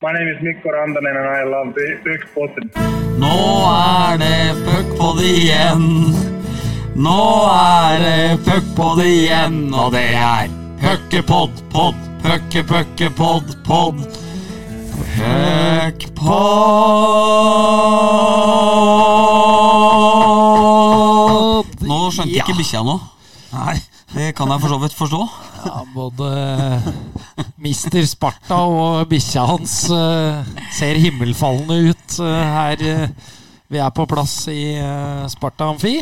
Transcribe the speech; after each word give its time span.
My 0.00 0.12
name 0.12 0.28
is 0.28 0.40
Mikko 0.40 0.68
Rantanen 0.70 1.16
and 1.16 1.28
I 1.28 1.42
love 1.42 1.74
Puckpodden. 2.04 2.70
Nå 3.18 3.38
er 3.66 4.18
det 4.22 4.54
puckpod 4.66 5.18
igjen. 5.26 6.14
Nå 6.94 7.16
er 7.50 7.98
det 8.04 8.38
puckpod 8.46 9.02
igjen, 9.02 9.56
og 9.74 9.90
det 9.96 10.04
er 10.14 10.46
puckepod, 10.78 11.50
pod, 11.74 11.98
pucke, 12.22 12.62
pucke, 12.70 13.10
pod, 13.18 13.50
pod. 13.66 13.98
Puckpod. 19.98 21.82
Nå 21.90 21.98
skjønte 22.14 22.36
Ja. 22.38 22.44
ikke 22.46 22.56
bikkja 22.62 22.82
noe. 22.86 23.00
Nei, 23.52 23.76
det 24.14 24.34
kan 24.36 24.48
jeg 24.54 24.60
for 24.60 24.68
så 24.68 24.78
vidt 24.78 24.94
forstå. 24.94 25.22
Ja, 25.68 25.82
både 25.92 26.28
Mister 27.60 28.06
Sparta 28.08 28.62
og 28.64 29.02
bikkja 29.10 29.44
hans 29.50 29.82
eh, 29.92 30.54
ser 30.72 31.00
himmelfallende 31.02 31.90
ut 31.90 32.20
eh, 32.24 32.54
her. 32.54 32.86
eh, 32.88 33.34
vi 33.68 33.82
er 33.84 33.92
på 33.92 34.06
plass 34.08 34.46
i 34.48 34.78
eh, 34.80 35.26
Sparta 35.28 35.68
Amfi. 35.68 35.98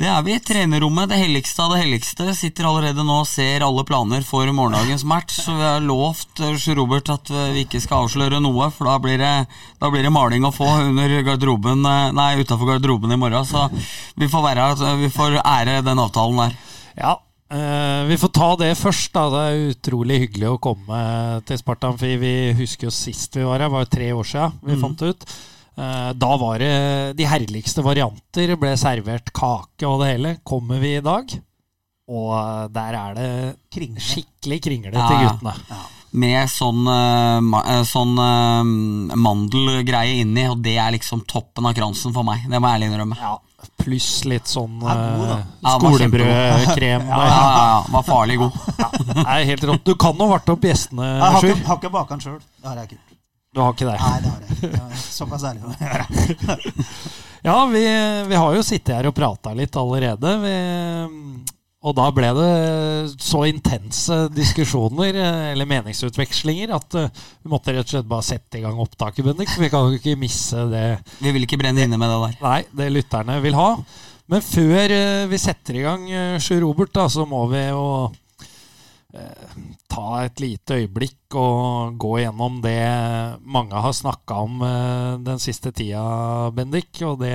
Det 0.00 0.08
er 0.08 0.22
vi. 0.24 0.38
Trenerrommet, 0.40 1.10
det 1.10 1.18
helligste 1.20 1.60
av 1.66 1.74
det 1.74 1.82
helligste, 1.82 2.30
sitter 2.32 2.64
allerede 2.70 3.04
nå 3.04 3.18
og 3.20 3.28
ser 3.28 3.60
alle 3.66 3.84
planer 3.84 4.24
for 4.24 4.48
morgendagens 4.56 5.04
match. 5.04 5.42
Så 5.44 5.52
vi 5.58 5.66
har 5.66 5.84
lovt 5.84 6.40
eh, 6.40 6.56
Robert 6.78 7.12
at 7.12 7.28
vi 7.52 7.66
ikke 7.66 7.82
skal 7.84 8.06
avsløre 8.06 8.40
noe, 8.40 8.70
for 8.72 8.88
da 8.88 8.96
blir 9.04 9.20
det, 9.20 9.34
da 9.82 9.92
blir 9.92 10.06
det 10.06 10.16
maling 10.16 10.48
å 10.48 10.54
få 10.56 10.70
under 10.88 11.18
garderoben 11.28 11.84
eh, 11.84 12.06
Nei, 12.16 12.30
utafor 12.40 12.72
garderoben 12.72 13.12
i 13.12 13.20
morgen. 13.20 13.44
Så 13.44 13.68
vi 14.16 14.30
får, 14.32 14.46
være, 14.48 14.70
vi 15.04 15.12
får 15.12 15.42
ære 15.44 15.82
den 15.84 16.00
avtalen 16.08 16.46
der. 16.46 16.56
Ja, 16.96 17.18
eh, 17.50 18.04
vi 18.08 18.16
får 18.20 18.32
ta 18.32 18.48
det 18.56 18.72
først. 18.78 19.12
da 19.12 19.24
Det 19.30 19.42
er 19.50 19.70
utrolig 19.74 20.18
hyggelig 20.24 20.48
å 20.54 20.60
komme 20.62 21.00
til 21.46 21.58
Spartan. 21.60 21.98
For 21.98 22.06
Vi 22.22 22.52
husker 22.58 22.88
jo 22.88 22.94
sist 22.94 23.34
vi 23.36 23.44
var 23.46 23.60
her, 23.60 23.68
var 23.72 23.84
jo 23.86 23.90
tre 23.96 24.10
år 24.12 24.24
siden 24.24 24.58
vi 24.62 24.80
fant 24.80 24.98
det 24.98 25.08
ut. 25.14 25.24
Eh, 25.78 26.12
Da 26.14 26.36
var 26.36 26.58
det 26.58 27.16
de 27.16 27.24
herligste 27.24 27.82
varianter. 27.82 28.56
Ble 28.56 28.74
servert 28.76 29.32
kake 29.32 29.86
og 29.88 30.00
det 30.02 30.10
hele. 30.16 30.36
Kommer 30.44 30.78
vi 30.80 30.96
i 30.96 31.00
dag, 31.04 31.30
og 32.08 32.34
eh, 32.38 32.68
der 32.68 32.94
er 32.94 33.14
det 33.14 33.30
skikkelig 34.00 34.60
kringle 34.62 34.90
til 34.92 35.00
Ja. 35.00 35.30
guttene. 35.30 35.54
Med 36.12 36.48
sånn, 36.50 36.82
sånn 37.86 38.16
mandelgreie 39.14 40.20
inni, 40.24 40.42
og 40.50 40.58
det 40.64 40.76
er 40.82 40.90
liksom 40.96 41.22
toppen 41.30 41.66
av 41.70 41.74
kransen 41.76 42.12
for 42.12 42.26
meg. 42.26 42.42
Det 42.50 42.58
må 42.58 42.66
jeg 42.66 42.80
ærlig 42.80 42.88
innrømme. 42.90 43.16
Ja, 43.20 43.36
pluss 43.80 44.24
litt 44.28 44.46
sånn 44.50 44.80
Ja, 44.84 45.74
skolebrødkrem. 45.78 47.06
Ja, 47.08 47.20
ja, 47.26 47.38
ja, 47.56 47.84
var 47.92 48.02
farlig 48.06 48.36
god. 48.42 48.58
Nei, 49.26 49.38
helt 49.48 49.64
rått. 49.70 49.84
Du 49.88 49.94
kan 50.00 50.16
jo 50.20 50.28
varte 50.30 50.52
opp 50.56 50.64
gjestene, 50.68 51.06
Jeg 51.16 51.32
har 51.36 51.40
Sjur. 51.44 51.54
ikke, 51.56 51.66
har 51.70 51.80
ikke 51.80 51.92
baka 51.96 52.14
den 52.16 52.24
sjøl. 52.26 52.40
Det 52.60 52.68
har 52.70 52.82
jeg 52.82 52.90
ikke. 52.90 53.00
Du 53.50 53.60
har 53.64 53.72
ikke 53.74 53.88
det? 53.88 53.96
Nei, 54.00 54.18
det 54.22 54.30
har 54.30 54.40
jeg 54.40 54.50
ikke. 54.58 55.00
Såpass 55.10 55.46
ærlig 55.48 55.64
må 55.64 55.72
jeg 55.74 55.80
være. 55.90 56.04
Ja, 57.40 57.54
vi, 57.72 57.82
vi 58.28 58.36
har 58.36 58.54
jo 58.58 58.62
sittet 58.62 58.94
her 58.98 59.08
og 59.08 59.14
prata 59.16 59.54
litt 59.56 59.76
allerede. 59.80 60.34
Vi, 60.44 60.54
og 61.80 61.96
da 61.96 62.06
ble 62.12 62.28
det 62.36 62.50
så 63.24 63.46
intense 63.48 64.16
diskusjoner, 64.36 65.16
eh, 65.16 65.44
eller 65.54 65.68
meningsutvekslinger, 65.70 66.74
at 66.76 66.96
eh, 67.00 67.22
vi 67.40 67.52
måtte 67.52 67.72
rett 67.72 67.86
og 67.86 67.94
slett 67.94 68.10
bare 68.10 68.26
sette 68.26 68.60
i 68.60 68.64
gang 68.64 68.80
opptaket, 68.84 69.24
Bendik. 69.24 69.48
For 69.54 69.64
vi 69.64 69.72
kan 69.72 69.88
jo 69.88 70.00
ikke 70.00 70.18
misse 70.20 70.66
det 70.68 70.84
Vi 71.22 71.32
vil 71.32 71.48
ikke 71.48 71.60
brenne 71.60 71.86
inne 71.86 72.00
med 72.00 72.12
det 72.12 72.20
der. 72.26 72.38
Nei, 72.44 72.60
det 72.82 72.90
lytterne 72.92 73.40
vil 73.44 73.56
ha. 73.56 73.70
Men 74.30 74.44
før 74.44 74.94
eh, 74.94 75.28
vi 75.30 75.40
setter 75.40 75.80
i 75.80 75.86
gang, 75.86 76.08
Sjur 76.42 76.60
Robert, 76.66 76.92
da, 76.94 77.08
så 77.10 77.24
må 77.26 77.46
vi 77.50 77.64
jo 77.64 77.86
eh, 79.16 79.56
ta 79.90 80.22
et 80.24 80.40
lite 80.42 80.78
øyeblikk 80.82 81.36
og 81.38 81.96
gå 82.00 82.12
gjennom 82.22 82.60
det 82.64 82.80
mange 83.42 83.82
har 83.84 83.94
snakka 83.96 84.42
om 84.46 84.62
eh, 84.66 85.14
den 85.26 85.42
siste 85.42 85.72
tida, 85.74 86.50
Bendik. 86.54 86.92
Og 87.06 87.20
det, 87.22 87.34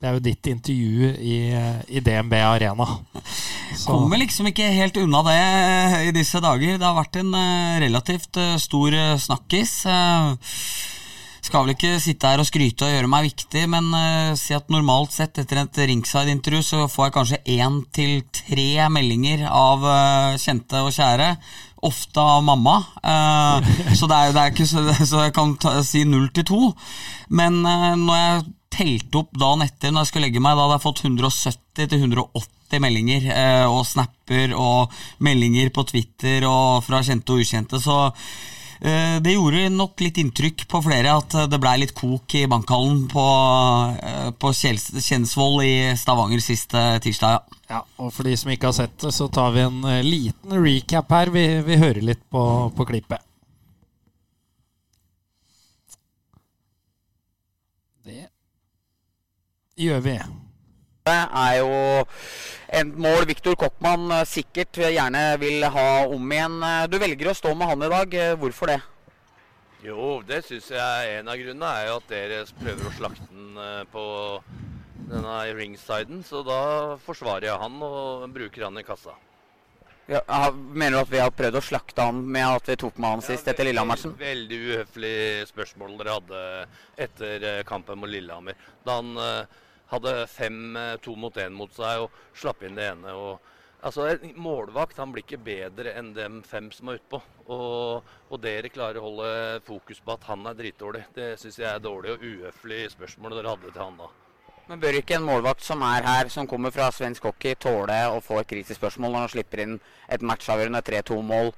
det 0.00 0.08
er 0.08 0.14
jo 0.16 0.22
ditt 0.24 0.48
intervju 0.48 1.08
i, 1.20 1.38
i 1.92 2.00
DNB 2.00 2.32
Arena. 2.40 2.86
Så, 3.76 3.92
Kommer 3.92 4.16
liksom 4.22 4.48
ikke 4.48 4.70
helt 4.72 4.96
unna 4.96 5.20
det 5.26 5.36
eh, 5.36 5.96
i 6.08 6.14
disse 6.16 6.40
dager. 6.40 6.78
Det 6.80 6.86
har 6.86 6.96
vært 6.96 7.18
en 7.20 7.34
eh, 7.36 7.80
relativt 7.84 8.38
eh, 8.40 8.54
stor 8.60 8.96
snakkis. 9.20 9.74
Skal 11.44 11.66
vel 11.66 11.74
ikke 11.74 11.98
sitte 12.00 12.30
her 12.32 12.40
og 12.40 12.48
skryte 12.48 12.86
og 12.86 12.94
gjøre 12.94 13.10
meg 13.12 13.28
viktig, 13.28 13.62
men 13.72 13.88
si 14.38 14.52
at 14.54 14.68
normalt 14.72 15.14
sett 15.14 15.40
etter 15.40 15.62
et 15.62 15.80
ringside-intervju 15.88 16.60
så 16.64 16.82
får 16.88 17.06
jeg 17.08 17.14
kanskje 17.16 17.40
én 17.56 17.78
til 17.96 18.20
tre 18.28 18.68
meldinger 18.92 19.46
av 19.48 19.84
kjente 20.40 20.84
og 20.84 20.92
kjære. 20.94 21.32
Ofte 21.88 22.20
av 22.20 22.44
mamma. 22.44 22.76
Uh, 23.00 23.64
så 23.98 24.04
det 24.04 24.16
er, 24.18 24.34
det 24.36 24.42
er 24.42 24.52
ikke 24.52 24.68
så, 24.68 24.84
så 25.00 25.24
jeg 25.24 25.32
kan 25.36 25.56
ta, 25.56 25.78
si 25.80 26.04
null 26.04 26.28
til 26.36 26.44
to. 26.52 26.60
Men 27.32 27.62
uh, 27.64 27.96
når 27.96 28.20
jeg 28.20 28.42
telte 28.70 29.20
opp 29.20 29.34
dagen 29.36 29.64
etter, 29.64 29.92
når 29.92 30.04
jeg 30.04 30.12
skulle 30.12 30.28
legge 30.28 30.42
meg, 30.42 30.56
da 30.56 30.66
hadde 30.66 30.78
jeg 30.78 30.86
fått 30.86 31.02
170 31.04 31.90
til 31.90 31.98
180 31.98 32.82
meldinger 32.82 33.26
eh, 33.34 33.66
og 33.66 33.82
snapper 33.88 34.54
og 34.54 34.94
meldinger 35.26 35.72
på 35.74 35.84
Twitter 35.90 36.46
og 36.48 36.84
fra 36.86 37.02
kjente 37.06 37.34
og 37.34 37.42
ukjente. 37.42 37.80
Så 37.82 37.96
eh, 38.78 39.16
det 39.24 39.34
gjorde 39.34 39.64
nok 39.74 40.04
litt 40.04 40.20
inntrykk 40.22 40.66
på 40.70 40.82
flere 40.86 41.16
at 41.18 41.34
det 41.50 41.60
blei 41.62 41.76
litt 41.82 41.96
kok 41.98 42.36
i 42.38 42.46
bankhallen 42.50 43.06
på, 43.10 43.26
eh, 43.98 44.28
på 44.38 44.52
Kjensvoll 44.54 45.64
i 45.66 45.74
Stavanger 45.98 46.44
sist 46.44 46.76
eh, 46.78 47.00
tirsdag. 47.02 47.40
Ja. 47.66 47.80
ja, 47.80 47.82
og 47.98 48.14
for 48.14 48.28
de 48.28 48.36
som 48.38 48.54
ikke 48.54 48.70
har 48.70 48.78
sett 48.78 48.94
det, 49.02 49.10
så 49.16 49.26
tar 49.32 49.56
vi 49.56 49.66
en 49.66 49.82
eh, 49.90 50.04
liten 50.06 50.54
recap 50.62 51.10
her. 51.16 51.34
Vi, 51.34 51.48
vi 51.66 51.80
hører 51.82 52.06
litt 52.12 52.22
på, 52.30 52.44
på 52.76 52.88
klippet. 52.92 53.26
Det 58.00 58.28
gjør 59.80 60.04
vi. 60.04 60.18
Det 61.08 61.16
er 61.16 61.54
jo 61.58 61.68
et 62.78 62.90
mål 63.02 63.24
Viktor 63.30 63.56
Koppmann 63.58 64.10
eh, 64.14 64.26
sikkert 64.28 64.76
gjerne 64.78 65.22
vil 65.40 65.64
ha 65.74 65.86
om 66.06 66.32
igjen. 66.36 66.58
Eh, 66.62 66.86
Du 66.92 66.98
velger 67.00 67.30
å 67.32 67.36
stå 67.36 67.54
med 67.56 67.70
han 67.70 67.86
i 67.86 67.88
dag. 67.90 68.14
Eh, 68.14 68.34
Hvorfor 68.38 68.70
det? 68.70 68.80
Jo, 69.82 70.20
det 70.28 70.42
syns 70.44 70.68
jeg 70.74 71.14
en 71.16 71.30
av 71.32 71.40
grunnene 71.40 71.70
er 71.80 71.86
jo 71.88 71.96
at 71.96 72.10
dere 72.12 72.42
prøver 72.60 72.84
å 72.90 72.92
slakte 72.98 73.24
den 73.32 73.86
på 73.88 74.04
denne 75.08 75.38
ringsiden. 75.56 76.20
Så 76.28 76.42
da 76.44 76.60
forsvarer 77.00 77.48
jeg 77.48 77.62
han 77.62 77.80
og 77.86 78.26
bruker 78.34 78.66
han 78.68 78.76
i 78.76 78.84
kassa. 78.84 79.16
Ja, 80.10 80.20
mener 80.52 80.98
du 80.98 81.00
at 81.00 81.10
vi 81.14 81.22
har 81.22 81.32
prøvd 81.32 81.56
å 81.56 81.64
slakte 81.64 82.04
han 82.04 82.20
med 82.34 82.44
at 82.44 82.68
vi 82.68 82.76
tok 82.82 83.00
med 83.00 83.14
han 83.14 83.24
sist 83.24 83.48
etter 83.48 83.64
Lillehammersen? 83.70 84.12
Veldig 84.20 84.60
uhøflig 84.68 85.16
spørsmål 85.48 85.96
dere 86.02 86.16
hadde 86.18 86.44
etter 87.06 87.48
kampen 87.64 88.02
mot 88.02 88.10
Lillehammer. 88.10 88.58
Da 88.84 88.98
han 89.00 89.14
hadde 89.90 90.26
fem 90.30 90.76
eh, 90.76 90.96
to 91.04 91.16
mot 91.18 91.36
én 91.40 91.56
mot 91.56 91.72
seg 91.74 92.06
og 92.06 92.20
slapp 92.36 92.62
inn 92.66 92.78
det 92.78 92.92
ene. 92.92 93.14
og 93.14 93.40
Altså, 93.82 94.06
En 94.12 94.34
målvakt 94.36 94.98
han 95.00 95.12
blir 95.12 95.24
ikke 95.24 95.40
bedre 95.40 95.94
enn 95.96 96.12
dem 96.12 96.42
fem 96.44 96.66
som 96.74 96.90
er 96.92 96.98
utpå. 96.98 97.20
Og, 97.48 98.08
og 98.28 98.40
dere 98.42 98.68
klarer 98.68 99.00
å 99.00 99.06
holde 99.06 99.60
fokus 99.64 100.02
på 100.04 100.12
at 100.12 100.26
han 100.28 100.44
er 100.50 100.58
dritdårlig. 100.58 101.06
Det 101.16 101.30
syns 101.40 101.56
jeg 101.62 101.68
er 101.70 101.80
dårlig 101.80 102.12
og 102.12 102.26
uhøflig 102.26 102.82
spørsmål 102.92 103.38
dere 103.38 103.54
hadde 103.54 103.70
til 103.72 103.80
han 103.80 103.96
da. 104.02 104.10
Men 104.68 104.82
bør 104.82 104.98
ikke 105.00 105.16
en 105.16 105.24
målvakt 105.26 105.64
som 105.66 105.80
er 105.82 106.04
her, 106.06 106.28
som 106.30 106.46
kommer 106.46 106.70
fra 106.70 106.90
svensk 106.94 107.24
hockey, 107.26 107.56
tåle 107.58 107.96
å 108.12 108.20
få 108.22 108.42
et 108.42 108.50
kritisk 108.52 108.78
spørsmål 108.78 109.16
når 109.16 109.24
han 109.24 109.32
slipper 109.32 109.62
inn 109.64 109.72
et 110.12 110.22
matchavgjørende 110.22 110.82
3-2-mål, 110.86 111.50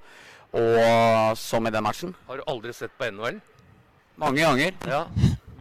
og 0.63 1.35
som 1.37 1.69
i 1.69 1.73
den 1.75 1.85
matchen? 1.85 2.15
Har 2.31 2.41
du 2.41 2.47
aldri 2.49 2.73
sett 2.77 2.95
på 2.97 3.11
NHL? 3.11 3.43
Mange 4.23 4.47
ganger. 4.47 4.79
Ja. 4.89 5.03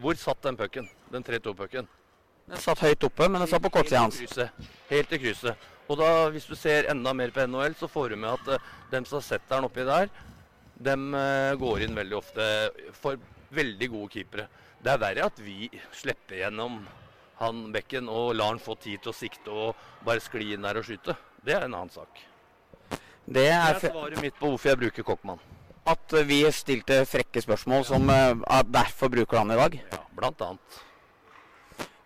Hvor 0.00 0.16
satt 0.16 0.40
den 0.46 0.56
pucken? 0.56 0.88
Den 1.12 1.26
3-2-pucken? 1.26 1.90
Den 2.50 2.60
satt 2.60 2.82
høyt 2.82 3.04
oppe, 3.06 3.28
men 3.28 3.40
den 3.42 3.50
satt 3.50 3.62
på 3.64 3.70
kortsida 3.72 4.02
hans. 4.04 4.18
Helt 4.90 5.12
i 5.14 5.20
krysset. 5.22 5.68
Og 5.90 5.98
da, 6.00 6.08
hvis 6.32 6.46
du 6.48 6.54
ser 6.56 6.88
enda 6.90 7.12
mer 7.16 7.32
på 7.34 7.44
NHL, 7.46 7.74
så 7.78 7.88
får 7.90 8.12
du 8.12 8.16
med 8.22 8.32
at 8.32 8.50
uh, 8.56 8.72
dem 8.92 9.06
som 9.08 9.22
setter 9.24 9.56
den 9.58 9.68
oppi 9.68 9.84
der, 9.86 10.10
dem 10.82 11.12
uh, 11.14 11.52
går 11.60 11.84
inn 11.86 11.96
veldig 11.98 12.16
ofte 12.18 12.46
for 12.96 13.20
veldig 13.52 13.88
gode 13.92 14.12
keepere. 14.14 14.48
Det 14.82 14.92
er 14.94 15.00
verre 15.02 15.26
at 15.28 15.40
vi 15.42 15.68
slipper 15.94 16.40
gjennom 16.40 16.80
han 17.42 17.62
bekken 17.74 18.08
og 18.10 18.34
lar 18.38 18.52
han 18.54 18.62
få 18.62 18.76
tid 18.80 19.02
til 19.02 19.12
å 19.12 19.16
sikte 19.16 19.50
og 19.50 19.82
bare 20.06 20.22
skli 20.22 20.52
inn 20.54 20.66
der 20.66 20.78
og 20.80 20.86
skyte. 20.86 21.16
Det 21.42 21.56
er 21.56 21.66
en 21.66 21.74
annen 21.74 21.92
sak. 21.92 22.22
Det 22.92 23.00
Det 23.34 23.48
er 23.50 23.74
er 23.76 23.82
svaret 23.82 24.22
mitt 24.22 24.38
på 24.38 24.50
hvorfor 24.50 24.72
jeg 24.72 24.80
bruker 24.80 25.06
Kokkmann. 25.06 25.42
at 25.86 26.14
vi 26.26 26.44
stilte 26.54 27.04
frekke 27.06 27.42
spørsmål 27.42 27.84
som 27.84 28.08
uh, 28.08 28.62
derfor 28.62 29.10
bruker 29.10 29.38
han 29.38 29.50
i 29.50 29.58
dag. 29.58 29.78
Ja, 29.92 29.98
blant 30.14 30.40
annet. 30.40 30.82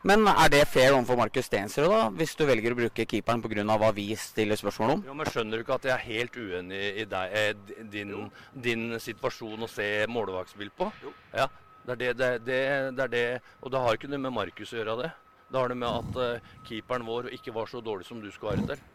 Men 0.06 0.28
er 0.30 0.50
det 0.52 0.62
fair 0.70 0.94
overfor 0.94 1.18
Markus 1.18 1.48
Stensrud, 1.48 1.88
da, 1.90 2.04
hvis 2.14 2.36
du 2.38 2.44
velger 2.46 2.74
å 2.74 2.78
bruke 2.78 3.06
keeperen 3.10 3.42
pga. 3.42 3.64
hva 3.66 3.90
vi 3.94 4.06
stiller 4.14 4.58
spørsmål 4.58 4.92
om? 4.94 5.04
Jo, 5.08 5.14
men 5.18 5.26
Skjønner 5.26 5.58
du 5.58 5.64
ikke 5.64 5.78
at 5.80 5.88
jeg 5.88 5.94
er 5.96 6.04
helt 6.06 6.36
uenig 6.36 6.82
i 7.02 7.06
deg, 7.10 7.34
eh, 7.34 7.84
din, 7.90 8.30
din 8.54 8.98
situasjon 9.02 9.66
å 9.66 9.68
se 9.70 10.06
målvaktsspill 10.06 10.70
på? 10.78 10.90
Jo. 11.02 11.14
Ja, 11.34 11.48
det 11.86 11.92
er 11.92 11.96
det, 11.96 12.12
det, 12.18 12.32
det, 12.46 12.60
det 12.96 13.06
er 13.06 13.14
det. 13.16 13.28
Og 13.62 13.72
det 13.74 13.82
har 13.82 13.98
ikke 13.98 14.10
noe 14.12 14.22
med 14.28 14.36
Markus 14.36 14.74
å 14.74 14.78
gjøre 14.78 15.00
det. 15.02 15.10
Det 15.50 15.58
har 15.58 15.70
det 15.70 15.78
med 15.78 15.88
at 15.88 16.18
uh, 16.18 16.54
keeperen 16.66 17.06
vår 17.06 17.32
ikke 17.34 17.54
var 17.54 17.70
så 17.70 17.82
dårlig 17.82 18.06
som 18.06 18.22
du 18.22 18.30
skulle 18.30 18.56
være 18.56 18.74
til. 18.74 18.86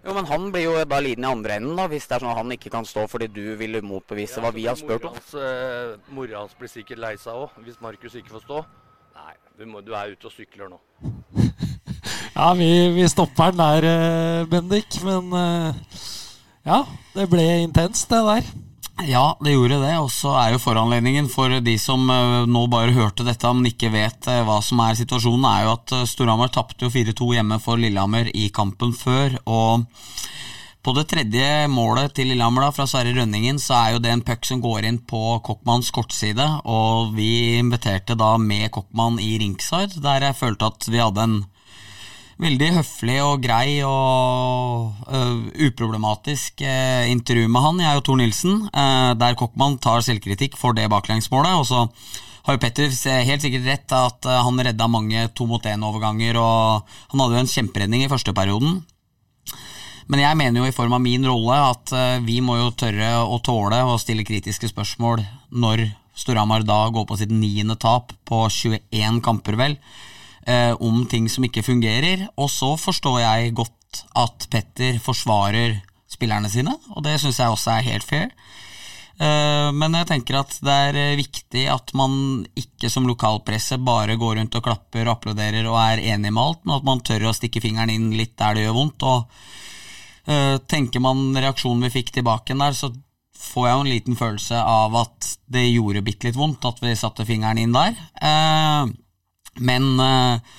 Jo, 0.00 0.14
men 0.16 0.26
han 0.30 0.48
blir 0.52 0.64
jo 0.64 0.78
da 0.88 0.98
lidende 1.02 1.28
i 1.28 1.34
andre 1.34 1.58
enden, 1.60 1.76
da, 1.76 1.84
hvis 1.90 2.06
det 2.08 2.16
er 2.16 2.22
sånn 2.24 2.32
at 2.32 2.38
han 2.40 2.54
ikke 2.54 2.72
kan 2.72 2.86
stå 2.88 3.04
fordi 3.10 3.28
du 3.28 3.44
vil 3.60 3.82
motbevise 3.84 4.40
hva 4.40 4.52
vi 4.54 4.64
har 4.64 4.78
spurt 4.80 5.04
om. 5.04 5.18
Eh, 5.36 5.98
mora 6.16 6.40
hans 6.40 6.54
blir 6.56 6.72
sikkert 6.72 7.02
lei 7.02 7.12
seg 7.20 7.36
òg, 7.36 7.58
hvis 7.66 7.82
Markus 7.84 8.16
ikke 8.16 8.32
får 8.32 8.46
stå. 8.46 8.62
Nei, 9.18 9.34
du, 9.60 9.66
må, 9.68 9.82
du 9.84 9.92
er 9.92 10.14
ute 10.14 10.30
og 10.30 10.32
sykler 10.32 10.70
nå. 10.72 10.80
Ja, 12.30 12.54
vi, 12.56 12.68
vi 12.94 13.04
stopper 13.10 13.50
den 13.52 13.60
der, 13.60 13.84
eh, 13.84 14.46
Bendik. 14.48 14.96
Men 15.04 15.26
eh, 15.36 15.98
ja, 16.64 16.78
det 17.12 17.26
ble 17.28 17.44
intenst, 17.66 18.08
det 18.08 18.22
der. 18.24 18.48
Ja, 19.04 19.24
det 19.44 19.52
gjorde 19.52 19.82
det. 19.82 19.92
Og 20.00 20.08
så 20.14 20.32
er 20.40 20.54
jo 20.54 20.62
foranledningen 20.62 21.28
for 21.28 21.52
de 21.60 21.74
som 21.82 22.08
eh, 22.08 22.46
nå 22.48 22.64
bare 22.72 22.96
hørte 22.96 23.26
dette, 23.26 23.52
men 23.52 23.68
ikke 23.68 23.92
vet 23.92 24.30
hva 24.46 24.60
som 24.64 24.80
er 24.86 24.96
situasjonen, 25.02 25.44
er 25.50 25.66
jo 25.66 25.74
at 25.74 25.96
Storhamar 26.08 26.54
tapte 26.54 26.88
jo 26.88 26.94
4-2 26.94 27.34
hjemme 27.36 27.60
for 27.60 27.82
Lillehammer 27.82 28.32
i 28.32 28.48
kampen 28.56 28.96
før. 28.96 29.36
og 29.44 29.84
på 30.80 30.94
det 30.96 31.06
tredje 31.12 31.68
målet 31.68 32.14
til 32.16 32.30
Lillehammer 32.30 32.64
da, 32.64 32.72
fra 32.72 32.86
Sverre 32.88 33.12
Rønningen, 33.12 33.58
så 33.60 33.76
er 33.76 33.94
jo 33.94 34.02
det 34.02 34.12
en 34.14 34.22
puck 34.24 34.46
som 34.48 34.62
går 34.64 34.86
inn 34.88 35.00
på 35.04 35.38
Kokkmanns 35.44 35.90
kortside, 35.92 36.46
og 36.64 37.12
vi 37.16 37.58
inviterte 37.58 38.16
da 38.16 38.36
med 38.40 38.70
Kokkmann 38.72 39.20
i 39.20 39.34
ringside, 39.42 40.00
der 40.00 40.30
jeg 40.30 40.38
følte 40.38 40.70
at 40.72 40.88
vi 40.88 41.02
hadde 41.02 41.26
en 41.26 41.40
veldig 42.40 42.70
høflig 42.78 43.18
og 43.20 43.42
grei 43.44 43.82
og 43.84 45.04
uh, 45.04 45.42
uproblematisk 45.66 46.64
uh, 46.64 47.04
intervju 47.12 47.50
med 47.52 47.64
han, 47.66 47.82
jeg 47.84 48.00
og 48.00 48.06
Tor 48.06 48.16
Nilsen, 48.22 48.62
uh, 48.72 49.12
der 49.20 49.36
Kokkmann 49.36 49.76
tar 49.84 50.00
selvkritikk 50.06 50.56
for 50.56 50.72
det 50.76 50.88
baklengsmålet. 50.88 51.60
Og 51.60 51.68
så 51.68 51.84
har 52.46 52.56
jo 52.56 52.62
Petter 52.62 52.88
helt 53.28 53.44
sikkert 53.44 53.68
rett 53.68 53.92
at 53.92 54.30
han 54.46 54.64
redda 54.64 54.88
mange 54.88 55.26
to 55.36 55.44
mot 55.44 55.68
én-overganger, 55.68 56.40
og 56.40 56.88
han 57.12 57.20
hadde 57.20 57.36
jo 57.36 57.44
en 57.44 57.52
kjemperedning 57.52 58.06
i 58.06 58.08
første 58.08 58.32
perioden. 58.32 58.80
Men 60.10 60.24
jeg 60.24 60.38
mener 60.40 60.60
jo 60.60 60.68
i 60.68 60.74
form 60.74 60.96
av 60.96 61.02
min 61.04 61.24
rolle 61.28 61.56
at 61.70 61.92
øh, 61.94 62.22
vi 62.26 62.40
må 62.42 62.56
jo 62.58 62.72
tørre 62.74 63.12
å 63.22 63.38
tåle 63.46 63.78
å 63.86 63.98
stille 64.00 64.26
kritiske 64.26 64.72
spørsmål 64.72 65.22
når 65.54 65.86
Storhamar 66.18 66.64
da 66.66 66.82
går 66.92 67.06
på 67.06 67.18
sitt 67.20 67.30
niende 67.32 67.76
tap 67.80 68.10
på 68.28 68.42
21 68.50 69.20
kamper, 69.24 69.56
vel 69.56 69.76
eh, 70.46 70.72
om 70.82 71.04
ting 71.08 71.28
som 71.32 71.46
ikke 71.46 71.64
fungerer. 71.64 72.26
Og 72.36 72.50
så 72.52 72.74
forstår 72.80 73.20
jeg 73.22 73.54
godt 73.56 74.02
at 74.18 74.48
Petter 74.50 74.98
forsvarer 75.02 75.78
spillerne 76.10 76.50
sine, 76.50 76.74
og 76.94 77.04
det 77.06 77.16
syns 77.22 77.38
jeg 77.40 77.54
også 77.54 77.76
er 77.76 77.86
helt 77.86 78.06
fair. 78.06 78.34
Eh, 79.20 79.68
men 79.76 79.96
jeg 79.98 80.08
tenker 80.08 80.40
at 80.40 80.54
det 80.64 80.76
er 80.88 80.98
eh, 80.98 81.18
viktig 81.18 81.66
at 81.72 81.94
man 81.98 82.42
ikke 82.58 82.90
som 82.92 83.08
lokalpresse 83.08 83.76
bare 83.84 84.18
går 84.20 84.38
rundt 84.40 84.58
og 84.58 84.64
klapper 84.64 85.06
og 85.06 85.18
applauderer 85.18 85.68
og 85.68 85.78
er 85.82 86.04
enig 86.14 86.32
med 86.32 86.42
alt, 86.42 86.62
men 86.64 86.78
at 86.78 86.86
man 86.88 87.02
tør 87.04 87.28
å 87.28 87.34
stikke 87.36 87.62
fingeren 87.62 87.92
inn 87.92 88.10
litt 88.16 88.36
der 88.40 88.56
det 88.56 88.66
gjør 88.66 88.78
vondt. 88.78 89.06
og 89.06 89.20
eh, 89.24 89.58
Tenker 90.70 91.02
man 91.02 91.30
reaksjonen 91.34 91.86
vi 91.86 91.94
fikk 91.94 92.12
tilbake 92.14 92.54
der, 92.58 92.74
så 92.76 92.92
får 93.40 93.66
jeg 93.66 93.74
jo 93.74 93.84
en 93.84 93.90
liten 93.90 94.18
følelse 94.18 94.62
av 94.62 94.96
at 95.00 95.34
det 95.50 95.68
gjorde 95.70 96.04
bitte 96.06 96.28
litt 96.28 96.38
vondt 96.38 96.66
at 96.68 96.80
vi 96.84 96.96
satte 96.98 97.26
fingeren 97.28 97.60
inn 97.60 97.76
der. 97.76 97.96
Eh, 98.20 98.90
men 99.66 99.86
uh, 99.98 100.58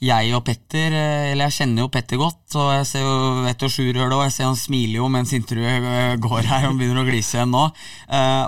jeg 0.00 0.30
og 0.32 0.44
Petter, 0.46 0.94
eller 0.94 1.50
jeg 1.50 1.56
kjenner 1.58 1.84
jo 1.84 1.90
Petter 1.92 2.20
godt, 2.20 2.54
og 2.56 2.70
jeg 2.72 2.86
ser 2.88 3.02
jo, 3.04 3.16
vet 3.44 3.62
jo 3.62 3.68
Sjur 3.68 3.90
gjør 3.90 4.08
det, 4.08 4.16
òg. 4.16 4.22
jeg 4.24 4.34
ser 4.36 4.48
han 4.48 4.56
smiler 4.58 4.96
jo 5.02 5.10
mens 5.12 5.34
intervjuet 5.36 6.22
går 6.26 6.48
her 6.48 6.70
og 6.70 6.78
begynner 6.80 7.02
å 7.02 7.08
glise 7.10 7.36
igjen 7.36 7.52
nå. 7.52 7.66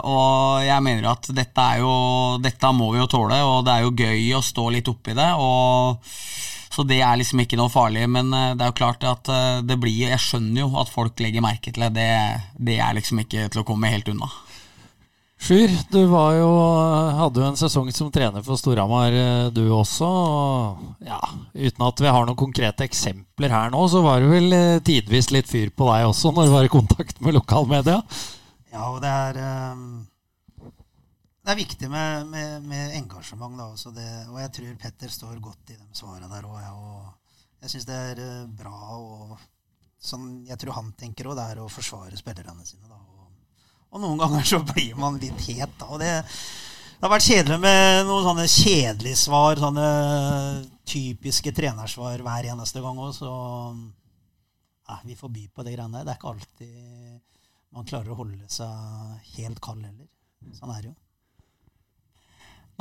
og 0.08 0.64
jeg 0.64 0.86
mener 0.86 1.10
at 1.12 1.28
dette 1.36 1.66
er 1.74 1.82
jo 1.84 1.92
Dette 2.42 2.72
må 2.72 2.88
vi 2.94 3.02
jo 3.02 3.10
tåle, 3.10 3.42
og 3.44 3.66
det 3.66 3.74
er 3.74 3.84
jo 3.84 3.92
gøy 3.92 4.32
å 4.38 4.42
stå 4.46 4.70
litt 4.72 4.88
oppi 4.88 5.18
det. 5.18 5.28
og 5.36 6.00
så 6.72 6.84
det 6.88 7.02
er 7.04 7.18
liksom 7.20 7.42
ikke 7.44 7.58
noe 7.60 7.72
farlig, 7.72 8.06
men 8.08 8.30
det 8.32 8.64
er 8.64 8.70
jo 8.70 8.78
klart 8.78 9.04
at 9.04 9.28
det 9.68 9.76
blir 9.80 10.08
Jeg 10.08 10.22
skjønner 10.24 10.62
jo 10.64 10.70
at 10.80 10.88
folk 10.88 11.20
legger 11.20 11.44
merke 11.44 11.68
til 11.68 11.84
det. 11.84 11.90
Det, 11.98 12.08
det 12.56 12.78
er 12.80 12.96
liksom 12.96 13.20
ikke 13.20 13.50
til 13.52 13.60
å 13.60 13.66
komme 13.68 13.92
helt 13.92 14.08
unna. 14.08 14.30
Sjur, 15.42 15.72
du 15.90 16.04
var 16.06 16.36
jo, 16.36 16.50
hadde 17.18 17.40
jo 17.42 17.46
en 17.48 17.56
sesong 17.58 17.88
som 17.90 18.12
trener 18.14 18.44
for 18.46 18.54
Storhamar, 18.60 19.10
eh, 19.10 19.48
du 19.50 19.64
også. 19.74 20.06
Og 20.06 21.08
Ja, 21.08 21.18
uten 21.56 21.82
at 21.88 22.02
vi 22.04 22.12
har 22.14 22.28
noen 22.28 22.38
konkrete 22.38 22.86
eksempler 22.86 23.50
her 23.50 23.72
nå, 23.74 23.80
så 23.90 24.04
var 24.04 24.22
det 24.22 24.30
vel 24.30 24.54
eh, 24.54 24.82
tidvis 24.86 25.32
litt 25.34 25.50
fyr 25.50 25.72
på 25.74 25.88
deg 25.90 26.06
også 26.12 26.30
når 26.30 26.46
du 26.46 26.54
var 26.54 26.68
i 26.68 26.70
kontakt 26.70 27.18
med 27.18 27.34
lokalmedia? 27.34 27.98
Ja, 28.70 28.86
og 28.92 29.00
det 29.02 29.10
er 29.10 29.40
um, 29.74 30.04
Det 31.42 31.50
er 31.50 31.58
viktig 31.58 31.88
med, 31.90 32.28
med, 32.30 32.66
med 32.70 32.96
engasjement, 33.00 33.58
da. 33.58 33.92
Det, 33.96 34.10
og 34.30 34.36
jeg 34.44 34.52
tror 34.58 34.76
Petter 34.84 35.10
står 35.10 35.40
godt 35.42 35.72
i 35.74 35.78
de 35.78 35.88
svarene 35.98 36.30
der 36.30 36.46
òg. 36.46 36.60
Og 36.78 37.64
jeg 37.64 37.74
syns 37.74 37.88
det 37.88 37.98
er 38.12 38.46
bra 38.46 38.76
og 38.98 39.34
sånn 40.02 40.44
jeg 40.48 40.58
tror 40.58 40.78
han 40.78 40.92
tenker 40.98 41.30
òg, 41.30 41.38
det 41.38 41.48
er 41.52 41.62
å 41.62 41.70
forsvare 41.70 42.18
spillerne 42.18 42.66
sine. 42.66 42.86
da 42.90 43.02
og 43.92 44.00
noen 44.00 44.20
ganger 44.22 44.46
så 44.48 44.60
blir 44.64 44.94
man 44.96 45.18
litt 45.20 45.40
het, 45.50 45.72
da. 45.76 45.88
Og 45.92 46.00
det, 46.00 46.12
det 46.22 47.04
har 47.04 47.12
vært 47.12 47.26
kjedelig 47.26 47.58
med 47.60 48.06
noen 48.08 48.24
sånne 48.24 48.46
kjedelige 48.48 49.18
svar, 49.20 49.60
sånne 49.60 49.88
typiske 50.88 51.52
trenersvar 51.52 52.24
hver 52.24 52.48
eneste 52.54 52.80
gang 52.84 53.02
òg, 53.04 53.12
så 53.16 53.32
ja, 54.88 54.96
vi 55.04 55.16
får 55.18 55.34
by 55.36 55.44
på 55.52 55.66
de 55.66 55.74
greiene 55.76 56.00
der. 56.00 56.08
Det 56.08 56.14
er 56.14 56.20
ikke 56.20 56.32
alltid 56.32 57.20
man 57.72 57.88
klarer 57.88 58.12
å 58.12 58.18
holde 58.22 58.48
seg 58.52 59.36
helt 59.36 59.60
kald 59.64 59.84
heller. 59.84 60.08
Sånn 60.56 60.72
er 60.72 60.80
det 60.80 60.90
jo. 60.90 60.96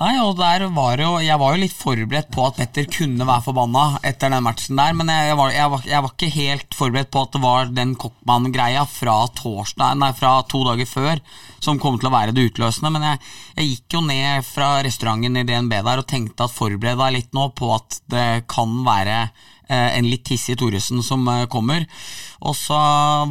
Nei, 0.02 0.16
og 0.18 0.34
der 0.40 0.64
var 0.74 0.98
jo, 0.98 1.20
Jeg 1.22 1.38
var 1.38 1.54
jo 1.54 1.62
litt 1.62 1.76
forberedt 1.78 2.32
på 2.34 2.42
at 2.48 2.56
Petter 2.58 2.88
kunne 2.90 3.28
være 3.28 3.44
forbanna 3.46 4.00
etter 4.10 4.32
den 4.34 4.42
matchen 4.42 4.80
der, 4.80 4.96
men 4.98 5.12
jeg, 5.14 5.36
var, 5.38 5.52
jeg, 5.54 5.70
var, 5.70 5.84
jeg 5.86 6.02
var, 6.02 6.16
ikke 6.16 6.30
helt 6.40 6.78
forberedt 6.78 7.12
på 7.14 7.22
at 7.22 7.36
det 7.36 7.42
var 7.44 7.70
den 7.70 7.92
Koppmann-greia 8.02 8.88
fra, 8.90 9.20
fra 9.30 10.32
to 10.50 10.64
dager 10.66 10.90
før 10.90 11.22
som 11.62 11.78
kom 11.78 12.00
til 12.02 12.10
å 12.10 12.14
være 12.16 12.34
det 12.34 12.48
utløsende. 12.50 12.90
Men 12.96 13.06
jeg, 13.12 13.22
gikk 13.68 14.00
jo 14.00 14.02
ned 14.08 14.48
fra 14.48 14.72
restauranten 14.82 15.38
i 15.38 15.46
DNB 15.46 15.78
der 15.86 16.02
og 16.02 16.10
tenkte 16.10 16.50
at 16.50 16.56
forbered 16.56 16.98
deg 16.98 17.18
litt 17.20 17.38
nå 17.38 17.52
på 17.54 17.70
at 17.78 18.02
det 18.10 18.28
kan 18.50 18.80
være 18.88 19.28
en 19.98 20.08
litt 20.10 20.28
hissig 20.32 20.58
Thoresen 20.60 21.02
som 21.06 21.28
eh, 21.32 21.46
kommer. 21.52 21.86
Og 22.42 22.56
så 22.58 22.78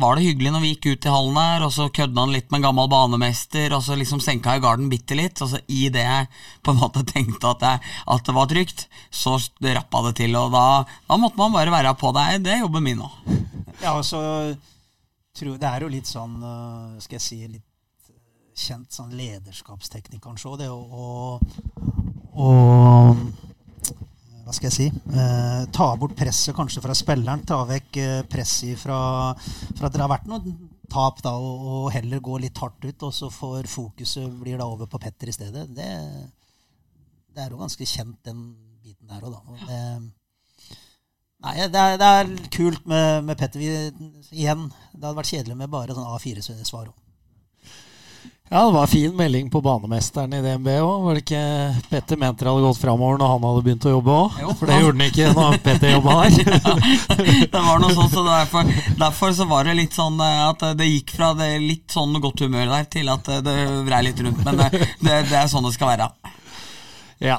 var 0.01 0.17
det 0.17 0.27
hyggelig 0.29 0.53
når 0.55 0.63
vi 0.63 0.73
gikk 0.75 0.87
ut 0.91 1.07
i 1.09 1.13
hallen 1.13 1.39
her, 1.41 1.65
og 1.67 1.73
så 1.75 1.89
kødda 1.91 2.25
han 2.25 2.35
litt 2.35 2.51
med 2.51 2.61
en 2.61 2.67
gammel 2.69 2.91
banemester, 2.93 3.75
og 3.75 3.83
så 3.85 3.99
liksom 3.99 4.23
senka 4.23 4.55
jeg 4.55 4.65
garden 4.65 4.91
bitte 4.93 5.19
litt. 5.19 5.41
Og 5.43 5.53
så 5.53 5.63
i 5.67 5.89
det 5.93 6.05
jeg 6.07 6.29
på 6.63 6.75
en 6.75 6.81
måte 6.83 7.05
tenkte 7.13 7.55
at, 7.55 7.67
jeg, 7.67 7.95
at 8.17 8.27
det 8.27 8.37
var 8.37 8.51
trygt, 8.51 8.87
så 9.11 9.37
rappa 9.77 10.05
det 10.09 10.17
til. 10.23 10.37
Og 10.39 10.53
da, 10.55 10.67
da 11.09 11.21
måtte 11.21 11.41
man 11.41 11.57
bare 11.57 11.75
være 11.75 11.97
på 12.01 12.13
deg. 12.17 12.41
Det 12.47 12.55
er 12.55 12.65
jobben 12.65 12.87
min 12.87 13.03
nå. 13.05 13.11
Ja, 13.81 13.95
og 13.97 14.05
så 14.05 14.19
tror 15.33 15.57
Det 15.57 15.65
er 15.65 15.81
jo 15.81 15.89
litt 15.89 16.09
sånn, 16.11 16.35
eh, 16.45 17.01
skal 17.01 17.17
jeg 17.17 17.25
si, 17.25 17.39
litt 17.49 17.65
kjent 18.61 18.93
sånn 18.93 19.15
lederskapsteknikk, 19.17 20.21
kanskje 20.27 20.59
det 20.61 20.69
å 20.69 21.47
hva 24.51 24.57
skal 24.57 24.67
jeg 24.67 24.75
si 24.75 24.87
eh, 25.15 25.63
Ta 25.71 25.93
bort 25.99 26.17
presset 26.19 26.57
kanskje 26.57 26.83
fra 26.83 26.95
spilleren. 26.99 27.45
Ta 27.47 27.63
vekk 27.69 27.99
eh, 28.03 28.21
presset 28.31 28.79
fra, 28.81 28.99
fra, 29.39 29.87
at 29.87 29.95
det 29.95 30.03
har 30.03 30.11
vært 30.11 30.27
noe 30.31 30.55
tap, 30.91 31.21
da, 31.23 31.37
og, 31.39 31.67
og, 31.71 31.85
heller 31.95 32.23
gå 32.25 32.41
litt 32.43 32.59
hardt 32.59 32.83
ut. 32.83 33.07
Og 33.07 33.15
så 33.15 33.31
får 33.31 33.71
fokuset 33.71 34.27
blir 34.41 34.59
da 34.59 34.67
over 34.67 34.91
på 34.91 34.99
Petter 35.03 35.31
i 35.31 35.37
stedet. 35.37 35.69
Det, 35.77 35.91
det 37.31 37.45
er 37.45 37.55
jo 37.55 37.61
ganske 37.61 37.87
kjent, 37.87 38.19
den 38.27 38.49
biten 38.83 39.11
der 39.11 39.23
òg, 39.23 39.37
da. 39.39 39.61
Det, 39.71 39.79
nei, 41.47 41.55
det 41.71 41.85
er, 41.85 42.01
det 42.03 42.11
er, 42.19 42.35
kult 42.59 42.91
med, 42.91 43.31
med 43.31 43.39
Petter. 43.39 43.63
Vi, 43.63 43.71
igjen, 44.35 44.67
det 44.97 45.05
hadde 45.05 45.19
vært 45.21 45.31
kjedelig 45.31 45.61
med 45.63 45.71
bare 45.71 45.95
sånn 45.95 46.11
A4-svar 46.17 46.91
òg. 46.91 47.00
Ja, 48.53 48.65
det 48.67 48.73
var 48.73 48.87
fin 48.87 49.17
melding 49.17 49.51
på 49.51 49.61
banemesteren 49.63 50.33
i 50.35 50.41
DNB 50.43 50.73
òg. 50.83 51.05
Var 51.05 51.15
det 51.15 51.21
ikke 51.23 51.43
Petter 51.87 52.19
mente 52.19 52.43
det 52.43 52.51
hadde 52.51 52.65
gått 52.65 52.81
framover 52.83 53.21
når 53.21 53.29
han 53.31 53.45
hadde 53.47 53.63
begynt 53.69 53.87
å 53.87 53.93
jobbe 53.93 54.17
òg? 54.25 54.41
For 54.59 54.67
det 54.67 54.79
gjorde 54.81 54.97
han 54.97 55.05
ikke 55.05 55.29
når 55.37 55.59
Petter 55.67 55.93
jobba 55.93 56.17
her. 56.17 56.35
ja, 56.41 57.37
det 57.53 57.63
var 57.69 57.79
noe 57.85 57.95
sånt, 57.95 58.11
så 58.11 58.25
derfor, 58.27 58.73
derfor, 59.05 59.37
så 59.39 59.47
var 59.53 59.71
det 59.71 59.77
litt 59.79 59.95
sånn 59.95 60.19
eh, 60.27 60.43
at 60.49 60.67
det 60.81 60.91
gikk 60.91 61.15
fra 61.21 61.31
det 61.39 61.53
litt 61.63 61.95
sånn 61.95 62.19
godt 62.19 62.43
humør 62.43 62.75
der 62.75 62.91
til 62.91 63.15
at 63.15 63.31
det 63.47 63.57
vrei 63.87 64.03
litt 64.09 64.25
rundt. 64.27 64.43
Men 64.43 64.59
det, 64.65 64.69
det, 64.99 65.23
det, 65.31 65.39
er 65.45 65.47
sånn 65.55 65.71
det 65.71 65.75
skal 65.79 65.93
være. 65.93 66.11
Ja. 67.23 67.39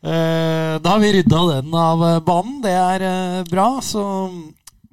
Eh, 0.00 0.74
da 0.80 0.96
har 0.96 1.04
vi 1.04 1.14
rydda 1.18 1.46
den 1.52 1.80
av 1.84 2.08
banen. 2.24 2.62
Det 2.64 2.72
er 2.72 3.10
eh, 3.12 3.40
bra. 3.52 3.74
Så 3.84 4.08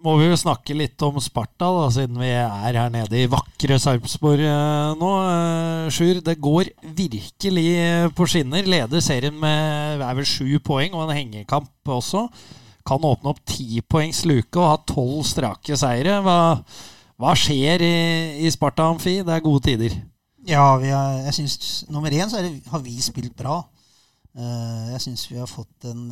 må 0.02 0.16
vi 0.18 0.28
jo 0.28 0.38
snakke 0.40 0.76
litt 0.78 1.02
om 1.06 1.20
Sparta, 1.22 1.68
da, 1.70 1.86
siden 1.94 2.18
vi 2.22 2.30
er 2.34 2.78
her 2.78 2.90
nede 2.94 3.20
i 3.20 3.30
vakre 3.30 3.78
Sarpsborg 3.82 4.44
eh, 4.46 4.94
nå. 4.98 5.10
Eh, 5.30 5.90
Sjur, 5.94 6.22
det 6.26 6.40
går 6.42 6.72
virkelig 6.98 7.68
på 8.18 8.28
skinner. 8.30 8.66
Leder 8.66 9.04
serien 9.04 9.38
med 9.42 10.02
er 10.02 10.18
vel 10.18 10.28
sju 10.28 10.58
poeng 10.66 10.96
og 10.98 11.06
en 11.06 11.16
hengekamp 11.20 11.94
også. 11.98 12.26
Kan 12.88 13.06
åpne 13.06 13.34
opp 13.34 13.44
ti 13.46 13.84
poengs 13.86 14.24
luke 14.26 14.58
og 14.58 14.72
ha 14.72 14.80
tolv 14.90 15.22
strake 15.30 15.78
seire. 15.78 16.18
Hva, 16.26 16.38
hva 17.22 17.36
skjer 17.38 17.86
i, 17.86 17.98
i, 18.42 18.54
Sparta 18.54 18.90
Amfi? 18.90 19.20
Det 19.26 19.36
er 19.36 19.46
gode 19.46 19.66
tider. 19.70 20.00
Ja, 20.50 20.66
er, 20.82 21.22
jeg 21.28 21.38
synes, 21.38 21.84
nummer 21.94 22.10
én 22.10 22.32
så 22.32 22.42
det, 22.42 22.56
har 22.72 22.82
vi 22.82 22.98
spilt 23.06 23.38
bra. 23.38 23.62
Uh, 24.32 24.90
jeg 24.96 25.04
syns 25.04 25.28
vi 25.30 25.38
har 25.38 25.50
fått 25.50 25.86
en 25.92 26.08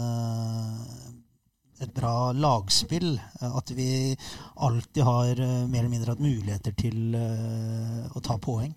et 1.83 1.93
bra 1.95 2.31
lagspill. 2.36 3.13
At 3.41 3.71
vi 3.75 4.15
alltid 4.55 5.03
har 5.03 5.39
eh, 5.39 5.65
mer 5.67 5.83
eller 5.83 5.93
mindre 5.93 6.15
hatt 6.15 6.24
muligheter 6.24 6.75
til 6.77 7.15
eh, 7.17 8.05
å 8.13 8.24
ta 8.25 8.38
poeng. 8.41 8.74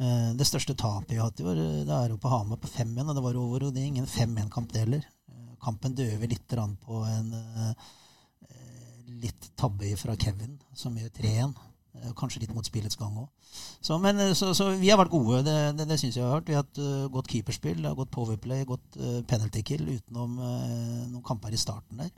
Eh, 0.00 0.28
Det 0.38 0.48
største 0.48 0.76
tapet 0.78 1.14
vi 1.14 1.20
har 1.20 1.30
hatt 1.30 1.40
i 1.40 1.48
år, 1.48 1.62
det 1.88 1.96
er 1.96 2.12
jo 2.14 2.20
på 2.20 2.32
Hamar 2.32 2.60
på 2.60 2.70
5-1. 2.70 3.08
Og 3.08 3.16
det 3.16 3.24
var 3.28 3.40
overhodet 3.40 3.86
ingen 3.86 4.08
5-1-kamp 4.08 4.72
det 4.74 4.84
heller. 4.84 5.08
Eh, 5.30 5.56
Kampen 5.64 5.96
døver 5.96 6.30
litt 6.30 6.58
på 6.86 7.02
en 7.06 7.34
litt 9.20 9.50
tabbe 9.58 9.90
fra 10.00 10.16
Kevin, 10.16 10.56
som 10.74 10.96
gjør 10.96 11.12
3-1. 11.18 11.58
Eh, 11.98 12.12
Kanskje 12.16 12.44
litt 12.44 12.54
mot 12.54 12.66
spillets 12.66 12.98
gang 12.98 13.16
òg. 13.18 13.28
Så, 13.82 13.98
så, 14.38 14.52
så 14.54 14.68
vi 14.78 14.90
har 14.90 15.00
vært 15.00 15.12
gode. 15.12 15.42
Det, 15.46 15.56
det, 15.78 15.88
det 15.90 15.98
syns 16.00 16.18
jeg 16.18 16.24
har 16.24 16.38
hørt. 16.38 16.48
Vi 16.48 16.56
har 16.56 16.64
hatt 16.64 16.80
uh, 16.80 17.08
godt 17.12 17.30
keeperspill, 17.32 17.82
godt 17.98 18.12
powerplay, 18.14 18.64
godt 18.68 18.98
uh, 19.00 19.20
penalty 19.28 19.64
kill 19.66 19.88
utenom 19.88 20.38
uh, 20.38 21.06
noen 21.10 21.24
kamper 21.26 21.54
i 21.54 21.60
starten 21.60 22.04
der. 22.04 22.12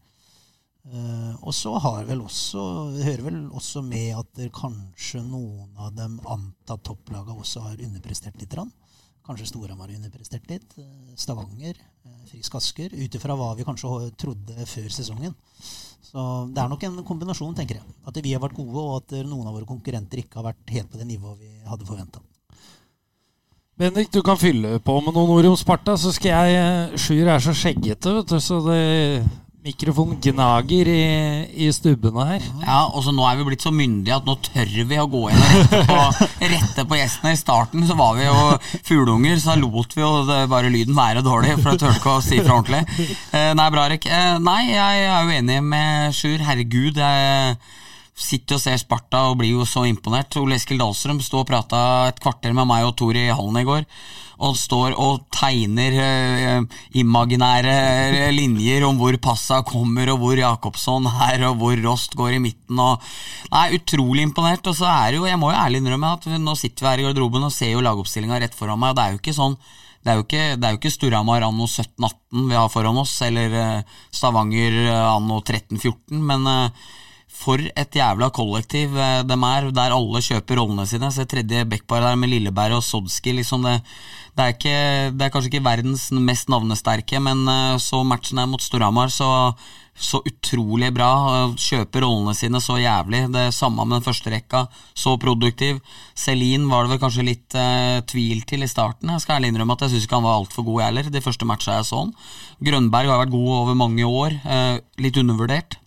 Eh, 0.82 1.34
og 1.46 1.54
så 1.54 1.76
har 1.78 2.06
vel 2.08 2.24
også 2.24 2.62
hører 3.04 3.20
vel 3.28 3.36
også 3.54 3.84
med 3.86 4.16
at 4.18 4.40
kanskje 4.56 5.20
noen 5.22 5.70
av 5.78 5.92
dem 5.94 6.16
antatt 6.26 6.82
topplaga 6.88 7.36
også 7.36 7.62
har 7.68 7.84
underprestert 7.86 8.40
litt. 8.40 8.56
Kanskje 9.22 9.46
Storhamar 9.46 9.86
har 9.86 10.00
underprestert 10.00 10.48
litt. 10.50 10.74
eh, 10.78 11.14
Stavanger, 11.14 11.78
eh, 11.78 12.24
Frisk 12.32 12.56
Asker. 12.58 12.90
Ut 12.90 13.14
ifra 13.14 13.36
hva 13.38 13.54
vi 13.54 13.62
kanskje 13.62 14.10
trodde 14.18 14.66
før 14.66 14.88
sesongen. 14.90 15.34
Så 16.02 16.52
det 16.52 16.58
er 16.58 16.68
nok 16.68 16.82
en 16.82 17.04
kombinasjon, 17.04 17.54
tenker 17.54 17.78
jeg. 17.78 17.84
At 18.04 18.18
vi 18.20 18.32
har 18.32 18.42
vært 18.42 18.58
gode, 18.58 18.74
og 18.74 18.96
at 18.96 19.24
noen 19.24 19.46
av 19.46 19.54
våre 19.54 19.64
konkurrenter 19.64 20.18
ikke 20.18 20.42
har 20.42 20.50
vært 20.50 20.68
helt 20.68 20.90
på 20.90 20.98
det 20.98 21.06
nivået 21.06 21.38
vi 21.38 21.52
hadde 21.64 21.86
forventa. 21.86 22.18
Bendik, 23.78 24.10
du 24.10 24.20
kan 24.20 24.36
fylle 24.36 24.80
på 24.80 25.00
med 25.00 25.14
noen 25.14 25.30
ord 25.30 25.46
om 25.46 25.56
Sparta, 25.56 25.94
så 25.96 26.12
skal 26.12 26.42
jeg 26.42 26.98
Skyr 26.98 27.30
er 27.32 27.40
så 27.40 27.54
skjeggete, 27.54 28.12
vet 28.18 28.28
du, 28.28 28.40
så 28.40 28.58
det 28.66 28.82
mikrofonen 29.62 30.18
gnager 30.22 30.88
i, 30.90 31.02
i 31.64 31.68
stubbene 31.74 32.24
her. 32.26 32.46
Ja, 32.64 32.78
og 32.90 33.04
så 33.06 33.12
nå 33.14 33.22
er 33.28 33.38
vi 33.38 33.46
blitt 33.46 33.62
så 33.62 33.70
myndige 33.74 34.16
at 34.16 34.26
nå 34.26 34.34
tør 34.42 34.72
vi 34.90 34.98
å 34.98 35.06
gå 35.10 35.20
inn 35.30 35.38
og 35.38 35.52
rette 35.52 35.82
på, 35.86 35.98
rette 36.54 36.84
på 36.90 36.98
gjestene. 36.98 37.34
I 37.36 37.38
starten 37.38 37.86
så 37.86 37.96
var 37.98 38.16
vi 38.18 38.26
jo 38.26 38.34
fugleunger, 38.88 39.38
så 39.38 39.52
da 39.52 39.60
lot 39.62 39.94
vi 39.94 40.02
jo 40.02 40.10
det, 40.26 40.40
bare 40.50 40.72
lyden 40.72 40.98
være 40.98 41.22
dårlig, 41.22 41.54
for 41.60 41.72
jeg 41.72 41.82
tør 41.84 42.00
ikke 42.00 42.16
å 42.16 42.24
si 42.24 42.40
fra 42.42 42.58
ordentlig. 42.58 43.06
Eh, 43.30 43.52
nei, 43.58 43.68
Brarek. 43.76 44.10
Eh, 44.10 44.34
nei, 44.42 44.60
jeg 44.72 45.06
er 45.06 45.22
jo 45.28 45.38
enig 45.38 45.60
med 45.70 46.18
Sjur. 46.18 46.42
Herregud, 46.42 46.98
jeg 46.98 47.56
sitter 48.22 48.58
og 48.58 48.62
ser 48.62 48.80
Sparta 48.80 49.26
og 49.30 49.38
blir 49.40 49.52
jo 49.56 49.66
så 49.68 49.84
imponert. 49.88 50.36
Ole 50.40 50.56
Eskil 50.58 50.80
Dahlstrøm 50.80 51.20
sto 51.24 51.42
og 51.42 51.48
prata 51.50 52.08
et 52.08 52.20
kvarter 52.22 52.54
med 52.56 52.68
meg 52.70 52.86
og 52.86 52.96
Tor 52.98 53.18
i 53.18 53.28
hallen 53.30 53.60
i 53.60 53.66
går. 53.68 53.86
Og 54.42 54.56
står 54.58 54.96
og 54.98 55.26
tegner 55.34 55.98
eh, 56.02 56.78
imaginære 56.98 58.30
linjer 58.34 58.86
om 58.88 58.96
hvor 58.98 59.14
passa 59.22 59.60
kommer, 59.66 60.10
og 60.14 60.22
hvor 60.22 60.40
Jakobsson 60.40 61.06
er, 61.12 61.44
og 61.50 61.60
hvor 61.60 61.76
Rost 61.84 62.16
går 62.18 62.38
i 62.38 62.42
midten. 62.42 62.80
Og, 62.82 63.12
nei, 63.52 63.68
Utrolig 63.76 64.26
imponert. 64.26 64.66
Og 64.66 64.78
så 64.80 64.88
er 64.90 65.12
det 65.12 65.20
jo, 65.20 65.28
jeg 65.30 65.38
må 65.38 65.52
jo 65.52 65.60
ærlig 65.60 65.82
innrømme 65.82 66.16
at 66.16 66.26
nå 66.42 66.56
sitter 66.58 66.86
vi 66.86 66.90
her 66.90 67.04
i 67.04 67.06
garderoben 67.10 67.46
og 67.46 67.54
ser 67.54 67.76
jo 67.76 67.84
lagoppstillinga 67.84 68.42
rett 68.42 68.58
foran 68.58 68.82
meg, 68.82 68.94
og 68.94 68.98
det 68.98 69.06
er 69.06 69.14
jo 69.16 69.22
ikke 69.22 69.38
sånn 69.38 69.60
det 70.02 70.10
er 70.10 70.18
jo 70.18 70.24
ikke, 70.24 70.46
det 70.58 70.66
er 70.66 70.74
jo 70.74 70.80
ikke 70.80 70.90
Storhamar 70.90 71.44
anno 71.46 71.68
1718 71.68 72.48
vi 72.50 72.58
har 72.58 72.70
foran 72.72 72.98
oss, 72.98 73.12
eller 73.22 73.54
eh, 73.54 73.98
Stavanger 74.10 74.78
eh, 74.88 75.04
anno 75.12 75.38
1314, 75.38 76.18
men 76.26 76.48
eh, 76.50 76.88
for 77.42 77.58
et 77.58 77.98
jævla 77.98 78.30
kollektiv 78.34 78.94
de 78.94 79.36
er, 79.48 79.68
der 79.74 79.94
alle 79.96 80.22
kjøper 80.22 80.60
rollene 80.60 80.86
sine. 80.86 81.10
Se 81.14 81.26
tredje 81.28 81.66
backpar 81.68 82.04
der 82.04 82.18
med 82.18 82.30
Lilleberg 82.32 82.78
og 82.78 82.84
Sodski. 82.86 83.34
Liksom 83.36 83.66
det, 83.66 83.80
det, 84.36 84.44
er 84.44 84.54
ikke, 84.56 84.76
det 85.18 85.26
er 85.26 85.32
kanskje 85.34 85.52
ikke 85.52 85.66
verdens 85.66 86.08
mest 86.14 86.50
navnesterke, 86.52 87.20
men 87.22 87.42
eh, 87.50 87.78
så 87.82 88.02
matchen 88.06 88.40
er 88.40 88.48
mot 88.50 88.62
Storhamar, 88.62 89.10
så, 89.12 89.28
så 89.92 90.22
utrolig 90.28 90.92
bra. 90.94 91.10
eh, 91.32 91.56
Kjøper 91.66 92.06
rollene 92.06 92.36
sine 92.38 92.62
så 92.62 92.78
jævlig. 92.80 93.24
Det 93.34 93.48
samme 93.56 93.84
med 93.84 93.98
den 93.98 94.06
første 94.06 94.32
rekka. 94.32 94.64
Så 94.94 95.18
produktiv. 95.20 95.82
Celine 96.14 96.70
var 96.70 96.86
det 96.86 96.94
vel 96.94 97.02
kanskje 97.02 97.26
litt 97.26 97.58
eh, 97.58 97.98
tvil 98.08 98.46
til 98.48 98.64
i 98.64 98.70
starten. 98.70 99.12
Jeg 99.12 99.26
skal 99.26 99.40
ærlig 99.40 99.52
innrømme 99.52 99.76
at 99.76 99.86
jeg 99.88 99.96
syns 99.96 100.08
ikke 100.08 100.20
han 100.22 100.28
var 100.30 100.40
altfor 100.40 100.68
god, 100.70 100.80
jeg 100.80 100.92
heller. 100.92 101.12
De 101.18 101.26
første 101.26 101.48
matcha 101.48 101.76
jeg 101.80 101.90
så 101.90 102.04
han. 102.06 102.16
Grønberg 102.62 103.12
har 103.12 103.22
vært 103.26 103.36
god 103.36 103.54
over 103.60 103.78
mange 103.84 104.06
år. 104.08 104.40
eh, 104.46 104.80
litt 105.02 105.18
undervurdert. 105.20 105.81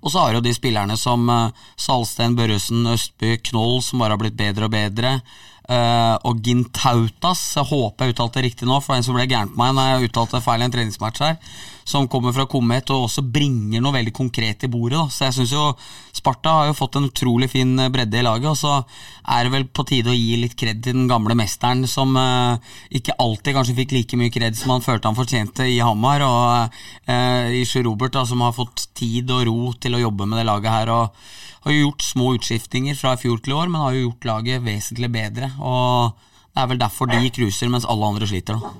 Og 0.00 0.12
så 0.12 0.22
har 0.22 0.36
jo 0.36 0.42
de 0.44 0.52
spillerne 0.56 0.96
som 0.96 1.28
uh, 1.28 1.68
Salsten, 1.76 2.36
Børresen, 2.38 2.86
Østby, 2.88 3.36
Knoll, 3.50 3.80
som 3.84 4.00
bare 4.00 4.16
har 4.16 4.22
blitt 4.22 4.38
bedre 4.38 4.68
og 4.68 4.74
bedre. 4.74 5.18
Uh, 5.70 6.16
og 6.26 6.40
Gintautas, 6.42 7.42
jeg 7.54 7.68
håper 7.68 8.08
jeg 8.08 8.16
uttalte 8.16 8.40
det 8.40 8.48
riktig 8.48 8.66
nå, 8.66 8.80
for 8.80 8.90
det 8.90 8.96
var 8.96 9.02
en 9.02 9.06
som 9.06 9.18
ble 9.18 9.26
gærent 9.30 9.52
på 9.54 9.60
meg 9.60 9.76
når 9.76 9.90
jeg 9.90 10.08
uttalte 10.08 10.40
feil 10.42 10.64
i 10.64 10.66
en 10.66 10.74
treningsmatch 10.74 11.22
her, 11.22 11.36
som 11.84 12.08
kommer 12.10 12.34
fra 12.36 12.46
Komet 12.50 12.90
og 12.94 13.06
også 13.06 13.24
bringer 13.24 13.82
noe 13.82 13.94
veldig 13.96 14.14
konkret 14.16 14.66
i 14.66 14.70
bordet. 14.70 14.98
Da. 14.98 15.06
Så 15.10 15.26
jeg 15.26 15.36
syns 15.38 15.54
jo 15.54 15.64
Sparta 16.16 16.52
har 16.56 16.70
jo 16.70 16.76
fått 16.76 16.98
en 16.98 17.08
utrolig 17.08 17.50
fin 17.52 17.72
eh, 17.78 17.90
bredde 17.92 18.18
i 18.20 18.24
laget, 18.26 18.50
og 18.50 18.58
så 18.58 18.76
er 19.30 19.46
det 19.46 19.54
vel 19.54 19.66
på 19.70 19.86
tide 19.88 20.12
å 20.12 20.16
gi 20.16 20.38
litt 20.40 20.56
kred 20.58 20.82
til 20.84 20.96
den 20.98 21.10
gamle 21.10 21.36
mesteren, 21.38 21.86
som 21.88 22.16
eh, 22.18 22.72
ikke 23.00 23.16
alltid 23.22 23.56
kanskje 23.56 23.76
fikk 23.78 23.94
like 23.96 24.20
mye 24.20 24.34
kred 24.34 24.58
som 24.58 24.74
han 24.74 24.84
følte 24.84 25.10
han 25.10 25.18
fortjente 25.18 25.68
i 25.70 25.78
Hamar, 25.84 26.24
og 26.26 26.80
eh, 27.10 27.60
i 27.60 27.66
Sjur 27.68 27.86
Robert, 27.88 28.16
da, 28.16 28.26
som 28.28 28.42
har 28.44 28.56
fått 28.56 28.88
tid 28.98 29.30
og 29.34 29.46
ro 29.48 29.70
til 29.80 29.96
å 29.96 30.02
jobbe 30.02 30.26
med 30.26 30.42
det 30.42 30.48
laget 30.50 30.74
her. 30.74 30.96
og 30.96 31.38
har 31.60 31.74
jo 31.74 31.84
gjort 31.84 32.04
små 32.04 32.34
utskiftinger 32.38 32.96
fra 32.96 33.14
i 33.14 33.20
fjor 33.20 33.40
til 33.44 33.52
i 33.52 33.58
år, 33.58 33.68
men 33.68 33.82
har 33.82 33.96
jo 33.96 34.06
gjort 34.06 34.28
laget 34.30 34.62
vesentlig 34.64 35.10
bedre. 35.12 35.50
Og 35.60 36.14
det 36.50 36.62
er 36.62 36.70
vel 36.70 36.80
derfor 36.80 37.10
de 37.10 37.32
cruiser, 37.34 37.68
mens 37.72 37.88
alle 37.88 38.12
andre 38.12 38.28
sliter, 38.30 38.56
da. 38.56 38.72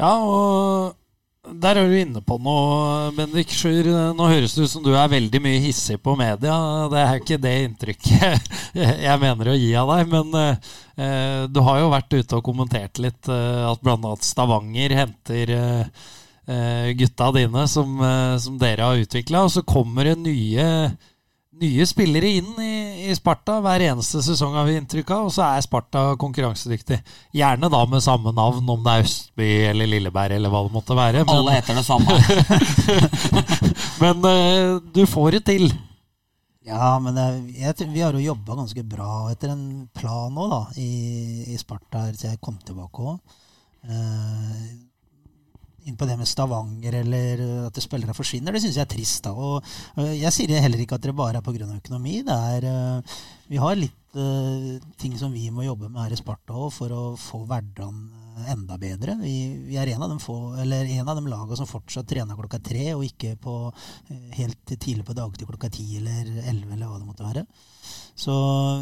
Ja, 0.00 0.12
og 0.20 0.96
der 1.40 1.78
er 1.80 1.88
du 1.88 1.94
inne 1.96 2.20
på 2.20 2.36
noe, 2.42 3.10
Bendik 3.16 3.52
Sjur. 3.54 3.86
Nå 4.16 4.26
høres 4.28 4.52
det 4.54 4.66
ut 4.66 4.72
som 4.74 4.84
du 4.84 4.90
er 4.92 5.08
veldig 5.08 5.40
mye 5.40 5.62
hissig 5.64 5.96
på 6.04 6.12
media. 6.18 6.56
Det 6.92 7.00
er 7.00 7.20
ikke 7.20 7.38
det 7.40 7.54
inntrykket 7.64 8.50
jeg 9.06 9.22
mener 9.22 9.48
å 9.48 9.56
gi 9.56 9.70
av 9.80 9.92
deg. 9.94 10.12
Men 10.12 10.36
eh, 10.44 11.46
du 11.48 11.62
har 11.64 11.80
jo 11.80 11.92
vært 11.94 12.12
ute 12.12 12.36
og 12.36 12.44
kommentert 12.44 13.00
litt 13.00 13.30
eh, 13.32 13.62
at 13.70 13.80
bl.a. 13.80 14.12
Stavanger 14.20 14.96
henter 14.98 15.54
eh, 15.56 16.10
eh, 16.44 16.90
gutta 17.00 17.30
dine 17.38 17.64
som, 17.72 17.96
eh, 18.04 18.36
som 18.44 18.60
dere 18.60 18.90
har 18.90 19.00
utvikla, 19.00 19.46
og 19.48 19.54
så 19.56 19.64
kommer 19.64 20.12
det 20.12 20.18
nye 20.20 20.68
nye 21.60 21.84
spillere 21.88 22.28
inn 22.40 22.52
i, 22.62 22.74
i 23.10 23.16
Sparta 23.18 23.58
hver 23.64 23.82
eneste 23.90 24.22
sesong, 24.24 24.54
har 24.56 24.66
vi 24.68 24.76
inntrykk 24.78 25.10
av. 25.16 25.28
Og 25.28 25.34
så 25.34 25.44
er 25.46 25.64
Sparta 25.66 26.04
konkurransedyktig. 26.20 27.00
Gjerne 27.36 27.70
da 27.72 27.82
med 27.90 28.04
samme 28.04 28.32
navn, 28.36 28.64
om 28.70 28.82
det 28.86 28.94
er 28.96 29.04
Østby 29.06 29.50
eller 29.72 29.90
Lilleberg 29.90 30.38
eller 30.38 30.52
hva 30.52 30.64
det 30.66 30.74
måtte 30.78 30.96
være. 30.98 31.24
Men, 31.26 31.36
Alle 31.36 31.58
heter 31.58 31.78
det 31.78 31.86
samme. 31.86 32.18
men 34.02 34.24
uh, 34.26 34.80
du 34.94 35.02
får 35.10 35.38
det 35.38 35.44
til. 35.50 35.70
Ja, 36.66 36.98
men 37.02 37.16
det, 37.16 37.22
er- 37.24 37.64
jeg, 37.66 37.90
vi 37.94 38.02
har 38.04 38.14
jo 38.14 38.22
jobba 38.22 38.58
ganske 38.60 38.82
bra 38.86 39.12
etter 39.32 39.54
en 39.54 39.64
plan 39.96 40.32
nå, 40.36 40.46
da, 40.52 40.60
i, 40.78 40.90
i 41.50 41.56
Sparta 41.58 42.04
siden 42.06 42.18
så 42.20 42.30
jeg 42.34 42.42
kom 42.44 42.58
tilbake 42.66 43.06
òg. 43.14 43.38
Eh, 43.88 44.64
inn 45.88 45.96
på 45.96 46.08
det 46.08 46.16
med 46.20 46.28
Stavanger 46.28 46.98
eller 47.00 47.42
at 47.68 47.76
det 47.76 47.84
spillere 47.84 48.16
forsvinner, 48.16 48.52
det 48.52 48.62
syns 48.64 48.78
jeg 48.78 48.86
er 48.86 48.92
trist. 48.92 49.24
da, 49.24 49.32
og 49.32 49.64
eh, 49.96 50.16
Jeg 50.20 50.32
sier 50.36 50.60
heller 50.60 50.82
ikke 50.82 50.98
at 50.98 51.06
det 51.06 51.16
bare 51.16 51.40
er 51.40 51.46
pga. 51.46 51.68
økonomi. 51.76 52.22
det 52.26 52.36
er, 52.56 52.64
eh, 52.64 53.18
Vi 53.48 53.56
har 53.56 53.74
litt 53.76 54.14
uh, 54.14 54.78
ting 54.98 55.16
som 55.18 55.32
vi 55.32 55.50
må 55.50 55.62
jobbe 55.62 55.88
med 55.88 56.02
her 56.02 56.12
i 56.12 56.18
Sparta 56.18 56.68
for 56.70 56.90
å 56.94 57.02
få 57.18 57.44
hverdagen 57.46 58.19
enda 58.48 58.76
bedre. 58.80 59.16
Vi, 59.20 59.34
vi 59.68 59.76
er 59.78 59.90
en 59.92 60.02
av 60.04 60.10
de 60.12 60.18
få, 60.22 60.36
dem 60.60 61.28
laga 61.30 61.56
som 61.58 61.68
fortsatt 61.68 62.08
trener 62.08 62.38
klokka 62.38 62.60
tre, 62.62 62.92
og 62.94 63.04
ikke 63.06 63.34
på, 63.40 63.54
eh, 64.10 64.30
helt 64.38 64.74
tidlig 64.76 65.04
på 65.06 65.16
dagtid 65.16 65.48
klokka 65.48 65.70
ti 65.72 65.86
eller 65.98 66.28
elleve, 66.48 66.74
eller 66.74 66.86
hva 66.88 66.98
det 66.98 67.08
måtte 67.08 67.26
være. 67.26 67.44
Så 68.20 68.34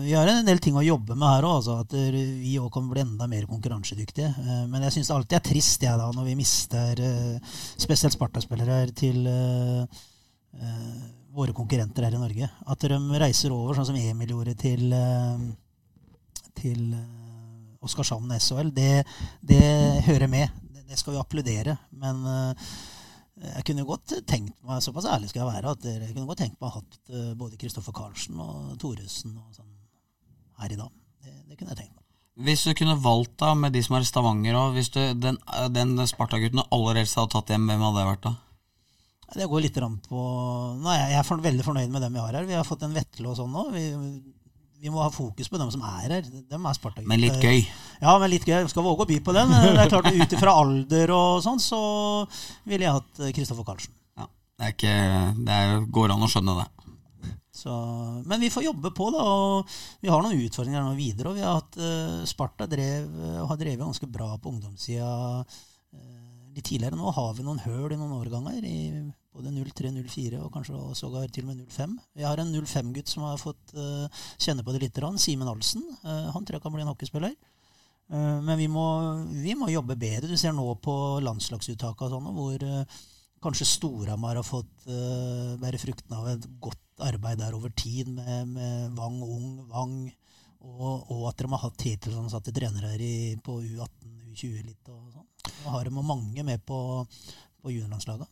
vi 0.02 0.14
har 0.16 0.28
en 0.28 0.46
del 0.46 0.58
ting 0.62 0.76
å 0.78 0.84
jobbe 0.84 1.14
med 1.14 1.28
her 1.28 1.46
òg, 1.46 1.58
altså, 1.60 1.78
at 1.84 1.94
eh, 1.98 2.10
vi 2.14 2.56
òg 2.60 2.70
kan 2.74 2.88
bli 2.90 3.04
enda 3.04 3.28
mer 3.30 3.48
konkurransedyktige. 3.50 4.30
Eh, 4.30 4.64
Men 4.70 4.86
jeg 4.86 4.98
syns 4.98 5.12
alltid 5.14 5.38
er 5.38 5.46
trist 5.50 5.82
jeg, 5.82 5.98
da, 5.98 6.10
når 6.14 6.30
vi 6.30 6.38
mister 6.38 7.04
spesielt 7.78 8.16
Sparta-spillere 8.16 8.80
til 8.96 9.24
våre 11.38 11.52
konkurrenter 11.54 12.02
her 12.06 12.16
i 12.16 12.20
Norge. 12.20 12.48
At 12.66 12.82
de 12.82 12.98
reiser 13.20 13.52
over, 13.54 13.76
sånn 13.76 13.90
som 13.90 13.98
Emil 14.00 14.32
gjorde 14.32 14.56
til, 14.58 14.88
til 16.58 16.82
Oskarshamn 17.84 18.32
SHL, 18.38 18.72
det, 18.74 19.04
det 19.46 19.62
hører 20.08 20.30
med. 20.30 20.54
Det, 20.74 20.84
det 20.88 20.98
skal 20.98 21.14
vi 21.14 21.20
applaudere. 21.22 21.76
Men 22.02 22.24
eh, 22.26 22.72
jeg 23.54 23.66
kunne 23.68 23.86
godt 23.86 24.16
tenkt 24.26 24.56
meg, 24.66 24.82
såpass 24.82 25.06
ærlig 25.10 25.30
skal 25.30 25.44
jeg 25.44 25.52
være, 25.52 25.76
at 25.76 25.86
jeg 25.86 26.14
kunne 26.14 26.26
godt 26.30 26.42
tenkt 26.42 26.58
meg 26.58 26.68
å 26.68 26.72
ha 26.72 26.80
hatt 26.80 26.98
eh, 27.12 27.30
både 27.38 27.60
Kristoffer 27.60 27.94
Karlsen 27.94 28.40
og 28.42 28.74
Thoresen 28.82 29.36
og 29.38 29.54
sånn 29.54 29.70
her 30.58 30.74
i 30.74 30.80
dag. 30.80 30.90
Det, 31.22 31.34
det 31.46 31.58
kunne 31.60 31.74
jeg 31.74 31.84
tenkt 31.84 31.94
meg. 31.94 32.04
Hvis 32.48 32.62
du 32.66 32.74
kunne 32.78 32.98
valgt 33.02 33.34
da 33.42 33.50
med 33.58 33.74
de 33.74 33.80
som 33.82 33.96
er 33.98 34.04
i 34.04 34.08
Stavanger 34.08 34.54
òg, 34.58 34.76
hvis 34.76 34.92
du, 34.94 35.00
den, 35.18 35.40
den 35.74 35.96
Sparta-gutten 36.06 36.62
aller 36.62 37.00
helst 37.00 37.18
hadde 37.18 37.34
tatt 37.34 37.50
hjem, 37.50 37.66
hvem 37.66 37.82
hadde 37.82 37.98
det 37.98 38.10
vært 38.12 38.28
da? 38.28 38.34
Det 39.36 39.48
går 39.50 39.60
litt 39.60 39.78
på 40.08 40.20
Nei, 40.80 40.94
Jeg 41.10 41.18
er 41.18 41.26
for, 41.26 41.42
veldig 41.44 41.64
fornøyd 41.66 41.90
med 41.92 42.04
dem 42.04 42.14
vi 42.14 42.22
har 42.22 42.38
her. 42.38 42.46
Vi 42.48 42.56
har 42.56 42.64
fått 42.64 42.86
en 42.86 42.94
Vetle 42.96 43.28
og 43.28 43.36
sånn 43.36 43.52
nå. 43.52 43.64
Vi, 43.74 43.82
vi 44.78 44.90
må 44.92 45.02
ha 45.02 45.10
fokus 45.10 45.50
på 45.50 45.58
dem 45.60 45.70
som 45.74 45.82
er 45.86 46.06
her. 46.06 46.26
Dem 46.50 46.66
er 46.66 46.76
sparta 46.76 47.02
Men 47.06 47.22
litt 47.22 47.38
gøy. 47.42 47.64
Ja, 48.00 48.14
men 48.20 48.30
litt 48.30 48.46
gøy. 48.46 48.66
Skal 48.70 48.86
våge 48.86 49.04
å 49.04 49.08
by 49.10 49.18
på 49.24 49.34
den. 49.34 49.50
Det 49.50 49.84
er 49.84 49.90
klart 49.90 50.10
Ut 50.14 50.34
ifra 50.36 50.54
alder 50.62 51.14
og 51.14 51.42
sånn, 51.44 51.62
så 51.62 51.80
ville 52.68 52.86
jeg 52.86 52.98
hatt 52.98 53.22
Kristoffer 53.36 53.66
Karlsen. 53.66 53.94
Ja. 54.18 54.28
Det, 54.28 54.68
er 54.68 54.76
ikke, 54.76 54.98
det 55.46 55.56
er, 55.62 55.80
går 55.98 56.14
an 56.14 56.26
å 56.26 56.30
skjønne 56.30 56.58
det. 56.60 56.68
Så, 57.58 57.74
men 58.30 58.38
vi 58.38 58.52
får 58.54 58.68
jobbe 58.68 58.92
på, 58.94 59.08
da. 59.10 59.22
Og 59.26 59.78
vi 60.04 60.10
har 60.12 60.22
noen 60.22 60.44
utfordringer 60.46 60.84
nå 60.84 60.94
videre. 60.98 61.32
Og 61.32 61.40
vi 61.40 61.42
har 61.42 61.58
hatt 61.58 61.78
uh, 61.82 62.22
Sparta 62.28 62.68
drev, 62.70 63.08
uh, 63.18 63.42
har 63.50 63.58
drevet 63.58 63.82
ganske 63.82 64.06
bra 64.14 64.30
på 64.38 64.52
ungdomssida 64.52 65.08
uh, 65.42 66.52
litt 66.54 66.68
tidligere. 66.68 66.98
Nå 66.98 67.10
har 67.16 67.32
vi 67.34 67.46
noen 67.46 67.58
høl 67.64 67.90
i 67.90 67.98
noen 67.98 68.14
årganger. 68.20 68.62
I 68.62 68.78
både 69.38 69.52
03, 69.54 69.92
04 69.96 70.40
og 70.44 70.50
kanskje 70.54 70.80
sågar 70.98 71.30
til 71.32 71.46
og 71.46 71.52
med 71.52 71.66
05. 71.66 71.98
Vi 72.18 72.26
har 72.26 72.42
en 72.42 72.54
05-gutt 72.54 73.10
som 73.10 73.26
har 73.28 73.38
fått 73.40 73.76
kjenne 74.42 74.64
på 74.66 74.74
det 74.74 74.82
litt. 74.82 74.98
Simen 75.22 75.48
Alsen. 75.50 75.84
han 76.02 76.44
tror 76.44 76.58
jeg 76.58 76.64
kan 76.64 76.74
bli 76.74 76.82
en 76.82 76.90
hockeyspiller. 76.90 77.36
men 78.10 78.58
vi 78.58 78.66
må, 78.68 78.86
vi 79.30 79.54
må, 79.54 79.68
jobbe 79.70 79.96
bedre. 79.96 80.28
Du 80.28 80.36
ser 80.36 80.52
nå 80.56 80.66
på 80.82 80.94
landslagsuttaket 81.22 82.08
og 82.08 82.14
sånn, 82.16 82.34
hvor 82.34 82.66
kanskje 83.42 83.66
Storhamar 83.68 84.38
har 84.38 84.46
fått 84.46 84.86
uh, 84.88 85.54
bære 85.60 85.80
fruktene 85.82 86.18
av 86.18 86.30
et 86.32 86.46
godt 86.62 87.04
arbeid 87.06 87.38
der 87.38 87.54
over 87.54 87.70
tid 87.70 88.10
med, 88.10 88.48
med 88.54 88.96
Wang 88.98 89.20
Ung, 89.22 89.50
Wang, 89.70 89.98
og, 90.58 91.10
og, 91.12 91.28
at 91.30 91.38
de 91.38 91.50
har 91.52 91.62
hatt 91.62 91.78
tittelsansatte 91.78 92.54
trenere 92.54 92.96
i, 92.98 93.36
på 93.42 93.60
U18, 93.62 94.16
U20 94.32 94.64
litt 94.66 94.90
og 94.90 95.12
sånn. 95.14 95.28
Nå 95.62 95.74
har 95.74 95.86
de 95.86 96.02
mange 96.02 96.44
med 96.46 96.64
på, 96.66 96.80
på 97.62 97.74
juniorlandslaget. 97.74 98.26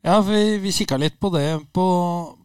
Ja, 0.00 0.14
vi, 0.24 0.56
vi 0.58 0.70
kikka 0.72 0.96
litt 0.96 1.18
på 1.20 1.28
det 1.34 1.58
på, 1.76 1.86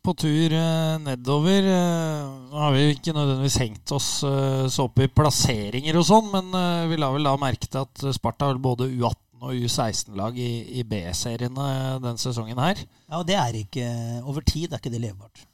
på 0.04 0.14
tur 0.20 0.52
eh, 0.52 0.96
nedover. 1.00 1.68
Eh, 1.72 2.34
nå 2.52 2.60
har 2.60 2.74
vi 2.76 2.90
ikke 2.92 3.14
nødvendigvis 3.16 3.56
hengt 3.62 3.94
oss 3.96 4.10
eh, 4.28 4.66
så 4.68 4.90
opp 4.90 5.00
i 5.00 5.08
plasseringer 5.08 5.96
og 5.96 6.04
sånn, 6.04 6.28
men 6.34 6.52
vi 6.92 7.00
la 7.00 7.14
vel 7.14 7.30
da 7.30 7.38
merke 7.40 7.70
til 7.70 7.86
at 7.86 8.04
Sparta 8.18 8.50
har 8.50 8.60
både 8.60 8.90
U18 8.92 9.48
og 9.48 9.56
U16-lag 9.56 10.36
i, 10.36 10.50
i 10.82 10.84
B-seriene 10.84 11.70
den 12.04 12.20
sesongen 12.20 12.60
her. 12.60 12.82
Ja, 13.08 13.22
og 13.22 13.28
det 13.30 13.40
er 13.40 13.60
ikke 13.62 13.88
Over 14.26 14.44
tid 14.44 14.74
er 14.74 14.84
ikke 14.84 14.92
det 14.92 15.06
levbart. 15.06 15.48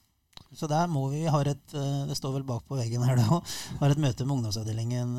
Så 0.58 0.66
der 0.68 0.90
må 0.90 1.06
vi 1.14 1.22
ha 1.32 1.40
et 1.48 1.62
Det 1.72 2.18
står 2.18 2.34
vel 2.40 2.48
bak 2.48 2.66
på 2.68 2.76
veggen 2.76 3.06
her, 3.06 3.22
òg. 3.30 3.46
Har 3.80 3.94
et 3.94 4.02
møte 4.02 4.26
med 4.26 4.40
ungdomsavdelingen 4.40 5.14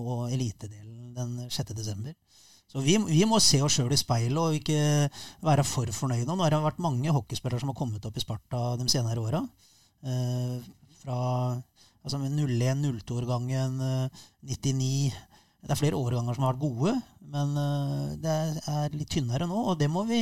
og 0.00 0.32
elitedelen 0.32 1.12
den 1.16 1.36
6. 1.52 1.76
desember. 1.76 2.16
Så 2.66 2.82
vi, 2.82 2.96
vi 2.98 3.22
må 3.28 3.38
se 3.42 3.60
oss 3.62 3.76
sjøl 3.78 3.94
i 3.94 4.00
speilet 4.00 4.40
og 4.40 4.56
ikke 4.58 5.08
være 5.46 5.64
for 5.66 5.90
fornøyde. 5.94 6.28
Nå 6.28 6.42
har 6.42 6.54
det 6.54 6.64
vært 6.64 6.82
mange 6.82 7.14
hockeyspillere 7.14 7.62
som 7.62 7.70
har 7.70 7.78
kommet 7.78 8.04
opp 8.08 8.18
i 8.18 8.24
Sparta 8.24 8.62
de 8.80 8.88
senere 8.90 9.22
åra. 9.22 9.44
Eh, 10.06 10.58
fra 11.02 11.20
altså 12.06 12.18
01-02-årgangen, 12.22 13.78
99 14.46 15.12
det 15.66 15.74
er 15.74 15.78
flere 15.80 15.98
årganger 15.98 16.36
som 16.36 16.44
har 16.46 16.52
vært 16.54 16.62
gode, 16.62 16.92
men 17.32 17.56
eh, 17.58 18.10
det 18.22 18.34
er 18.70 18.92
litt 18.94 19.08
tynnere 19.10 19.48
nå. 19.50 19.56
Og 19.72 19.78
det 19.80 19.88
må 19.90 20.04
vi 20.06 20.20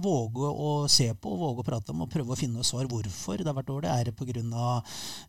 våge 0.00 0.48
å 0.48 0.70
se 0.88 1.10
på 1.12 1.34
og 1.34 1.42
våge 1.42 1.60
å 1.60 1.66
prate 1.66 1.92
om 1.92 2.06
og 2.06 2.10
prøve 2.12 2.32
å 2.32 2.38
finne 2.40 2.64
svar 2.64 2.88
hvorfor 2.88 3.42
det 3.42 3.50
har 3.50 3.58
vært 3.58 3.68
dårlig. 3.68 3.90
Er 3.92 4.08
det 4.08 4.16
pga. 4.16 4.70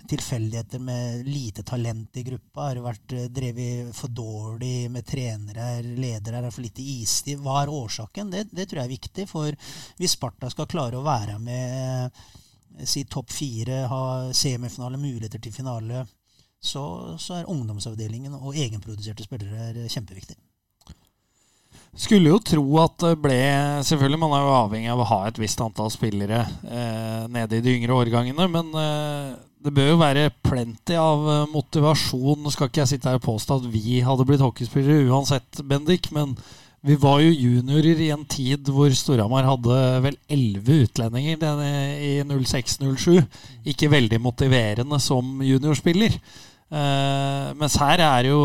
tilfeldigheter 0.07 0.79
med 0.79 1.27
lite 1.27 1.65
talent 1.67 2.15
i 2.15 2.23
gruppa? 2.29 2.69
Har 2.69 2.79
det 2.79 2.85
vært 2.87 3.17
eh, 3.17 3.27
drevet 3.41 3.91
for 3.97 4.15
dårlig 4.15 4.87
med 4.95 5.07
trenere, 5.11 5.69
ledere? 5.83 6.39
Er 6.39 6.47
det 6.47 6.55
for 6.55 6.63
lite 6.63 6.87
istid? 6.95 7.43
Hva 7.43 7.61
er 7.65 7.75
årsaken? 7.81 8.31
Det, 8.31 8.47
det 8.51 8.69
tror 8.69 8.85
jeg 8.85 8.87
er 8.87 8.95
viktig. 8.95 9.27
For 9.27 9.71
hvis 9.99 10.15
Sparta 10.15 10.47
skal 10.53 10.71
klare 10.71 11.01
å 11.01 11.07
være 11.07 11.35
med 11.43 12.07
eh, 12.07 12.87
si 12.87 13.03
topp 13.11 13.35
fire, 13.35 13.83
ha 13.91 14.03
semifinale, 14.31 15.01
muligheter 15.01 15.43
til 15.43 15.51
finale 15.51 16.05
så, 16.59 17.15
så 17.21 17.39
er 17.39 17.49
ungdomsavdelingen 17.51 18.35
og 18.37 18.57
egenproduserte 18.57 19.25
spillere 19.25 19.87
kjempeviktig. 19.91 20.37
Skulle 21.97 22.29
jo 22.29 22.37
tro 22.45 22.65
at 22.83 22.93
det 23.01 23.15
ble 23.23 23.37
Selvfølgelig 23.85 24.19
man 24.21 24.35
er 24.37 24.43
jo 24.45 24.55
avhengig 24.59 24.91
av 24.93 25.01
å 25.01 25.09
ha 25.09 25.19
et 25.27 25.39
visst 25.41 25.61
antall 25.63 25.89
spillere 25.93 26.43
eh, 26.45 27.23
nede 27.33 27.57
i 27.57 27.63
de 27.63 27.73
yngre 27.73 27.95
årgangene, 27.97 28.45
men 28.53 28.69
eh, 28.77 29.31
det 29.65 29.73
bør 29.73 29.89
jo 29.93 29.97
være 30.03 30.27
plenty 30.45 30.97
av 30.99 31.25
eh, 31.33 31.49
motivasjon. 31.55 32.43
Nå 32.43 32.53
skal 32.53 32.69
ikke 32.69 32.83
jeg 32.83 32.93
sitte 32.93 33.09
her 33.09 33.17
og 33.17 33.25
påstå 33.25 33.57
at 33.61 33.67
vi 33.73 33.99
hadde 34.05 34.27
blitt 34.29 34.45
hockeyspillere 34.45 35.09
uansett, 35.09 35.63
Bendik, 35.65 36.11
men 36.13 36.35
vi 36.85 36.95
var 37.01 37.23
jo 37.23 37.33
juniorer 37.33 38.03
i 38.05 38.11
en 38.13 38.27
tid 38.29 38.69
hvor 38.71 38.93
Storhamar 38.93 39.47
hadde 39.49 39.79
vel 40.05 40.19
elleve 40.31 40.83
utlendinger 40.85 41.41
i 41.97 42.11
06-07. 42.21 43.25
Ikke 43.73 43.89
veldig 43.91 44.21
motiverende 44.21 45.01
som 45.01 45.41
juniorspiller. 45.43 46.13
Uh, 46.67 47.53
mens 47.55 47.77
her 47.79 48.01
er 48.03 48.27
jo 48.27 48.37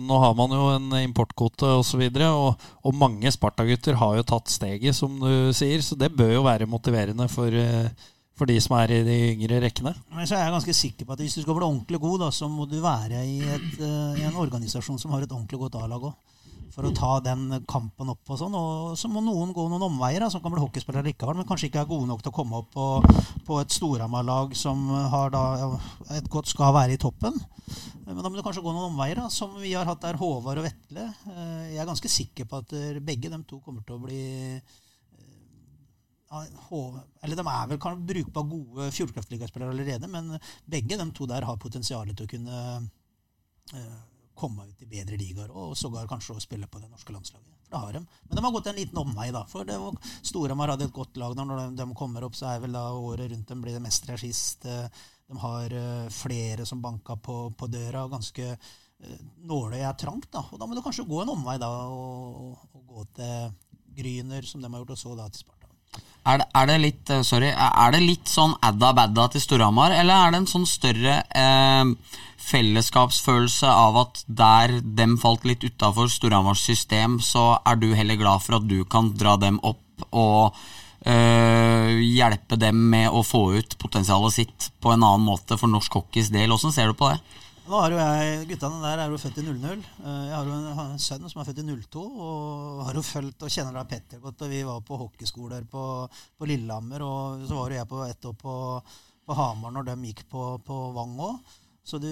Nå 0.00 0.16
har 0.22 0.30
man 0.38 0.54
jo 0.56 0.70
en 0.72 0.86
importkvote 1.02 1.68
osv. 1.82 2.06
Og, 2.08 2.16
så 2.16 2.30
og, 2.30 2.64
og 2.88 2.96
mange 2.96 3.32
Sparta-gutter 3.34 3.98
har 4.00 4.16
jo 4.16 4.24
tatt 4.24 4.48
steget, 4.52 4.96
som 4.96 5.20
du 5.20 5.52
sier. 5.56 5.84
Så 5.84 5.98
det 6.00 6.14
bør 6.16 6.32
jo 6.38 6.46
være 6.48 6.70
motiverende 6.70 7.28
for, 7.32 7.52
uh, 7.52 8.10
for 8.38 8.48
de 8.48 8.58
som 8.62 8.78
er 8.80 8.96
i 8.96 9.04
de 9.06 9.18
yngre 9.34 9.60
rekkene. 9.66 9.94
Men 10.16 10.28
så 10.28 10.38
er 10.38 10.46
jeg 10.46 10.56
ganske 10.56 10.78
sikker 10.80 11.08
på 11.08 11.16
at 11.16 11.24
Hvis 11.24 11.36
du 11.38 11.44
skal 11.44 11.58
bli 11.58 11.68
ordentlig 11.68 12.00
god, 12.00 12.18
da, 12.24 12.32
så 12.32 12.48
må 12.48 12.68
du 12.70 12.80
være 12.80 13.24
i, 13.28 13.40
et, 13.44 13.72
uh, 13.82 14.12
i 14.16 14.26
en 14.28 14.42
organisasjon 14.46 15.00
som 15.02 15.12
har 15.12 15.26
et 15.26 15.32
ordentlig 15.32 15.60
godt 15.66 15.82
A-lag 15.82 16.12
òg 16.12 16.14
for 16.72 16.88
å 16.88 16.92
ta 16.96 17.12
den 17.24 17.62
kampen 17.68 18.12
opp. 18.12 18.22
Og 18.32 18.38
sånn, 18.40 18.54
og 18.56 18.94
så 18.98 19.10
må 19.12 19.20
noen 19.24 19.52
gå 19.54 19.66
noen 19.68 19.86
omveier, 19.90 20.24
da, 20.24 20.30
som 20.32 20.42
kan 20.44 20.54
bli 20.54 20.62
hockeyspillere 20.62 21.10
likevel, 21.10 21.36
men 21.38 21.48
kanskje 21.48 21.68
ikke 21.68 21.82
er 21.84 21.90
gode 21.90 22.08
nok 22.08 22.22
til 22.24 22.32
å 22.32 22.36
komme 22.36 22.60
opp 22.62 22.70
på, 22.72 22.86
på 23.46 23.58
et 23.60 23.74
Storhamar-lag 23.76 24.54
som 24.58 24.86
har 25.12 25.32
da, 25.34 25.42
et 26.16 26.30
godt 26.32 26.50
skal 26.52 26.74
være 26.76 26.96
i 26.96 27.02
toppen. 27.02 27.36
Men 28.06 28.22
da 28.22 28.28
må 28.28 28.38
du 28.38 28.44
kanskje 28.44 28.64
gå 28.64 28.72
noen 28.72 28.90
omveier, 28.92 29.20
da, 29.20 29.28
som 29.32 29.58
vi 29.60 29.74
har 29.76 29.88
hatt 29.88 30.02
der 30.04 30.20
Håvard 30.20 30.62
og 30.62 30.66
Vetle. 30.66 31.08
Eh, 31.32 31.66
jeg 31.74 31.82
er 31.82 31.90
ganske 31.90 32.12
sikker 32.12 32.48
på 32.48 32.62
at 32.62 32.72
begge 33.04 33.32
de 33.32 33.42
to 33.48 33.60
kommer 33.64 33.84
til 33.86 33.98
å 33.98 34.04
bli 34.06 34.22
eh, 34.56 34.80
eller 36.32 37.36
De 37.36 37.44
er 37.44 37.66
vel 37.68 37.80
kan 37.80 38.00
brukbare, 38.08 38.48
gode 38.48 38.88
Fjordkraftligaspillere 38.96 39.74
allerede, 39.74 40.08
men 40.08 40.32
begge 40.64 40.96
de 40.96 41.06
to 41.12 41.28
der 41.28 41.44
har 41.44 41.60
potensial 41.60 42.08
til 42.16 42.24
å 42.24 42.32
kunne 42.32 42.62
eh, 43.76 44.00
komme 44.42 44.66
ut 44.68 44.84
i 44.84 44.90
bedre 44.90 45.18
ligaer 45.20 45.50
og 45.54 45.76
sågar 45.78 46.10
kanskje 46.10 46.36
å 46.36 46.42
spille 46.42 46.68
på 46.70 46.82
det 46.82 46.90
norske 46.90 47.14
landslaget. 47.14 47.48
For 47.62 47.74
det 47.74 47.82
har 47.84 47.96
de. 47.96 48.02
Men 48.28 48.38
de 48.38 48.44
har 48.44 48.54
gått 48.56 48.68
en 48.72 48.78
liten 48.80 49.00
omvei, 49.02 49.30
da. 49.34 49.44
For 49.48 49.68
det 49.68 49.78
var, 49.80 49.96
Storhamar 50.26 50.74
hadde 50.74 50.90
et 50.90 50.94
godt 50.96 51.18
lag. 51.22 51.36
Når 51.38 51.52
de, 51.62 51.66
de, 51.80 51.88
kommer 51.98 52.26
opp, 52.26 52.36
så 52.38 52.50
er 52.50 52.62
vel 52.64 52.76
da 52.76 52.84
året 52.98 53.30
rundt 53.32 53.54
dem 53.54 53.64
blir 53.64 53.78
det 53.78 53.84
mest 53.84 54.08
regist. 54.10 54.66
De 54.66 55.40
har 55.46 55.76
uh, 55.78 56.08
flere 56.12 56.66
som 56.68 56.82
banka 56.84 57.16
på, 57.16 57.38
på 57.56 57.70
døra. 57.72 58.04
Ganske 58.12 58.52
uh, 58.52 59.18
Nåløyet 59.48 59.88
er 59.88 59.98
trangt, 60.04 60.30
da. 60.34 60.44
Og 60.50 60.60
da 60.60 60.68
må 60.68 60.76
du 60.76 60.84
kanskje 60.84 61.08
gå 61.08 61.22
en 61.22 61.34
omvei 61.36 61.56
da, 61.62 61.70
og, 61.88 62.68
og 62.74 62.86
gå 62.92 63.08
til 63.20 63.58
Gryner, 63.96 64.46
som 64.48 64.62
de 64.62 64.70
har 64.70 64.82
gjort, 64.82 64.96
og 64.96 65.04
så 65.04 65.16
da 65.16 65.30
til 65.30 65.46
Sparta. 65.46 65.61
Er 66.22 66.38
det, 66.38 66.46
er 66.54 66.68
det, 66.70 66.74
litt 66.78 67.10
eh, 67.10 67.24
sorry, 67.26 67.48
er 67.50 67.94
det 67.94 68.02
litt 68.04 68.30
sånn 68.30 68.52
adda-badda 68.62 69.24
til 69.32 69.42
Storhamar, 69.42 69.94
eller 69.96 70.14
er 70.14 70.30
det 70.30 70.42
en 70.42 70.52
sånn 70.52 70.68
større 70.70 71.16
eh, 71.34 72.20
fellesskapsfølelse 72.42 73.66
av 73.66 73.98
at 74.04 74.22
der 74.26 74.76
dem 74.82 75.16
falt 75.18 75.46
litt 75.48 75.66
utafor 75.66 76.10
Storhamars 76.12 76.62
system, 76.62 77.18
så 77.18 77.56
er 77.66 77.80
du 77.80 77.90
heller 77.98 78.20
glad 78.20 78.44
for 78.44 78.60
at 78.60 78.68
du 78.70 78.84
kan 78.86 79.10
dra 79.18 79.34
dem 79.40 79.58
opp 79.66 80.06
og 80.10 80.54
eh, 81.02 81.98
hjelpe 82.06 82.58
dem 82.60 82.78
med 82.94 83.10
å 83.10 83.24
få 83.26 83.48
ut 83.58 83.78
potensialet 83.82 84.38
sitt 84.38 84.70
på 84.78 84.94
en 84.94 85.02
annen 85.02 85.26
måte 85.26 85.58
for 85.58 85.70
norsk 85.70 85.98
hockeys 85.98 86.30
del. 86.34 86.54
Åssen 86.54 86.74
ser 86.74 86.90
du 86.90 86.98
på 86.98 87.10
det? 87.10 87.18
Nå 87.72 87.78
har 87.80 87.94
jo 87.94 87.96
jeg, 87.96 88.40
Guttene 88.50 88.82
der 88.84 89.00
er 89.00 89.12
jo 89.14 89.16
født 89.16 89.38
i 89.40 89.42
00. 89.46 89.78
Eh, 89.80 90.24
jeg 90.28 90.32
har 90.36 90.44
jo 90.44 90.56
en, 90.58 90.80
en 90.82 90.98
sønn 91.00 91.22
som 91.24 91.38
er 91.40 91.46
født 91.48 91.62
i 91.62 91.64
02. 91.64 92.02
Og 92.04 92.82
har 92.84 92.98
jo 92.98 93.04
fulgt 93.06 93.46
og 93.46 93.54
kjenner 93.54 93.78
da 93.78 93.84
Petter 93.88 94.20
godt. 94.20 94.42
og 94.44 94.52
Vi 94.52 94.58
var 94.68 94.82
på 94.84 94.98
hockeyskoler 95.00 95.64
på, 95.72 95.84
på 96.36 96.48
Lillehammer. 96.50 97.00
Og 97.06 97.46
så 97.48 97.56
var 97.56 97.72
jo 97.72 97.78
jeg 97.78 97.88
på 97.88 98.02
ett 98.04 98.28
år 98.28 98.36
på, 98.42 98.56
på 99.24 99.36
Hamar 99.38 99.72
når 99.72 99.88
de 99.88 99.94
gikk 100.10 100.20
på, 100.28 100.42
på 100.66 100.82
Vang 100.98 101.16
òg. 101.30 101.56
Så 101.80 101.96
du 102.02 102.10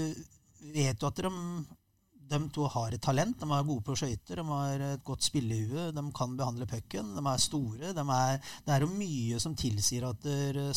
vet 0.72 0.96
jo 0.96 1.10
at 1.10 1.20
de, 1.20 1.34
de 2.30 2.38
to 2.54 2.66
har 2.70 2.94
et 2.94 3.02
talent. 3.02 3.34
De 3.40 3.46
er 3.46 3.66
gode 3.66 3.84
på 3.86 3.96
skøyter, 3.98 4.40
de 4.40 4.44
har 4.46 4.84
et 4.92 5.04
godt 5.06 5.26
spillehue, 5.26 5.88
de 5.94 6.04
kan 6.16 6.36
behandle 6.38 6.68
pucken, 6.70 7.14
de 7.16 7.24
er 7.26 7.42
store. 7.42 7.90
De 7.96 8.04
er, 8.16 8.52
det 8.66 8.74
er 8.74 8.84
jo 8.84 8.92
mye 8.92 9.40
som 9.42 9.56
tilsier 9.58 10.06
at 10.08 10.28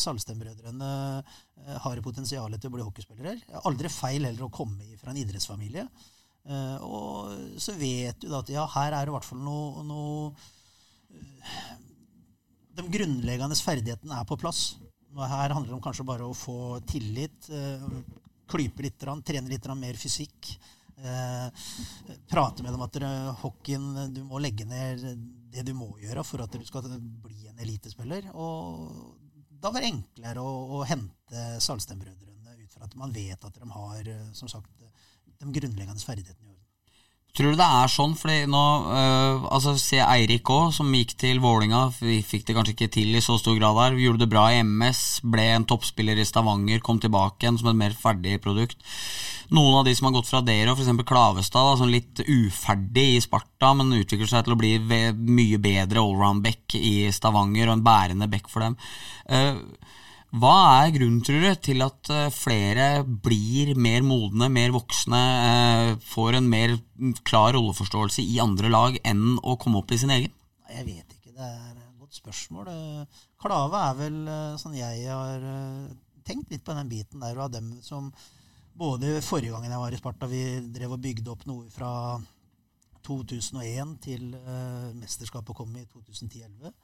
Salstem-brødrene 0.02 0.90
eh, 1.20 1.76
har 1.84 2.02
potensial 2.04 2.58
til 2.58 2.70
å 2.70 2.74
bli 2.74 2.86
hockeyspillere. 2.86 3.36
Aldri 3.70 3.92
feil 3.92 4.26
heller 4.26 4.48
å 4.48 4.52
komme 4.54 4.98
fra 5.00 5.14
en 5.14 5.22
idrettsfamilie. 5.22 5.86
Uh, 6.44 6.76
og 6.84 7.60
så 7.62 7.72
vet 7.78 8.18
du 8.20 8.28
da 8.28 8.42
at 8.42 8.50
ja, 8.52 8.66
her 8.74 8.92
er 8.92 9.06
det 9.06 9.08
i 9.08 9.14
hvert 9.14 9.24
fall 9.24 9.38
noe, 9.40 9.80
noe 9.88 10.26
De 12.76 12.84
grunnleggende 12.92 13.56
ferdighetene 13.56 14.18
er 14.18 14.28
på 14.28 14.36
plass. 14.36 14.74
Her 15.14 15.54
handler 15.54 15.70
det 15.70 15.78
om 15.78 15.84
kanskje 15.86 16.04
bare 16.04 16.26
å 16.26 16.36
få 16.36 16.82
tillit. 16.90 17.48
Klype 18.50 18.84
litt, 18.84 18.98
trene 18.98 19.48
litt 19.48 19.68
mer 19.78 19.96
fysikk. 19.96 20.50
Eh, 20.94 21.64
prate 22.30 22.62
med 22.62 22.70
dem 22.70 22.82
at 22.84 22.96
hockeyen 23.40 24.14
Du 24.14 24.20
må 24.28 24.38
legge 24.38 24.62
ned 24.68 25.02
det 25.50 25.64
du 25.66 25.72
må 25.74 25.88
gjøre 25.98 26.22
for 26.26 26.44
at 26.44 26.54
du 26.54 26.62
skal 26.66 26.86
bli 27.24 27.48
en 27.50 27.60
elitespiller. 27.62 28.30
Og 28.34 29.18
da 29.50 29.72
var 29.74 29.82
det 29.82 29.90
enklere 29.92 30.42
å, 30.42 30.54
å 30.78 30.82
hente 30.86 31.44
Salstenbrødrene 31.62 32.56
ut 32.62 32.74
fra 32.74 32.88
at 32.88 32.96
man 32.98 33.14
vet 33.14 33.44
at 33.44 33.60
de 33.60 33.70
har 33.70 34.10
som 34.36 34.50
sagt, 34.50 34.70
de 35.40 35.52
grunnleggende 35.58 36.02
ferdighetene. 36.02 36.53
Tror 37.34 37.50
du 37.50 37.58
det 37.58 37.66
er 37.66 37.90
sånn? 37.90 38.12
Fordi 38.14 38.44
nå 38.46 38.62
øh, 38.94 39.46
altså 39.56 39.72
Se 39.80 39.98
Eirik 39.98 40.46
òg, 40.54 40.68
som 40.76 40.92
gikk 40.94 41.16
til 41.18 41.40
Vålinga. 41.42 41.88
Vi 41.98 42.20
fikk 42.22 42.44
det 42.46 42.54
kanskje 42.54 42.76
ikke 42.76 42.92
til 42.94 43.16
i 43.18 43.22
så 43.24 43.34
stor 43.40 43.56
grad 43.58 43.74
der. 43.80 43.96
Gjorde 44.04 44.22
det 44.22 44.30
bra 44.30 44.44
i 44.54 44.60
MS, 44.62 45.00
ble 45.34 45.48
en 45.56 45.66
toppspiller 45.66 46.20
i 46.22 46.26
Stavanger, 46.28 46.78
kom 46.84 47.00
tilbake 47.02 47.42
igjen 47.42 47.58
som 47.58 47.72
et 47.72 47.80
mer 47.80 47.96
ferdig 47.98 48.38
produkt. 48.44 48.78
Noen 49.54 49.80
av 49.80 49.88
de 49.88 49.96
som 49.98 50.06
har 50.08 50.14
gått 50.14 50.30
fra 50.30 50.44
dere, 50.46 50.76
f.eks. 50.78 50.92
Klavestad, 51.10 51.66
da, 51.66 51.74
som 51.80 51.90
litt 51.90 52.22
uferdig 52.22 53.08
i 53.16 53.20
Sparta, 53.26 53.74
men 53.76 53.92
utvikler 53.98 54.30
seg 54.30 54.46
til 54.46 54.54
å 54.54 54.60
bli 54.60 54.76
mye 54.78 55.58
bedre 55.62 56.06
allround-back 56.06 56.78
i 56.78 57.10
Stavanger, 57.12 57.66
og 57.66 57.80
en 57.80 57.84
bærende 57.90 58.30
back 58.30 58.46
for 58.52 58.62
dem. 58.64 58.78
Uh, 59.26 59.58
hva 60.34 60.54
er 60.82 60.92
grunnen, 60.96 61.20
tror 61.22 61.44
du, 61.44 61.50
til 61.62 61.82
at 61.84 62.10
eh, 62.10 62.32
flere 62.34 62.88
blir 63.04 63.74
mer 63.78 64.02
modne, 64.02 64.48
mer 64.50 64.72
voksne, 64.74 65.20
eh, 65.48 65.90
får 66.10 66.40
en 66.40 66.48
mer 66.50 66.74
klar 67.28 67.54
rolleforståelse 67.54 68.24
i 68.24 68.40
andre 68.42 68.70
lag 68.72 68.98
enn 69.06 69.36
å 69.38 69.54
komme 69.60 69.78
opp 69.78 69.94
i 69.94 69.98
sin 70.00 70.10
egen? 70.14 70.32
Jeg 70.72 70.86
vet 70.88 71.14
ikke. 71.14 71.34
Det 71.34 71.46
er 71.46 71.76
et 71.76 72.00
godt 72.00 72.18
spørsmål. 72.18 72.70
Klave 73.42 73.82
er 73.90 73.98
vel 73.98 74.18
sånn 74.58 74.74
jeg 74.78 75.06
har 75.06 75.42
tenkt 76.26 76.50
litt 76.50 76.64
på 76.66 76.74
den 76.78 76.90
biten 76.90 77.22
der, 77.22 77.34
og 77.38 77.48
av 77.48 77.54
dem 77.54 77.72
som 77.84 78.10
både 78.74 79.20
forrige 79.22 79.54
gangen 79.54 79.70
jeg 79.70 79.82
var 79.82 79.94
i 79.94 80.00
Sparta, 80.00 80.30
vi 80.30 80.44
drev 80.74 80.96
og 80.96 81.02
bygde 81.02 81.30
opp 81.30 81.46
noe 81.50 81.66
fra 81.74 81.92
2001 83.06 83.98
til 84.02 84.30
mesterskapet 84.98 85.58
kom 85.58 85.74
i 85.78 85.86
2010-2011 85.90 86.74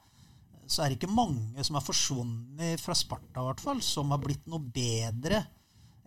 så 0.71 0.83
er 0.83 0.91
det 0.91 0.99
ikke 0.99 1.11
mange 1.11 1.63
som 1.67 1.75
har 1.77 1.83
forsvunnet 1.83 2.79
fra 2.79 2.95
Sparta, 2.95 3.41
i 3.41 3.47
hvert 3.49 3.63
fall, 3.63 3.81
som 3.83 4.13
har 4.13 4.21
blitt 4.23 4.45
noe 4.51 4.63
bedre 4.63 5.43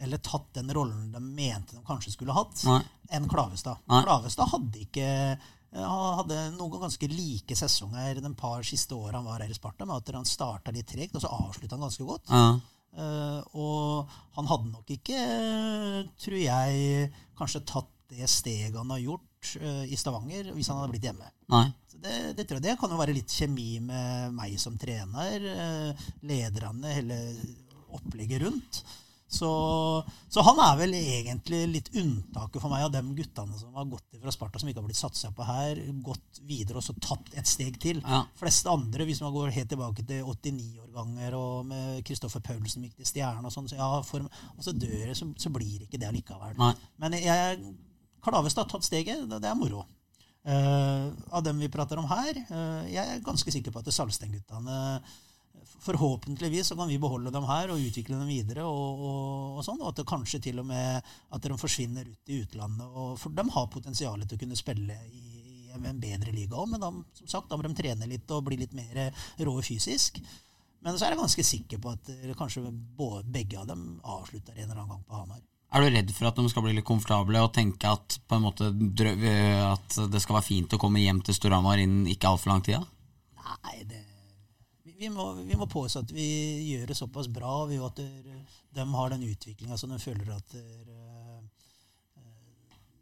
eller 0.04 0.18
tatt 0.24 0.56
den 0.56 0.72
rollen 0.74 1.12
de 1.14 1.20
mente 1.22 1.76
de 1.76 1.82
kanskje 1.86 2.14
skulle 2.16 2.34
hatt, 2.34 2.64
Nei. 2.66 2.80
enn 3.14 3.28
Klavestad. 3.30 3.84
Nei. 3.88 4.00
Klavestad 4.02 4.50
hadde 4.50 4.80
ikke 4.82 5.10
hadde 5.74 6.36
noen 6.54 6.84
ganske 6.84 7.08
like 7.10 7.56
sesonger 7.58 8.20
de 8.22 8.30
par 8.38 8.62
siste 8.66 8.94
åra 8.94 9.18
han 9.18 9.26
var 9.26 9.42
her 9.42 9.50
i 9.50 9.56
Sparta, 9.56 9.86
med 9.86 9.96
at 9.96 10.14
han 10.14 10.28
starta 10.28 10.74
litt 10.74 10.86
tregt, 10.90 11.16
og 11.16 11.24
så 11.24 11.32
avslutta 11.34 11.74
han 11.74 11.86
ganske 11.86 12.06
godt. 12.06 12.30
Ja. 12.30 12.54
Uh, 12.94 13.40
og 13.58 14.12
han 14.36 14.46
hadde 14.46 14.70
nok 14.70 14.90
ikke, 14.94 15.18
tror 16.22 16.38
jeg, 16.38 17.08
kanskje 17.38 17.64
tatt 17.66 17.90
det 18.14 18.28
steget 18.30 18.76
han 18.78 18.92
har 18.92 19.02
gjort 19.02 19.33
uh, 19.60 19.84
i 19.86 19.98
Stavanger, 19.98 20.52
hvis 20.56 20.70
han 20.70 20.80
hadde 20.80 20.94
blitt 20.94 21.08
hjemme. 21.08 21.30
Det, 21.94 22.16
det, 22.36 22.44
tror 22.44 22.58
jeg 22.58 22.66
det 22.66 22.76
kan 22.80 22.92
jo 22.92 23.00
være 23.00 23.14
litt 23.16 23.32
kjemi 23.32 23.78
med 23.84 24.34
meg 24.36 24.58
som 24.60 24.74
trener, 24.76 25.46
eh, 25.48 26.04
lederne, 26.28 26.90
hele 26.92 27.16
opplegget 27.96 28.42
rundt. 28.42 28.82
Så, 29.34 29.48
så, 30.28 30.42
han 30.46 30.60
er 30.62 30.76
vel 30.78 30.92
egentlig 30.94 31.62
litt 31.66 31.88
unntaket 31.96 32.60
for 32.62 32.70
meg 32.70 32.84
av 32.86 32.92
de 32.94 33.00
guttene 33.18 33.56
som 33.58 33.74
har 33.74 33.88
gått 33.90 34.18
fra 34.20 34.34
Sparta, 34.34 34.60
som 34.60 34.68
ikke 34.70 34.82
har 34.82 34.86
blitt 34.86 35.00
satsa 35.00 35.32
på 35.34 35.46
her, 35.48 35.80
gått 36.06 36.42
videre 36.46 36.78
og 36.78 36.86
så 36.86 36.94
tatt 37.02 37.32
et 37.34 37.48
steg 37.50 37.80
til. 37.82 38.02
Ja. 38.04 38.22
fleste 38.38 38.70
andre, 38.70 39.06
hvis 39.08 39.22
man 39.24 39.34
går 39.34 39.54
helt 39.56 39.72
tilbake 39.72 40.04
til 40.06 40.28
89-årganger 40.28 41.38
og 41.38 41.66
med 41.72 42.04
Kristoffer 42.06 42.44
Paulsen 42.44 42.86
gikk 42.86 43.00
til 43.00 43.10
Stjernen 43.10 43.48
og 43.48 43.54
sånn, 43.54 43.66
så 43.70 43.80
ja, 43.80 43.90
for, 44.06 44.28
og 44.54 44.62
så 44.68 44.76
dør 44.76 45.08
det, 45.08 45.16
så, 45.18 45.30
så 45.40 45.50
blir 45.54 45.88
ikke 45.88 45.98
det 45.98 46.12
allikevel. 46.12 46.54
Nei. 46.60 46.74
Men 47.02 47.18
jeg, 47.18 47.74
Klavestad 48.24 48.64
har 48.64 48.72
tatt 48.72 48.86
steget. 48.86 49.26
Det, 49.30 49.42
er 49.44 49.58
moro. 49.58 49.84
Uh, 50.44 51.12
av 51.32 51.44
dem 51.44 51.60
vi 51.62 51.70
prater 51.72 52.00
om 52.00 52.08
her, 52.10 52.36
uh, 52.50 52.82
jeg 52.90 53.00
er 53.00 53.22
ganske 53.24 53.52
sikker 53.52 53.72
på 53.72 53.80
at 53.80 53.94
Salsten-guttene 53.94 54.80
Forhåpentligvis 55.84 56.70
så 56.70 56.76
kan 56.76 56.88
vi 56.88 56.96
beholde 57.00 57.32
dem 57.32 57.44
her 57.44 57.68
og 57.72 57.80
utvikle 57.80 58.16
dem 58.16 58.28
videre. 58.28 58.62
Og, 58.64 59.00
og, 59.04 59.58
og 59.58 59.64
sånn, 59.66 59.82
og 59.82 59.90
at 59.90 59.98
det 60.00 60.06
kanskje 60.08 60.40
til 60.46 60.62
og 60.62 60.68
med 60.68 61.04
at 61.04 61.44
de 61.44 61.58
forsvinner 61.60 62.08
ut 62.08 62.32
i 62.32 62.38
utlandet. 62.40 62.86
Og, 62.88 63.18
for 63.20 63.36
de 63.36 63.44
har 63.52 63.66
potensial 63.72 64.24
til 64.24 64.38
å 64.38 64.40
kunne 64.40 64.56
spille 64.56 64.96
i, 65.12 65.24
i 65.44 65.66
en 65.76 66.00
bedre 66.00 66.32
liga 66.32 66.56
òg, 66.56 66.70
men 66.72 66.80
da, 66.80 66.88
som 67.20 67.28
sagt, 67.34 67.50
da 67.50 67.58
må 67.60 67.66
de 67.66 67.74
trene 67.76 68.08
litt 68.08 68.32
og 68.32 68.46
bli 68.48 68.60
litt 68.62 68.72
mer 68.76 69.10
rå 69.44 69.56
fysisk. 69.64 70.22
Men 70.84 70.96
så 70.96 71.06
er 71.06 71.14
jeg 71.14 71.20
ganske 71.20 71.48
sikker 71.48 71.80
på 71.84 71.92
at 71.96 72.12
kanskje 72.38 72.64
begge 73.32 73.60
av 73.60 73.68
dem 73.68 73.98
avslutter 74.00 74.56
en 74.56 74.68
eller 74.68 74.80
annen 74.80 74.94
gang 74.96 75.04
på 75.08 75.20
Hamar. 75.20 75.44
Er 75.74 75.82
du 75.82 75.90
redd 75.90 76.10
for 76.14 76.28
at 76.28 76.38
de 76.38 76.46
skal 76.52 76.62
bli 76.62 76.76
litt 76.76 76.86
komfortable 76.86 77.40
og 77.42 77.50
tenke 77.56 77.90
at, 77.90 78.20
på 78.22 78.36
en 78.36 78.44
måte, 78.46 78.70
at 78.70 79.96
det 80.06 80.20
skal 80.22 80.38
være 80.38 80.46
fint 80.46 80.76
å 80.76 80.78
komme 80.78 81.02
hjem 81.02 81.18
til 81.26 81.34
Storhamar 81.34 81.82
innen 81.82 82.06
ikke 82.12 82.30
altfor 82.30 82.52
lang 82.52 82.62
tid? 82.62 82.84
Nei, 83.42 83.80
det, 83.90 84.04
vi, 84.94 85.10
må, 85.10 85.32
vi 85.42 85.58
må 85.58 85.66
påse 85.70 86.04
at 86.04 86.14
vi 86.14 86.28
gjør 86.70 86.92
det 86.92 86.98
såpass 86.98 87.26
bra. 87.32 87.64
Vi, 87.66 87.80
at 87.82 87.98
de 87.98 88.86
har 88.94 89.10
den 89.16 89.26
utviklinga 89.26 89.78
som 89.80 89.90
de 89.90 89.98
føler 90.02 90.30
at 90.36 90.54
eh, 90.60 90.94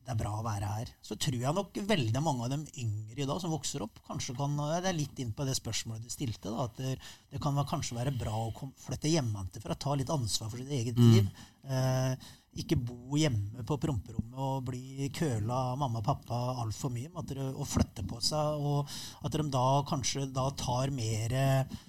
det 0.03 0.11
er 0.11 0.19
bra 0.19 0.33
å 0.35 0.45
være 0.45 0.71
her. 0.73 0.91
Så 1.05 1.15
tror 1.21 1.39
jeg 1.39 1.55
nok 1.55 1.79
veldig 1.87 2.23
mange 2.25 2.47
av 2.47 2.51
dem 2.57 2.65
yngre 2.83 3.23
i 3.23 3.29
dag 3.29 3.39
som 3.43 3.53
vokser 3.55 3.85
opp, 3.85 4.01
kanskje 4.09 4.35
kan 4.39 4.57
Det 4.59 4.91
er 4.91 4.97
litt 4.97 5.21
inn 5.23 5.31
på 5.37 5.47
det 5.47 5.55
spørsmålet 5.61 6.09
du 6.09 6.13
stilte. 6.13 6.51
Da, 6.51 6.67
at 6.67 6.81
det, 6.81 6.97
det 7.31 7.41
kan 7.43 7.61
kanskje 7.69 8.01
være 8.01 8.17
bra 8.19 8.35
å 8.35 8.71
flytte 8.83 9.13
hjemmefra 9.13 9.79
ta 9.79 9.95
litt 9.99 10.11
ansvar 10.11 10.51
for 10.51 10.59
sitt 10.59 10.73
eget 10.75 10.99
liv. 10.99 11.29
Mm. 11.29 11.69
Eh, 11.69 12.33
ikke 12.61 12.77
bo 12.77 13.17
hjemme 13.17 13.65
på 13.65 13.79
promperommet 13.81 14.37
og 14.37 14.67
bli 14.67 15.09
køla 15.15 15.57
av 15.73 15.79
mamma 15.81 16.03
og 16.03 16.07
pappa 16.07 16.41
altfor 16.61 16.93
mye. 16.93 17.09
At 17.17 17.31
dere, 17.31 17.49
og 17.53 17.69
flytte 17.69 18.05
på 18.09 18.21
seg. 18.25 18.61
Og 18.61 18.93
at 19.25 19.33
de 19.33 19.47
da 19.53 19.67
kanskje 19.89 20.27
da 20.35 20.49
tar 20.59 20.93
mer 20.95 21.33
eh, 21.33 21.81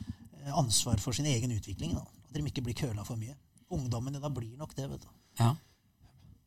ansvar 0.56 1.04
for 1.04 1.16
sin 1.16 1.28
egen 1.28 1.52
utvikling. 1.56 1.98
Da. 1.98 2.06
At 2.30 2.38
de 2.38 2.48
ikke 2.48 2.64
blir 2.64 2.80
køla 2.80 3.04
for 3.08 3.20
mye. 3.20 3.36
Ungdommene 3.74 4.24
da 4.24 4.32
blir 4.32 4.56
nok 4.60 4.76
det. 4.78 4.90
vet 4.94 5.04
du. 5.04 5.12
Ja. 5.42 5.54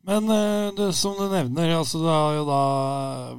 Men 0.06 0.30
eh, 0.30 0.74
det, 0.76 0.92
som 0.94 1.16
du 1.18 1.24
nevner, 1.26 1.72
altså 1.74 1.98
du 1.98 2.06
har 2.06 2.36
jo 2.36 2.44
da 2.46 2.60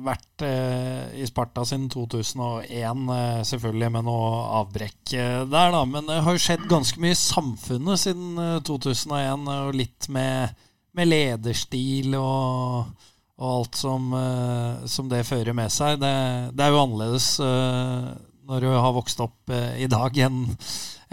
vært 0.04 0.44
eh, 0.44 1.22
i 1.24 1.28
Sparta 1.30 1.64
siden 1.66 1.86
2001, 1.94 3.06
eh, 3.16 3.44
selvfølgelig 3.48 3.92
med 3.96 4.04
noe 4.10 4.42
avbrekk 4.60 5.14
eh, 5.16 5.46
der, 5.48 5.72
da. 5.72 5.86
Men 5.88 6.10
det 6.12 6.20
har 6.26 6.36
jo 6.36 6.44
skjedd 6.44 6.68
ganske 6.68 7.00
mye 7.00 7.16
i 7.16 7.22
samfunnet 7.22 8.04
siden 8.04 8.42
2001, 8.68 9.48
og 9.56 9.80
litt 9.80 10.10
med 10.12 10.67
med 10.98 11.10
lederstil 11.12 12.16
og, 12.18 12.90
og 13.38 13.52
alt 13.52 13.78
som, 13.78 14.10
uh, 14.14 14.86
som, 14.90 15.10
det 15.12 15.26
fører 15.28 15.56
med 15.58 15.74
seg. 15.74 16.00
Det, 16.02 16.16
det 16.58 16.66
er 16.66 16.74
jo 16.74 16.82
annerledes 16.82 17.30
uh, 17.44 18.10
når 18.48 18.66
du 18.66 18.70
har 18.74 18.96
vokst 18.96 19.22
opp 19.24 19.54
uh, 19.54 19.76
i 19.78 19.90
dag 19.92 20.18
enn, 20.28 20.44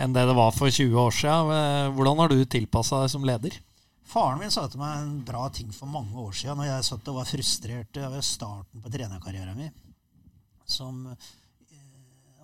enn 0.00 0.16
det 0.16 0.24
det 0.30 0.38
var 0.38 0.56
for 0.56 0.72
20 0.72 0.98
år 1.04 1.14
siden. 1.14 1.94
Hvordan 1.98 2.24
har 2.24 2.32
du 2.32 2.42
tilpassa 2.48 3.04
deg 3.04 3.12
som 3.12 3.28
leder? 3.28 3.60
Faren 4.08 4.40
min 4.40 4.52
sa 4.52 4.66
til 4.70 4.80
meg 4.82 4.98
en 5.00 5.14
bra 5.26 5.46
ting 5.52 5.70
for 5.74 5.90
mange 5.90 6.16
år 6.20 6.34
siden 6.36 6.60
når 6.60 6.70
jeg 6.70 6.88
satt 6.90 7.08
og 7.10 7.20
var 7.20 7.30
frustrert 7.30 8.02
over 8.02 8.26
starten 8.26 8.82
på 8.84 8.92
trenerkarrieren 8.92 9.56
min. 9.58 9.72
Som 10.64 11.06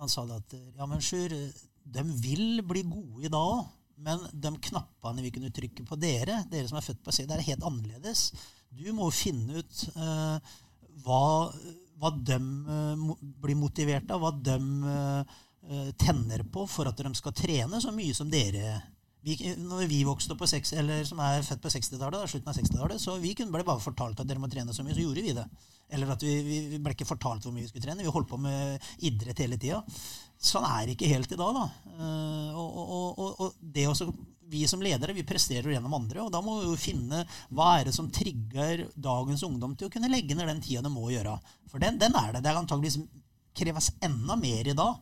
Han 0.01 0.09
sa 0.09 0.23
det 0.25 0.39
at 0.39 0.55
ja, 0.57 0.87
men 0.89 1.01
Sjur, 1.05 1.29
de 1.29 2.03
vil 2.23 2.63
bli 2.65 2.81
gode 2.89 3.27
i 3.27 3.29
dag 3.29 3.53
òg. 3.59 3.69
Men 4.01 4.23
de 4.33 4.53
knappene 4.69 5.23
vi 5.25 5.31
kunne 5.35 5.53
trykke 5.53 5.85
på 5.87 5.97
dere, 6.01 6.41
dere 6.51 6.69
som 6.69 6.79
er 6.79 6.85
født 6.85 7.03
på 7.05 7.13
C, 7.13 7.27
det 7.29 7.37
er 7.37 7.47
helt 7.51 7.65
annerledes. 7.67 8.31
Du 8.71 8.87
må 8.97 9.09
finne 9.13 9.61
ut 9.61 9.83
uh, 9.97 10.37
hva, 11.05 11.23
hva 12.01 12.13
de 12.17 12.39
uh, 12.39 13.05
blir 13.43 13.59
motivert 13.59 14.09
av, 14.13 14.23
hva 14.23 14.31
de 14.33 14.57
uh, 14.85 15.39
tenner 16.01 16.41
på 16.49 16.65
for 16.65 16.89
at 16.89 16.97
de 16.97 17.11
skal 17.13 17.35
trene 17.37 17.81
så 17.83 17.93
mye 17.93 18.15
som 18.17 18.31
dere 18.31 18.79
vi, 19.21 19.35
når 19.57 19.85
vi 19.85 19.99
vokste 20.05 20.35
på 20.37 20.47
seks, 20.49 20.73
eller 20.81 21.03
som 21.05 21.19
er 21.21 21.43
født 21.45 21.61
på 21.61 21.69
60-tallet, 21.69 22.29
slutten 22.29 22.49
av 22.49 22.57
60-tallet, 22.57 23.01
så 23.01 23.19
vi 23.21 23.35
kunne 23.37 23.53
ble 23.53 23.65
bare 23.67 23.83
fortalt 23.83 24.19
at 24.21 24.29
dere 24.29 24.41
må 24.41 24.49
trene 24.49 24.73
så 24.73 24.85
mye, 24.85 24.95
så 24.97 25.03
gjorde 25.03 25.25
vi 25.25 25.35
det. 25.37 25.45
Eller 25.93 26.13
at 26.13 26.25
vi, 26.25 26.33
vi 26.71 26.79
ble 26.81 26.95
ikke 26.95 27.09
fortalt 27.09 27.45
hvor 27.45 27.53
mye 27.53 27.67
vi 27.67 27.69
skulle 27.69 27.85
trene. 27.85 28.01
Vi 28.01 28.13
holdt 28.15 28.31
på 28.31 28.39
med 28.41 28.81
idrett 29.05 29.43
hele 29.43 29.59
tida. 29.61 29.83
Sånn 30.41 30.65
er 30.65 30.87
det 30.87 30.95
ikke 30.95 31.11
helt 31.11 31.31
i 31.31 31.37
dag. 31.37 31.53
da. 31.53 31.65
Uh, 31.99 32.57
og, 32.57 32.77
og, 32.81 33.09
og, 33.21 33.41
og, 33.45 33.57
det 33.61 33.85
også, 33.91 34.09
Vi 34.51 34.65
som 34.67 34.81
ledere 34.83 35.13
vi 35.15 35.23
presterer 35.23 35.69
gjennom 35.71 35.93
andre, 35.95 36.25
og 36.25 36.31
da 36.33 36.41
må 36.43 36.57
vi 36.59 36.71
jo 36.71 36.79
finne 36.79 37.21
hva 37.55 37.75
er 37.77 37.87
det 37.87 37.93
som 37.95 38.09
trigger 38.11 38.87
dagens 38.95 39.45
ungdom 39.47 39.77
til 39.77 39.87
å 39.87 39.93
kunne 39.93 40.09
legge 40.11 40.35
ned 40.35 40.49
den 40.49 40.59
tida 40.65 40.81
de 40.83 40.91
må 40.91 41.11
gjøre. 41.13 41.37
For 41.71 41.79
den, 41.79 42.01
den 42.01 42.17
er 42.17 42.33
det. 42.33 42.41
Det 42.41 42.51
er 42.51 42.59
antageligvis 42.59 42.99
kreves 43.55 43.93
enda 44.03 44.35
mer 44.39 44.67
i 44.67 44.75
dag. 44.75 44.99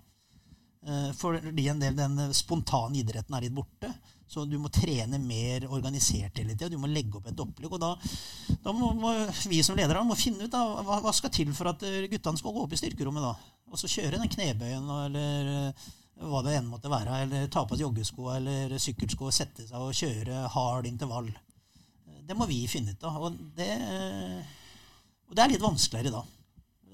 Uh, 0.86 1.10
fordi 1.18 1.66
en 1.72 1.82
del 1.82 1.96
den 1.96 2.20
spontane 2.36 3.00
idretten 3.00 3.40
er 3.40 3.48
litt 3.48 3.56
borte. 3.56 3.94
Så 4.30 4.44
du 4.46 4.60
må 4.62 4.70
trene 4.70 5.18
mer 5.24 5.64
organisert 5.72 6.38
hele 6.38 6.54
tida. 6.54 6.70
Du 6.70 6.78
må 6.78 6.92
legge 6.92 7.18
opp 7.18 7.32
et 7.32 7.42
opplegg. 7.42 7.72
Og 7.74 7.82
da, 7.82 7.96
da 8.62 8.76
må, 8.76 8.92
må, 9.00 9.16
vi 9.50 9.64
som 9.66 9.80
ledere 9.80 10.04
må 10.06 10.20
finne 10.20 10.46
ut 10.46 10.54
da, 10.54 10.84
hva, 10.84 11.00
hva 11.02 11.16
skal 11.16 11.34
til 11.34 11.56
for 11.58 11.72
at 11.72 11.88
guttene 12.12 12.38
skal 12.44 12.54
gå 12.54 12.68
opp 12.68 12.76
i 12.76 12.82
styrkerommet. 12.84 13.26
da 13.26 13.59
og 13.70 13.80
så 13.80 13.90
kjøre 13.92 14.18
den 14.18 14.32
knebøyen 14.32 14.90
eller 15.06 15.52
eh, 15.54 15.90
hva 16.30 16.42
det 16.46 16.58
enn 16.58 16.70
måtte 16.70 16.92
være. 16.92 17.22
Eller 17.26 17.52
ta 17.52 17.64
på 17.66 17.78
seg 17.78 17.86
joggesko 17.88 18.32
eller 18.36 18.76
sykkelsko 18.82 19.30
og 19.30 19.36
sette 19.36 19.68
seg 19.68 19.80
og 19.80 19.96
kjøre 19.96 20.48
hard 20.56 20.90
intervall. 20.90 21.30
Det 22.30 22.38
må 22.38 22.46
vi 22.50 22.64
finne 22.70 22.94
ut 22.94 23.06
av. 23.08 23.22
Og 23.30 23.38
det, 23.58 23.70
og 25.30 25.38
det 25.38 25.46
er 25.46 25.54
litt 25.54 25.64
vanskeligere 25.64 26.20
da. 26.20 26.26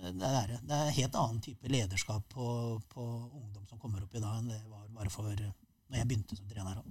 Det 0.05 0.29
er, 0.29 0.51
det 0.61 0.77
er 0.77 0.97
helt 0.99 1.15
annen 1.17 1.41
type 1.41 1.71
lederskap 1.71 2.27
på, 2.29 2.47
på, 2.91 3.05
ungdom 3.33 3.65
som 3.65 3.79
kommer 3.81 4.03
opp 4.03 4.13
i 4.13 4.21
dag, 4.21 4.37
enn 4.37 4.51
det 4.51 4.59
var 4.69 4.85
bare 4.93 5.09
for 5.09 5.25
når 5.25 5.97
jeg 5.97 6.07
begynte 6.09 6.37
som 6.37 6.49
trener. 6.49 6.83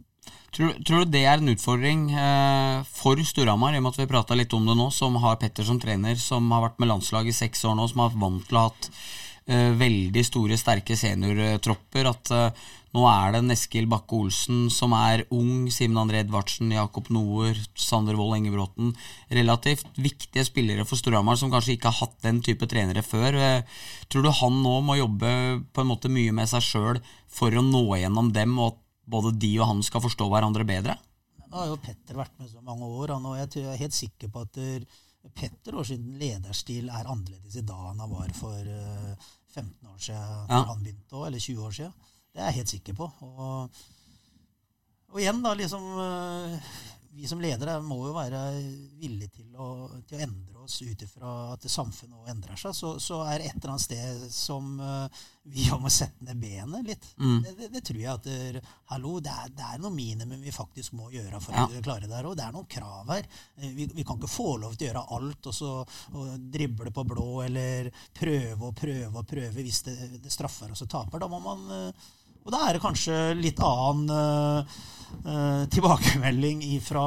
Tror, 0.54 0.72
tror, 0.86 1.04
du 1.04 1.12
det 1.12 1.24
er 1.28 1.38
en 1.38 1.52
utfordring 1.52 2.06
eh, 2.14 2.80
for 2.88 3.20
Storhamar, 3.26 3.74
i 3.74 3.78
og 3.78 3.84
med 3.84 3.94
at 3.94 4.00
vi 4.00 4.08
prata 4.10 4.38
litt 4.38 4.54
om 4.56 4.66
det 4.66 4.76
nå, 4.78 4.88
som 4.94 5.18
har 5.22 5.38
Petter 5.38 5.66
som 5.66 5.78
trener, 5.82 6.16
som 6.20 6.46
har 6.54 6.64
vært 6.68 6.80
med 6.82 6.90
landslaget 6.90 7.34
i 7.34 7.38
seks 7.44 7.64
år 7.68 7.76
nå, 7.78 7.86
som 7.90 8.02
har 8.04 8.16
vant 8.18 8.46
til 8.48 8.58
å 8.58 8.64
ha 8.64 8.72
hatt 8.72 8.90
veldig 9.46 10.22
store, 10.24 10.56
sterke 10.56 10.96
seniortropper, 10.96 12.08
at 12.08 12.30
eh, 12.32 12.62
nå 12.94 13.02
er 13.10 13.34
det 13.34 13.42
Eskil 13.56 13.88
Bakke 13.90 14.16
Olsen 14.16 14.68
som 14.72 14.94
er 14.96 15.24
ung, 15.34 15.66
Simen 15.74 16.00
André 16.00 16.22
Edvardsen, 16.22 16.70
Jakob 16.72 17.10
Noer, 17.12 17.58
Sander 17.76 18.16
Wold 18.16 18.38
Engebråten. 18.38 18.94
Relativt 19.34 19.98
viktige 20.00 20.46
spillere 20.46 20.86
for 20.88 21.00
Storhamar 21.00 21.36
som 21.40 21.52
kanskje 21.52 21.74
ikke 21.74 21.90
har 21.90 22.06
hatt 22.06 22.16
den 22.24 22.40
type 22.46 22.68
trenere 22.70 23.04
før. 23.04 23.36
Eh, 23.36 23.80
tror 24.08 24.24
du 24.24 24.32
han 24.32 24.60
nå 24.64 24.78
må 24.86 24.96
jobbe 25.00 25.34
på 25.74 25.84
en 25.84 25.90
måte 25.90 26.12
mye 26.12 26.32
med 26.32 26.48
seg 26.48 26.64
sjøl 26.64 27.02
for 27.28 27.52
å 27.52 27.64
nå 27.66 27.84
gjennom 28.00 28.32
dem, 28.32 28.56
og 28.58 28.72
at 28.72 28.80
både 29.10 29.34
de 29.36 29.56
og 29.58 29.68
han 29.74 29.82
skal 29.84 30.04
forstå 30.06 30.30
hverandre 30.32 30.64
bedre? 30.64 30.96
Nå 31.44 31.60
har 31.60 31.68
jo 31.68 31.82
Petter 31.82 32.16
vært 32.16 32.32
med 32.40 32.48
så 32.48 32.62
mange 32.64 32.88
år, 32.88 33.12
og 33.18 33.36
jeg 33.38 33.66
er 33.66 33.82
helt 33.82 33.94
sikker 33.94 34.32
på 34.32 34.46
at 34.46 34.62
Petter 35.32 35.78
og 35.80 35.86
sin 35.88 36.04
lederstil 36.20 36.90
er 36.92 37.08
annerledes 37.08 37.56
i 37.56 37.64
dag 37.64 37.90
enn 37.90 38.02
han 38.04 38.12
var 38.12 38.32
for 38.36 38.58
15 39.54 39.70
eh, 39.70 39.92
år 39.92 40.02
siden, 40.08 40.50
ja. 40.50 40.60
han 40.68 40.82
begynte, 40.82 41.22
eller 41.26 41.40
20 41.40 41.64
år 41.64 41.76
siden. 41.78 41.94
Det 42.34 42.42
er 42.42 42.50
jeg 42.50 42.58
helt 42.58 42.74
sikker 42.74 42.98
på. 42.98 43.08
Og, 43.24 43.80
og 45.14 45.20
igjen, 45.22 45.42
da, 45.44 45.54
liksom 45.58 45.86
eh, 46.02 46.72
Vi 47.14 47.28
som 47.30 47.40
ledere 47.40 47.78
må 47.84 48.00
jo 48.08 48.14
være 48.16 48.40
villige 48.98 49.40
til 49.40 49.54
å, 49.60 49.86
til 50.08 50.18
å 50.18 50.26
endre 50.26 50.64
oss 50.64 50.80
ut 50.82 51.02
ifra 51.04 51.30
at 51.52 51.66
samfunnet 51.70 52.16
òg 52.18 52.30
endrer 52.32 52.58
seg, 52.58 52.74
så, 52.76 52.94
så, 53.02 53.20
er 53.28 53.44
et 53.44 53.54
eller 53.58 53.74
annet 53.74 53.84
sted 53.84 54.24
som 54.32 54.80
uh, 54.80 55.22
vi 55.44 55.66
må 55.80 55.92
sette 55.92 56.24
ned 56.24 56.40
benet 56.40 56.88
litt. 56.88 57.06
Mm. 57.20 57.36
Det, 57.44 57.52
det, 57.58 57.68
det, 57.76 57.82
tror 57.86 58.00
jeg 58.00 58.10
at 58.10 58.26
der, 58.26 58.58
Hallo, 58.90 59.18
det 59.22 59.34
er, 59.34 59.52
det 59.54 59.68
er, 59.68 59.82
noe 59.82 59.94
minimum 59.94 60.42
vi 60.42 60.54
faktisk 60.54 60.96
må 60.98 61.10
gjøre 61.12 61.40
for 61.44 61.56
ja. 61.56 61.66
å 61.68 61.84
klare 61.84 62.08
det 62.08 62.16
her. 62.16 62.30
Og 62.30 62.36
det 62.38 62.46
er 62.46 62.56
noen 62.56 62.68
krav 62.70 63.12
her. 63.12 63.28
Eh, 63.60 63.70
vi, 63.76 63.88
vi, 63.92 64.06
kan 64.06 64.18
ikke 64.18 64.32
få 64.32 64.48
lov 64.64 64.74
til 64.74 64.88
å 64.88 64.90
gjøre 64.90 65.06
alt 65.18 65.50
og 65.52 65.56
så 65.60 65.72
og 65.84 66.50
drible 66.54 66.92
på 66.94 67.06
blå 67.08 67.30
eller 67.44 67.92
prøve 68.16 68.70
og 68.70 68.76
prøve 68.78 69.20
og 69.20 69.28
prøve 69.28 69.64
hvis 69.64 69.84
det, 69.86 69.96
det 70.24 70.32
straffer 70.32 70.72
oss 70.72 70.84
og 70.86 70.92
taper. 70.96 71.22
Da 71.22 71.30
må 71.30 71.42
man 71.44 71.66
uh, 71.70 72.12
og 72.44 72.52
da 72.52 72.66
er 72.66 72.76
det 72.76 72.84
kanskje 72.84 73.18
litt 73.38 73.60
annen 73.64 74.10
uh, 74.12 74.76
uh, 75.24 75.64
tilbakemelding 75.72 76.60
fra 76.84 77.04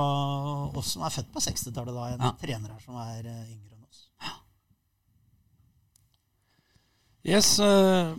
oss 0.74 0.96
som 0.96 1.06
er 1.06 1.14
født 1.14 1.30
på 1.34 1.44
60-tallet, 1.46 1.94
da, 1.94 2.06
enn 2.16 2.26
ja. 2.26 2.34
trenere 2.42 2.78
som 2.82 2.98
er 3.04 3.22
uh, 3.22 3.44
yngre 3.46 3.76
enn 3.76 3.86
oss. 3.86 4.06
Yes, 7.28 7.50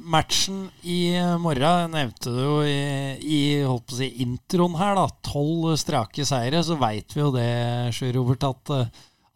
matchen 0.05 0.67
i 0.85 1.17
morgen 1.41 1.95
nevnte 1.97 2.29
du 2.29 2.43
jo 2.43 2.57
i, 2.69 3.17
i 3.25 3.39
holdt 3.65 3.87
på 3.89 3.97
å 3.97 4.01
si, 4.03 4.11
introen 4.21 4.77
her. 4.77 4.99
da, 4.99 5.07
Tolv 5.25 5.73
strake 5.81 6.27
seire. 6.29 6.61
Så 6.63 6.77
veit 6.79 7.17
vi 7.17 7.23
jo 7.25 7.33
det, 7.33 7.49
Sjø 7.97 8.13
Robert, 8.19 8.45
at 8.45 8.75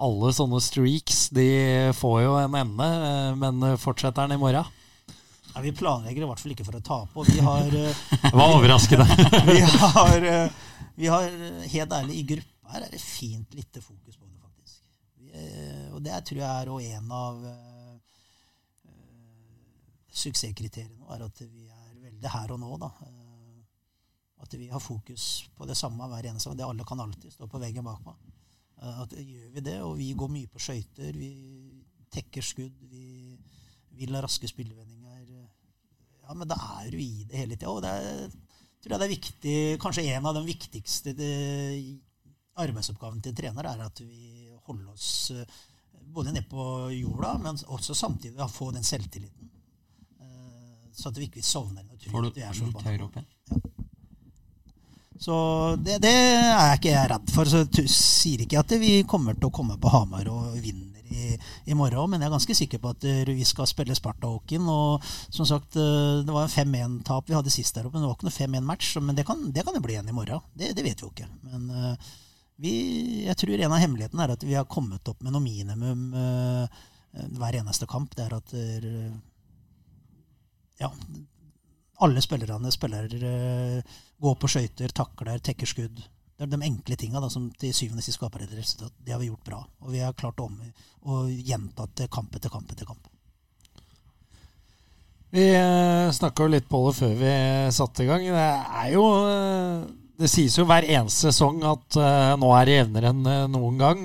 alle 0.02 0.34
sånne 0.36 0.60
streaks 0.60 1.24
de 1.32 1.48
får 1.96 2.18
jo 2.26 2.36
en 2.42 2.58
ende. 2.60 2.90
Men 3.40 3.64
fortsetter 3.80 4.28
den 4.28 4.36
i 4.36 4.42
morgen? 4.44 4.68
Ja, 5.54 5.60
vi 5.60 5.72
planlegger 5.72 6.24
i 6.24 6.28
hvert 6.30 6.40
fall 6.40 6.54
ikke 6.54 6.64
for 6.64 6.78
å 6.78 6.84
tape. 6.84 7.24
Vi 7.28 7.42
har 7.44 7.74
eh, 7.76 8.02
Det 8.24 8.32
var 8.32 8.54
overraskende. 8.56 9.04
vi, 9.50 9.58
har, 9.60 10.26
eh, 10.30 10.62
vi 10.96 11.10
har 11.12 11.28
eh, 11.28 11.66
helt 11.74 11.96
ærlig 11.98 12.18
i 12.20 12.26
gruppa 12.34 12.48
her 12.72 12.86
er 12.86 12.92
det 12.94 13.02
fint 13.04 13.52
lite 13.52 13.82
fokus 13.84 14.16
på 14.16 14.24
det, 14.24 14.38
faktisk. 14.40 14.78
Vi, 15.20 15.32
og 15.92 15.98
det 16.00 16.22
tror 16.24 16.38
jeg 16.40 16.48
er 16.48 16.70
også 16.72 16.94
en 16.96 17.10
av 17.12 17.42
suksesskriteriene. 20.22 21.04
er 21.12 21.26
At 21.26 21.42
vi 21.42 21.66
er 21.68 21.90
veldig 22.06 22.32
her 22.32 22.54
og 22.54 22.62
nå. 22.62 22.70
da. 22.80 22.88
At 24.40 24.56
vi 24.56 24.70
har 24.72 24.80
fokus 24.80 25.50
på 25.52 25.68
det 25.68 25.76
samme 25.76 26.08
hver 26.08 26.30
eneste 26.30 26.48
gang. 26.48 26.62
Det 26.62 26.70
alle 26.70 26.88
kan 26.88 27.04
alltid 27.04 27.36
stå 27.36 27.50
på 27.50 27.60
veggen 27.60 27.84
bak 27.84 28.00
meg. 28.08 28.24
At 29.04 29.12
Gjør 29.20 29.52
vi 29.52 29.66
det, 29.68 29.76
og 29.84 29.98
vi 30.00 30.08
går 30.16 30.32
mye 30.32 30.48
på 30.48 30.64
skøyter, 30.64 31.12
vi 31.12 31.30
tekker 32.08 32.42
skudd, 32.44 32.80
vi 32.88 33.36
vil 34.00 34.16
ha 34.16 34.24
raske 34.24 34.48
spillevendinger 34.48 35.01
ja, 36.32 36.38
men 36.38 36.48
da 36.48 36.56
er 36.80 36.88
du 36.88 36.96
i 36.96 37.26
det 37.28 37.42
hele 37.42 37.58
tida. 37.58 37.70
Og 37.70 37.82
det 37.84 37.90
er, 37.92 38.30
tror 38.80 38.94
jeg 38.94 39.02
det 39.02 39.06
er 39.06 39.12
viktig, 39.12 39.56
kanskje 39.82 40.06
en 40.14 40.28
av 40.30 40.38
de 40.38 40.46
viktigste 40.46 41.12
arbeidsoppgavene 42.62 43.24
til 43.24 43.36
trener 43.36 43.68
er 43.68 43.84
at 43.84 44.00
vi 44.04 44.48
holder 44.64 44.94
oss 44.94 45.32
eh, 45.34 45.60
både 46.12 46.32
ned 46.32 46.48
på 46.48 46.64
jorda, 46.92 47.34
men 47.40 47.60
også 47.66 47.96
samtidig 47.96 48.48
få 48.52 48.70
den 48.72 48.84
selvtilliten. 48.84 49.50
Eh, 50.20 50.88
så 50.92 51.12
at 51.12 51.20
vi 51.20 51.28
ikke 51.28 51.44
sovner 51.44 51.84
Får 52.02 52.24
du 52.24 52.30
litt 52.32 52.40
høyere 52.88 53.04
opp 53.04 53.20
igjen? 53.20 53.28
Ja. 53.52 53.60
Så 55.22 55.34
det, 55.78 56.00
det, 56.02 56.10
er 56.10 56.72
ikke 56.74 57.04
redd 57.12 57.28
for. 57.30 57.46
Så 57.46 57.60
jeg 57.62 57.90
sier 57.92 58.42
ikke 58.42 58.58
at 58.58 58.72
vi 58.82 59.04
kommer 59.06 59.36
til 59.36 59.46
å 59.46 59.54
komme 59.54 59.76
på 59.78 59.92
Hamar 59.92 60.26
og 60.32 60.56
vinne 60.58 60.91
i, 61.14 61.36
i, 61.66 61.76
morgen. 61.78 62.10
Men 62.10 62.22
jeg 62.22 62.28
er 62.28 62.34
ganske 62.36 62.56
sikker 62.56 62.80
på 62.82 62.92
at 62.94 63.06
uh, 63.06 63.30
vi 63.30 63.46
skal 63.48 63.68
spille 63.70 63.96
Sparta-hockeyen. 63.96 64.68
Og 64.68 65.12
som 65.28 65.48
sagt, 65.48 65.78
uh, 65.78 66.22
det 66.24 66.34
var 66.34 66.48
en 66.48 66.54
5-1-tap 66.54 67.30
vi 67.30 67.36
hadde 67.36 67.52
sist 67.54 67.76
der 67.76 67.88
oppe. 67.88 67.98
Men 67.98 68.06
det 68.06 68.10
var 68.10 68.18
ikke 68.18 68.28
noe 68.28 68.38
5-1-match. 68.38 68.92
Men 69.00 69.18
det 69.18 69.26
kan, 69.28 69.42
det 69.54 69.66
kan 69.66 69.76
det 69.76 69.82
bli 69.84 69.96
igjen 69.96 70.12
i 70.12 70.16
morgen. 70.16 70.44
Det, 70.52 70.72
det, 70.76 70.86
vet 70.86 71.02
vi 71.02 71.06
jo 71.06 71.12
ikke. 71.12 71.28
Men 71.50 71.66
uh, 71.72 72.14
vi, 72.62 72.74
jeg 73.26 73.38
tror 73.40 73.56
en 73.58 73.74
av 73.74 73.82
hemmelighetene 73.82 74.26
er 74.26 74.36
at 74.36 74.46
vi 74.46 74.56
har 74.58 74.70
kommet 74.70 75.08
opp 75.10 75.22
med 75.24 75.34
noe 75.34 75.42
minimum 75.42 76.12
hver 76.12 77.56
eneste 77.58 77.88
kamp. 77.90 78.12
Det 78.16 78.24
er 78.24 78.34
at 78.36 78.52
ja, 80.78 80.88
alle 82.06 82.22
spillerne 82.22 82.70
spiller, 82.72 83.16
går 84.22 84.38
på 84.38 84.50
skøyter, 84.52 84.94
takler, 84.94 85.42
tekker 85.42 85.68
skudd. 85.68 86.04
Det 86.42 86.48
er 86.48 86.58
de 86.58 86.66
enkle 86.66 86.96
tinga 86.98 87.20
som 87.30 87.44
til 87.54 87.70
syvende 87.70 88.02
og 88.02 88.06
sist 88.08 88.18
skaper 88.18 88.42
et 88.42 88.54
resultat. 88.58 88.90
Det 88.98 89.12
har 89.14 89.20
vi 89.22 89.28
gjort 89.28 89.44
bra. 89.46 89.60
Og 89.86 89.92
vi 89.94 90.00
har 90.02 90.16
klart 90.18 90.40
å, 90.42 90.48
å 91.06 91.18
gjenta 91.30 91.86
det 92.00 92.08
kamp 92.10 92.34
etter 92.34 92.50
kamp 92.50 92.72
etter 92.74 92.88
kamp. 92.88 93.06
Vi 95.30 95.44
snakka 96.18 96.42
jo 96.42 96.52
litt 96.56 96.66
på 96.66 96.80
det 96.88 96.96
før 96.96 97.12
vi 97.20 97.34
satte 97.78 98.02
i 98.02 98.08
gang. 98.10 98.26
Det 98.26 98.48
er 98.82 98.88
jo 98.96 99.04
eh, 99.30 99.86
Det 100.18 100.32
sies 100.32 100.58
jo 100.58 100.66
hver 100.66 100.82
eneste 100.82 101.30
sesong 101.30 101.62
at 101.62 102.00
nå 102.42 102.50
er 102.58 102.66
det 102.66 102.76
jevnere 102.80 103.14
enn 103.14 103.22
noen 103.54 103.78
gang. 103.78 104.02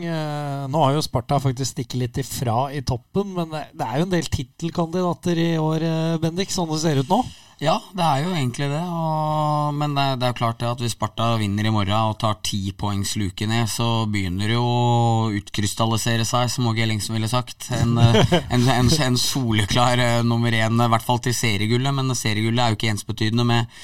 Nå 0.70 0.86
har 0.86 0.94
jo 0.94 1.04
Sparta 1.08 1.42
faktisk 1.42 1.74
stikket 1.74 2.00
litt 2.04 2.22
ifra 2.22 2.68
i 2.70 2.86
toppen, 2.86 3.34
men 3.34 3.50
det, 3.50 3.66
det 3.82 3.90
er 3.90 3.98
jo 3.98 4.08
en 4.08 4.14
del 4.14 4.30
tittelkandidater 4.30 5.42
i 5.42 5.52
år, 5.62 5.90
Bendik, 6.22 6.54
sånn 6.54 6.70
det 6.70 6.80
ser 6.86 7.02
ut 7.02 7.12
nå? 7.12 7.24
Ja, 7.58 7.80
det 7.90 8.06
er 8.06 8.20
jo 8.22 8.34
egentlig 8.36 8.68
det. 8.70 8.84
Og, 8.86 9.74
men 9.74 9.96
det, 9.98 10.04
det 10.22 10.28
er 10.28 10.34
jo 10.34 10.38
klart 10.38 10.60
det 10.62 10.68
at 10.70 10.82
hvis 10.84 10.94
Sparta 10.94 11.32
vinner 11.42 11.66
i 11.66 11.72
morgen 11.74 12.12
og 12.12 12.20
tar 12.22 12.36
ti 12.46 12.60
poengs 12.78 13.16
luke 13.18 13.48
ned, 13.50 13.66
så 13.72 14.06
begynner 14.14 14.52
det 14.52 14.60
jo 14.60 14.66
å 14.68 15.32
utkrystallisere 15.40 16.28
seg, 16.28 16.52
som 16.54 16.70
Åge 16.70 16.86
Ellingsen 16.86 17.18
ville 17.18 17.30
sagt. 17.32 17.72
En, 17.74 17.98
en, 17.98 18.70
en, 18.78 18.92
en 19.08 19.18
soleklar 19.18 19.98
uh, 19.98 20.22
nummer 20.28 20.54
én, 20.54 20.78
i 20.78 20.90
hvert 20.94 21.08
fall 21.08 21.24
til 21.26 21.34
seriegullet. 21.34 21.98
Men 21.98 22.14
seriegullet 22.14 22.62
er 22.62 22.76
jo 22.76 22.78
ikke 22.78 22.94
ensbetydende 22.94 23.48
med 23.50 23.80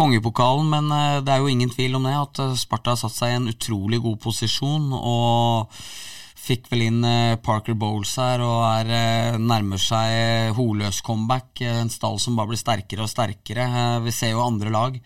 kongepokalen. 0.00 0.72
Men 0.72 0.88
uh, 0.88 1.20
det 1.20 1.34
er 1.34 1.44
jo 1.44 1.52
ingen 1.52 1.74
tvil 1.76 2.00
om 2.00 2.08
det, 2.08 2.16
at 2.16 2.40
eh, 2.46 2.56
Sparta 2.56 2.96
har 2.96 3.02
satt 3.02 3.18
seg 3.18 3.34
i 3.34 3.40
en 3.42 3.52
utrolig 3.52 4.00
god 4.00 4.16
posisjon. 4.24 4.94
og 4.96 5.82
Fikk 6.50 6.64
vel 6.66 6.80
inn 6.88 7.04
eh, 7.06 7.36
Parker 7.38 7.76
Bowles 7.78 8.16
her 8.18 8.42
og 8.42 8.64
er, 8.66 8.88
eh, 8.90 9.36
nærmer 9.38 9.78
seg 9.78 10.14
eh, 10.16 10.48
holøs 10.56 10.98
comeback. 11.06 11.60
En 11.62 11.92
stall 11.94 12.18
som 12.18 12.34
bare 12.34 12.50
blir 12.50 12.58
sterkere 12.58 13.04
og 13.04 13.12
sterkere. 13.12 13.66
Vi 14.02 14.10
ser 14.10 14.32
jo 14.34 14.42
andre 14.42 14.72
lag 14.74 14.96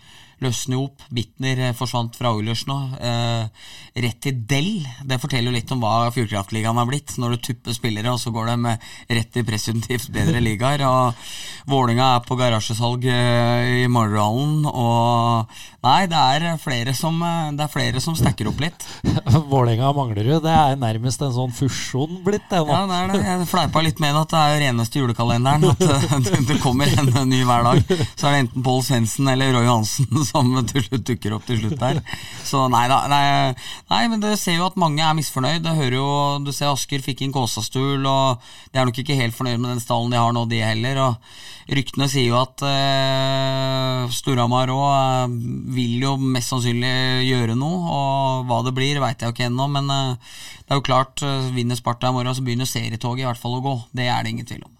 løsne 0.42 0.78
opp. 0.80 1.04
Bitner 1.14 1.68
eh, 1.68 1.74
forsvant 1.76 2.16
fra 2.18 2.32
Oilers 2.34 2.64
nå. 2.68 2.76
Eh, 2.98 3.66
rett 4.04 4.20
til 4.24 4.40
Dell. 4.48 4.82
Det 5.06 5.20
forteller 5.22 5.50
jo 5.50 5.56
litt 5.58 5.74
om 5.74 5.82
hva 5.82 6.10
Fjordkraftligaen 6.14 6.78
har 6.80 6.88
blitt. 6.88 7.16
Når 7.20 7.36
du 7.36 7.42
tupper 7.48 7.76
spillere, 7.76 8.12
og 8.12 8.20
så 8.22 8.32
går 8.34 8.50
de 8.52 8.74
rett 9.18 9.30
til 9.34 9.46
presumptivt 9.46 10.10
bedre 10.14 10.42
ligaer. 10.48 10.84
Og 10.88 11.70
Vålinga 11.70 12.10
er 12.16 12.24
på 12.26 12.36
garasjesalg 12.40 13.06
eh, 13.08 13.84
i 13.84 13.86
Mardalen. 13.88 14.66
Og 14.68 15.54
nei, 15.84 16.00
det 16.10 16.18
er 16.18 16.58
flere 16.62 16.94
som, 16.96 17.16
eh, 17.24 17.52
det 17.56 17.66
er 17.66 17.72
flere 17.72 18.02
som 18.04 18.16
stacker 18.18 18.50
opp 18.50 18.60
litt. 18.64 18.88
Vålinga 19.52 19.92
Manglerud, 19.96 20.42
det 20.44 20.52
er 20.54 20.80
nærmest 20.80 21.22
en 21.24 21.34
sånn 21.36 21.54
fusjon 21.54 22.20
blitt, 22.26 22.48
det 22.50 22.60
nå. 22.60 22.72
Ja, 22.72 22.84
det 22.90 22.98
er 22.98 23.12
det. 23.14 23.22
Jeg 23.28 23.50
fleipa 23.52 23.84
litt 23.84 24.02
med 24.02 24.18
at 24.24 24.34
det 24.34 24.42
er 24.42 24.62
reneste 24.66 25.00
julekalenderen. 25.00 25.70
At 25.70 26.30
det 26.50 26.60
kommer 26.64 26.90
en 26.98 27.12
ny 27.30 27.44
hver 27.46 27.66
dag. 27.70 27.96
Så 28.14 28.28
er 28.28 28.36
det 28.36 28.44
enten 28.44 28.66
Pål 28.66 28.82
Svendsen 28.84 29.30
eller 29.30 29.54
Roy 29.54 29.68
Hansen 29.70 30.23
som 30.30 30.52
til 30.70 30.84
slutt 30.86 31.06
dukker 31.08 31.36
opp 31.36 31.48
til 31.48 31.60
slutt 31.62 31.78
der. 31.80 32.02
Så 32.44 32.66
nei 32.72 32.84
da. 32.90 33.00
Nei, 33.10 33.54
nei, 33.90 34.02
men 34.12 34.22
det 34.22 34.36
ser 34.40 34.58
jo 34.58 34.68
at 34.68 34.78
mange 34.80 35.04
er 35.04 35.16
misfornøyd. 35.16 35.64
Det 35.64 35.78
hører 35.78 35.98
jo, 35.98 36.10
Du 36.44 36.52
ser 36.52 36.72
Asker 36.72 37.04
fikk 37.04 37.24
inn 37.24 37.34
Kåsastul, 37.34 38.04
og 38.06 38.44
de 38.72 38.80
er 38.80 38.88
nok 38.88 39.02
ikke 39.02 39.18
helt 39.18 39.36
fornøyd 39.36 39.60
med 39.60 39.74
den 39.74 39.84
stallen 39.84 40.14
de 40.14 40.20
har 40.20 40.34
nå, 40.34 40.46
de 40.50 40.62
heller. 40.64 41.02
og 41.08 41.42
Ryktene 41.64 42.06
sier 42.12 42.28
jo 42.28 42.36
at 42.36 42.60
eh, 42.68 44.02
Storhamar 44.12 44.68
òg 44.74 44.82
uh, 44.84 45.36
vil 45.72 46.02
jo 46.02 46.12
mest 46.20 46.52
sannsynlig 46.52 47.24
gjøre 47.24 47.56
noe, 47.56 47.78
og 47.88 48.50
hva 48.50 48.60
det 48.66 48.74
blir, 48.76 49.00
veit 49.00 49.22
jeg 49.22 49.32
jo 49.32 49.36
ikke 49.36 49.48
ennå. 49.48 49.70
Men 49.72 49.88
eh, 49.94 50.36
det 50.60 50.74
er 50.74 50.80
jo 50.82 50.84
klart, 50.90 51.24
uh, 51.24 51.48
vinner 51.56 51.78
Sparta 51.80 52.12
i 52.12 52.16
morgen, 52.16 52.36
så 52.36 52.44
begynner 52.44 52.68
serietoget 52.68 53.24
i 53.24 53.28
hvert 53.30 53.40
fall 53.40 53.56
å 53.58 53.64
gå. 53.64 53.76
Det 53.96 54.10
er 54.10 54.20
det 54.20 54.34
ingen 54.34 54.50
tvil 54.50 54.66
om. 54.66 54.73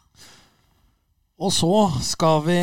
Og 1.44 1.50
så 1.52 1.68
skal 2.00 2.38
vi 2.46 2.54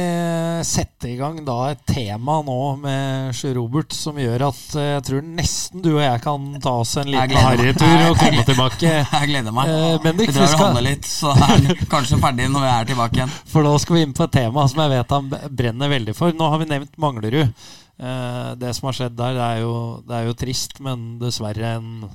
sette 0.65 1.11
i 1.11 1.17
gang 1.19 1.35
da 1.45 1.57
et 1.69 1.81
tema 1.85 2.39
nå 2.45 2.55
med 2.81 3.35
Sjø 3.37 3.51
Robert 3.59 3.93
som 3.93 4.17
gjør 4.17 4.47
at 4.47 4.61
eh, 4.79 4.87
jeg 4.95 5.03
tror 5.05 5.27
nesten 5.37 5.83
du 5.85 5.91
og 5.91 6.01
jeg 6.01 6.23
kan 6.23 6.47
ta 6.63 6.73
oss 6.81 6.95
en 6.97 7.11
liten 7.13 7.37
harrytur 7.43 8.07
og 8.07 8.17
komme 8.23 8.45
tilbake. 8.47 8.93
Jeg 9.03 9.29
gleder 9.29 9.53
meg. 9.53 9.69
Eh, 9.69 9.99
Bendik, 10.01 10.33
vi 10.33 10.47
skal- 10.49 10.81
litt, 10.81 11.05
så 11.05 11.35
er 11.35 11.67
kanskje 11.93 12.17
ferdig 12.23 12.49
når 12.49 12.65
vi 12.65 12.71
er 12.73 12.89
tilbake 12.89 13.19
igjen. 13.21 13.35
For 13.53 13.69
da 13.69 13.75
skal 13.83 13.99
vi 13.99 14.07
inn 14.07 14.17
på 14.17 14.25
et 14.25 14.33
tema 14.39 14.65
som 14.71 14.81
jeg 14.81 14.93
vet 14.95 15.15
han 15.17 15.29
brenner 15.61 15.93
veldig 15.93 16.17
for. 16.17 16.33
Nå 16.41 16.49
har 16.55 16.63
vi 16.63 16.71
nevnt 16.73 16.97
Manglerud. 17.05 17.53
Eh, 18.01 18.55
Det 18.57 18.73
som 18.75 18.89
har 18.89 18.97
skjedd 18.97 19.13
der, 19.19 19.35
det 19.37 19.49
er 19.51 19.59
jo, 19.61 19.75
det 20.07 20.15
er 20.17 20.25
jo 20.31 20.39
trist, 20.41 20.79
men 20.81 21.19
dessverre 21.21 21.75
en, 21.77 22.07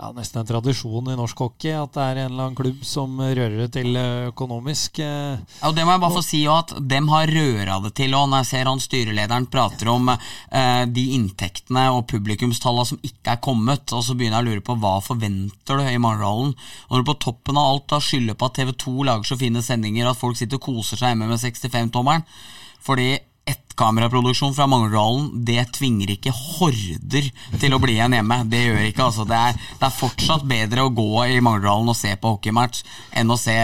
ja, 0.00 0.08
nesten 0.16 0.40
en 0.40 0.48
tradisjon 0.48 1.10
i 1.12 1.16
norsk 1.18 1.38
hockey 1.44 1.70
at 1.76 1.92
det 1.94 2.02
er 2.02 2.18
en 2.22 2.32
eller 2.32 2.46
annen 2.48 2.56
klubb 2.58 2.80
som 2.88 3.14
rører 3.20 3.54
det 3.60 3.68
til 3.76 3.94
eh, 4.00 4.26
økonomisk. 4.32 4.98
eh. 5.04 5.38
Ja, 5.60 5.68
og 5.70 5.76
det 5.76 5.84
må 5.86 5.94
jeg 5.94 6.02
bare 6.02 6.16
få 6.16 6.24
si 6.26 6.40
at 6.50 6.74
dem 6.90 7.06
har 7.12 7.30
røra 7.30 7.78
det 7.84 7.92
til. 8.00 8.16
Og 8.18 8.26
når 8.32 8.42
jeg 8.42 8.50
ser 8.50 8.70
han 8.72 8.82
styrelederen 8.82 9.46
prater 9.54 9.92
om 9.92 10.10
eh, 10.10 10.84
de 10.90 11.06
inntektene 11.20 11.86
og 11.94 12.08
publikumstallene 12.10 12.90
som 12.90 13.02
ikke 13.06 13.36
er 13.36 13.42
kommet, 13.44 13.94
og 13.94 14.02
så 14.02 14.16
begynner 14.18 14.40
jeg 14.40 14.48
å 14.48 14.50
lure 14.50 14.66
på 14.66 14.78
hva 14.82 14.96
forventer 15.04 15.78
du 15.78 15.86
i 15.86 16.00
Mangerdalen? 16.02 16.56
Når 16.90 17.04
du 17.04 17.10
på 17.12 17.18
toppen 17.28 17.60
av 17.60 17.70
alt 17.76 17.86
da 17.94 18.02
skylder 18.02 18.34
på 18.40 18.50
at 18.50 18.58
TV 18.58 18.72
2 18.82 18.96
lager 19.12 19.30
så 19.30 19.38
fine 19.38 19.62
sendinger 19.62 20.10
at 20.10 20.18
folk 20.18 20.34
sitter 20.40 20.58
og 20.58 20.66
koser 20.72 20.98
seg 20.98 21.12
hjemme 21.14 21.30
med 21.30 21.38
65-tommeren 21.38 22.26
fordi 22.80 23.10
ettkameraproduksjon 23.48 24.52
fra 24.54 24.66
Mangerdalen 24.68 25.44
det 25.46 25.62
tvinger 25.76 26.12
ikke 26.12 26.32
horder 26.34 27.28
til 27.60 27.74
å 27.74 27.80
bli 27.82 27.96
igjen 27.96 28.14
hjemme. 28.18 28.40
Det 28.52 28.60
gjør 28.60 28.82
ikke, 28.88 29.06
altså. 29.06 29.24
Det 29.28 29.38
er, 29.38 29.56
det 29.80 29.88
er 29.88 29.96
fortsatt 29.96 30.44
bedre 30.50 30.84
å 30.84 30.92
gå 30.94 31.08
i 31.24 31.40
Mangerdalen 31.44 31.88
og 31.88 31.98
se 31.98 32.12
på 32.20 32.34
hockeymatch 32.34 32.84
enn 33.16 33.32
å 33.32 33.38
se 33.40 33.56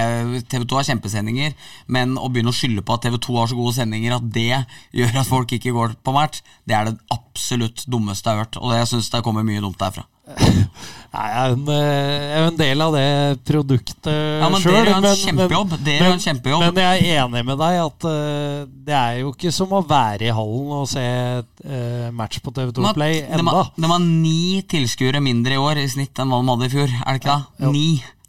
TV 0.49 0.65
2 0.65 0.81
har 0.81 0.89
kjempesendinger, 0.91 1.55
men 1.93 2.17
å 2.17 2.31
begynne 2.33 2.55
å 2.55 2.57
skylde 2.57 2.85
på 2.87 2.97
at 2.97 3.07
TV 3.07 3.21
2 3.29 3.39
har 3.41 3.53
så 3.53 3.61
gode 3.61 3.77
sendinger 3.77 4.17
at 4.17 4.29
det 4.33 4.49
gjør 4.97 5.23
at 5.23 5.31
folk 5.31 5.57
ikke 5.59 5.77
går 5.77 5.99
på 6.03 6.17
match, 6.17 6.43
det 6.65 6.79
er 6.79 6.91
det 6.91 6.99
absolutt 7.13 7.85
dummeste 7.91 8.31
jeg 8.31 8.39
har 8.39 8.47
hørt. 8.47 8.61
Og 8.63 8.77
jeg 8.79 8.93
syns 8.95 9.13
det 9.13 9.25
kommer 9.27 9.47
mye 9.47 9.65
dumt 9.65 9.81
derfra. 9.81 10.09
Nei, 11.17 11.27
jeg 11.31 11.39
er 11.41 11.53
en, 11.55 11.69
eh, 11.71 12.25
jeg 12.27 12.41
er 12.41 12.47
en 12.51 12.57
del 12.59 12.83
av 12.85 12.95
det 12.97 13.05
produktet 13.49 14.09
Ja, 14.11 14.49
men 14.53 14.61
sjøl. 14.61 14.75
er 14.75 14.91
jo 14.91 14.97
en 16.11 16.25
kjempejobb. 16.25 16.65
Men 16.67 16.81
jeg 16.83 17.05
er 17.07 17.23
enig 17.23 17.45
med 17.47 17.61
deg 17.63 17.79
at 17.85 18.07
uh, 18.11 18.67
det 18.89 18.97
er 18.99 19.21
jo 19.23 19.31
ikke 19.33 19.53
som 19.55 19.73
å 19.73 19.81
være 19.87 20.27
i 20.29 20.35
hallen 20.37 20.75
og 20.77 20.85
se 20.91 21.05
uh, 21.07 22.11
match 22.13 22.43
på 22.45 22.53
TV2 22.53 22.75
De 22.81 22.85
har- 22.89 22.99
Play 22.99 23.23
enda. 23.23 23.63
Det 23.71 23.87
De 23.87 23.93
har 23.95 24.03
ni 24.03 24.61
tilskuere 24.69 25.23
mindre 25.25 25.57
i 25.57 25.63
år 25.63 25.81
i 25.81 25.89
snitt 25.95 26.19
enn 26.21 26.29
hva 26.35 26.43
de 26.43 26.53
hadde 26.53 26.69
i 26.69 26.75
fjor. 26.75 26.93
Er 27.01 27.07
det 27.17 27.23
ikke 27.23 27.33
det? 27.39 27.65
Ja, 27.65 27.73
Ni. 27.73 27.87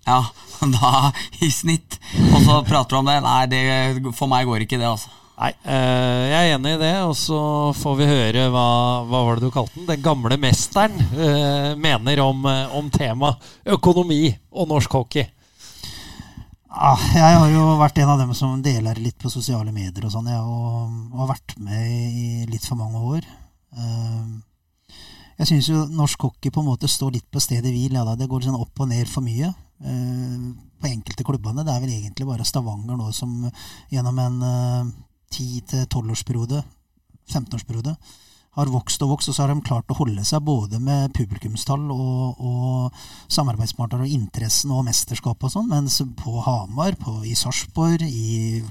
Ja, 0.08 0.22
da 0.78 1.12
i 1.44 1.50
snitt. 1.52 1.98
Og 2.32 2.40
så 2.46 2.62
prater 2.70 2.94
du 2.96 3.02
om 3.02 3.10
det. 3.10 3.18
Nei, 3.26 3.42
det, 3.52 4.14
for 4.16 4.32
meg 4.32 4.48
går 4.48 4.64
ikke 4.64 4.80
det, 4.80 4.88
altså. 4.88 5.12
Nei, 5.38 5.52
eh, 5.70 6.24
jeg 6.32 6.38
er 6.48 6.56
enig 6.56 6.72
i 6.74 6.80
det, 6.82 6.94
og 7.06 7.14
så 7.14 7.40
får 7.78 7.98
vi 8.00 8.08
høre 8.10 8.48
hva, 8.50 8.64
hva 9.06 9.20
var 9.28 9.38
det 9.38 9.46
du 9.46 9.54
kalte 9.54 9.78
den? 9.78 9.86
Den 9.86 10.02
gamle 10.02 10.34
mesteren 10.42 10.96
uh, 11.14 11.76
mener 11.78 12.24
om, 12.24 12.42
eh, 12.50 12.74
om 12.74 12.88
temaet 12.90 13.46
økonomi 13.76 14.32
og 14.50 14.72
norsk 14.72 14.96
hockey. 14.98 15.28
Ah, 16.74 17.06
jeg 17.14 17.38
har 17.38 17.54
jo 17.54 17.68
vært 17.78 18.02
en 18.02 18.16
av 18.16 18.24
dem 18.24 18.34
som 18.38 18.58
deler 18.66 18.98
litt 19.02 19.18
på 19.22 19.30
sosiale 19.34 19.70
medier 19.74 20.10
og 20.10 20.14
sånn, 20.14 20.28
jeg, 20.34 20.42
og, 20.42 20.98
og 21.14 21.22
har 21.22 21.32
vært 21.36 21.56
med 21.62 21.86
i 21.86 22.28
litt 22.50 22.66
for 22.66 22.82
mange 22.82 23.06
år. 23.14 23.30
Uh, 23.78 24.42
Jeg 25.38 25.52
syns 25.52 25.70
jo 25.70 25.86
norsk 25.94 26.24
hockey 26.32 26.50
på 26.50 26.64
en 26.64 26.72
måte 26.72 26.90
står 26.90 27.14
litt 27.14 27.30
på 27.30 27.38
stedet 27.38 27.70
hvil. 27.70 27.94
Ja, 27.94 28.18
det 28.18 28.26
går 28.30 28.50
sånn 28.50 28.58
opp 28.58 28.82
og 28.82 28.90
ned 28.90 29.06
for 29.06 29.22
mye. 29.22 29.54
uh, 29.86 30.54
På 30.82 30.90
enkelte 30.90 31.26
klubbene. 31.26 31.62
Det 31.62 31.76
er 31.76 31.84
vel 31.86 31.94
egentlig 31.94 32.26
bare 32.26 32.46
Stavanger 32.46 32.98
nå 32.98 33.12
som 33.14 33.44
gjennom 33.94 34.18
en 34.22 34.42
eh, 34.46 34.90
10-12-årsperiode, 35.34 36.64
15-årsperiode, 37.28 37.98
har 38.58 38.72
vokst 38.74 39.04
og 39.06 39.12
vokst, 39.12 39.30
og 39.30 39.36
så 39.36 39.44
har 39.44 39.52
de 39.52 39.62
klart 39.66 39.92
å 39.94 39.98
holde 40.00 40.24
seg 40.26 40.42
både 40.46 40.80
med 40.82 41.12
publikumstall 41.14 41.84
og, 41.94 42.40
og 42.42 43.04
samarbeidspartnere 43.30 44.08
og 44.08 44.16
interessen 44.16 44.74
og 44.74 44.88
mesterskap 44.88 45.46
og 45.46 45.54
sånn, 45.54 45.68
mens 45.70 46.00
på 46.18 46.42
Hamar, 46.42 46.98
på, 46.98 47.20
i 47.30 47.36
Sarpsborg, 47.38 48.02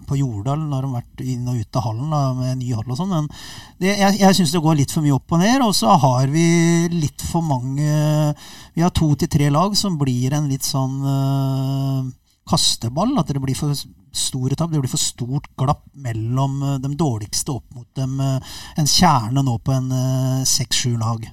på 0.09 0.19
Jordal, 0.19 0.67
har 0.73 0.89
de 0.89 0.93
vært 0.97 1.23
inn 1.23 1.47
og 1.53 1.61
ut 1.63 1.79
av 1.79 1.87
hallen 1.87 2.17
da, 2.17 2.23
med 2.41 2.61
ny 2.65 2.73
hall 2.75 2.91
og 2.91 2.99
sånn, 2.99 3.15
men 3.15 3.31
det, 3.79 3.93
jeg, 3.93 4.19
jeg 4.25 4.39
syns 4.41 4.57
det 4.57 4.65
går 4.67 4.81
litt 4.81 4.95
for 4.97 5.07
mye 5.07 5.15
opp 5.21 5.37
og 5.39 5.43
ned, 5.45 5.63
og 5.69 5.75
så 5.79 5.95
har 6.03 6.35
vi 6.35 6.47
litt 6.91 7.23
for 7.31 7.47
mange 7.47 8.35
Vi 8.75 8.83
har 8.83 8.91
to 8.95 9.13
til 9.15 9.31
tre 9.31 9.53
lag 9.55 9.75
som 9.79 9.95
blir 10.01 10.35
en 10.35 10.51
litt 10.51 10.67
sånn 10.67 10.99
øh, 11.07 12.11
kasteball, 12.51 13.15
at 13.21 13.31
det 13.31 13.43
blir 13.43 13.59
for 13.59 13.71
store 14.19 14.57
tap. 14.57 14.73
Det 14.73 14.81
blir 14.83 14.93
for 14.93 15.03
stort 15.03 15.51
glapp 15.59 15.85
mellom 15.95 16.63
øh, 16.63 16.79
de 16.83 16.93
dårligste 16.99 17.55
opp 17.57 17.67
mot 17.75 17.89
dem, 17.99 18.19
øh, 18.21 18.57
en 18.79 18.89
kjerne 18.91 19.45
nå 19.45 19.59
på 19.65 19.75
en 19.77 19.93
øh, 19.93 20.47
seks-sju 20.47 20.97
lag. 21.01 21.29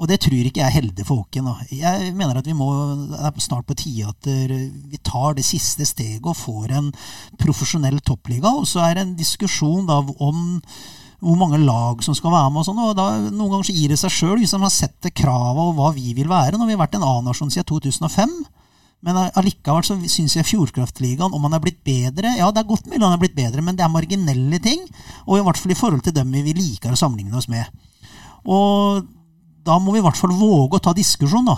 Og 0.00 0.08
det 0.08 0.16
tror 0.24 0.46
ikke 0.48 0.62
jeg 0.62 0.66
er 0.70 0.78
heldig 0.78 1.04
for 1.04 1.20
hockeyen. 1.20 1.50
Jeg 1.76 2.14
mener 2.16 2.38
at 2.40 2.46
vi 2.48 2.54
må, 2.56 2.70
det 3.10 3.18
er 3.20 3.42
snart 3.44 3.66
på 3.68 3.76
tide 3.76 4.08
at 4.08 4.28
vi 4.88 4.96
tar 5.04 5.34
det 5.36 5.44
siste 5.44 5.84
steget 5.84 6.24
og 6.24 6.38
får 6.40 6.72
en 6.72 6.88
profesjonell 7.36 8.00
toppliga. 8.00 8.48
Og 8.48 8.64
så 8.66 8.80
er 8.80 8.96
det 8.96 9.04
en 9.04 9.18
diskusjon 9.18 9.84
da 9.90 9.98
om 10.00 10.40
hvor 11.20 11.36
mange 11.36 11.60
lag 11.60 12.00
som 12.04 12.16
skal 12.16 12.32
være 12.32 12.50
med. 12.50 12.62
og 12.62 12.66
sånn, 12.70 12.80
og 12.80 12.94
da 12.96 13.06
Noen 13.28 13.52
ganger 13.52 13.68
så 13.68 13.76
gir 13.76 13.92
det 13.92 14.00
seg 14.00 14.14
sjøl, 14.14 14.38
hvis 14.40 14.54
man 14.56 14.64
har 14.70 14.72
sett 14.72 14.96
det 15.04 15.12
kravet 15.20 15.60
og 15.66 15.76
hva 15.76 15.92
vi 15.92 16.14
vil 16.16 16.30
være. 16.32 16.56
Når 16.56 16.70
vi 16.70 16.76
har 16.78 16.82
vært 16.86 16.96
en 16.96 17.04
A-nasjon 17.04 17.52
siden 17.52 17.68
2005. 17.68 18.32
Men 19.06 19.16
allikevel 19.16 19.86
så 19.86 19.94
syns 20.12 20.34
jeg 20.36 20.44
Fjordkraftligaen, 20.44 21.32
om 21.32 21.46
han 21.46 21.54
er 21.56 21.62
blitt 21.64 21.78
bedre 21.86 22.34
Ja, 22.36 22.50
det 22.52 22.60
er 22.60 22.68
godt 22.68 22.84
mulig 22.90 23.00
han 23.00 23.14
er 23.14 23.22
blitt 23.22 23.36
bedre, 23.38 23.62
men 23.64 23.78
det 23.78 23.84
er 23.86 23.92
marginelle 23.92 24.60
ting. 24.60 24.82
Og 25.26 25.38
i 25.38 25.44
hvert 25.46 25.56
fall 25.60 25.72
i 25.72 25.78
forhold 25.78 26.04
til 26.04 26.12
dem 26.16 26.34
vi 26.36 26.52
liker 26.56 26.92
å 26.92 27.00
sammenligne 27.00 27.38
oss 27.40 27.48
med. 27.48 27.64
Og 28.44 29.06
da 29.64 29.78
må 29.80 29.94
vi 29.94 30.00
i 30.00 30.04
hvert 30.04 30.20
fall 30.20 30.32
våge 30.36 30.76
å 30.78 30.84
ta 30.84 30.92
diskusjon, 30.96 31.48
da. 31.48 31.56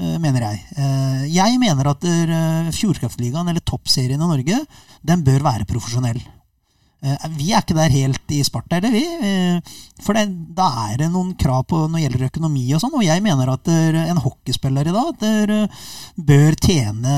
eh, 0.00 0.18
Mener 0.22 0.48
jeg. 0.48 0.62
Eh, 0.76 1.24
Jeg 1.34 1.58
mener 1.62 1.92
at 1.94 2.04
eh, 2.10 2.70
Fjordkraftligaen, 2.74 3.48
eller 3.50 3.62
toppserien 3.62 4.18
i 4.22 4.30
Norge, 4.34 4.60
den 5.02 5.22
bør 5.26 5.46
være 5.46 5.66
profesjonell. 5.70 6.20
Eh, 7.04 7.26
Vi 7.36 7.52
er 7.52 7.60
ikke 7.60 7.76
der 7.76 7.92
helt 7.92 8.32
i 8.32 8.40
Sparta, 8.46 8.78
eller 8.78 8.94
vi. 8.94 9.04
Eh, 9.04 9.60
For 10.04 10.16
det, 10.16 10.24
da 10.56 10.68
er 10.90 11.04
det 11.04 11.10
noen 11.12 11.34
krav 11.38 11.66
på 11.68 11.84
når 11.84 11.98
det 11.98 12.04
gjelder 12.06 12.26
økonomi 12.30 12.64
og 12.74 12.80
sånn. 12.82 12.96
Og 12.96 13.04
jeg 13.04 13.22
mener 13.24 13.52
at 13.52 13.68
eh, 13.68 14.00
en 14.08 14.22
hockeyspiller 14.24 14.88
i 14.88 14.96
dag 14.96 15.12
der, 15.20 15.54
bør 16.16 16.56
tjene 16.58 17.14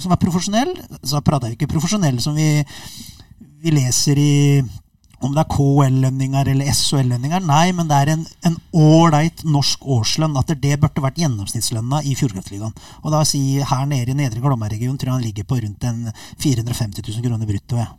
Som 0.00 0.12
er 0.12 0.20
profesjonell. 0.20 0.74
Så 1.02 1.22
prater 1.22 1.50
jeg 1.50 1.58
ikke 1.60 1.74
profesjonell 1.76 2.20
som 2.20 2.34
vi, 2.34 2.64
vi 3.62 3.74
leser 3.74 4.18
i 4.18 4.34
om 5.20 5.34
det 5.36 5.42
er 5.42 5.50
KL-lønninger 5.52 6.48
eller 6.48 6.70
SHL-lønninger. 6.72 7.42
Nei, 7.44 7.74
men 7.76 7.90
det 7.90 7.98
er 7.98 8.12
en, 8.14 8.56
ålreit 8.72 9.44
norsk 9.44 9.84
årslønn. 9.84 10.38
At 10.40 10.54
det 10.62 10.78
burde 10.80 11.04
vært 11.04 11.20
gjennomsnittslønna 11.20 12.00
i 12.08 12.16
Fjordkraftligaen. 12.16 12.72
Og 13.04 13.12
da 13.12 13.20
si 13.28 13.60
her 13.60 13.84
nede 13.90 14.14
i 14.14 14.16
Nedre 14.16 14.40
Glomma-regionen 14.40 14.96
tror 14.96 15.12
jeg 15.12 15.18
han 15.18 15.26
ligger 15.28 15.48
på 15.50 15.60
rundt 15.60 15.84
en 15.90 16.06
450 16.40 17.04
000 17.04 17.26
kroner 17.28 17.52
brutto. 17.52 17.82
Ja. 17.84 17.90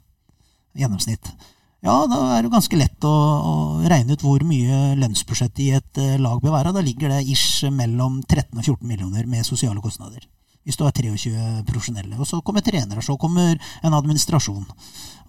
Gjennomsnitt. 0.77 1.33
Ja, 1.81 1.95
da 2.05 2.19
er 2.35 2.45
det 2.45 2.51
ganske 2.53 2.77
lett 2.77 3.07
å, 3.09 3.11
å 3.11 3.53
regne 3.89 4.13
ut 4.13 4.21
hvor 4.21 4.43
mye 4.45 4.93
lønnsbudsjettet 5.01 5.63
i 5.63 5.71
et 5.79 6.01
eh, 6.01 6.19
lag 6.21 6.37
bør 6.43 6.53
være. 6.53 6.75
Da 6.75 6.83
ligger 6.85 7.09
det 7.09 7.23
ish 7.33 7.65
mellom 7.73 8.19
13 8.27 8.53
og 8.53 8.61
14 8.61 8.85
millioner 8.85 9.25
med 9.29 9.47
sosiale 9.47 9.81
kostnader. 9.81 10.27
Hvis 10.61 10.77
du 10.77 10.83
har 10.85 10.93
23 10.93 11.63
profesjonelle. 11.65 12.17
Og 12.21 12.27
så 12.29 12.41
kommer 12.45 12.61
trenere, 12.61 13.01
så 13.01 13.17
kommer 13.17 13.57
en 13.81 13.95
administrasjon. 13.97 14.67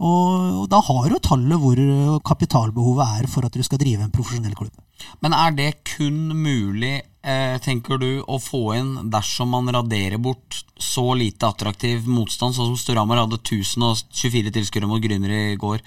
Og, 0.03 0.27
og 0.63 0.67
da 0.73 0.81
har 0.85 1.09
du 1.09 1.19
tallet 1.23 1.61
hvor 1.63 1.79
kapitalbehovet 2.27 3.21
er 3.21 3.31
for 3.33 3.47
at 3.47 3.57
du 3.57 3.63
skal 3.65 3.81
drive 3.81 4.05
en 4.05 4.13
profesjonell 4.13 4.57
klubb. 4.59 4.75
Men 5.25 5.35
er 5.37 5.55
det 5.57 5.71
kun 5.89 6.35
mulig, 6.37 7.01
eh, 7.25 7.57
tenker 7.65 7.99
du, 7.99 8.11
å 8.23 8.39
få 8.43 8.63
inn 8.77 8.93
dersom 9.13 9.55
man 9.55 9.71
raderer 9.73 10.21
bort 10.23 10.63
så 10.79 11.13
lite 11.19 11.49
attraktiv 11.49 12.07
motstand, 12.07 12.55
sånn 12.55 12.73
som 12.73 12.79
Storhamar 12.79 13.23
hadde 13.25 13.41
1024 13.41 14.53
tilskuere 14.55 14.91
mot 14.91 15.03
Grüner 15.03 15.33
i 15.33 15.57
går? 15.61 15.83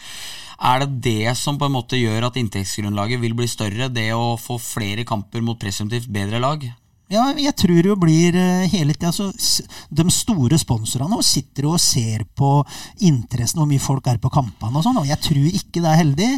Er 0.66 0.86
det 0.86 1.02
det 1.04 1.36
som 1.38 1.60
på 1.60 1.68
en 1.68 1.76
måte 1.76 2.00
gjør 2.00 2.30
at 2.30 2.40
inntektsgrunnlaget 2.40 3.20
vil 3.22 3.36
bli 3.36 3.48
større? 3.52 3.92
Det 3.92 4.10
å 4.16 4.40
få 4.40 4.58
flere 4.62 5.04
kamper 5.08 5.44
mot 5.44 5.60
presumptivt 5.60 6.08
bedre 6.12 6.40
lag? 6.40 6.64
Ja, 7.06 7.28
jeg 7.38 7.54
tror 7.54 7.84
det 7.86 7.96
blir 8.02 8.34
eh, 8.34 8.66
hele 8.72 8.96
tida 8.96 9.12
så 9.14 9.28
De 9.94 10.06
store 10.10 10.58
sponsorene 10.58 11.20
sitter 11.22 11.68
og 11.70 11.78
ser 11.82 12.24
på 12.34 12.50
interessen, 13.06 13.62
hvor 13.62 13.70
mye 13.70 13.84
folk 13.84 14.10
er 14.10 14.18
på 14.22 14.32
kampene 14.34 14.82
og 14.82 14.88
sånn, 14.88 14.98
og 15.04 15.10
jeg 15.12 15.22
tror 15.22 15.46
ikke 15.52 15.84
det 15.84 15.92
er 15.92 16.02
heldig. 16.02 16.32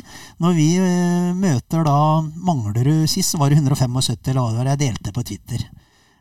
Når 0.43 0.57
vi 0.57 0.67
eh, 0.81 1.31
møter 1.39 1.87
da 1.87 1.97
Manglerud 2.35 3.07
sist, 3.07 3.37
var 3.39 3.53
det 3.53 3.61
175, 3.61 4.27
eller 4.27 4.41
hva 4.41 4.51
det 4.51 4.59
var 4.59 4.73
jeg 4.73 4.83
delte 4.83 5.15
på 5.15 5.23
Twitter. 5.31 5.63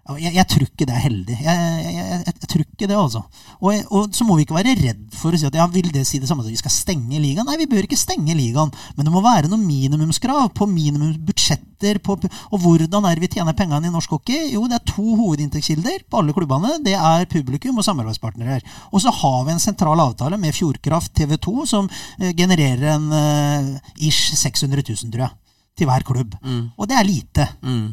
Jeg, 0.06 0.36
jeg 0.36 0.46
tror 0.46 0.62
ikke 0.62 0.86
det 0.86 0.94
er 0.94 1.02
heldig. 1.02 1.36
Jeg, 1.42 1.62
jeg, 1.82 2.18
jeg, 2.28 2.34
tror 2.46 2.62
ikke 2.62 2.86
det, 2.86 2.94
altså. 2.94 3.22
Og, 3.58 3.88
og 3.90 4.12
så 4.14 4.26
må 4.26 4.36
vi 4.38 4.44
ikke 4.46 4.54
være 4.54 4.76
redd 4.78 5.00
for 5.18 5.34
å 5.34 5.40
si 5.40 5.48
at 5.48 5.56
ja, 5.58 5.66
vil 5.72 5.88
det 5.90 6.04
si 6.06 6.20
det 6.22 6.28
samme 6.30 6.44
at 6.44 6.50
vi 6.52 6.60
skal 6.60 6.70
stenge 6.70 7.18
ligaen? 7.18 7.46
Nei, 7.48 7.56
vi 7.58 7.66
bør 7.70 7.88
ikke 7.88 7.98
stenge 7.98 8.36
ligaen. 8.38 8.70
Men 8.94 9.08
det 9.08 9.14
må 9.14 9.22
være 9.24 9.50
noen 9.50 9.64
minimumskrav 9.66 10.52
på 10.54 10.68
minimumsbudsjetter. 10.70 11.98
Og 12.06 12.62
hvordan 12.62 13.08
er 13.08 13.18
det 13.18 13.26
vi 13.26 13.32
tjener 13.34 13.56
pengene 13.58 13.90
i 13.90 13.94
norsk 13.94 14.14
hockey? 14.14 14.52
Jo, 14.54 14.62
det 14.70 14.78
er 14.78 14.92
to 14.92 15.16
hovedinntektskilder 15.18 16.06
på 16.06 16.22
alle 16.22 16.36
klubbene. 16.36 16.76
Det 16.86 16.94
er 16.94 17.26
publikum 17.32 17.82
og 17.82 17.88
samarbeidspartnere. 17.88 18.60
Og 18.94 19.02
så 19.02 19.10
har 19.10 19.42
vi 19.48 19.56
en 19.56 19.64
sentral 19.64 20.00
avtale 20.06 20.38
med 20.38 20.54
Fjordkraft 20.54 21.16
TV 21.18 21.34
2 21.42 21.66
som 21.66 21.90
eh, 21.90 22.30
genererer 22.36 22.94
en 22.94 23.10
uh, 23.10 23.90
ish 23.98 24.38
600 24.38 24.86
000, 24.86 25.10
tror 25.10 25.26
jeg. 25.26 25.45
Til 25.76 25.84
hver 25.90 26.04
klubb. 26.08 26.32
Og 26.80 26.86
det 26.88 26.96
er 26.96 27.04
lite. 27.04 27.44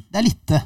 Det 0.08 0.16
er 0.16 0.24
lite. 0.24 0.60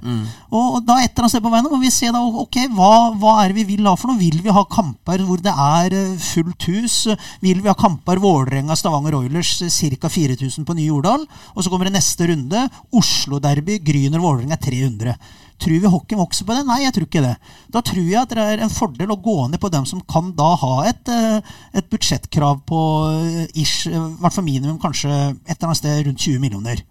Og, 0.51 0.75
og 0.77 0.83
da 0.85 0.99
etter 1.01 1.25
å 1.25 1.29
se 1.31 1.39
på 1.41 1.49
veien 1.49 1.65
må 1.65 1.79
vi 1.81 1.89
se 1.89 2.11
da, 2.13 2.21
ok, 2.21 2.59
hva, 2.77 2.91
hva 3.17 3.31
er 3.41 3.49
det 3.49 3.57
vi 3.63 3.75
vil 3.75 3.87
ha 3.89 3.95
for 3.97 4.11
noe? 4.11 4.19
Vil 4.21 4.37
vi 4.45 4.53
ha 4.53 4.63
kamper 4.69 5.23
hvor 5.25 5.41
det 5.41 5.49
er 5.49 5.95
eh, 5.97 6.13
fullt 6.21 6.67
hus? 6.69 7.07
Vil 7.41 7.63
vi 7.63 7.71
ha 7.71 7.73
kamper 7.77 8.21
Vålerenga, 8.21 8.77
Stavanger 8.77 9.17
Oilers, 9.17 9.55
ca. 9.65 10.11
4000 10.13 10.61
på 10.67 10.77
Nye 10.77 10.91
Jordal? 10.91 11.25
Og 11.55 11.65
så 11.65 11.73
kommer 11.73 11.89
det 11.89 11.97
neste 11.97 12.29
runde. 12.29 12.67
Oslo-derby, 12.93 13.79
Gryner 13.81 14.21
Vålerenga 14.21 14.61
300. 14.61 15.17
Tror 15.57 15.81
vi 15.81 15.89
hockeyen 15.89 16.21
vokser 16.21 16.45
på 16.45 16.53
det? 16.53 16.63
Nei, 16.67 16.83
jeg 16.83 16.93
tror 16.93 17.07
ikke 17.07 17.23
det. 17.23 17.35
Da 17.73 17.81
tror 17.81 18.03
jeg 18.05 18.19
at 18.21 18.33
det 18.37 18.43
er 18.43 18.61
en 18.61 18.73
fordel 18.73 19.13
å 19.13 19.19
gå 19.21 19.37
ned 19.49 19.57
på 19.61 19.71
dem 19.73 19.87
som 19.89 20.03
kan 20.05 20.29
da 20.37 20.51
ha 20.61 20.73
et, 20.85 21.09
eh, 21.09 21.53
et 21.81 21.87
budsjettkrav 21.89 22.61
på 22.69 22.81
eh, 23.09 23.47
ish, 23.57 23.87
eh, 23.89 23.97
i 23.97 24.21
hvert 24.21 24.35
fall 24.35 24.45
minimum 24.45 24.77
kanskje 24.81 25.09
et 25.09 25.55
eller 25.55 25.71
annet 25.71 25.81
sted 25.81 26.03
rundt 26.05 26.21
20 26.27 26.43
millioner. 26.43 26.83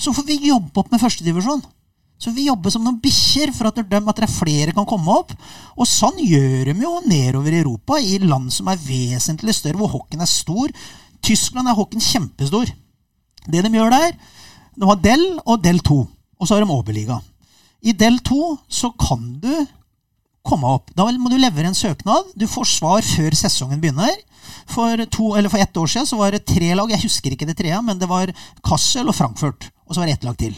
Så 0.00 0.14
får 0.16 0.24
vi 0.24 0.40
jobbe 0.48 0.80
opp 0.80 0.90
med 0.94 1.04
førstedivisjon. 1.04 1.66
Så 2.18 2.32
vi 2.34 2.48
jobber 2.48 2.72
som 2.74 2.82
noen 2.82 2.98
bikkjer 2.98 3.52
for 3.54 3.68
at, 3.68 3.76
de, 3.78 4.00
at 4.00 4.18
det 4.18 4.26
er 4.26 4.32
flere 4.32 4.74
kan 4.74 4.88
komme 4.88 5.20
opp. 5.20 5.36
Og 5.78 5.86
sånn 5.86 6.18
gjør 6.18 6.72
de 6.72 6.74
jo 6.82 6.96
nedover 7.06 7.54
i 7.54 7.60
Europa, 7.60 8.00
i 8.00 8.18
land 8.24 8.50
som 8.54 8.72
er 8.72 8.80
vesentlig 8.82 9.54
større, 9.54 9.78
hvor 9.78 9.92
hockeyen 9.92 10.24
er 10.24 10.32
stor. 10.32 10.72
Tyskland 11.22 11.70
er 11.70 11.78
hockeyen 11.78 12.02
kjempestor. 12.02 12.72
Det 13.48 13.62
de 13.64 13.70
gjør 13.72 13.94
der 13.94 14.16
De 14.78 14.86
har 14.86 14.98
Del 15.02 15.22
og 15.44 15.62
Del 15.62 15.78
2, 15.82 15.98
og 16.38 16.46
så 16.46 16.56
har 16.56 16.64
de 16.64 16.70
Oberliga. 16.74 17.20
I 17.82 17.94
Del 17.94 18.18
2 18.26 18.56
så 18.68 18.90
kan 18.98 19.38
du 19.42 19.52
komme 20.48 20.70
opp. 20.78 20.90
Da 20.96 21.06
må 21.20 21.30
du 21.30 21.36
levere 21.38 21.70
en 21.70 21.76
søknad. 21.76 22.32
Du 22.34 22.46
får 22.50 22.70
svar 22.78 23.04
før 23.06 23.36
sesongen 23.36 23.82
begynner. 23.82 24.14
For, 24.68 25.04
to, 25.12 25.30
for 25.48 25.60
ett 25.60 25.76
år 25.76 25.90
siden 25.92 26.08
så 26.08 26.18
var 26.20 26.32
det 26.34 26.46
tre 26.48 26.72
lag. 26.74 26.90
Jeg 26.90 27.04
husker 27.04 27.34
ikke 27.34 27.48
det 27.48 27.58
trea, 27.60 27.80
men 27.84 28.00
det 28.00 28.08
var 28.10 28.32
Kassel 28.66 29.10
og 29.10 29.16
Frankfurt. 29.16 29.70
Og 29.86 29.94
så 29.94 30.02
var 30.02 30.10
det 30.10 30.18
ett 30.18 30.26
lag 30.28 30.38
til. 30.40 30.56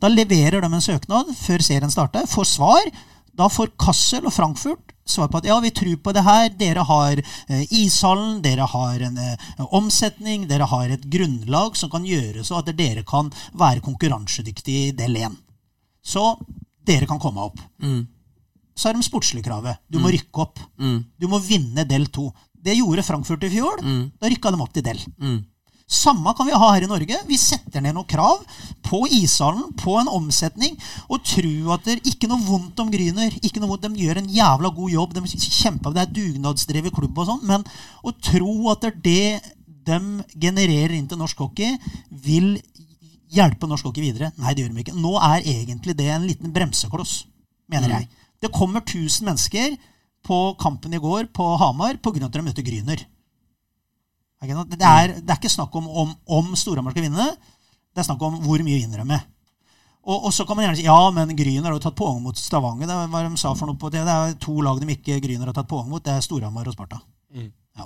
Da 0.00 0.08
leverer 0.08 0.62
de 0.62 0.70
en 0.72 0.84
søknad 0.84 1.32
før 1.36 1.64
serien 1.64 1.92
starter, 1.92 2.28
får 2.28 2.48
svar. 2.48 2.92
Da 3.36 3.48
får 3.52 3.74
Kassel 3.80 4.26
og 4.26 4.34
Frankfurt 4.34 4.94
svar 5.10 5.30
på 5.30 5.40
at 5.40 5.48
ja, 5.48 5.56
vi 5.62 5.72
tror 5.74 5.96
på 6.04 6.14
det 6.14 6.24
her. 6.26 6.48
Dere 6.58 6.84
har 6.86 7.20
eh, 7.20 7.64
ishallen, 7.80 8.40
dere 8.44 8.66
har 8.70 9.04
en 9.08 9.18
eh, 9.20 9.50
omsetning, 9.76 10.46
dere 10.50 10.68
har 10.70 10.90
et 10.92 11.06
grunnlag 11.12 11.78
som 11.78 11.92
kan 11.92 12.06
gjøre 12.06 12.44
så 12.46 12.60
at 12.60 12.70
dere 12.78 13.04
kan 13.06 13.32
være 13.58 13.84
konkurransedyktige 13.84 14.90
i 14.90 14.96
del 14.96 15.18
1. 15.20 15.38
Så 16.10 16.24
dere 16.86 17.06
kan 17.06 17.20
komme 17.22 17.44
opp. 17.46 17.60
Så 18.74 18.88
er 18.90 18.96
de 18.96 19.04
sportslige 19.06 19.44
kravet. 19.46 19.78
Du 19.90 19.98
må 20.02 20.10
rykke 20.10 20.42
opp. 20.42 20.58
Du 21.20 21.28
må 21.28 21.38
vinne 21.44 21.84
del 21.86 22.08
2. 22.10 22.26
Det 22.60 22.74
gjorde 22.76 23.04
Frankfurt 23.06 23.44
i 23.46 23.52
fjor. 23.52 23.80
Da 24.20 24.28
rykka 24.28 24.50
de 24.52 24.60
opp 24.64 24.72
til 24.74 24.82
del. 24.84 24.98
Samme 25.90 26.32
kan 26.38 26.46
vi 26.46 26.52
ha 26.54 26.66
her 26.74 26.84
i 26.86 26.88
Norge. 26.90 27.16
Vi 27.26 27.36
setter 27.40 27.82
ned 27.82 27.96
noen 27.96 28.06
krav 28.06 28.44
på 28.86 29.00
ishallen, 29.10 29.72
på 29.74 29.96
en 29.98 30.06
omsetning, 30.08 30.76
og 31.10 31.24
tro 31.26 31.72
at 31.74 31.82
det 31.84 31.96
er 31.96 32.10
ikke 32.12 32.28
noe 32.30 32.38
vondt 32.46 32.78
om 32.78 32.92
Gryner. 32.92 33.32
Ikke 33.42 33.58
noe 33.58 33.72
vondt, 33.72 33.88
De 33.88 34.04
gjør 34.04 34.20
en 34.22 34.28
jævla 34.30 34.70
god 34.76 34.90
jobb. 34.94 35.14
De 35.14 35.20
kjemper, 35.26 35.92
Det 35.92 36.02
er 36.04 36.14
dugnadsdrevet 36.14 36.94
klubb 36.94 37.18
og 37.18 37.26
sånn. 37.26 37.42
Men 37.42 37.64
å 38.04 38.12
tro 38.22 38.70
at 38.70 38.86
det 38.86 38.92
er 38.92 39.00
det 39.02 39.56
de 39.90 39.98
genererer 40.38 40.94
inn 40.94 41.08
til 41.08 41.18
norsk 41.18 41.38
hockey, 41.42 41.76
vil 42.10 42.60
hjelpe 43.30 43.68
norsk 43.70 43.88
hockey 43.88 44.04
videre. 44.04 44.32
Nei, 44.40 44.54
det 44.54 44.64
gjør 44.64 44.74
de 44.74 44.84
ikke. 44.84 44.96
Nå 44.98 45.14
er 45.18 45.46
egentlig 45.46 45.96
det 45.98 46.08
en 46.10 46.26
liten 46.26 46.52
bremsekloss, 46.54 47.24
mener 47.70 47.96
jeg. 47.96 48.10
Det 48.40 48.52
kommer 48.54 48.82
1000 48.82 49.28
mennesker 49.28 49.76
på 50.26 50.38
kampen 50.60 50.94
i 50.94 51.00
går 51.00 51.30
på 51.34 51.46
Hamar 51.60 52.00
pga. 52.02 52.26
at 52.26 52.32
de 52.32 52.42
møter 52.44 52.66
Gryner. 52.66 53.06
Er? 54.40 54.64
Det 54.64 54.80
er, 54.80 55.12
det 55.20 55.30
er 55.30 55.36
ikke 55.36 55.52
snakk 55.52 55.74
om 55.76 55.88
om, 55.88 56.14
om 56.26 56.54
Storhamar 56.56 56.94
skal 56.94 57.04
vinne. 57.04 57.26
Det 57.92 58.00
er 58.00 58.08
snakk 58.08 58.22
om 58.24 58.38
hvor 58.40 58.62
mye 58.64 58.80
vinner 58.80 59.02
de 59.02 59.04
med. 59.04 59.20
Og, 60.00 60.24
og 60.24 60.32
så 60.32 60.46
kan 60.48 60.56
man 60.56 60.64
gjerne 60.64 60.78
si 60.80 60.86
ja, 60.86 61.00
men 61.12 61.34
Gryner 61.36 61.68
har 61.68 61.76
jo 61.76 61.82
tatt 61.84 61.98
poeng 61.98 62.22
mot 62.24 62.38
Stavanger. 62.38 62.88
Det 62.88 62.96
var 62.96 63.10
hva 63.12 63.24
de 63.26 63.40
sa 63.40 63.52
for 63.52 63.68
noe 63.68 63.76
på 63.80 63.90
det. 63.92 64.04
Det 64.06 64.14
er 64.14 64.38
to 64.40 64.54
lag 64.64 64.80
de 64.80 64.94
ikke 64.94 65.20
Gryner 65.20 65.50
har 65.50 65.56
tatt 65.56 65.68
poeng 65.68 65.90
mot. 65.90 66.02
Det 66.04 66.14
er 66.14 66.24
Storhamar 66.24 66.70
og 66.70 66.76
Sparta. 66.76 67.02
Ja. 67.76 67.84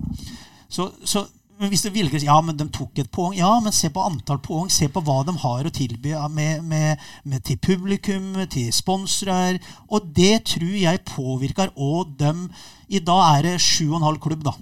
Så, 0.71 0.93
så 1.03 1.25
hvis 1.63 1.85
du 1.85 1.91
vil 1.95 2.11
ja, 2.19 2.35
men 2.43 2.57
de 2.59 2.67
tok 2.73 2.99
et 2.99 3.11
poeng 3.15 3.35
Ja, 3.37 3.53
men 3.63 3.73
se 3.75 3.91
på 3.93 4.03
antall 4.03 4.41
poeng. 4.43 4.71
Se 4.73 4.89
på 4.91 5.03
hva 5.05 5.21
de 5.27 5.35
har 5.39 5.67
å 5.67 5.73
tilby 5.75 6.15
med, 6.33 6.65
med, 6.67 7.03
med 7.25 7.45
til 7.47 7.59
publikum, 7.63 8.35
til 8.51 8.73
sponsorer. 8.75 9.61
Og 9.89 10.09
det 10.17 10.45
tror 10.51 10.75
jeg 10.75 11.05
påvirker. 11.07 11.71
òg 11.77 12.17
dem 12.19 12.49
I 12.89 12.99
dag 12.99 13.23
er 13.39 13.47
det 13.49 13.61
sju 13.63 13.93
og 13.93 14.01
en 14.01 14.09
halv 14.09 14.23
klubb 14.25 14.43
da, 14.47 14.55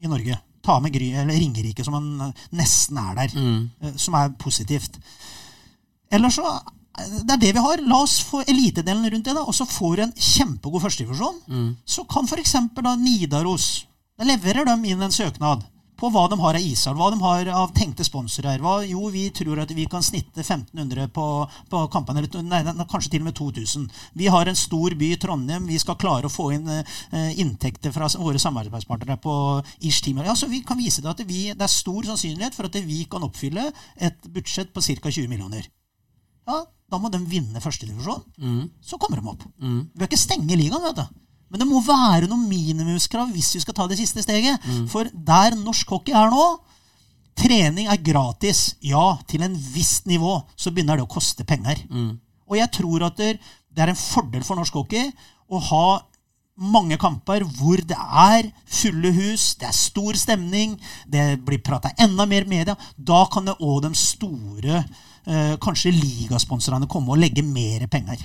i 0.00 0.10
Norge. 0.10 0.38
Ta 0.62 0.78
med 0.78 0.92
Gry, 0.94 1.10
eller 1.16 1.34
Ringerike, 1.34 1.84
som 1.84 1.96
en 1.98 2.28
eh, 2.28 2.44
nesten 2.54 3.00
er 3.00 3.16
der. 3.16 3.34
Mm. 3.34 3.96
Som 3.98 4.14
er 4.14 4.30
positivt. 4.38 5.00
Ellers 6.12 6.38
så 6.38 6.46
eh, 6.46 7.18
det 7.24 7.34
er 7.34 7.42
det 7.42 7.52
vi 7.56 7.66
har. 7.66 7.82
La 7.90 8.04
oss 8.04 8.20
få 8.22 8.44
elitedelen 8.44 9.08
rundt 9.08 9.26
det, 9.26 9.34
da, 9.34 9.42
og 9.42 9.56
så 9.56 9.66
får 9.66 9.96
du 9.96 10.06
en 10.06 10.14
kjempegod 10.14 10.86
førstedivisjon. 10.86 11.42
Så 11.88 12.06
kan 12.06 12.30
f.eks. 12.30 12.54
da 12.78 12.94
Nidaros 13.00 13.68
Da 14.20 14.26
leverer 14.28 14.68
de 14.68 14.92
inn 14.92 15.02
en 15.02 15.14
søknad 15.14 15.64
på 16.00 16.08
hva 16.12 16.24
de 16.32 16.38
har 16.40 16.56
av 16.56 16.64
ishall, 16.64 16.96
hva 16.96 17.10
de 17.12 17.20
har 17.20 17.50
av 17.52 17.74
tenkte 17.76 18.04
sponsorer. 18.06 18.62
Hva, 18.64 18.80
jo, 18.88 19.08
vi 19.12 19.26
tror 19.36 19.60
at 19.62 19.72
vi 19.76 19.86
kan 19.90 20.04
snitte 20.04 20.42
1500 20.42 21.10
på, 21.14 21.26
på 21.70 21.82
kampene, 21.92 22.22
eller 22.22 22.46
nei, 22.46 22.62
nei, 22.66 22.86
kanskje 22.90 23.14
til 23.14 23.24
og 23.24 23.28
med 23.28 23.36
2000. 23.38 23.86
Vi 24.20 24.30
har 24.32 24.50
en 24.50 24.58
stor 24.58 24.96
by, 25.00 25.12
Trondheim. 25.20 25.68
Vi 25.68 25.80
skal 25.82 25.98
klare 26.00 26.30
å 26.30 26.32
få 26.32 26.50
inn 26.56 26.68
eh, 26.72 27.30
inntekter 27.42 27.94
fra 27.94 28.08
våre 28.20 28.40
samarbeidspartnere 28.42 29.20
på 29.20 29.34
ish 29.86 30.02
10 30.06 30.24
Ja, 30.26 30.36
så 30.36 30.48
vi 30.50 30.62
kan 30.66 30.80
vise 30.80 31.04
det 31.04 31.12
at 31.12 31.24
vi, 31.26 31.50
det 31.52 31.66
er 31.66 31.72
stor 31.72 32.08
sannsynlighet 32.08 32.56
for 32.56 32.70
at 32.70 32.80
vi 32.86 33.04
kan 33.10 33.24
oppfylle 33.26 33.70
et 34.00 34.30
budsjett 34.32 34.72
på 34.72 34.82
ca. 34.84 35.10
20 35.10 35.28
millioner. 35.30 35.68
Ja, 36.48 36.64
da 36.90 36.98
må 36.98 37.10
de 37.12 37.20
vinne 37.30 37.62
førstedivisjon. 37.62 38.24
Så 38.82 38.98
kommer 38.98 39.20
de 39.20 39.28
opp. 39.30 39.44
Vi 39.60 40.00
bør 40.00 40.08
ikke 40.08 40.18
stenge 40.20 40.56
ligaen, 40.58 40.82
vet 40.88 41.02
du. 41.02 41.20
Men 41.50 41.60
det 41.60 41.66
må 41.68 41.80
være 41.82 42.28
noen 42.30 42.44
minimumskrav 42.48 43.30
hvis 43.34 43.54
vi 43.56 43.60
skal 43.64 43.74
ta 43.74 43.86
det 43.90 43.98
siste 43.98 44.22
steget. 44.22 44.60
For 44.92 45.04
der 45.12 45.56
norsk 45.58 45.88
hockey 45.96 46.14
er 46.14 46.30
nå 46.30 46.48
Trening 47.40 47.86
er 47.88 47.96
gratis. 48.04 48.74
Ja, 48.84 49.16
til 49.30 49.42
en 49.46 49.54
visst 49.72 50.04
nivå 50.06 50.34
så 50.60 50.70
begynner 50.74 50.98
det 50.98 51.06
å 51.06 51.10
koste 51.10 51.44
penger. 51.48 51.78
Og 52.50 52.56
jeg 52.58 52.68
tror 52.74 53.04
at 53.06 53.16
det 53.16 53.38
er 53.80 53.88
en 53.92 53.96
fordel 53.96 54.42
for 54.44 54.58
norsk 54.58 54.74
hockey 54.76 55.08
å 55.48 55.58
ha 55.70 55.84
mange 56.60 56.98
kamper 57.00 57.40
hvor 57.56 57.80
det 57.88 57.96
er 57.96 58.50
fulle 58.68 59.12
hus, 59.16 59.54
det 59.56 59.70
er 59.70 59.72
stor 59.78 60.18
stemning, 60.20 60.74
det 61.08 61.38
blir 61.46 61.62
prata 61.64 61.94
enda 61.96 62.26
mer 62.28 62.44
media. 62.50 62.74
Da 62.98 63.22
kan 63.32 63.46
det 63.48 63.54
òg 63.64 63.86
de 63.86 63.94
store, 63.96 64.82
eh, 65.24 65.54
kanskje 65.62 65.94
ligasponsorene, 65.96 66.86
komme 66.90 67.14
og 67.14 67.22
legge 67.22 67.42
mer 67.46 67.86
penger. 67.88 68.18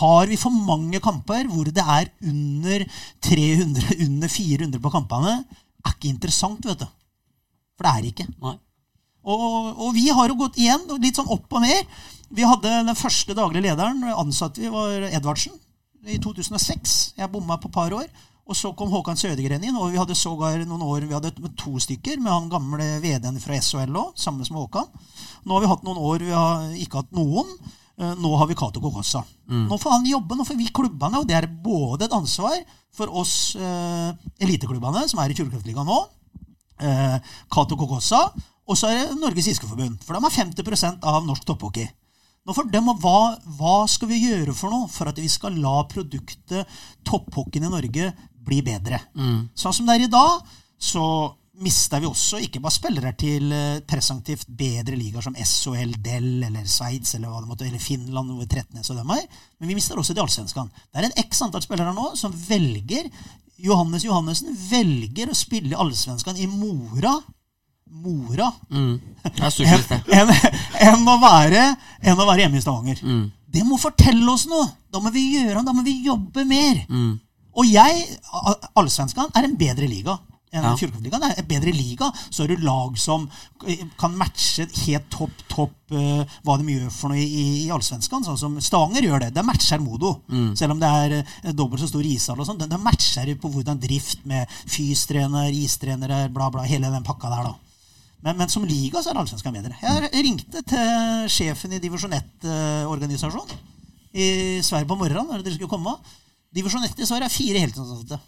Har 0.00 0.26
vi 0.30 0.38
for 0.40 0.54
mange 0.54 1.00
kamper 1.02 1.46
hvor 1.50 1.68
det 1.70 1.84
er 1.84 2.10
under 2.26 2.84
300, 3.22 3.96
under 4.06 4.32
400 4.32 4.82
på 4.82 4.92
kampene, 4.92 5.38
er 5.84 5.94
ikke 5.94 6.10
interessant, 6.10 6.66
vet 6.66 6.82
du. 6.82 6.86
For 7.78 7.86
det 7.86 7.94
er 7.94 8.10
ikke. 8.10 8.28
Nei. 8.42 8.56
Og, 9.24 9.70
og 9.80 9.94
vi 9.96 10.08
har 10.12 10.28
jo 10.28 10.36
gått 10.42 10.58
igjen 10.60 10.84
litt 11.00 11.16
sånn 11.16 11.30
opp 11.32 11.52
og 11.56 11.64
ned. 11.64 11.88
Vi 12.34 12.44
hadde 12.44 12.80
Den 12.88 12.98
første 12.98 13.36
daglige 13.36 13.68
lederen 13.68 14.02
ansatte 14.12 14.60
vi 14.60 14.72
var 14.72 15.08
Edvardsen 15.08 15.54
i 16.04 16.18
2006. 16.20 17.14
Jeg 17.16 17.32
bomma 17.32 17.56
på 17.60 17.70
et 17.70 17.76
par 17.76 17.94
år. 17.96 18.08
Og 18.44 18.56
så 18.58 18.74
kom 18.76 18.90
Håkan 18.92 19.16
Sødegren 19.16 19.62
inn, 19.64 19.76
og 19.80 19.94
vi 19.94 19.96
hadde 19.96 20.16
sågar 20.18 20.58
noen 20.68 20.82
år 20.84 21.06
vi 21.08 21.14
hadde 21.16 21.30
to 21.56 21.78
stykker 21.80 22.18
med 22.20 22.28
han 22.28 22.50
gamle 22.52 22.88
VD-en 23.00 23.40
fra 23.40 23.56
SHL 23.56 23.96
òg, 23.96 24.10
sammen 24.20 24.44
med 24.44 24.60
Håkan. 24.60 24.90
Nå 25.48 25.56
har 25.56 25.64
vi 25.64 25.70
hatt 25.70 25.86
noen 25.86 26.02
år 26.10 26.26
vi 26.26 26.34
har 26.34 26.66
ikke 26.76 27.00
hatt 27.00 27.16
noen. 27.16 27.48
Eh, 28.00 28.14
Nå 28.18 28.32
har 28.36 28.48
vi 28.50 28.56
Cato 28.58 28.80
Kokossa. 28.82 29.22
Nå 29.68 29.78
får 29.78 29.90
han 29.98 30.06
jobbe, 30.08 30.34
nå 30.36 30.44
får 30.48 30.56
vi 30.58 30.66
klubbene, 30.74 31.20
og 31.20 31.28
det 31.28 31.36
er 31.36 31.46
både 31.46 32.06
et 32.08 32.16
ansvar 32.16 32.56
for 32.94 33.10
oss 33.20 33.54
eh, 33.56 34.10
eliteklubbene 34.42 35.04
som 35.10 35.20
er 35.22 35.30
i 35.30 35.36
Fjordkraftligaen 35.38 35.86
nå, 35.86 35.98
eh, 36.80 37.18
Cato 37.52 37.76
Cocossa, 37.78 38.24
og 38.66 38.78
så 38.80 38.88
er 38.88 39.02
det 39.10 39.18
Norges 39.20 39.46
Iskeforbund. 39.52 40.00
For 40.02 40.16
de 40.16 40.24
har 40.24 40.34
50% 40.34 41.04
av 41.04 41.26
norsk 41.26 41.44
topphockey. 41.44 41.86
Nå 42.44 42.52
for 42.56 42.68
dem, 42.68 42.88
hva, 43.00 43.36
hva 43.58 43.76
skal 43.88 44.08
vi 44.10 44.22
gjøre 44.26 44.52
for 44.56 44.72
noe 44.72 44.88
for 44.92 45.08
at 45.08 45.16
vi 45.20 45.28
skal 45.32 45.54
la 45.60 45.78
produktet 45.88 46.66
topphockeyen 47.08 47.68
i 47.68 47.72
Norge 47.72 48.10
bli 48.44 48.58
bedre? 48.64 48.98
Sånn 49.56 49.72
som 49.76 49.86
det 49.88 49.94
er 49.98 50.06
i 50.08 50.12
dag, 50.12 50.42
så 50.80 51.04
mista 51.62 52.00
vi 52.02 52.08
også 52.08 52.40
ikke 52.42 52.58
bare 52.62 52.74
spillere 52.74 53.12
til 53.18 53.52
presentativt 53.86 54.48
bedre 54.58 54.96
ligaer 54.98 55.22
som 55.22 55.36
SHL, 55.38 55.92
Del 56.02 56.42
eller 56.48 56.66
Sveits 56.66 57.14
eller 57.14 57.46
måtte, 57.46 57.68
eller 57.68 57.82
Finland, 57.82 58.32
hvor 58.34 58.48
Tretnes 58.50 58.90
og 58.90 58.98
dem 58.98 59.12
er, 59.14 59.22
men 59.60 59.70
vi 59.70 59.76
mister 59.78 59.98
også 59.98 60.16
de 60.16 60.22
allsvenskene. 60.24 60.82
Det 60.90 61.00
er 61.00 61.08
en 61.08 61.24
x 61.24 61.44
antall 61.46 61.62
spillere 61.62 61.94
nå 61.94 62.10
som 62.18 62.34
velger 62.48 63.06
Johannes 63.64 64.04
Johannessen 64.04 64.50
velger 64.68 65.30
å 65.30 65.38
spille 65.38 65.78
allsvenskan 65.78 66.38
i 66.42 66.48
Mora 66.50 67.14
Mora 67.94 68.48
Mm. 68.74 68.96
Enn 70.10 70.30
enn 70.82 71.06
å, 71.06 71.14
være, 71.22 71.62
enn 72.02 72.18
å 72.18 72.26
være 72.26 72.42
hjemme 72.42 72.58
i 72.58 72.64
Stavanger. 72.64 72.98
Mm. 73.06 73.28
Det 73.54 73.62
må 73.62 73.78
fortelle 73.78 74.26
oss 74.32 74.48
noe! 74.50 74.66
Da 74.90 74.98
må 75.02 75.12
vi 75.14 75.28
gjøre 75.36 75.62
da 75.62 75.74
må 75.76 75.84
vi 75.86 76.00
jobbe 76.02 76.42
mer. 76.48 76.80
Mm. 76.90 77.12
Og 77.54 77.68
jeg, 77.70 78.06
allsvenskene 78.34 78.72
Allsvenskan 78.82 79.30
er 79.38 79.46
en 79.46 79.54
bedre 79.58 79.86
liga 79.86 80.16
enn 80.54 80.64
Ja. 80.64 80.74
Fjordkraftligaen. 80.78 81.24
Det 81.24 81.30
er 81.30 81.42
en 81.42 81.48
bedre 81.50 81.72
liga. 81.74 82.10
Så 82.30 82.44
er 82.44 82.54
det 82.54 82.64
lag 82.64 82.98
som 83.00 83.26
eh, 83.66 83.82
kan 84.00 84.14
matche 84.16 84.68
helt 84.84 85.10
topp, 85.12 85.42
topp 85.50 85.94
uh, 85.94 86.22
hva 86.46 86.56
de 86.60 86.76
gjør 86.76 86.92
for 86.94 87.12
noe 87.12 87.20
i, 87.20 87.64
i, 87.64 87.70
Allsvenskan. 87.74 88.24
Sånn 88.26 88.38
som 88.40 88.56
Stavanger 88.62 89.06
gjør 89.08 89.26
det. 89.26 89.32
Det 89.34 89.44
matcher 89.46 89.82
Modo. 89.82 90.14
Mm. 90.30 90.54
Selv 90.58 90.76
om 90.76 90.80
det 90.82 90.92
er 91.02 91.16
uh, 91.20 91.52
dobbelt 91.52 91.82
så 91.82 91.90
stor 91.90 92.06
ishall 92.06 92.40
og 92.40 92.48
sånn. 92.48 92.62
Det, 92.62 92.70
det 92.70 92.80
matcher 92.80 93.34
på 93.40 93.50
hvordan 93.52 93.82
drift 93.82 94.24
med 94.30 94.50
fystrener, 94.70 95.50
istrenere, 95.52 96.24
bla, 96.32 96.50
bla. 96.54 96.66
Hele 96.68 96.92
den 96.94 97.06
pakka 97.06 97.32
der, 97.32 97.50
da. 97.50 97.54
Men, 98.24 98.38
men 98.40 98.48
som 98.48 98.64
liga 98.64 99.02
så 99.04 99.12
er 99.12 99.20
Allsvenskan 99.20 99.56
bedre. 99.56 99.76
Jeg 99.82 100.24
ringte 100.24 100.64
til 100.64 101.28
sjefen 101.32 101.76
i 101.76 101.82
divisjon 101.82 102.14
1-organisasjonen 102.16 103.72
i 104.14 104.26
Sverige 104.62 104.86
på 104.88 104.96
morgenen 104.96 105.32
når 105.32 105.42
dere 105.42 105.56
skulle 105.56 105.72
komme. 105.72 105.96
Divisjon 106.54 106.86
1 106.86 107.02
i 107.02 107.08
Sverige 107.08 107.28
er 107.28 107.34
fire 107.34 107.64
heltidsansatte. 107.64 108.20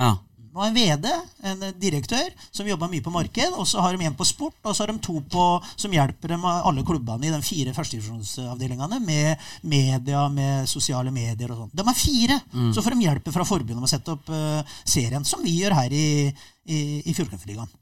Ja. 0.00 0.14
Nå 0.54 0.60
var 0.60 0.68
en 0.70 0.76
VD, 0.76 1.08
en 1.50 1.62
direktør, 1.82 2.28
som 2.54 2.68
jobber 2.68 2.86
mye 2.92 3.02
på 3.02 3.10
marked. 3.10 3.56
Og 3.58 3.66
så 3.66 3.82
har 3.82 3.96
de 3.96 4.06
en 4.06 4.14
på 4.14 4.26
sport, 4.28 4.54
og 4.62 4.70
så 4.70 4.84
har 4.84 4.92
de 4.92 5.02
to 5.02 5.16
på, 5.32 5.46
som 5.74 5.96
hjelper 5.96 6.30
dem 6.30 6.46
alle 6.46 6.84
klubbene 6.86 7.26
i 7.26 7.32
de 7.34 7.40
fire 7.42 7.72
førstedivisjonsavdelingene 7.74 9.00
med 9.02 9.48
media, 9.66 10.28
med 10.30 10.70
sosiale 10.70 11.10
medier 11.10 11.50
og 11.50 11.64
sånn. 11.64 11.72
De 11.74 11.82
er 11.82 11.98
fire! 11.98 12.38
Så 12.70 12.86
får 12.86 12.94
de 12.94 13.08
hjelp 13.08 13.32
fra 13.34 13.48
forbundet 13.48 13.82
med 13.82 13.88
å 13.88 13.90
sette 13.96 14.14
opp 14.14 14.30
uh, 14.30 14.78
serien, 14.86 15.26
som 15.26 15.42
vi 15.42 15.56
gjør 15.58 15.74
her 15.74 15.98
i, 15.98 16.06
i, 16.70 16.78
i 17.02 17.16
Fjordkraftligaen. 17.18 17.74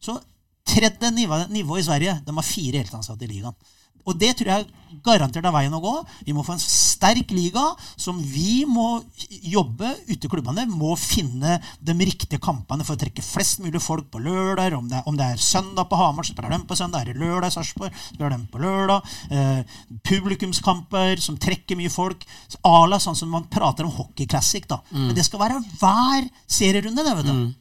Så 0.00 0.16
tredje 0.64 1.12
nivå, 1.12 1.42
nivå 1.52 1.76
i 1.76 1.84
Sverige, 1.84 2.16
de 2.24 2.38
har 2.40 2.52
fire 2.54 2.80
heltansatte 2.80 3.28
i 3.28 3.34
ligaen. 3.34 3.60
Og 4.04 4.18
det 4.20 4.34
tror 4.38 4.50
jeg 4.52 4.66
garantert 5.04 5.46
er 5.46 5.54
veien 5.54 5.74
å 5.74 5.80
gå. 5.82 5.92
Vi 6.26 6.34
må 6.36 6.44
få 6.46 6.54
en 6.54 6.62
sterk 6.62 7.32
liga 7.34 7.62
som 7.96 8.18
vi 8.20 8.64
må 8.68 9.02
jobbe 9.50 9.90
ute 10.08 10.26
i 10.26 10.30
klubbene. 10.30 10.66
Må 10.70 10.94
finne 11.00 11.56
de 11.80 11.96
riktige 12.04 12.40
kampene 12.42 12.86
for 12.86 12.96
å 12.96 13.00
trekke 13.00 13.24
flest 13.24 13.62
mulig 13.64 13.82
folk 13.82 14.10
på 14.12 14.22
lørdag. 14.22 14.76
Om 14.78 14.90
det 14.92 15.00
er, 15.00 15.08
om 15.10 15.18
det 15.18 15.26
er 15.26 15.42
søndag 15.42 15.88
på 15.90 15.98
Hamar, 16.00 16.26
så 16.26 16.34
spiller 16.36 16.54
de 16.54 16.60
på 16.68 16.78
søndag. 16.78 17.02
Er 17.02 17.12
det 17.12 17.22
lørdag 17.24 17.50
i 17.50 17.56
Sarpsborg, 17.56 17.98
spiller 18.10 18.36
de 18.36 18.40
på 18.52 18.62
lørdag. 18.62 19.10
Eh, 19.34 19.76
publikumskamper 20.06 21.20
som 21.24 21.40
trekker 21.40 21.78
mye 21.80 21.92
folk. 21.92 22.24
Ala 22.68 23.00
sånn 23.02 23.18
som 23.18 23.32
man 23.32 23.48
prater 23.52 23.88
om 23.88 23.94
hockey 23.98 24.28
classic. 24.30 24.68
da. 24.70 24.80
Men 24.92 25.14
det 25.16 25.26
skal 25.26 25.42
være 25.42 25.60
hver 25.80 26.30
serierunde. 26.46 27.04
det, 27.04 27.16
vet 27.18 27.30
du. 27.30 27.54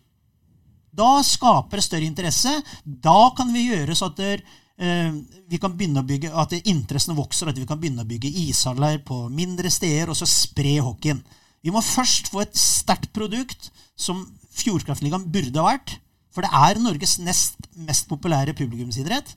Da 0.94 1.24
skaper 1.26 1.80
det 1.80 1.88
større 1.88 2.06
interesse. 2.06 2.52
Da 2.86 3.32
kan 3.38 3.50
vi 3.54 3.70
gjøre 3.72 3.96
så 3.98 4.12
at 4.12 4.20
der, 4.20 4.44
vi 4.78 5.59
kan 5.61 5.76
begynne 5.78 6.01
å 6.01 6.07
bygge, 6.07 6.32
at 6.34 6.55
interessene 6.63 7.17
vokser, 7.17 7.49
at 7.51 7.59
vi 7.59 7.67
kan 7.69 7.80
begynne 7.80 8.03
å 8.03 8.09
bygge 8.09 8.32
ishaller 8.47 8.97
på 9.05 9.28
mindre 9.30 9.69
steder, 9.71 10.09
og 10.09 10.17
så 10.17 10.28
spre 10.30 10.80
hockeyen. 10.82 11.21
Vi 11.63 11.71
må 11.71 11.84
først 11.86 12.32
få 12.34 12.41
et 12.43 12.57
sterkt 12.57 13.13
produkt, 13.15 13.69
som 13.95 14.26
Fjordkraftligaen 14.53 15.30
burde 15.34 15.61
ha 15.61 15.76
vært. 15.76 15.97
For 16.34 16.45
det 16.45 16.49
er 16.53 16.82
Norges 16.82 17.19
nest 17.21 17.63
mest 17.78 18.09
populære 18.09 18.53
publikumsidrett. 18.57 19.36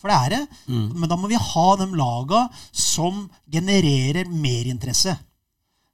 For 0.00 0.10
det 0.10 0.16
er 0.16 0.32
det. 0.34 0.42
Men 0.68 1.08
da 1.08 1.16
må 1.16 1.28
vi 1.30 1.38
ha 1.40 1.66
de 1.80 1.86
laga 1.96 2.46
som 2.72 3.28
genererer 3.50 4.28
merinteresse. 4.28 5.16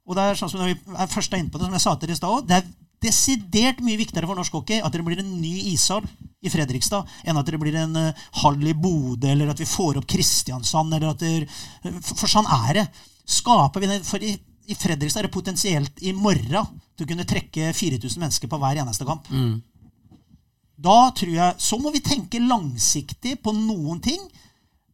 Og 0.09 0.17
det 0.17 0.23
er 0.25 0.39
sånn 0.39 0.49
som 0.49 0.63
vi 0.65 0.73
er 0.73 1.11
først 1.11 1.33
er 1.33 1.43
inne 1.43 1.51
på 1.53 1.59
det, 1.61 1.67
som 1.67 1.75
jeg 1.77 1.85
sa 1.85 1.95
til 1.95 2.09
dere 2.09 2.17
i 2.17 2.19
stad 2.19 2.33
også, 2.33 2.47
det 2.49 2.57
er 2.57 2.69
desidert 3.05 3.83
mye 3.85 3.99
viktigere 3.99 4.27
for 4.27 4.35
norsk 4.35 4.55
hockey 4.57 4.81
at 4.83 4.91
det 4.91 5.03
blir 5.05 5.21
en 5.21 5.35
ny 5.39 5.53
ishall 5.71 6.03
i 6.41 6.49
Fredrikstad, 6.51 7.07
enn 7.27 7.37
at 7.39 7.47
det 7.51 7.59
blir 7.59 7.75
en 7.75 7.95
eh, 7.99 8.25
hall 8.41 8.59
i 8.67 8.73
Bodø, 8.73 9.27
eller 9.31 9.51
at 9.51 9.59
vi 9.59 9.67
får 9.67 9.99
opp 9.99 10.07
Kristiansand, 10.07 10.93
eller 10.95 11.11
at 11.11 11.23
det, 11.23 11.49
for, 12.05 12.29
sånn 12.31 12.47
er 12.47 12.79
det. 12.79 12.85
Skaper 13.29 13.83
vi 13.83 13.89
det, 13.91 13.99
for 14.07 14.23
i, 14.23 14.31
i 14.71 14.77
Fredrikstad 14.77 15.23
er 15.23 15.27
det 15.27 15.35
potensielt 15.35 15.99
i 16.07 16.13
morgen 16.15 16.61
å 16.99 17.07
kunne 17.07 17.27
trekke 17.27 17.73
4000 17.75 18.19
mennesker 18.23 18.51
på 18.51 18.59
hver 18.59 18.79
eneste 18.81 19.05
kamp. 19.07 19.27
Da 20.79 21.11
tror 21.15 21.31
jeg, 21.35 21.55
Så 21.59 21.77
må 21.79 21.91
vi 21.91 21.99
tenke 22.03 22.39
langsiktig 22.39 23.37
på 23.43 23.51
noen 23.55 23.99
ting. 24.03 24.19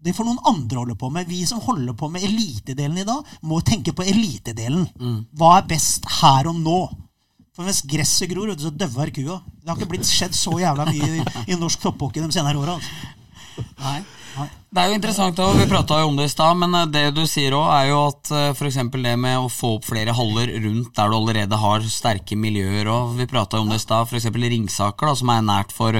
Det 0.02 0.14
får 0.14 0.26
noen 0.28 0.42
andre 0.50 0.82
holde 0.82 0.96
på 1.02 1.10
med. 1.14 1.26
Vi 1.30 1.44
som 1.50 1.62
holder 1.62 1.94
på 1.98 2.10
med 2.14 2.26
elitedelen 2.26 2.98
i 3.02 3.06
dag, 3.06 3.26
må 3.42 3.62
tenke 3.66 3.94
på 3.94 4.06
elitedelen. 4.06 4.86
Hva 5.38 5.60
er 5.60 5.68
best 5.70 6.06
her 6.22 6.50
og 6.50 6.58
nå? 6.62 6.80
For 7.56 7.64
mens 7.64 7.82
gresset 7.88 8.30
gror, 8.32 8.52
så 8.60 8.72
dauer 8.74 9.12
kua. 9.16 9.40
Det 9.64 9.72
har 9.72 9.80
ikke 9.80 9.94
blitt 9.94 10.10
skjedd 10.10 10.36
så 10.36 10.58
jævla 10.60 10.90
mye 10.90 11.22
i, 11.22 11.26
i 11.54 11.58
norsk 11.60 11.86
topphockey 11.86 12.24
de 12.24 12.36
senere 12.36 12.60
åra. 12.60 12.76
Altså. 12.76 13.66
Nei. 13.80 14.00
Det 14.36 14.82
er 14.82 14.90
jo 14.92 14.98
interessant, 14.98 15.38
og 15.40 15.54
vi 15.56 15.68
prata 15.72 16.02
jo 16.02 16.10
om 16.10 16.18
det 16.20 16.26
i 16.28 16.32
stad, 16.34 16.58
men 16.60 16.76
eh, 16.76 16.90
det 16.92 17.06
du 17.16 17.22
sier 17.30 17.56
òg, 17.56 17.70
er 17.72 17.86
jo 17.94 18.02
at 18.10 18.32
f.eks. 18.58 18.82
det 18.92 19.14
med 19.22 19.40
å 19.40 19.48
få 19.48 19.78
opp 19.78 19.88
flere 19.88 20.12
haller 20.18 20.52
rundt 20.66 20.92
der 20.98 21.12
du 21.12 21.16
allerede 21.16 21.60
har 21.62 21.88
sterke 21.88 22.36
miljøer, 22.36 22.90
og 22.92 23.16
vi 23.16 23.30
prata 23.32 23.64
om 23.64 23.72
det 23.72 23.80
i 23.80 23.86
stad, 23.86 24.10
f.eks. 24.10 24.28
Ringsaker, 24.36 25.08
da, 25.08 25.16
som 25.16 25.32
er 25.32 25.48
nært 25.48 25.72
for 25.76 25.96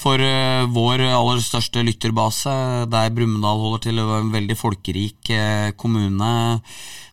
for 0.00 0.22
eh, 0.24 0.64
vår 0.72 1.02
aller 1.10 1.42
største 1.44 1.82
lytterbase, 1.84 2.52
der 2.90 3.12
Brumunddal 3.12 3.60
holder 3.60 3.82
til, 3.84 4.00
en 4.00 4.32
veldig 4.32 4.56
folkerik 4.56 5.30
eh, 5.34 5.68
kommune. 5.76 6.30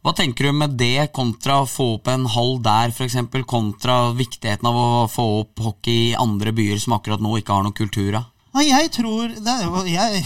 Hva 0.06 0.14
tenker 0.16 0.48
du 0.48 0.56
med 0.56 0.78
det 0.80 1.10
kontra 1.16 1.60
å 1.64 1.68
få 1.68 1.90
opp 1.98 2.08
en 2.14 2.24
hall 2.32 2.56
der, 2.64 2.94
f.eks., 2.96 3.18
kontra 3.50 4.14
viktigheten 4.16 4.70
av 4.70 4.80
å 4.80 4.88
få 5.12 5.26
opp 5.42 5.64
hockey 5.66 6.14
i 6.14 6.18
andre 6.20 6.54
byer 6.56 6.80
som 6.80 6.96
akkurat 6.96 7.24
nå 7.24 7.36
ikke 7.42 7.58
har 7.58 7.68
noe 7.68 7.76
kultur 7.76 8.22
av? 8.22 8.30
Jeg 8.58 8.90
tror 8.96 9.36
jo- 9.36 9.84
jeg, 9.86 10.22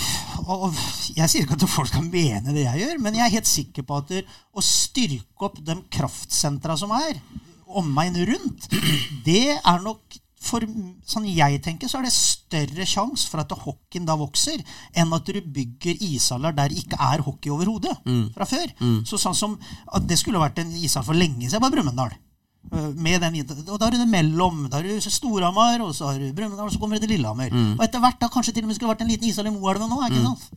jeg 1.17 1.27
sier 1.27 1.43
ikke 1.43 1.57
at 1.57 1.65
folk 1.67 1.89
kan 1.91 2.05
mene 2.13 2.53
det 2.53 2.63
jeg 2.63 2.83
gjør, 2.83 2.99
men 3.03 3.17
jeg 3.17 3.25
er 3.25 3.33
helt 3.39 3.49
sikker 3.49 3.83
på 3.83 3.97
at 3.97 4.13
å 4.21 4.63
styrke 4.63 5.49
opp 5.49 5.57
de 5.65 5.75
kraftsentra 5.91 6.77
som 6.79 6.93
er, 6.95 7.17
omegn 7.67 8.21
rundt, 8.29 8.69
det 9.25 9.57
er 9.57 9.83
nok 9.83 10.21
for 10.41 10.63
sånn 11.05 11.27
jeg 11.29 11.59
tenker, 11.61 11.87
så 11.87 11.99
er 11.99 12.07
det 12.07 12.13
større 12.15 12.85
sjanse 12.89 13.29
for 13.29 13.43
at 13.43 13.51
hockeyen 13.53 14.07
da 14.09 14.15
vokser, 14.17 14.63
enn 14.97 15.13
at 15.13 15.25
du 15.29 15.37
bygger 15.41 16.01
ishaller 16.01 16.55
der 16.57 16.69
det 16.73 16.81
ikke 16.81 16.97
er 16.97 17.21
hockey 17.21 17.51
overhodet 17.53 17.93
fra 18.33 18.45
før. 18.49 18.73
Så 19.05 19.19
sånn 19.21 19.35
som 19.37 19.57
at 19.93 20.07
Det 20.07 20.17
skulle 20.17 20.41
vært 20.41 20.57
en 20.59 20.71
ishall 20.81 21.03
for 21.05 21.13
lenge 21.13 21.45
siden 21.49 21.61
på 21.61 21.69
Brumunddal. 21.75 22.11
Eh, 22.71 22.89
Med 22.97 23.21
den, 23.21 23.37
og 23.69 23.79
da 23.79 23.87
er 23.87 23.91
det 23.91 24.07
mellom. 24.09 24.67
Da 24.69 24.77
har 24.77 24.83
du 24.83 24.99
Storhamar, 25.01 25.81
og 25.81 25.93
så 25.95 26.09
har 26.11 26.19
du 26.19 26.33
Brumunddal, 26.33 26.65
og 26.67 26.71
så 26.73 26.79
kommer 26.79 26.97
det 26.99 27.07
til 27.07 27.17
Lillehammer. 27.17 27.49
Og 27.79 27.83
etter 27.85 27.99
hvert 27.99 28.19
da 28.19 28.27
kanskje 28.29 28.53
til 28.53 28.63
og 28.63 28.67
med 28.69 28.75
skulle 28.77 28.93
vært 28.95 29.01
en 29.01 29.07
liten 29.13 29.29
ishall 29.29 29.47
i 29.47 29.53
Moelven 29.53 29.89
nå. 29.89 30.01
ikke 30.09 30.21
sant? 30.25 30.51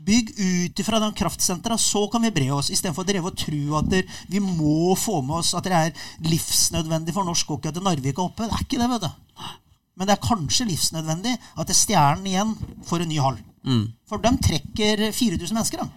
Bygg 0.00 0.30
ut 0.40 0.80
ifra 0.80 0.98
den 1.02 1.12
kraftsentra, 1.12 1.76
så 1.78 2.06
kan 2.10 2.22
vi 2.24 2.30
bre 2.32 2.48
oss. 2.56 2.70
Istedenfor 2.72 3.04
å 3.04 3.08
dreve 3.10 3.28
og 3.28 3.36
tro 3.36 3.76
at 3.78 3.90
der, 3.92 4.06
vi 4.32 4.40
må 4.40 4.94
få 4.96 5.18
med 5.22 5.42
oss 5.42 5.52
at 5.58 5.66
det 5.68 5.72
er 5.76 5.92
livsnødvendig 6.24 7.12
for 7.16 7.28
norsk 7.28 7.52
hockey 7.52 7.68
at 7.68 7.80
Narvik 7.84 8.16
er 8.16 8.24
oppe. 8.24 8.46
Det 8.48 8.56
er 8.56 8.64
ikke 8.64 8.80
det, 8.80 8.88
vet 8.94 9.04
du. 9.04 9.10
Men 10.00 10.08
det 10.08 10.14
er 10.16 10.24
kanskje 10.24 10.66
livsnødvendig 10.70 11.34
at 11.60 11.68
er 11.70 11.76
Stjernen 11.76 12.26
igjen 12.30 12.54
får 12.88 13.04
en 13.04 13.10
ny 13.12 13.18
hall. 13.20 13.38
For 14.08 14.22
de 14.24 14.30
trekker 14.46 15.10
4000 15.12 15.52
mennesker. 15.58 15.82
da. 15.84 15.90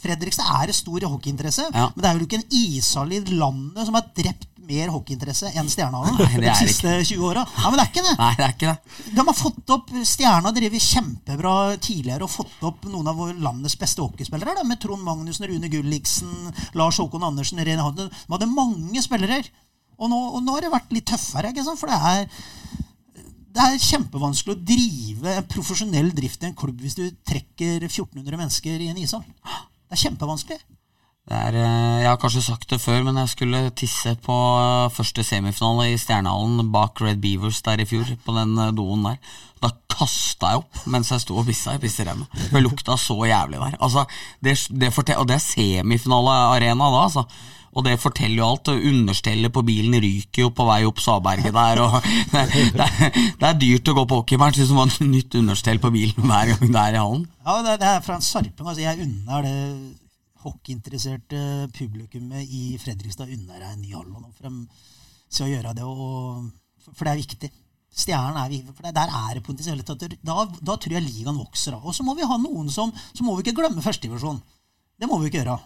Fredrikstad 0.00 0.48
er 0.62 0.68
en 0.72 0.76
stor 0.76 1.00
hockeyinteresse, 1.08 1.68
Ja. 1.72 1.90
men 1.94 2.02
det 2.02 2.08
er 2.08 2.18
jo 2.18 2.26
ikke 2.26 2.40
en 2.40 2.50
ishall 2.52 3.12
i 3.12 3.20
landet 3.20 3.84
som 3.86 3.94
har 3.94 4.08
drept 4.16 4.48
mer 4.66 4.92
hockeyinteresse 4.94 5.52
enn 5.56 5.68
Stjernehallen 5.70 6.40
de 6.42 6.54
siste 6.58 6.92
20 7.10 7.26
åra. 7.28 7.44
Ja, 7.56 7.70
men 7.70 7.78
det 7.78 7.84
er 7.84 7.90
ikke 7.92 8.04
det. 8.06 8.14
Nei, 8.20 8.30
det 8.38 8.46
er 8.46 8.54
ikke 8.54 8.72
det. 8.72 8.96
De 9.16 9.26
har 9.28 9.38
fått 9.38 9.74
opp 9.76 9.92
Stjerna 9.96 10.50
har 10.50 10.56
drevet 10.56 10.86
kjempebra 10.86 11.54
tidligere 11.82 12.26
og 12.26 12.32
fått 12.32 12.66
opp 12.66 12.88
noen 12.90 13.10
av 13.12 13.22
landets 13.34 13.78
beste 13.80 14.04
hockeyspillere. 14.04 14.56
Da, 14.58 14.66
med 14.66 14.80
Trond 14.82 15.04
Magnussen, 15.06 15.48
Rune 15.50 15.70
Gulliksen, 15.72 16.50
Lars 16.78 17.00
Håkon 17.02 17.26
Andersen, 17.26 17.62
Rene 17.62 17.86
Hadde. 17.86 18.08
De 18.10 18.34
hadde 18.36 18.50
mange 18.52 19.04
spillere. 19.04 19.42
Og 19.96 20.10
nå, 20.12 20.18
og 20.36 20.42
nå 20.44 20.56
har 20.56 20.66
det 20.66 20.74
vært 20.74 20.92
litt 20.92 21.08
tøffere, 21.08 21.54
ikke 21.54 21.64
sant? 21.64 21.80
for 21.80 21.92
det 21.92 21.96
er 21.96 22.26
det 23.56 23.64
er 23.64 23.80
kjempevanskelig 23.80 24.52
å 24.52 24.64
drive 24.68 25.32
en 25.32 25.46
profesjonell 25.48 26.10
drift 26.12 26.42
i 26.44 26.50
en 26.50 26.56
klubb 26.58 26.82
hvis 26.84 26.98
du 26.98 27.06
trekker 27.24 27.86
1400 27.86 28.36
mennesker 28.36 28.82
i 28.84 28.90
en 28.92 28.98
ishall. 29.00 29.24
Det 29.24 29.96
er 29.96 30.02
kjempevanskelig. 30.02 30.58
Det 31.26 31.34
er, 31.34 31.56
eh, 31.58 32.02
jeg 32.04 32.06
har 32.06 32.18
kanskje 32.22 32.44
sagt 32.44 32.70
det 32.70 32.78
før, 32.78 33.00
men 33.02 33.16
jeg 33.18 33.32
skulle 33.32 33.60
tisse 33.74 34.12
på 34.22 34.34
eh, 34.60 34.92
første 34.94 35.24
semifinale 35.26 35.88
i 35.90 35.96
Stjernehallen 35.98 36.70
bak 36.70 37.02
Red 37.02 37.18
Beavers 37.24 37.58
der 37.66 37.82
i 37.82 37.86
fjor, 37.88 38.12
på 38.22 38.34
den 38.36 38.54
eh, 38.62 38.70
doen 38.76 39.02
der. 39.08 39.18
Da 39.64 39.72
kasta 39.90 40.52
jeg 40.52 40.60
opp 40.60 40.86
mens 40.92 41.10
jeg 41.10 41.24
sto 41.24 41.40
og 41.40 41.48
pissa 41.48 41.74
i 41.74 41.82
pisseremmet. 41.82 42.30
For 42.30 42.60
det 42.60 42.62
lukta 42.62 42.94
så 43.00 43.18
jævlig 43.26 43.58
der. 43.58 43.74
Altså, 43.82 44.06
det, 44.38 44.54
det 44.70 44.92
og 45.16 45.26
det 45.26 45.40
er 45.40 45.44
semifinalearena 45.48 46.92
da, 46.94 47.02
altså. 47.08 47.26
Og 47.76 47.84
det 47.84 47.98
forteller 48.00 48.38
jo 48.38 48.46
alt. 48.52 48.70
Understellet 48.92 49.52
på 49.52 49.66
bilen 49.66 49.98
ryker 50.00 50.46
jo 50.46 50.54
på 50.54 50.64
vei 50.70 50.80
opp 50.86 51.02
Saberget 51.02 51.52
der. 51.52 51.82
Det, 52.32 52.46
det, 52.72 52.86
er, 52.86 53.20
det 53.40 53.50
er 53.50 53.60
dyrt 53.60 53.90
å 53.90 53.98
gå 53.98 54.06
på 54.06 54.22
hockeymatch 54.22 54.62
hvis 54.62 54.72
man 54.76 54.94
har 54.94 55.10
nytt 55.10 55.34
understell 55.42 55.82
på 55.82 55.90
bilen 55.90 56.30
hver 56.30 56.54
gang 56.54 56.66
det 56.70 56.82
er 56.86 56.96
i 56.96 57.02
hallen. 57.02 57.30
Ja, 57.42 57.60
det, 57.66 57.78
det 57.82 57.94
er 57.96 58.02
fra 58.06 58.16
en 58.16 58.24
sarping. 58.24 58.62
Altså, 58.62 58.86
jeg 58.86 59.02
unner 59.02 59.44
det 59.44 59.56
hockeyinteresserte 60.46 61.68
publikummet 61.76 62.46
i 62.46 62.78
Fredrikstad 62.80 63.30
unner 63.34 63.60
deg 63.60 63.68
en 63.70 63.84
ny 63.84 63.92
hall. 63.94 64.10
For, 64.38 64.50
å 65.44 65.50
gjøre 65.50 65.74
det, 65.76 65.86
for 66.88 67.02
det 67.04 67.12
er 67.12 67.22
viktig. 67.22 67.52
Stjernen 67.96 68.36
er 68.40 68.50
viktig, 68.52 68.74
for 68.76 68.90
Der 68.92 69.14
er 69.20 69.38
det 69.38 69.44
potensielt. 69.46 69.86
Da, 69.88 70.36
da 70.44 70.76
tror 70.76 70.96
jeg 70.96 71.06
ligaen 71.06 71.38
vokser. 71.40 71.78
Og 71.80 71.96
så 71.96 72.04
må 72.04 72.16
vi 72.16 72.28
ha 72.28 72.36
noen 72.40 72.68
som 72.72 72.92
Så 73.12 73.24
må 73.24 73.36
vi 73.36 73.46
ikke 73.46 73.62
glemme 73.62 73.84
førstedivisjon. 73.84 74.42
Det 75.00 75.08
må 75.08 75.18
vi 75.20 75.30
ikke 75.30 75.40
gjøre. 75.42 75.56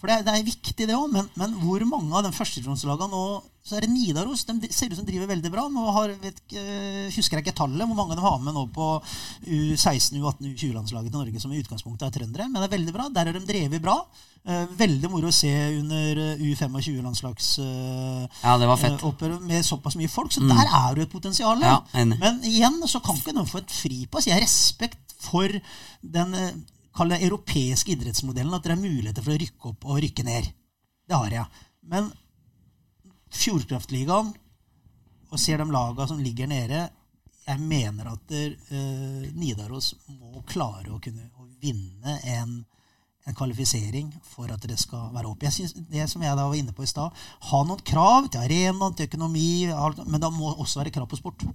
For 0.00 0.08
det 0.08 0.24
det 0.26 0.34
er 0.34 0.44
viktig, 0.44 0.86
det 0.88 0.96
òg. 0.96 1.08
Men, 1.12 1.28
men, 1.40 1.56
hvor 1.62 1.84
mange 1.88 2.16
av 2.16 2.26
de 2.26 2.34
førstedivisjonslagene 2.36 3.12
nå 3.12 3.24
Så 3.60 3.76
er 3.76 3.84
det 3.84 3.90
Nidaros. 3.92 4.46
De 4.48 4.70
ser 4.72 4.88
ut 4.90 4.96
som 4.96 5.04
de 5.04 5.12
driver 5.12 5.28
veldig 5.30 5.50
bra. 5.52 5.66
Nå 5.68 5.82
har, 5.92 6.14
vet, 6.22 6.38
husker 7.12 7.38
jeg 7.38 7.44
ikke 7.44 7.58
tallet 7.58 7.84
hvor 7.86 7.98
mange 7.98 8.16
de 8.16 8.24
har 8.24 8.38
med 8.40 8.56
nå 8.56 8.64
på 8.72 8.86
U16, 9.44 10.16
U18, 10.16 10.48
U20-landslaget 10.54 11.12
til 11.12 11.20
Norge, 11.20 11.42
som 11.42 11.52
i 11.52 11.60
utgangspunktet 11.60 12.06
er 12.08 12.14
trøndere. 12.14 12.48
Men 12.48 12.62
det 12.62 12.70
er 12.70 12.76
veldig 12.78 12.94
bra. 12.96 13.08
Der 13.12 13.28
har 13.28 13.36
de 13.36 13.42
drevet 13.46 13.84
bra. 13.84 13.98
Veldig 14.80 15.10
moro 15.12 15.28
å 15.28 15.36
se 15.36 15.52
under 15.76 16.22
U25-landslags 16.40 17.50
ja, 17.60 18.54
det 18.56 18.70
var 18.70 18.80
fett. 18.80 19.04
Oppgjør 19.04 19.36
med 19.44 19.66
såpass 19.68 19.98
mye 20.00 20.10
folk. 20.10 20.32
Så 20.32 20.40
mm. 20.40 20.54
der 20.54 20.74
er 20.80 20.96
jo 20.96 21.04
et 21.04 21.12
potensial. 21.12 21.60
Ja, 21.60 21.76
men 21.92 22.40
igjen 22.48 22.80
så 22.88 23.02
kan 23.04 23.20
ikke 23.20 23.36
noen 23.36 23.50
få 23.50 23.60
et 23.60 23.76
fripass. 23.76 24.30
Jeg 24.30 24.38
har 24.38 24.44
respekt 24.46 25.14
for 25.20 25.52
den 26.00 26.32
kall 26.96 27.12
det 27.12 27.20
europeiske 27.28 27.92
idrettsmodellen, 27.92 28.56
at 28.56 28.64
det 28.64 28.72
er 28.72 28.80
muligheter 28.80 29.22
for 29.22 29.36
å 29.36 29.38
rykke 29.44 29.70
opp 29.70 29.86
og 29.86 30.00
rykke 30.02 30.24
ned. 30.26 30.48
Det 31.06 31.20
har 31.20 31.36
jeg. 31.36 31.66
Men 31.92 32.08
Fjordkraftligaen, 33.30 34.32
og 35.30 35.38
ser 35.38 35.60
de 35.62 35.70
laga 35.70 36.06
som 36.10 36.18
ligger 36.18 36.48
nede 36.50 36.88
Jeg 37.46 37.60
mener 37.60 38.10
at 38.10 38.32
uh, 38.34 39.28
Nidaros 39.34 39.94
må 40.08 40.42
klare 40.46 40.90
å 40.90 40.98
kunne 41.02 41.30
å 41.38 41.46
vinne 41.62 42.18
en, 42.24 42.52
en, 43.26 43.34
kvalifisering 43.34 44.10
for 44.26 44.50
at 44.52 44.66
det 44.68 44.78
skal 44.78 45.10
være 45.14 45.30
opp. 45.30 45.42
Jeg 45.42 45.52
synes, 45.52 45.74
det 45.90 46.06
som 46.10 46.22
jeg 46.22 46.36
da 46.36 46.46
var 46.46 46.58
inne 46.58 46.74
på 46.76 46.84
i 46.84 46.90
stad, 46.90 47.16
ha 47.50 47.62
noen 47.66 47.82
krav 47.86 48.28
til 48.30 48.44
arena, 48.44 48.90
til 48.94 49.08
økonomi, 49.10 49.66
men 50.06 50.22
da 50.22 50.30
må 50.30 50.52
også 50.52 50.82
være 50.82 50.94
krav 50.94 51.08
på 51.10 51.18
sport. 51.18 51.46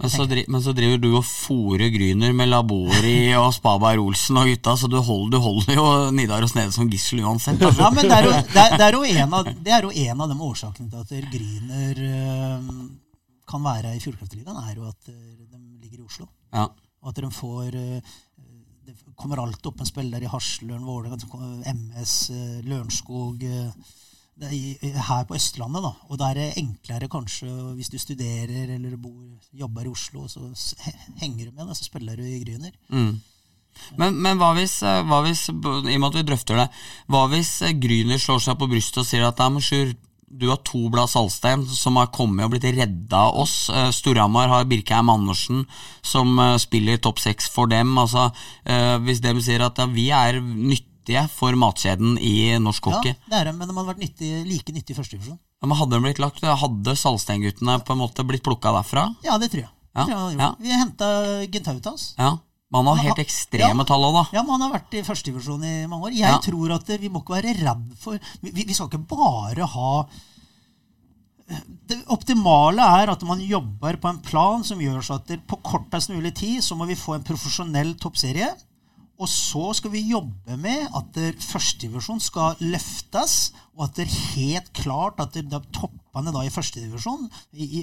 Men 0.00 0.10
så, 0.10 0.24
driver, 0.26 0.50
men 0.50 0.62
så, 0.64 0.72
driver 0.74 0.98
du 0.98 1.10
og 1.14 1.24
fòrer 1.26 1.90
Gryner 1.94 2.32
med 2.34 2.48
Labori 2.50 3.34
og 3.38 3.52
Spaberg 3.54 4.00
Olsen 4.02 4.40
og 4.40 4.48
gutta, 4.50 4.74
så 4.80 4.88
du 4.90 4.96
holder, 4.98 5.36
du 5.36 5.44
holder 5.44 5.76
jo 5.78 5.84
Nidaros 6.16 6.56
nede 6.56 6.72
som 6.74 6.88
gissel 6.90 7.20
uansett. 7.22 7.60
Altså. 7.60 7.84
Ja, 7.84 7.90
men 7.94 8.08
det 8.08 8.16
er, 8.16 8.26
jo, 8.26 8.32
det, 8.32 8.64
er, 8.64 8.74
det, 8.80 8.88
er 8.88 8.96
av, 9.28 9.50
det 9.52 9.74
er, 9.76 9.86
jo, 9.86 9.92
en 9.92 10.24
av, 10.24 10.32
de 10.32 10.48
årsakene 10.48 10.90
til 10.90 11.04
at 11.04 11.30
Gryner 11.34 12.02
øh, 12.08 12.72
kan 13.52 13.64
være 13.68 13.94
i 13.94 14.02
Fjordkraftligaen, 14.02 14.58
er 14.64 14.80
jo 14.80 14.88
at 14.88 15.12
øh, 15.12 15.20
de 15.52 15.62
ligger 15.84 16.00
i 16.00 16.06
Oslo. 16.08 16.26
Ja. 16.56 16.66
Og 17.02 17.12
at 17.12 17.22
de 17.22 17.30
får 17.36 17.78
øh, 17.84 18.18
Det 18.82 18.96
kommer 19.14 19.38
alltid 19.38 19.70
opp 19.70 19.84
en 19.84 19.86
spiller 19.92 20.24
i 20.24 20.30
Hasløren, 20.32 20.88
Vålerenga, 20.88 21.74
MS, 21.76 22.16
Lørenskog 22.66 23.44
her 24.48 25.26
på 25.28 25.36
Østlandet. 25.38 25.82
da, 25.84 25.92
Og 26.08 26.18
da 26.18 26.30
er 26.30 26.40
det 26.40 26.48
enklere 26.62 27.08
kanskje 27.08 27.50
hvis 27.76 27.92
du 27.92 27.98
studerer 27.98 28.74
eller 28.74 28.96
bor, 28.96 29.18
jobber 29.52 29.86
i 29.86 29.92
Oslo, 29.92 30.26
så 30.28 30.40
henger 31.22 31.50
du 31.50 31.52
med, 31.52 31.66
da, 31.66 31.74
så 31.74 31.84
spiller 31.84 32.16
du 32.16 32.24
i 32.26 32.40
Gryner. 32.44 32.72
Mm. 32.88 33.20
Men, 33.98 34.16
men 34.24 34.38
hva, 34.40 34.52
hvis, 34.56 34.78
eh, 34.86 35.02
hva, 35.08 35.20
hvis, 35.26 35.48
i 35.50 35.52
og 35.96 36.00
med 36.00 36.08
at 36.10 36.20
vi 36.20 36.28
drøfter 36.30 36.62
det, 36.62 36.70
hva 37.12 37.26
hvis 37.32 37.58
eh, 37.66 37.76
Gryner 37.80 38.20
slår 38.20 38.40
seg 38.44 38.58
på 38.60 38.70
brystet 38.70 39.02
og 39.02 39.08
sier 39.08 39.26
at 39.26 39.42
Sjur, 39.64 39.92
du 40.32 40.46
har 40.48 40.62
to 40.64 40.86
blad 40.88 41.10
Salstein 41.12 41.66
som 41.68 41.98
har 42.00 42.08
kommet 42.14 42.46
og 42.46 42.54
blitt 42.54 42.64
redda 42.64 43.26
av 43.28 43.42
oss. 43.42 43.66
Eh, 43.68 43.90
Storhamar 43.92 44.48
har 44.52 44.68
Birkheim 44.70 45.10
Andersen 45.12 45.66
som 46.00 46.40
spiller 46.62 47.00
topp 47.02 47.20
seks 47.20 47.50
for 47.52 47.68
dem. 47.68 47.92
Altså, 48.00 48.30
hvis 49.04 49.20
de 49.24 49.34
sier 49.44 49.64
at 49.66 49.78
ja, 49.78 49.88
vi 49.92 50.08
er 50.14 50.40
nyttige 50.40 50.91
nyttige 51.02 51.28
for 51.34 51.54
matkjeden 51.58 52.18
i 52.18 52.58
norsk 52.58 52.84
hockey. 52.84 53.14
Ja, 53.14 53.30
det 53.30 53.38
er 53.40 53.50
de, 53.50 53.58
men 53.58 53.68
de 53.68 53.74
hadde 53.74 53.90
vært 53.90 54.02
nyttig, 54.02 54.30
like 54.46 54.72
nyttige 54.72 54.94
i 54.94 54.98
første 54.98 55.16
divisjon. 55.16 55.38
Ja, 55.62 55.66
men 55.66 55.78
hadde 55.78 55.96
de 55.96 56.02
blitt 56.02 56.18
lagt, 56.22 56.42
hadde 56.42 56.96
Salsteinguttene 56.96 57.80
på 57.82 57.92
en 57.94 58.00
måte 58.00 58.24
blitt 58.24 58.42
plukka 58.42 58.72
derfra? 58.72 59.12
Ja, 59.24 59.38
det 59.38 59.50
tror 59.52 59.64
jeg. 59.64 59.72
Ja, 59.92 60.06
tror 60.06 60.30
jeg 60.30 60.38
ja. 60.38 60.50
Vi 60.58 60.72
henta 60.72 61.08
Gentautas. 61.52 62.14
Ja. 62.18 62.38
Man 62.72 62.86
har 62.88 63.02
helt 63.04 63.20
ekstreme 63.20 63.82
ja, 63.82 63.84
tall 63.84 64.04
òg, 64.06 64.14
da. 64.16 64.22
Ja, 64.32 64.42
man 64.48 64.62
har 64.64 64.70
vært 64.72 64.94
i 64.96 65.02
førstedivisjon 65.04 65.64
i 65.68 65.72
mange 65.90 66.08
år. 66.08 66.14
Jeg 66.16 66.38
tror 66.46 66.72
at 66.78 66.88
vi 67.02 67.10
må 67.12 67.20
ikke 67.20 67.34
være 67.36 67.52
redd 67.58 67.90
for 68.00 68.16
vi, 68.40 68.52
vi, 68.62 68.72
skal 68.72 68.88
ikke 68.88 69.02
bare 69.10 69.66
ha 69.74 69.90
det 71.90 71.98
optimale 72.14 72.80
er 73.02 73.10
at 73.12 73.20
man 73.28 73.42
jobber 73.44 73.98
på 74.00 74.08
en 74.08 74.22
plan 74.24 74.62
som 74.64 74.80
gjør 74.80 75.02
så 75.04 75.18
at 75.18 75.34
på 75.44 75.58
kortest 75.60 76.08
mulig 76.14 76.32
tid 76.38 76.62
så 76.64 76.78
må 76.78 76.86
vi 76.88 76.96
få 76.96 77.18
en 77.18 77.26
profesjonell 77.26 77.92
toppserie. 78.00 78.48
Og 79.20 79.28
så 79.28 79.68
skal 79.76 79.92
vi 79.92 80.06
jobbe 80.08 80.56
med 80.58 80.88
at 80.98 81.18
førstedivisjon 81.44 82.22
skal 82.22 82.56
løftes, 82.64 83.52
og 83.76 83.86
at 83.86 83.98
det 83.98 84.06
er 84.06 84.16
helt 84.36 84.72
klart 84.76 85.20
at 85.22 85.36
det, 85.36 85.44
det 85.52 85.60
toppene 85.74 86.32
da 86.34 86.42
i 86.44 86.52
førstedivisjon, 86.52 87.28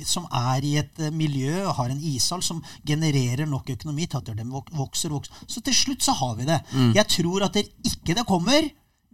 som 0.09 0.27
er 0.35 0.65
i 0.65 0.75
et 0.81 1.01
eh, 1.05 1.13
miljø 1.15 1.63
og 1.63 1.75
har 1.79 1.93
en 1.93 2.03
ishall 2.11 2.43
som 2.45 2.61
genererer 2.85 3.49
nok 3.49 3.71
økonomi 3.75 4.09
til 4.09 4.21
at 4.21 4.33
de 4.35 4.49
vokser 4.77 5.13
vokser. 5.13 5.45
Så 5.47 5.63
til 5.65 5.77
slutt 5.77 6.05
så 6.05 6.17
har 6.19 6.35
vi 6.37 6.49
det. 6.49 6.59
Mm. 6.73 6.91
Jeg 6.97 7.11
tror 7.15 7.47
at 7.47 7.57
det 7.57 7.69
ikke 7.87 8.17
det 8.19 8.27
kommer 8.29 8.69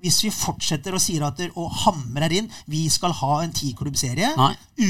hvis 0.06 0.20
vi 0.26 0.32
fortsetter 0.34 0.94
å 0.94 1.02
sier 1.02 1.24
at 1.26 1.40
og 1.56 1.72
hamrer 1.86 2.34
inn 2.38 2.50
vi 2.70 2.84
skal 2.92 3.16
ha 3.16 3.40
en 3.42 3.54
tiklubbserie, 3.56 4.34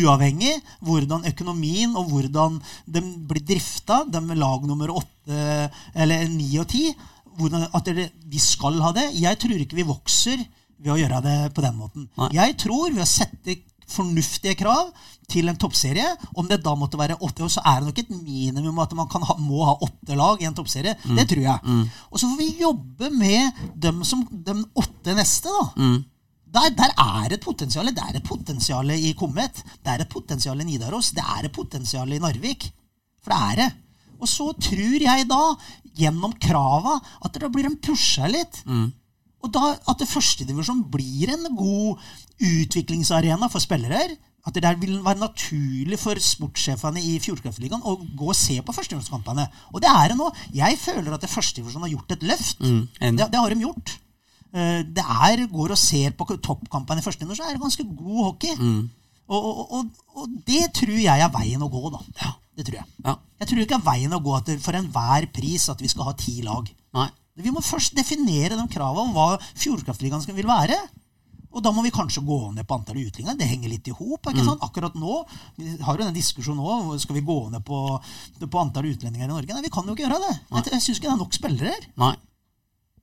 uavhengig 0.02 0.56
hvordan 0.84 1.28
økonomien 1.30 1.94
og 1.96 2.10
hvordan 2.12 2.58
de 2.90 3.04
blir 3.30 3.46
drifta, 3.54 4.02
de 4.10 4.22
lag 4.36 4.66
nummer 4.68 4.92
åtte 4.98 5.70
eller 5.94 6.26
ni 6.34 6.50
og 6.60 6.68
ti, 6.74 6.90
hvordan, 7.38 7.68
at 7.76 7.92
det, 7.96 8.10
vi 8.32 8.42
skal 8.42 8.80
ha 8.84 8.92
det. 8.96 9.10
Jeg 9.20 9.40
tror 9.42 9.62
ikke 9.62 9.80
vi 9.80 9.88
vokser 9.88 10.42
ved 10.82 10.92
å 10.94 11.00
gjøre 11.00 11.22
det 11.26 11.38
på 11.56 11.64
den 11.66 11.78
måten. 11.80 12.10
Nei. 12.20 12.34
Jeg 12.36 12.58
tror 12.62 12.92
ved 12.92 13.04
å 13.04 13.10
sette 13.10 13.60
fornuftige 13.90 14.56
krav 14.58 14.90
til 15.30 15.50
en 15.50 15.60
toppserie, 15.62 16.08
om 16.38 16.48
det 16.50 16.62
da 16.66 16.74
måtte 16.78 16.98
være 17.00 17.20
åtte, 17.26 17.48
så 17.52 17.62
er 17.66 17.82
det 17.82 17.90
nok 17.90 18.02
et 18.02 18.12
minimum 18.16 18.82
at 18.82 18.96
man 18.98 19.10
ha, 19.12 19.38
må 19.42 19.62
ha 19.68 19.76
åtte 19.86 20.18
lag 20.18 20.42
i 20.42 20.48
en 20.50 20.58
toppserie. 20.58 20.96
Mm. 21.04 21.20
Det 21.20 21.28
tror 21.32 21.44
jeg. 21.46 21.60
Mm. 21.64 21.86
Og 22.10 22.20
så 22.22 22.30
får 22.30 22.42
vi 22.42 22.50
jobbe 22.64 23.12
med 23.14 23.64
dem 23.88 24.04
som 24.08 24.26
de 24.30 24.58
åtte 24.82 25.18
neste. 25.18 25.54
da. 25.54 25.66
Mm. 25.78 25.98
Der, 26.56 26.70
der, 26.78 26.94
er 26.96 27.36
et 27.36 27.44
potensial. 27.44 27.90
Det 27.92 28.04
er 28.04 28.20
et 28.20 28.26
potensial 28.26 28.94
i 28.96 29.14
Komet. 29.18 29.62
Det 29.84 29.92
er 29.92 30.06
et 30.06 30.12
potensial 30.12 30.62
i 30.62 30.68
Nidaros. 30.68 31.12
Det 31.16 31.26
er 31.26 31.50
et 31.50 31.56
potensial 31.56 32.14
i 32.16 32.22
Narvik. 32.24 32.70
For 33.26 33.34
det 33.34 33.42
er 33.42 33.62
det. 33.62 33.72
Og 34.20 34.30
så 34.30 34.52
tror 34.68 35.08
jeg 35.08 35.28
da, 35.30 35.42
gjennom 35.96 36.36
krava, 36.42 37.00
at 37.24 37.40
da 37.42 37.50
blir 37.52 37.70
de 37.70 37.80
pusha 37.88 38.30
litt. 38.32 38.62
Mm. 38.68 38.90
Og 39.46 39.52
da 39.54 39.74
at 39.76 40.00
det 40.02 40.10
førstedivisjon 40.10 40.86
blir 40.92 41.34
en 41.36 41.50
god 41.58 42.02
utviklingsarena 42.42 43.50
for 43.52 43.64
spillere. 43.64 44.18
At 44.46 44.54
det 44.54 44.62
der 44.62 44.78
vil 44.78 45.00
være 45.02 45.24
naturlig 45.24 45.98
for 45.98 46.20
sportssjefene 46.22 47.02
i 47.02 47.16
Fjordkraftligaen 47.22 47.82
å 47.82 47.96
gå 47.98 48.28
og 48.30 48.38
se 48.38 48.60
på 48.62 48.76
førstedivisjonskampene. 48.76 49.48
Og 49.74 49.82
det 49.82 49.90
er 49.90 50.12
det 50.12 50.18
nå. 50.20 50.28
Jeg 50.54 50.78
føler 50.78 51.16
at 51.16 51.26
førstedivisjon 51.30 51.86
har 51.86 51.94
gjort 51.96 52.14
et 52.14 52.26
løft. 52.30 52.62
Mm, 52.62 52.84
det, 53.02 53.30
det, 53.34 53.40
har 53.40 53.56
de 53.56 53.66
gjort. 53.66 53.96
Eh, 54.54 54.84
det 54.86 55.06
er, 55.32 55.48
går 55.50 55.74
og 55.74 55.82
ser 55.82 56.14
på 56.18 56.30
toppkampene 56.36 57.02
i 57.02 57.06
førstedivisjon, 57.06 57.42
så 57.42 57.50
er 57.50 57.58
det 57.58 57.64
ganske 57.66 57.88
god 57.90 58.22
hockey. 58.28 58.54
Mm. 58.60 58.86
Og, 59.26 59.46
og, 59.50 59.62
og, 59.74 60.02
og, 60.16 60.34
det 60.46 60.68
tror 60.78 60.98
jeg 61.02 61.22
er 61.26 61.32
veien 61.34 61.64
å 61.66 61.70
gå, 61.72 61.84
da. 61.94 62.02
Ja. 62.22 62.34
Det 62.56 62.68
tror 62.68 62.78
jeg. 62.80 62.88
Ja. 63.04 63.16
Jeg 63.42 63.50
tror 63.50 63.64
ikke 63.66 63.78
er 63.80 63.88
veien 63.88 64.14
å 64.16 64.24
gå 64.24 64.36
til 64.48 64.60
for 64.64 64.78
enhver 64.78 65.26
pris 65.36 65.66
at 65.72 65.82
vi 65.84 65.90
skal 65.92 66.08
ha 66.08 66.14
ti 66.20 66.38
lag. 66.46 66.70
Nei. 66.96 67.10
Vi 67.36 67.52
må 67.52 67.60
først 67.60 67.98
definere 67.98 68.56
de 68.56 68.68
kravene 68.72 69.10
om 69.10 69.16
hva 69.16 69.34
Fjordkraftligaen 69.60 70.38
vil 70.38 70.48
være. 70.48 70.78
Og 71.56 71.64
da 71.64 71.72
må 71.72 71.84
vi 71.86 71.92
kanskje 71.96 72.24
gå 72.28 72.38
ned 72.52 72.68
på 72.68 72.76
antallet 72.76 73.10
utligninger. 73.10 73.38
Det 73.40 73.48
henger 73.48 73.72
litt 73.72 73.88
i 73.88 73.96
hop. 73.96 74.28
Mm. 74.28 74.54
Akkurat 74.64 74.96
nå 75.00 75.22
vi 75.56 75.72
har 75.88 75.96
jo 75.96 76.04
den 76.04 76.16
diskusjonen 76.16 76.60
nå, 76.60 76.98
skal 77.00 77.16
vi 77.16 77.24
gå 77.28 77.38
ned 77.52 77.64
på, 77.68 77.82
på 78.44 78.62
antall 78.62 78.90
utlendinger 78.92 79.28
i 79.28 79.32
Norge. 79.32 79.52
Nei, 79.56 79.64
vi 79.64 79.72
kan 79.72 79.88
jo 79.88 79.96
ikke 79.96 80.08
gjøre 80.08 80.20
det. 80.24 80.34
Nei. 80.52 80.64
Jeg, 80.64 80.74
jeg 80.76 80.86
syns 80.86 81.00
ikke 81.00 81.10
det 81.10 81.16
er 81.16 81.22
nok 81.24 81.38
spillere 81.38 81.76
her. 81.76 82.18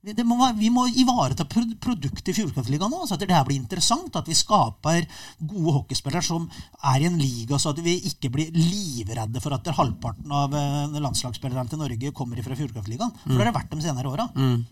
Må, 0.03 0.35
vi 0.57 0.67
må 0.67 0.83
ivareta 0.99 1.45
produktet 1.47 2.27
i 2.27 2.33
Fjordkraftligaen 2.35 2.91
nå, 2.91 3.05
så 3.07 3.15
at 3.15 3.21
det 3.23 3.31
her 3.31 3.45
blir 3.47 3.55
interessant. 3.55 4.17
At 4.19 4.27
vi 4.27 4.35
skaper 4.35 5.05
gode 5.39 5.77
hockeyspillere 5.77 6.23
som 6.25 6.49
er 6.91 7.05
i 7.05 7.07
en 7.07 7.15
liga, 7.21 7.55
så 7.55 7.71
at 7.71 7.79
vi 7.85 7.95
ikke 8.09 8.33
blir 8.33 8.51
livredde 8.51 9.39
for 9.43 9.55
at 9.55 9.69
halvparten 9.77 10.33
av 10.35 10.57
eh, 10.59 10.97
landslagsspillerne 10.99 11.71
til 11.71 11.79
Norge 11.79 12.11
kommer 12.15 12.41
fra 12.43 12.57
Fjordkraftligaen. 12.59 13.13
For 13.23 13.31
det 13.31 13.45
har 13.45 13.51
det 13.53 13.55
vært 13.61 13.71
de 13.71 13.85
senere 13.85 14.11
åra. 14.11 14.27
Mm. 14.35 14.65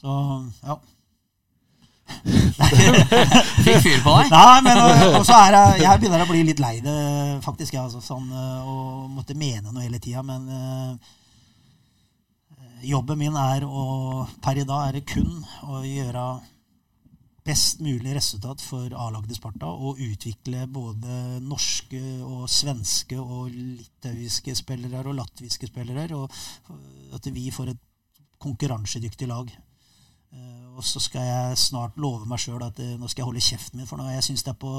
Så 0.00 0.16
ja. 0.64 0.80
Fikk 3.62 3.84
fyr 3.86 4.02
på 4.02 4.16
deg. 4.16 4.32
Nei, 4.34 4.58
men 4.66 4.82
øh, 4.82 5.20
og 5.20 5.30
er 5.36 5.54
jeg, 5.60 5.78
jeg 5.84 6.02
begynner 6.02 6.26
å 6.26 6.30
bli 6.32 6.42
litt 6.50 6.64
lei 6.64 6.74
det, 6.82 6.98
faktisk. 7.46 7.78
Jeg, 7.78 7.86
altså, 7.86 8.02
sånn, 8.02 8.26
og 8.66 9.06
måtte 9.14 9.38
mene 9.38 9.70
noe 9.70 9.86
hele 9.86 10.02
tida. 10.02 10.26
Men 10.26 10.50
jobben 12.86 13.18
min 13.20 13.36
er 13.36 13.66
å 13.66 14.26
Per 14.42 14.60
i 14.60 14.64
dag 14.68 14.88
er 14.88 14.98
det 14.98 15.06
kun 15.08 15.42
å 15.66 15.82
gjøre 15.84 16.24
best 17.44 17.80
mulig 17.80 18.12
resultat 18.14 18.60
for 18.62 18.92
A-laget 18.92 19.38
Sparta. 19.38 19.70
Og 19.70 20.00
utvikle 20.04 20.66
både 20.70 21.40
norske 21.44 22.02
og 22.24 22.48
svenske 22.50 23.18
og 23.20 23.50
litauiske 23.54 24.54
spillere 24.58 25.08
og 25.08 25.18
latviske 25.18 25.70
spillere. 25.70 26.08
Og 26.16 26.30
at 27.16 27.30
vi 27.32 27.50
får 27.54 27.72
et 27.74 27.82
konkurransedyktig 28.40 29.28
lag. 29.28 29.50
Eh, 30.32 30.66
Og 30.70 30.84
så 30.86 31.00
skal 31.02 31.26
jeg 31.26 31.58
snart 31.58 31.96
love 32.00 32.24
meg 32.28 32.38
sjøl 32.40 32.62
at 32.62 32.78
eh, 32.80 32.94
nå 32.96 33.08
skal 33.10 33.22
jeg 33.22 33.26
holde 33.26 33.42
kjeften 33.44 33.80
min. 33.80 33.88
For 33.88 33.98
nå, 33.98 34.06
jeg 34.14 34.24
syns 34.24 34.44
det 34.46 34.52
er 34.54 34.60
på 34.62 34.72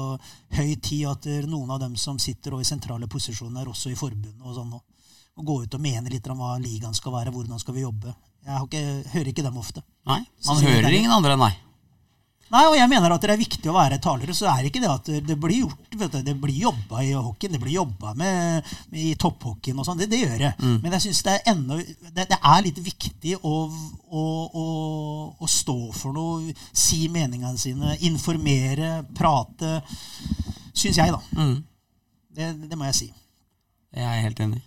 høy 0.56 0.70
tid 0.80 1.04
at 1.10 1.28
eh, 1.30 1.44
noen 1.46 1.70
av 1.70 1.82
dem 1.82 1.94
som 2.00 2.18
sitter 2.18 2.56
i 2.58 2.64
sentrale 2.66 3.06
posisjoner, 3.06 3.68
også 3.68 3.92
i 3.92 3.98
forbundet 3.98 4.40
og 4.42 4.56
sånn 4.56 4.72
nå, 4.72 4.80
må 5.36 5.44
gå 5.48 5.58
ut 5.64 5.74
og 5.74 5.80
mene 5.82 6.10
litt 6.12 6.26
om 6.32 6.40
hva 6.42 6.54
ligaen 6.60 6.94
skal 6.96 7.14
være, 7.16 7.32
hvordan 7.32 7.60
skal 7.60 7.76
vi 7.76 7.86
jobbe. 7.86 8.14
Jeg 8.42 8.56
har 8.56 8.64
ikke, 8.66 9.10
hører 9.12 9.28
ikke 9.32 9.44
dem 9.46 9.60
ofte. 9.60 9.82
Nei, 10.06 10.22
Man 10.46 10.64
hører 10.64 10.88
det- 10.88 10.98
ingen 10.98 11.12
andre 11.14 11.36
enn 11.36 11.44
deg. 11.46 11.60
Nei, 12.52 12.66
og 12.68 12.74
jeg 12.76 12.88
mener 12.90 13.12
at 13.14 13.22
det 13.22 13.30
er 13.30 13.38
viktig 13.40 13.70
å 13.70 13.72
være 13.72 13.96
talere, 13.98 14.34
så 14.36 14.44
er 14.50 14.58
det 14.60 14.68
ikke 14.72 14.80
det 14.82 14.90
at 14.90 15.06
det 15.24 15.36
blir 15.40 15.62
gjort 15.62 15.94
vet 15.96 16.12
du, 16.12 16.22
Det 16.22 16.34
blir 16.38 16.58
jobba 16.60 17.00
i 17.00 17.12
hockeyen, 17.12 17.52
det 17.52 17.60
blir 17.62 17.72
jobba 17.72 18.12
med, 18.14 18.62
med 18.90 19.00
i 19.00 19.14
topphockeyen 19.14 19.78
og 19.78 19.86
sånn. 19.86 19.96
Det, 20.02 20.10
det 20.10 20.20
gjør 20.20 20.38
det. 20.38 20.50
Men 20.82 20.92
jeg 20.92 21.00
syns 21.06 21.22
det 21.22 21.38
det, 21.46 22.28
det 22.28 22.38
er 22.42 22.62
litt 22.66 22.76
viktig 22.84 23.38
å, 23.40 23.54
å, 24.10 24.24
å, 24.52 24.66
å 25.40 25.48
stå 25.48 25.78
for 25.96 26.12
noe, 26.12 26.52
si 26.76 27.08
meningene 27.08 27.56
sine, 27.56 27.96
informere, 28.04 29.06
prate. 29.16 29.80
Syns 30.74 31.00
jeg, 31.00 31.08
da. 31.08 31.22
Mm. 31.32 31.64
Det, 32.36 32.52
det 32.68 32.76
må 32.76 32.84
jeg 32.90 32.94
si. 33.00 33.10
Jeg 33.96 34.04
er 34.04 34.22
helt 34.28 34.44
enig. 34.44 34.60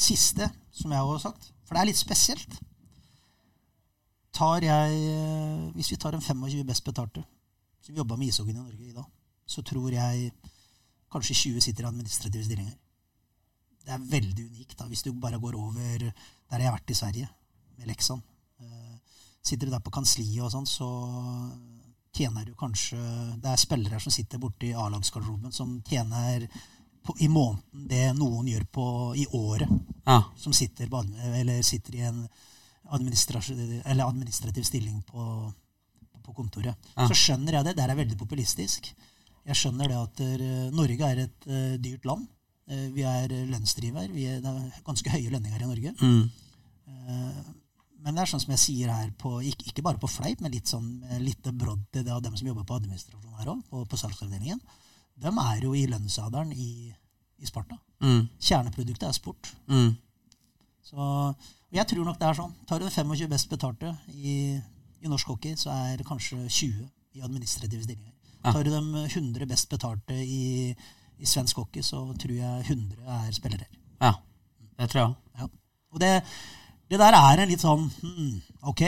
Siste, 0.00 0.48
som 0.72 0.92
jeg 0.94 1.06
har 1.10 1.22
sagt, 1.22 1.50
for 1.64 1.76
det 1.76 1.82
er 1.82 1.90
litt 1.90 2.00
spesielt 2.00 2.58
tar 4.40 4.64
jeg, 4.64 5.00
eh, 5.10 5.70
Hvis 5.74 5.90
vi 5.92 5.98
tar 6.00 6.14
en 6.14 6.22
25 6.22 6.64
best 6.64 6.84
betalte 6.84 7.24
som 7.80 7.96
jobba 7.96 8.16
med 8.16 8.28
ishockeyen 8.28 8.60
i 8.60 8.62
Norge 8.62 8.88
i 8.88 8.92
dag, 8.92 9.06
så 9.46 9.62
tror 9.62 9.90
jeg 9.90 10.32
kanskje 11.10 11.34
20 11.34 11.60
sitter 11.60 11.84
i 11.84 11.88
administrative 11.88 12.44
stillinger. 12.44 12.76
Det 13.84 13.92
er 13.94 14.10
veldig 14.12 14.44
unikt 14.50 14.76
da, 14.78 14.86
hvis 14.86 15.02
du 15.02 15.12
bare 15.12 15.40
går 15.40 15.56
over 15.56 15.98
der 15.98 16.58
jeg 16.58 16.68
har 16.68 16.76
vært 16.76 16.90
i 16.90 16.98
Sverige, 16.98 17.28
med 17.78 17.88
Leksand. 17.88 18.22
Eh, 18.60 18.96
Sitter 19.42 19.66
du 19.66 19.72
der 19.72 19.80
på 19.80 19.90
kansliet 19.90 20.42
og 20.44 20.50
sånn, 20.52 20.66
så 20.68 20.86
tjener 22.12 22.44
du 22.44 22.52
kanskje 22.54 22.98
Det 23.40 23.48
er 23.48 23.56
spillere 23.56 24.00
som 24.00 24.12
sitter 24.12 24.38
borte 24.38 24.66
i 24.68 24.74
A-lagsgarderoben 24.76 25.52
som 25.52 25.78
tjener 25.80 26.44
på, 27.06 27.16
i 27.24 27.28
måneden 27.32 27.88
det 27.90 28.04
noen 28.18 28.48
gjør 28.50 28.66
på, 28.72 28.86
i 29.16 29.26
året 29.36 29.68
Ja. 30.06 30.22
som 30.36 30.52
sitter, 30.52 30.88
på, 30.90 31.02
eller 31.38 31.62
sitter 31.62 31.94
i 31.96 32.02
en 32.08 32.24
administrativ, 32.90 33.82
eller 33.84 34.08
administrativ 34.08 34.62
stilling 34.66 35.02
på, 35.06 35.52
på 36.24 36.34
kontoret. 36.34 36.74
Ja. 36.96 37.06
Så 37.08 37.14
skjønner 37.14 37.58
jeg 37.58 37.68
det. 37.68 37.76
Det 37.78 37.86
er 37.86 37.96
veldig 38.02 38.18
populistisk. 38.18 38.90
Jeg 39.46 39.56
skjønner 39.56 39.88
det 39.90 39.98
at 39.98 40.20
uh, 40.20 40.68
Norge 40.76 41.08
er 41.08 41.24
et 41.24 41.48
uh, 41.48 41.78
dyrt 41.82 42.04
land. 42.08 42.26
Uh, 42.70 42.88
vi 42.94 43.06
er 43.06 43.32
lønnsdriver. 43.50 44.10
Vi 44.12 44.26
er, 44.30 44.42
det 44.44 44.50
er 44.50 44.84
ganske 44.86 45.14
høye 45.14 45.32
lønninger 45.32 45.64
i 45.64 45.70
Norge. 45.70 45.94
Mm. 46.00 46.28
Men 48.00 48.16
det 48.16 48.22
er 48.22 48.30
sånn 48.30 48.42
som 48.42 48.52
jeg 48.54 48.62
sier 48.62 48.90
her, 48.92 49.08
på, 49.18 49.38
ikke, 49.44 49.70
ikke 49.70 49.82
bare 49.84 50.00
på 50.00 50.08
fleip, 50.10 50.40
men 50.42 50.52
litt 50.52 50.70
sånn 50.70 51.02
litt 51.20 51.44
brodd 51.52 51.82
til 51.92 52.04
det 52.06 52.12
av 52.14 52.22
dem 52.24 52.36
som 52.38 52.48
jobber 52.48 52.64
på 52.68 52.78
administrasjon 52.80 53.38
her 53.38 53.50
òg, 53.52 53.60
på, 53.68 53.82
på 53.88 53.98
salgsavdelingen. 54.00 54.60
De 55.20 55.30
er 55.30 55.64
jo 55.64 55.72
i 55.76 55.86
lønnsadelen 55.90 56.52
i, 56.52 56.92
i 57.40 57.48
Sparta. 57.48 57.76
Mm. 58.00 58.28
Kjerneproduktet 58.40 59.08
er 59.08 59.16
sport. 59.16 59.50
Mm. 59.68 59.92
Så 60.90 61.34
jeg 61.70 61.86
tror 61.86 62.06
nok 62.06 62.18
det 62.20 62.28
er 62.28 62.38
sånn. 62.38 62.54
Tar 62.68 62.80
du 62.80 62.88
25 62.88 63.28
best 63.30 63.50
betalte 63.52 63.92
i, 64.14 64.56
i 65.00 65.10
norsk 65.10 65.34
hockey, 65.34 65.58
så 65.60 65.74
er 65.74 66.00
det 66.00 66.08
kanskje 66.08 66.40
20 66.46 66.88
i 67.18 67.22
administrative 67.26 67.84
stillinger. 67.84 68.14
Ja. 68.40 68.54
Tar 68.54 68.64
du 68.64 68.72
de 68.72 69.04
100 69.04 69.46
best 69.50 69.68
betalte 69.70 70.16
i, 70.16 70.72
i 71.20 71.28
svensk 71.28 71.60
hockey, 71.60 71.84
så 71.84 72.02
tror 72.18 72.34
jeg 72.36 72.66
100 72.66 73.20
er 73.20 73.30
spillere. 73.36 73.68
Ja. 74.00 74.14
Det 74.80 74.88
tror 74.88 75.00
jeg 75.02 75.08
òg. 75.10 75.16
Ja. 75.38 75.48
Og 75.90 76.00
det, 76.00 76.12
det 76.90 77.00
der 77.02 77.16
er 77.18 77.42
en 77.42 77.50
litt 77.50 77.62
sånn 77.62 77.88
hmm, 78.00 78.36
Ok, 78.70 78.82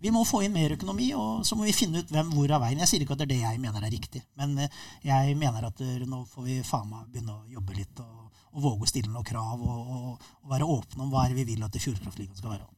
vi 0.00 0.12
må 0.14 0.24
få 0.24 0.42
inn 0.46 0.54
mer 0.54 0.74
økonomi, 0.76 1.10
og 1.18 1.44
så 1.46 1.56
må 1.58 1.66
vi 1.68 1.76
finne 1.76 2.00
ut 2.00 2.12
hvem 2.12 2.32
hvor 2.32 2.50
er 2.50 2.62
veien. 2.62 2.80
Jeg 2.82 2.90
sier 2.90 3.04
ikke 3.04 3.16
at 3.16 3.22
det 3.22 3.28
er 3.28 3.34
det 3.34 3.40
jeg 3.42 3.62
mener 3.62 3.84
er 3.84 3.92
riktig, 3.92 4.22
men 4.40 4.56
eh, 4.64 4.78
jeg 5.06 5.36
mener 5.38 5.68
at 5.68 5.82
eh, 5.84 6.00
nå 6.08 6.22
får 6.30 6.46
vi 6.46 6.60
faen 6.66 6.88
meg 6.88 7.08
begynne 7.10 7.36
å 7.36 7.44
jobbe 7.58 7.76
litt 7.76 8.00
og, 8.04 8.30
og 8.54 8.64
våge 8.64 8.86
å 8.86 8.90
stille 8.90 9.12
noen 9.12 9.26
krav 9.26 9.60
og, 9.60 9.80
og, 9.96 10.30
og 10.44 10.54
være 10.54 10.70
åpne 10.76 11.04
om 11.04 11.12
hva 11.12 11.26
er 11.26 11.34
det 11.34 11.42
vi 11.42 11.52
vil 11.52 11.66
at 11.66 11.76
Fjordkraftligaen 11.76 12.38
skal 12.38 12.56
være. 12.56 12.68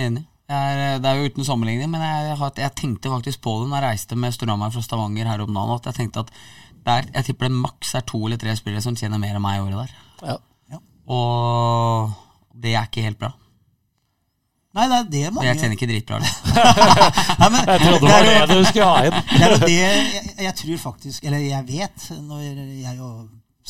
Enig. 0.00 0.26
Jeg 0.50 0.78
er, 0.82 0.96
det 0.98 1.06
er 1.06 1.18
jo 1.20 1.30
uten 1.30 1.46
sammenligning, 1.46 1.90
men 1.92 2.02
jeg, 2.02 2.36
har, 2.40 2.52
jeg 2.58 2.74
tenkte 2.78 3.12
faktisk 3.12 3.42
på 3.44 3.52
det 3.60 3.68
når 3.70 3.76
jeg 3.76 3.86
reiste 3.86 4.16
med 4.18 4.34
Storhamar 4.34 4.72
fra 4.74 4.82
Stavanger 4.82 5.28
her 5.30 5.44
om 5.44 5.54
dagen. 5.54 5.76
At 5.76 5.86
jeg 5.92 5.98
tenkte 6.00 6.24
at 6.24 6.32
der, 6.86 7.06
jeg 7.14 7.28
tipper 7.28 7.46
det 7.46 7.60
maks 7.60 7.92
er 7.94 8.06
to 8.08 8.18
eller 8.26 8.40
tre 8.40 8.56
spillere 8.58 8.82
som 8.82 8.96
tjener 8.98 9.20
mer 9.22 9.38
enn 9.38 9.44
meg 9.44 9.60
i 9.60 9.62
året 9.62 9.84
der. 9.84 9.92
Ja. 10.32 10.36
Ja. 10.74 10.80
Og 11.14 12.16
det 12.64 12.74
er 12.74 12.88
ikke 12.88 13.04
helt 13.06 13.20
bra. 13.20 13.30
Nei, 14.70 14.84
det 14.86 14.98
er 14.98 15.06
det 15.10 15.30
mange 15.34 15.48
jeg 15.48 15.58
tjener 15.58 15.74
ikke 15.74 15.88
dritbra. 15.90 16.18
Nei, 17.40 17.48
men, 17.50 17.58
Jeg 17.66 17.80
trodde 17.82 18.00
det 18.04 18.10
var 18.12 18.50
det 18.52 18.58
du 18.60 18.68
skulle 18.68 18.90
ha 18.90 19.00
inn. 19.08 19.16
Det 19.30 19.40
er 19.42 19.54
jo 19.54 19.58
det 19.64 19.78
jeg, 19.78 20.34
jeg 20.44 20.54
tror 20.60 20.82
faktisk 20.84 21.26
Eller 21.26 21.42
jeg 21.42 21.66
vet, 21.66 22.04
når 22.22 22.44
jeg 22.44 22.94
jo 23.00 23.08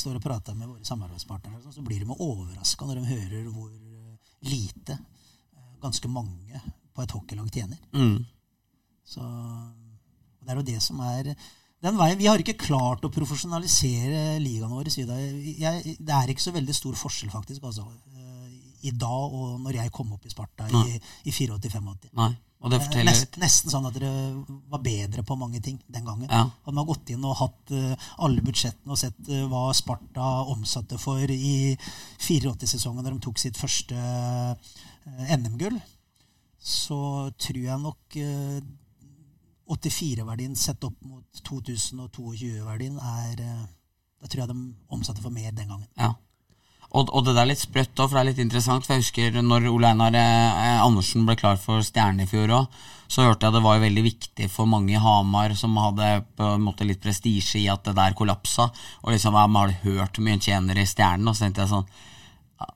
står 0.01 0.18
og 0.18 0.24
prater 0.24 0.57
med 0.57 0.68
våre 0.68 0.84
samarbeidspartnere, 0.86 1.62
sånn, 1.62 1.76
så 1.78 1.84
blir 1.84 2.05
de 2.05 2.16
overraska 2.16 2.86
når 2.88 3.01
de 3.01 3.14
hører 3.14 3.48
hvor 3.48 3.70
eh, 3.70 4.36
lite 4.48 4.96
eh, 4.96 5.72
ganske 5.82 6.09
mange 6.12 6.61
på 6.94 7.05
et 7.05 7.16
hockeylag 7.16 7.48
tjener. 7.53 7.80
Mm. 7.96 8.20
Så 9.05 9.24
det 10.44 10.53
er 10.53 10.61
jo 10.61 10.68
det 10.68 10.78
som 10.84 11.01
er 11.05 11.32
den 11.80 11.96
veien, 11.96 12.18
Vi 12.20 12.28
har 12.28 12.40
ikke 12.40 12.61
klart 12.61 13.05
å 13.05 13.12
profesjonalisere 13.12 14.38
ligaen 14.42 14.72
vår. 14.72 14.90
sier 14.92 15.09
Jeg, 15.16 15.55
jeg, 15.62 15.96
det 15.96 16.16
er 16.16 16.32
ikke 16.32 16.44
så 16.44 16.53
veldig 16.53 16.76
stor 16.76 16.96
forskjell, 17.01 17.32
faktisk, 17.32 17.64
altså, 17.64 17.86
i 18.86 18.92
dag 18.96 19.34
og 19.34 19.58
når 19.64 19.82
jeg 19.82 19.92
kom 19.94 20.14
opp 20.16 20.24
i 20.26 20.32
Sparta 20.32 20.68
i, 20.68 20.72
Nei. 20.76 21.00
i 21.24 21.34
84-85. 21.34 22.14
Nei. 22.20 22.30
Og 22.60 22.68
det 22.68 22.82
forteller 22.82 23.08
Nest, 23.08 23.38
nesten 23.40 23.72
sånn 23.72 23.86
at 23.88 23.94
dere 23.96 24.10
var 24.68 24.82
bedre 24.84 25.22
på 25.24 25.36
mange 25.40 25.62
ting 25.64 25.78
den 25.88 26.04
gangen. 26.04 26.28
Ja. 26.28 26.42
Hadde 26.66 26.76
man 26.76 26.88
gått 26.90 27.08
inn 27.12 27.24
og 27.24 27.38
hatt 27.38 27.72
uh, 27.72 28.10
alle 28.20 28.44
budsjettene 28.44 28.92
og 28.92 29.00
sett 29.00 29.30
uh, 29.32 29.46
hva 29.48 29.70
Sparta 29.76 30.26
omsatte 30.52 30.98
for 31.00 31.24
i 31.24 31.72
84-sesongen, 32.20 33.00
da 33.06 33.14
de 33.14 33.22
tok 33.24 33.40
sitt 33.40 33.56
første 33.56 33.96
uh, 33.96 35.32
NM-gull, 35.38 35.80
så 36.60 37.30
tror 37.40 37.62
jeg 37.64 37.80
nok 37.80 38.16
eh, 38.20 38.60
84-verdien 39.70 40.56
sett 40.58 40.84
opp 40.84 40.98
mot 41.06 41.42
2022-verdien 41.46 42.98
er 43.00 43.44
eh, 43.44 43.68
Da 44.20 44.28
tror 44.28 44.42
jeg 44.42 44.50
de 44.50 44.58
omsatte 44.92 45.22
for 45.24 45.32
mer 45.32 45.54
den 45.56 45.70
gangen. 45.70 45.88
Ja. 45.96 46.12
Og, 46.91 47.11
og 47.14 47.22
det 47.22 47.36
der 47.36 47.45
er 47.45 47.51
litt 47.53 47.62
sprøtt 47.62 47.95
òg, 48.01 48.09
for 48.09 48.16
det 48.16 48.22
er 48.22 48.28
litt 48.32 48.43
interessant. 48.43 48.86
For 48.86 48.97
jeg 48.97 49.05
husker 49.05 49.43
når 49.45 49.68
Ole 49.70 49.93
Einar 49.93 50.16
eh, 50.18 50.80
Andersen 50.82 51.26
ble 51.28 51.36
klar 51.38 51.61
for 51.61 51.84
Stjerne 51.86 52.26
i 52.26 52.30
fjor 52.30 52.51
òg, 52.57 52.80
så 53.11 53.24
hørte 53.26 53.47
jeg 53.47 53.57
det 53.57 53.62
var 53.64 53.82
veldig 53.82 54.03
viktig 54.07 54.47
for 54.53 54.70
mange 54.70 54.95
i 54.95 55.01
Hamar 55.03 55.55
som 55.59 55.74
hadde 55.82 56.20
på 56.38 56.53
en 56.55 56.62
måte 56.62 56.86
litt 56.86 57.01
prestisje 57.03 57.59
i 57.59 57.66
at 57.70 57.82
det 57.86 57.97
der 57.99 58.14
kollapsa. 58.18 58.68
Og 59.03 59.14
liksom, 59.14 59.34
man 59.34 59.59
har 59.59 59.74
hørt 59.82 60.20
mye 60.22 60.38
en 60.38 60.45
tjener 60.45 60.78
i 60.78 60.86
Stjernen, 60.86 61.26
og 61.30 61.34
så 61.34 61.47
tenkte 61.47 61.64
jeg 61.64 61.72
sånn 61.74 61.91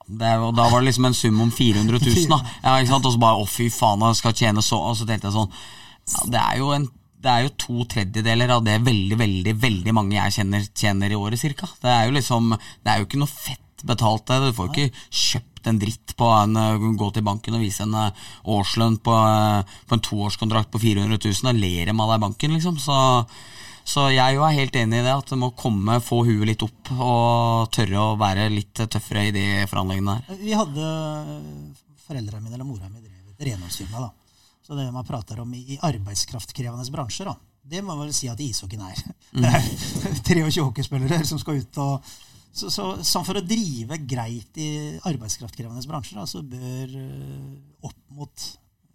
det, 0.07 0.31
og 0.41 0.55
da 0.57 0.63
var 0.71 0.81
det 0.81 0.87
liksom 0.87 1.05
en 1.05 1.13
sum 1.13 1.41
om 1.43 1.51
400 1.53 1.99
000, 2.01 2.23
da. 2.31 2.39
Ja, 2.63 2.71
ikke 2.79 2.89
sant? 2.89 3.05
Og 3.05 3.13
så 3.13 3.21
bare 3.21 3.41
å, 3.41 3.45
fy 3.49 3.67
faen, 3.69 4.01
jeg 4.09 4.17
skal 4.17 4.33
tjene 4.37 4.63
så 4.65 4.79
Og 4.81 4.95
så 4.97 5.05
tenkte 5.05 5.29
jeg 5.29 5.35
sånn 5.35 5.51
ja, 5.51 6.23
Det 6.33 6.39
er 6.41 6.61
jo 6.61 6.71
en 6.73 6.87
det 7.25 7.31
er 7.33 7.45
jo 7.47 7.51
to 7.57 7.83
tredjedeler 7.89 8.51
av 8.53 8.59
det 8.61 8.75
veldig 8.85 9.15
veldig, 9.17 9.53
veldig 9.57 9.93
mange 9.97 10.13
jeg 10.13 10.33
kjenner 10.35 10.65
tjener 10.77 11.09
i 11.09 11.17
året, 11.17 11.41
cirka. 11.41 11.65
Det 11.81 11.89
er 11.89 12.03
jo 12.05 12.13
liksom 12.13 12.51
Det 12.53 12.91
er 12.91 12.99
jo 13.01 13.07
ikke 13.07 13.21
noe 13.21 13.31
fett 13.31 13.64
betalt, 13.87 14.25
det. 14.29 14.39
Du 14.43 14.55
får 14.57 14.71
ikke 14.71 15.03
kjøpt 15.09 15.69
en 15.69 15.81
dritt 15.81 16.13
på 16.17 16.29
en 16.29 16.57
uh, 16.59 16.87
Gå 16.99 17.09
til 17.15 17.25
banken 17.25 17.57
og 17.57 17.63
vise 17.63 17.85
en 17.85 17.95
uh, 17.97 18.25
årslønn 18.55 18.99
på, 19.03 19.13
uh, 19.13 19.77
på 19.89 19.97
en 19.97 20.05
toårskontrakt 20.09 20.71
på 20.73 20.81
400 20.83 21.17
000. 21.17 21.45
Da 21.47 21.55
ler 21.55 21.89
de 21.89 21.95
av 21.95 22.11
deg 22.11 22.19
i 22.19 22.25
banken, 22.25 22.57
liksom. 22.57 22.77
Så, 22.81 22.97
så 23.85 24.09
jeg 24.13 24.37
er 24.37 24.59
helt 24.59 24.77
enig 24.81 25.01
i 25.01 25.05
det, 25.07 25.15
at 25.15 25.31
du 25.31 25.39
må 25.41 25.53
komme, 25.57 25.97
få 26.03 26.23
huet 26.27 26.49
litt 26.51 26.65
opp 26.65 26.93
og 26.95 27.71
tørre 27.75 28.11
å 28.11 28.19
være 28.21 28.51
litt 28.53 28.85
tøffere 28.85 29.29
i 29.29 29.33
de 29.35 29.47
forhandlingene 29.69 30.19
her. 30.19 30.43
Vi 30.43 30.53
hadde 30.57 30.91
Foreldrene 32.05 32.43
mine 32.43 32.53
eller 32.53 32.67
mora 32.67 32.85
mi 32.85 33.01
drev 33.01 33.33
et 33.33 33.47
renholdsfirma. 33.47 34.11
Så 34.65 34.77
det 34.77 34.85
man 34.93 35.05
prater 35.05 35.39
om 35.41 35.49
i, 35.57 35.63
i 35.73 35.79
arbeidskraftkrevende 35.81 36.85
bransjer, 36.93 37.29
da, 37.29 37.33
det 37.65 37.81
må 37.81 37.95
man 37.95 38.05
vel 38.05 38.13
si 38.13 38.29
at 38.29 38.41
ishockeyen 38.41 38.85
er. 38.85 39.01
Det 39.41 39.49
er 39.49 40.45
23 40.45 40.61
hockeyspillere 40.61 41.25
som 41.25 41.41
skal 41.41 41.59
ut 41.61 41.79
og 41.81 42.11
så, 42.55 42.69
så, 42.71 42.85
så, 43.03 43.23
For 43.27 43.39
å 43.39 43.43
drive 43.43 43.97
greit 44.07 44.59
i 44.61 44.69
arbeidskraftkrevende 45.03 45.83
bransjer, 45.89 46.21
da, 46.21 46.27
så 46.29 46.43
bør 46.45 46.93
eh, 47.01 47.49
opp 47.83 47.97
mot 48.15 48.45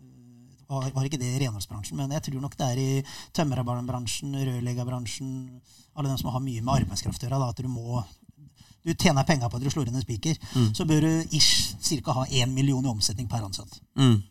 eh, 0.00 0.70
var, 0.70 1.04
ikke 1.04 1.20
det 1.20 1.34
i 1.34 1.42
renholdsbransjen, 1.44 1.98
men 2.00 2.16
jeg 2.16 2.24
tror 2.28 2.40
nok 2.46 2.56
det 2.56 2.70
er 2.70 2.80
i 2.80 2.88
tømmerbransjen, 3.36 4.32
rørleggerbransjen, 4.38 5.36
alle 5.92 6.08
dem 6.08 6.22
som 6.22 6.32
har 6.32 6.44
mye 6.44 6.64
med 6.64 6.82
arbeidskraft 6.82 7.26
å 7.26 7.28
gjøre, 7.28 7.52
at 7.52 7.60
du 7.60 7.68
må 7.68 8.00
du 8.80 8.94
tjener 8.94 9.26
penger 9.28 9.50
på 9.52 9.58
at 9.58 9.64
du 9.64 9.68
slår 9.68 9.90
inn 9.90 9.98
en 9.98 10.04
spiker, 10.04 10.38
så 10.72 10.86
bør 10.88 11.04
du 11.04 11.34
ish 11.36 11.74
cirka 11.84 12.14
ha 12.16 12.22
én 12.32 12.52
million 12.54 12.86
i 12.86 12.88
omsetning 12.88 13.28
per 13.28 13.44
ansatt. 13.44 13.74
Mm. 13.98 14.22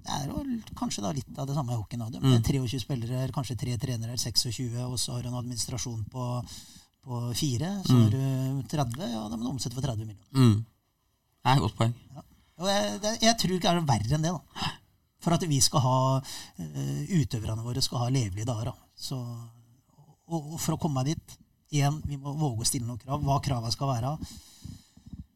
Det 0.00 0.16
er 0.16 0.26
jo 0.28 0.42
kanskje 0.76 1.04
da 1.04 1.12
litt 1.14 1.38
av 1.38 1.48
det 1.48 1.56
samme 1.56 1.72
i 1.72 1.78
hockeyen. 1.78 2.02
er 2.04 2.42
23 2.44 2.80
spillere, 2.82 3.30
kanskje 3.32 3.56
tre 3.60 3.76
trenere, 3.80 4.16
26, 4.16 4.76
og 4.84 4.98
så 5.00 5.16
har 5.16 5.22
du 5.22 5.30
en 5.30 5.40
administrasjon 5.40 6.04
på, 6.12 6.26
på 7.04 7.20
fire. 7.38 7.70
Så 7.86 7.96
har 7.96 8.10
du 8.14 8.62
30, 8.70 9.08
ja, 9.12 9.22
da 9.28 9.38
må 9.38 9.46
du 9.46 9.50
omsette 9.54 9.76
for 9.76 9.86
30 9.86 10.04
millioner. 10.04 10.28
Mm. 10.36 10.60
Det 11.40 11.50
er 11.50 11.56
et 11.56 11.64
godt 11.64 11.78
poeng. 11.78 11.94
Og 12.60 12.68
jeg, 12.68 13.00
det, 13.00 13.14
jeg 13.24 13.36
tror 13.40 13.56
ikke 13.56 13.72
det 13.72 13.82
er 13.82 13.88
verre 13.88 14.16
enn 14.16 14.26
det. 14.26 14.34
da. 14.36 14.70
For 15.20 15.36
at 15.36 15.44
vi 15.48 15.60
skal 15.64 15.84
ha 15.84 15.96
uh, 16.20 17.00
utøverne 17.16 17.64
våre 17.64 17.82
skal 17.84 18.04
ha 18.04 18.12
levelige 18.12 18.48
dager. 18.48 18.72
da. 18.72 18.90
Så, 18.96 19.18
og, 20.28 20.40
og 20.40 20.58
for 20.60 20.76
å 20.76 20.80
komme 20.80 21.00
meg 21.00 21.14
dit 21.14 21.38
igjen, 21.70 22.00
vi 22.08 22.18
må 22.20 22.34
våge 22.36 22.64
å 22.64 22.68
stille 22.68 22.88
noen 22.88 23.00
krav. 23.00 23.22
Hva 23.24 23.40
kravene 23.44 23.72
skal 23.72 23.92
være. 23.94 24.14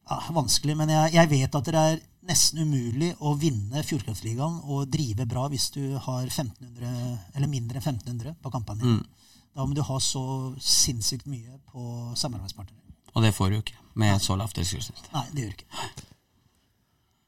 Ja, 0.04 0.18
vanskelig, 0.36 0.76
men 0.76 0.92
jeg, 0.92 1.14
jeg 1.16 1.30
vet 1.30 1.56
at 1.56 1.70
det 1.72 1.80
er 1.80 2.02
nesten 2.28 2.64
umulig 2.64 3.10
å 3.24 3.34
vinne 3.40 3.82
Fjordkraftligaen 3.84 4.60
og 4.72 4.88
drive 4.92 5.26
bra 5.28 5.46
hvis 5.52 5.70
du 5.76 5.82
har 6.06 6.24
1500, 6.26 6.92
eller 7.36 7.50
mindre 7.50 7.80
enn 7.80 7.96
1500 8.00 8.36
på 8.40 8.52
kampene 8.52 8.80
dine. 8.80 9.23
Da 9.54 9.66
må 9.66 9.76
du 9.76 9.84
ha 9.86 10.00
så 10.02 10.24
sinnssykt 10.58 11.28
mye 11.30 11.60
på 11.70 12.14
samarbeidspartnere. 12.18 12.80
Og 13.14 13.22
det 13.22 13.34
får 13.36 13.52
du 13.52 13.60
ikke 13.60 13.78
med 13.94 14.16
et 14.16 14.24
så 14.24 14.34
lavt 14.38 14.56
tilskuddssnitt. 14.58 15.06
Nei, 15.14 15.28
det 15.30 15.44
gjør 15.44 15.52
du 15.52 15.62
ikke. 15.62 16.08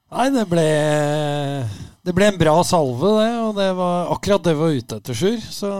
Nei, 0.07 0.25
det 0.31 0.43
ble, 0.47 0.65
det 2.07 2.15
ble 2.15 2.27
en 2.31 2.39
bra 2.39 2.55
salve, 2.67 3.13
det. 3.19 3.31
Og 3.43 3.53
det 3.55 3.69
var 3.75 4.11
akkurat 4.15 4.43
det 4.43 4.55
vi 4.55 4.61
var 4.61 4.75
ute 4.81 4.99
etter, 4.99 5.17
Sjur. 5.17 5.39
Så 5.43 5.71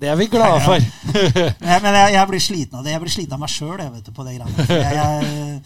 det 0.00 0.10
er 0.10 0.18
vi 0.18 0.28
glade 0.30 0.60
for. 0.64 0.86
Nei, 1.66 1.78
men 1.82 1.98
jeg, 1.98 2.14
jeg 2.16 2.30
blir 2.30 2.42
sliten 2.42 2.78
av 2.78 2.86
det. 2.86 2.94
Jeg 2.94 3.02
blir 3.02 3.14
sliten 3.14 3.36
av 3.36 3.42
meg 3.42 3.52
sjøl 3.52 3.82
på 3.82 4.26
det 4.26 4.36
greiene. 4.36 4.66
For 4.66 4.74
Jeg, 4.74 5.00
jeg, 5.00 5.60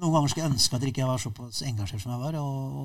noen 0.00 0.16
ganger 0.16 0.32
skulle 0.32 0.46
jeg 0.46 0.54
ønske 0.54 0.76
at 0.76 0.84
jeg 0.86 0.94
ikke 0.94 1.08
var 1.08 1.22
såpass 1.22 1.64
engasjert 1.68 2.04
som 2.04 2.14
jeg 2.14 2.22
var. 2.24 2.38
Og, 2.40 2.80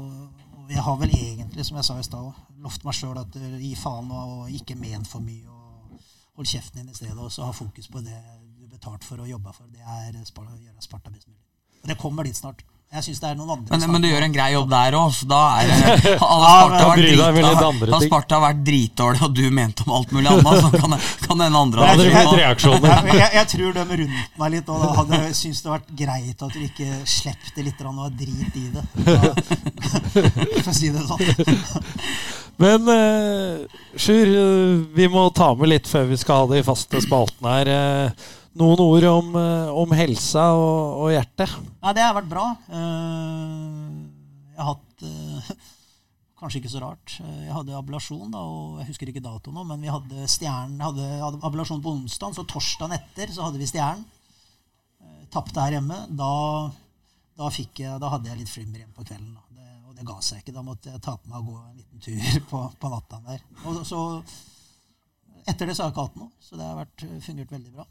og 0.64 0.74
jeg 0.76 0.84
har 0.86 1.00
vel 1.00 1.16
egentlig, 1.16 1.68
som 1.68 1.80
jeg 1.80 1.88
sa 1.88 2.00
i 2.00 2.08
stad, 2.08 2.44
lovt 2.64 2.88
meg 2.88 3.00
sjøl 3.00 3.20
at 3.20 3.40
uh, 3.40 3.56
gi 3.60 3.72
faen 3.80 4.12
og 4.16 4.52
ikke 4.60 4.80
men 4.80 5.08
for 5.08 5.24
mye. 5.24 5.48
og 5.48 5.59
Hold 6.40 6.48
kjeften 6.48 6.80
din 6.80 6.90
i 6.90 6.96
stedet, 6.96 7.18
og 7.20 7.32
så 7.36 7.44
ha 7.44 7.52
fokus 7.52 7.90
på 7.92 8.00
det 8.00 8.16
du 8.16 8.64
er 8.64 8.72
betalt 8.72 9.04
for 9.04 9.20
å 9.20 9.26
jobbe 9.28 9.52
for. 9.52 9.66
Det 9.68 9.84
er 9.84 10.14
å 10.16 10.56
gjøre 10.56 10.80
Sparta 10.80 11.12
best 11.12 11.28
mulig. 11.28 11.42
Og 11.84 11.90
det 11.92 11.98
kommer 12.00 12.24
dit 12.24 12.38
snart. 12.38 12.62
Jeg 12.90 13.04
synes 13.06 13.20
det 13.22 13.28
er 13.30 13.36
noen 13.38 13.52
andre 13.54 13.78
Men, 13.78 13.92
men 13.94 14.02
du 14.02 14.08
gjør 14.08 14.24
en 14.26 14.32
grei 14.34 14.48
jobb 14.54 14.70
der 14.72 14.96
òg, 14.98 15.12
så 15.14 15.28
da 15.30 15.42
er 15.60 15.68
det 15.68 16.14
Hadde 17.92 18.00
Sparta 18.08 18.40
vært 18.42 18.64
litt 18.64 18.66
dritdårlig, 18.70 19.22
og 19.28 19.36
du 19.36 19.44
mente 19.54 19.84
om 19.84 19.92
alt 20.00 20.16
mulig 20.16 20.32
annet, 20.32 20.64
så 20.64 20.72
kan, 20.74 20.96
kan 21.28 21.44
den 21.44 21.60
andre 21.60 21.84
ha 21.84 21.92
jeg- 21.92 23.20
jeg, 23.20 23.30
jeg, 23.36 23.46
tror 23.54 23.78
de 23.78 23.86
rundt 24.06 24.42
meg 24.42 24.56
litt 24.56 24.72
og 24.74 24.82
da 24.82 24.96
hadde 25.04 25.22
syntes 25.38 25.62
det 25.68 25.74
vært 25.76 25.94
greit 26.06 26.48
at 26.48 26.56
du 26.56 26.66
ikke 26.66 26.90
slapp 27.20 27.52
det 27.60 27.68
litt 27.68 27.84
og 27.92 28.20
drit 28.24 28.58
i 28.64 28.68
det. 28.80 28.88
For 30.64 30.72
å 30.72 30.80
si 30.80 30.96
det 30.96 31.04
sånn. 31.12 32.49
Men 32.60 32.90
uh, 32.92 33.80
Sjur, 33.96 34.30
vi 34.96 35.08
må 35.12 35.24
ta 35.36 35.54
med 35.56 35.72
litt 35.72 35.88
før 35.88 36.10
vi 36.10 36.20
skal 36.20 36.44
ha 36.44 36.52
de 36.52 36.66
faste 36.68 37.00
spaltene 37.06 37.56
her. 37.56 37.72
eh, 37.72 38.28
noen 38.60 38.82
ord 38.84 39.06
om, 39.08 39.30
eh, 39.40 39.70
om 39.82 39.94
helsa 39.96 40.50
og, 40.58 41.06
og 41.06 41.12
hjertet. 41.14 41.54
Ja, 41.80 41.94
det 41.96 42.04
har 42.04 42.16
vært 42.18 42.32
bra. 42.32 42.46
Jeg 42.68 44.60
har 44.60 44.74
hatt 44.74 45.06
Kanskje 46.40 46.62
ikke 46.62 46.72
så 46.72 46.80
rart. 46.80 47.18
Jeg 47.20 47.52
hadde 47.52 47.76
ablasjon, 47.76 48.30
da, 48.32 48.40
og 48.40 48.78
jeg 48.80 48.94
husker 48.94 49.10
ikke 49.12 49.24
datoen 49.24 49.58
nå, 49.60 49.66
men 49.68 49.82
vi 49.84 49.90
hadde 49.92 50.28
stjernen 50.32 50.80
hadde, 50.80 51.08
hadde 51.20 51.42
ablasjon 51.44 51.82
på 51.84 51.92
onsdag, 51.98 52.32
så 52.38 52.46
torsdagen 52.48 52.96
etter 52.96 53.34
så 53.36 53.50
hadde 53.50 53.60
vi 53.60 53.68
stjernen. 53.68 54.06
Tapte 55.34 55.60
her 55.60 55.76
hjemme. 55.76 55.98
Da, 56.16 56.32
da, 57.36 57.52
jeg, 57.58 58.00
da 58.00 58.14
hadde 58.16 58.32
jeg 58.32 58.40
litt 58.40 58.54
flimmer 58.54 58.80
igjen 58.80 58.96
på 58.96 59.04
kvelden. 59.04 59.36
Da. 59.36 59.44
Det, 59.60 59.79
det 60.00 60.08
ga 60.08 60.20
seg 60.24 60.42
ikke. 60.42 60.56
Da 60.56 60.64
måtte 60.66 60.94
jeg 60.94 61.04
ta 61.04 61.18
på 61.20 61.32
meg 61.32 61.42
å 61.42 61.48
gå 61.50 61.58
en 61.60 61.80
liten 61.80 62.04
tur 62.04 62.40
på, 62.52 62.64
på 62.80 62.94
natta 62.94 63.20
der. 63.28 63.44
Og 63.68 63.82
så 63.88 64.04
etter 65.50 65.70
det 65.70 65.76
så 65.76 65.84
har 65.84 65.90
jeg 65.90 65.96
ikke 65.96 66.06
hatt 66.08 66.20
noe, 66.20 66.32
så 66.44 66.60
det 66.60 66.68
har 66.68 66.78
vært, 66.78 67.04
fungert 67.26 67.52
veldig 67.56 67.72
bra. 67.74 67.86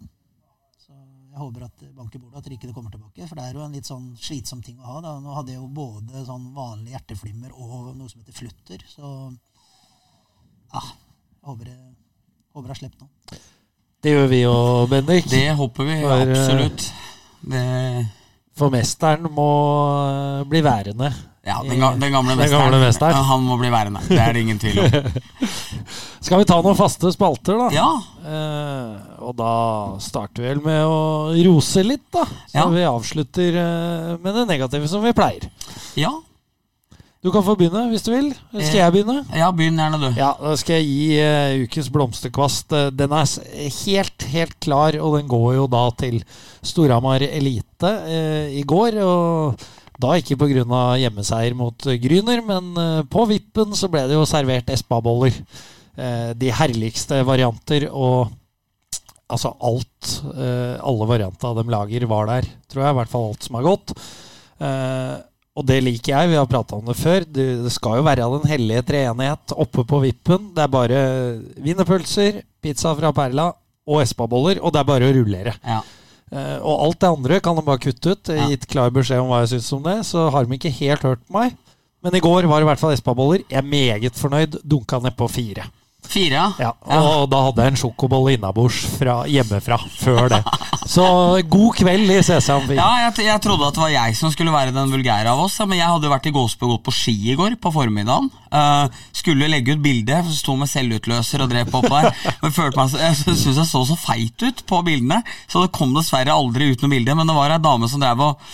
Så 0.78 0.94
jeg 0.94 1.40
håper 1.40 1.64
at 1.66 1.82
det 1.82 1.88
banker 1.96 2.22
bordet, 2.22 2.38
at 2.38 2.48
det 2.48 2.56
ikke 2.56 2.72
kommer 2.76 2.92
tilbake. 2.94 3.26
For 3.28 3.38
det 3.38 3.44
er 3.44 3.58
jo 3.58 3.64
en 3.64 3.74
litt 3.76 3.88
sånn 3.88 4.08
slitsom 4.20 4.62
ting 4.64 4.78
å 4.80 4.86
ha. 4.86 5.00
Da. 5.04 5.14
Nå 5.22 5.34
hadde 5.36 5.52
jeg 5.54 5.60
jo 5.60 5.68
både 5.74 6.24
sånn 6.28 6.48
vanlig 6.56 6.94
hjerteflimmer 6.94 7.54
og 7.54 7.92
noe 7.98 8.08
som 8.10 8.22
heter 8.22 8.36
flutter. 8.36 8.84
Så 8.88 9.10
ja, 10.72 10.84
jeg 10.84 11.48
håper 11.50 11.72
jeg, 11.72 11.96
håper 12.56 12.74
jeg 12.74 12.82
slipper 12.82 13.04
nå. 13.04 13.40
Det 13.98 14.14
gjør 14.14 14.28
vi 14.30 14.40
òg, 14.46 14.86
Bendik. 14.92 15.28
Det 15.32 15.44
håper 15.58 15.88
vi 15.88 15.98
For, 16.04 16.14
eh, 16.14 16.32
absolutt. 16.38 16.88
Det, 17.42 17.64
For 18.58 18.70
mesteren 18.74 19.28
må 19.30 19.48
eh, 20.02 20.44
bli 20.50 20.60
værende. 20.66 21.12
ja, 21.46 21.60
den, 21.62 21.78
ga, 21.80 21.92
den 21.96 22.12
gamle 22.12 22.34
Den 22.34 22.40
mesteren. 22.42 22.64
gamle 22.66 22.80
mesteren. 22.82 23.24
Han 23.30 23.44
må 23.46 23.56
bli 23.60 23.70
værende. 23.70 24.00
Det 24.08 24.18
er 24.18 24.32
det 24.34 24.42
ingen 24.42 24.58
tvil 24.58 24.80
om. 24.82 25.12
Skal 26.28 26.40
vi 26.42 26.46
ta 26.50 26.58
noen 26.60 26.76
faste 26.78 27.12
spalter, 27.14 27.58
da? 27.66 27.68
Ja, 27.74 27.90
Eh, 28.28 28.96
og 29.24 29.32
da 29.38 29.52
starter 30.04 30.42
vi 30.42 30.48
vel 30.50 30.58
med 30.60 30.82
å 30.84 31.30
rose 31.46 31.80
litt, 31.86 32.02
da. 32.12 32.26
Så 32.50 32.58
Ja. 32.58 32.64
vi 32.74 32.82
avslutter 32.84 33.56
eh, 33.56 34.10
med 34.20 34.34
det 34.36 34.42
negative 34.50 34.88
som 34.90 35.00
vi 35.06 35.14
pleier. 35.16 35.46
ja, 35.96 36.10
Du 37.24 37.32
kan 37.34 37.42
få 37.42 37.56
begynne 37.58 37.88
hvis 37.90 38.04
du 38.06 38.12
vil. 38.12 38.28
Skal 38.52 38.62
Eh. 38.62 38.74
jeg 38.78 38.92
begynne? 38.94 39.16
ja 39.34 39.48
begynn 39.50 39.80
gjerne, 39.80 39.98
du. 39.98 40.08
Ja, 40.20 40.32
da 40.38 40.52
skal 40.56 40.78
jeg 40.78 40.86
gi 40.86 41.18
uh, 41.18 41.64
ukens 41.66 41.88
blomsterkvast. 41.90 42.72
Eh, 42.78 42.90
den 42.94 43.10
er 43.10 43.26
helt, 43.84 44.26
helt 44.30 44.54
klar, 44.62 44.94
og 45.02 45.16
den 45.18 45.26
går 45.30 45.56
jo 45.56 45.66
da 45.66 45.82
til 45.98 46.20
Storhamar 46.62 47.24
Elite 47.26 47.90
uh, 48.06 48.46
i 48.54 48.62
går. 48.62 49.00
Og 49.02 49.66
da 49.98 50.12
ikke 50.14 50.36
pga. 50.38 50.82
hjemmeseier 51.02 51.56
mot 51.58 51.86
eh, 51.90 51.98
Gryner, 51.98 52.38
men 52.46 52.70
eh, 52.78 53.02
på 53.10 53.24
vippen 53.26 53.74
så 53.74 53.90
ble 53.90 54.04
det 54.06 54.14
jo 54.14 54.22
servert 54.30 54.70
Espa-boller. 54.70 55.34
Eh, 55.98 56.30
de 56.38 56.52
herligste 56.54 57.18
varianter, 57.26 57.88
og 57.90 58.30
altså 59.28 59.50
alt 59.58 60.12
eh, 60.38 60.78
Alle 60.78 61.08
varianter 61.10 61.58
de 61.58 61.64
lager 61.74 62.06
var 62.06 62.30
der, 62.30 62.46
tror 62.70 62.84
jeg. 62.86 62.94
I 62.94 62.98
hvert 63.00 63.10
fall 63.10 63.26
alt 63.32 63.42
som 63.50 63.58
er 63.58 63.66
godt. 63.66 63.96
Og 65.58 65.66
det 65.66 65.80
liker 65.82 66.12
jeg, 66.12 66.30
vi 66.30 66.38
har 66.38 66.46
prata 66.46 66.76
om 66.78 66.86
det 66.86 66.94
før. 66.94 67.24
Det, 67.26 67.46
skal 67.74 67.98
jo 67.98 68.06
være 68.06 68.26
den 68.36 68.50
hellige 68.50 68.84
treenighet 68.92 69.54
oppe 69.58 69.82
på 69.88 70.02
vippen. 70.04 70.52
Det 70.54 70.62
er 70.62 70.70
bare 70.70 71.00
wienerpølser, 71.58 72.44
pizza 72.62 72.92
fra 72.94 73.10
Perla 73.16 73.48
og 73.88 74.02
Espa-boller, 74.04 74.60
og 74.62 74.74
det 74.74 74.82
er 74.82 74.90
bare 74.90 75.08
å 75.08 75.16
rullere. 75.16 75.56
Ja. 75.64 75.80
Uh, 76.28 76.58
og 76.60 76.82
alt 76.84 76.98
det 77.00 77.08
andre 77.08 77.38
kan 77.40 77.56
de 77.56 77.64
bare 77.64 77.82
kutte 77.82 78.12
ut. 78.14 78.30
Ja. 78.30 78.46
Gitt 78.52 78.68
klar 78.70 78.92
beskjed 78.94 79.22
om 79.24 79.32
hva 79.32 79.42
jeg 79.42 79.56
syns 79.56 79.72
om 79.74 79.82
det, 79.86 79.96
så 80.06 80.28
har 80.30 80.46
de 80.46 80.58
ikke 80.58 80.74
helt 80.78 81.06
hørt 81.08 81.24
meg. 81.32 81.56
Men 82.04 82.14
i 82.14 82.22
går 82.22 82.46
var 82.46 82.60
det 82.60 82.68
i 82.68 82.70
hvert 82.70 82.82
fall 82.84 82.94
Espa-boller. 82.94 83.42
Jeg 83.48 83.58
er 83.58 83.66
meget 83.66 84.18
fornøyd. 84.20 84.60
Dunka 84.62 85.00
ned 85.02 85.16
på 85.18 85.26
fire. 85.32 85.66
Fire, 86.08 86.44
Ja, 86.60 86.72
og 86.96 87.26
da 87.28 87.42
hadde 87.48 87.64
jeg 87.64 87.74
en 87.74 87.80
sjokobolle 87.82 88.32
innabords 88.36 88.78
hjemmefra 89.28 89.76
før 89.98 90.30
det. 90.32 90.40
Så 90.88 91.04
god 91.52 91.76
kveld 91.76 92.08
i 92.08 92.22
CC 92.24 92.48
Ja, 92.72 92.86
jeg, 93.04 93.26
jeg 93.26 93.42
trodde 93.44 93.66
at 93.68 93.76
det 93.76 93.82
var 93.82 93.92
jeg 93.92 94.16
som 94.16 94.32
skulle 94.32 94.54
være 94.54 94.72
den 94.72 94.92
vulgære 94.92 95.34
av 95.34 95.42
oss. 95.44 95.58
Men 95.60 95.76
jeg 95.76 95.90
hadde 95.90 96.08
jo 96.08 96.12
vært 96.14 96.28
i 96.30 96.32
Gåsbø 96.32 96.70
gått 96.70 96.86
på 96.86 96.94
ski 96.96 97.16
i 97.32 97.36
går 97.36 97.58
på 97.60 97.72
formiddagen. 97.74 98.30
Uh, 98.48 98.88
skulle 99.12 99.50
legge 99.52 99.76
ut 99.76 99.82
bilde, 99.84 100.22
sto 100.32 100.56
med 100.56 100.70
selvutløser 100.72 101.44
og 101.44 101.52
drev 101.52 101.68
på 101.72 101.82
der. 101.84 102.08
Men 102.42 102.54
følte 102.56 102.80
meg, 102.80 102.96
jeg 103.04 103.18
syns 103.20 103.60
jeg 103.60 103.68
så 103.68 103.84
så 103.88 103.98
feit 104.00 104.46
ut 104.46 104.64
på 104.68 104.80
bildene, 104.86 105.20
så 105.44 105.66
det 105.66 105.74
kom 105.76 105.92
dessverre 105.96 106.32
aldri 106.32 106.72
ut 106.72 106.84
noe 106.84 106.94
bilde. 106.94 107.18
Men 107.18 107.28
det 107.28 107.36
var 107.36 107.52
ei 107.52 107.60
dame 107.68 107.90
som 107.92 108.00
drev 108.00 108.24
og 108.30 108.48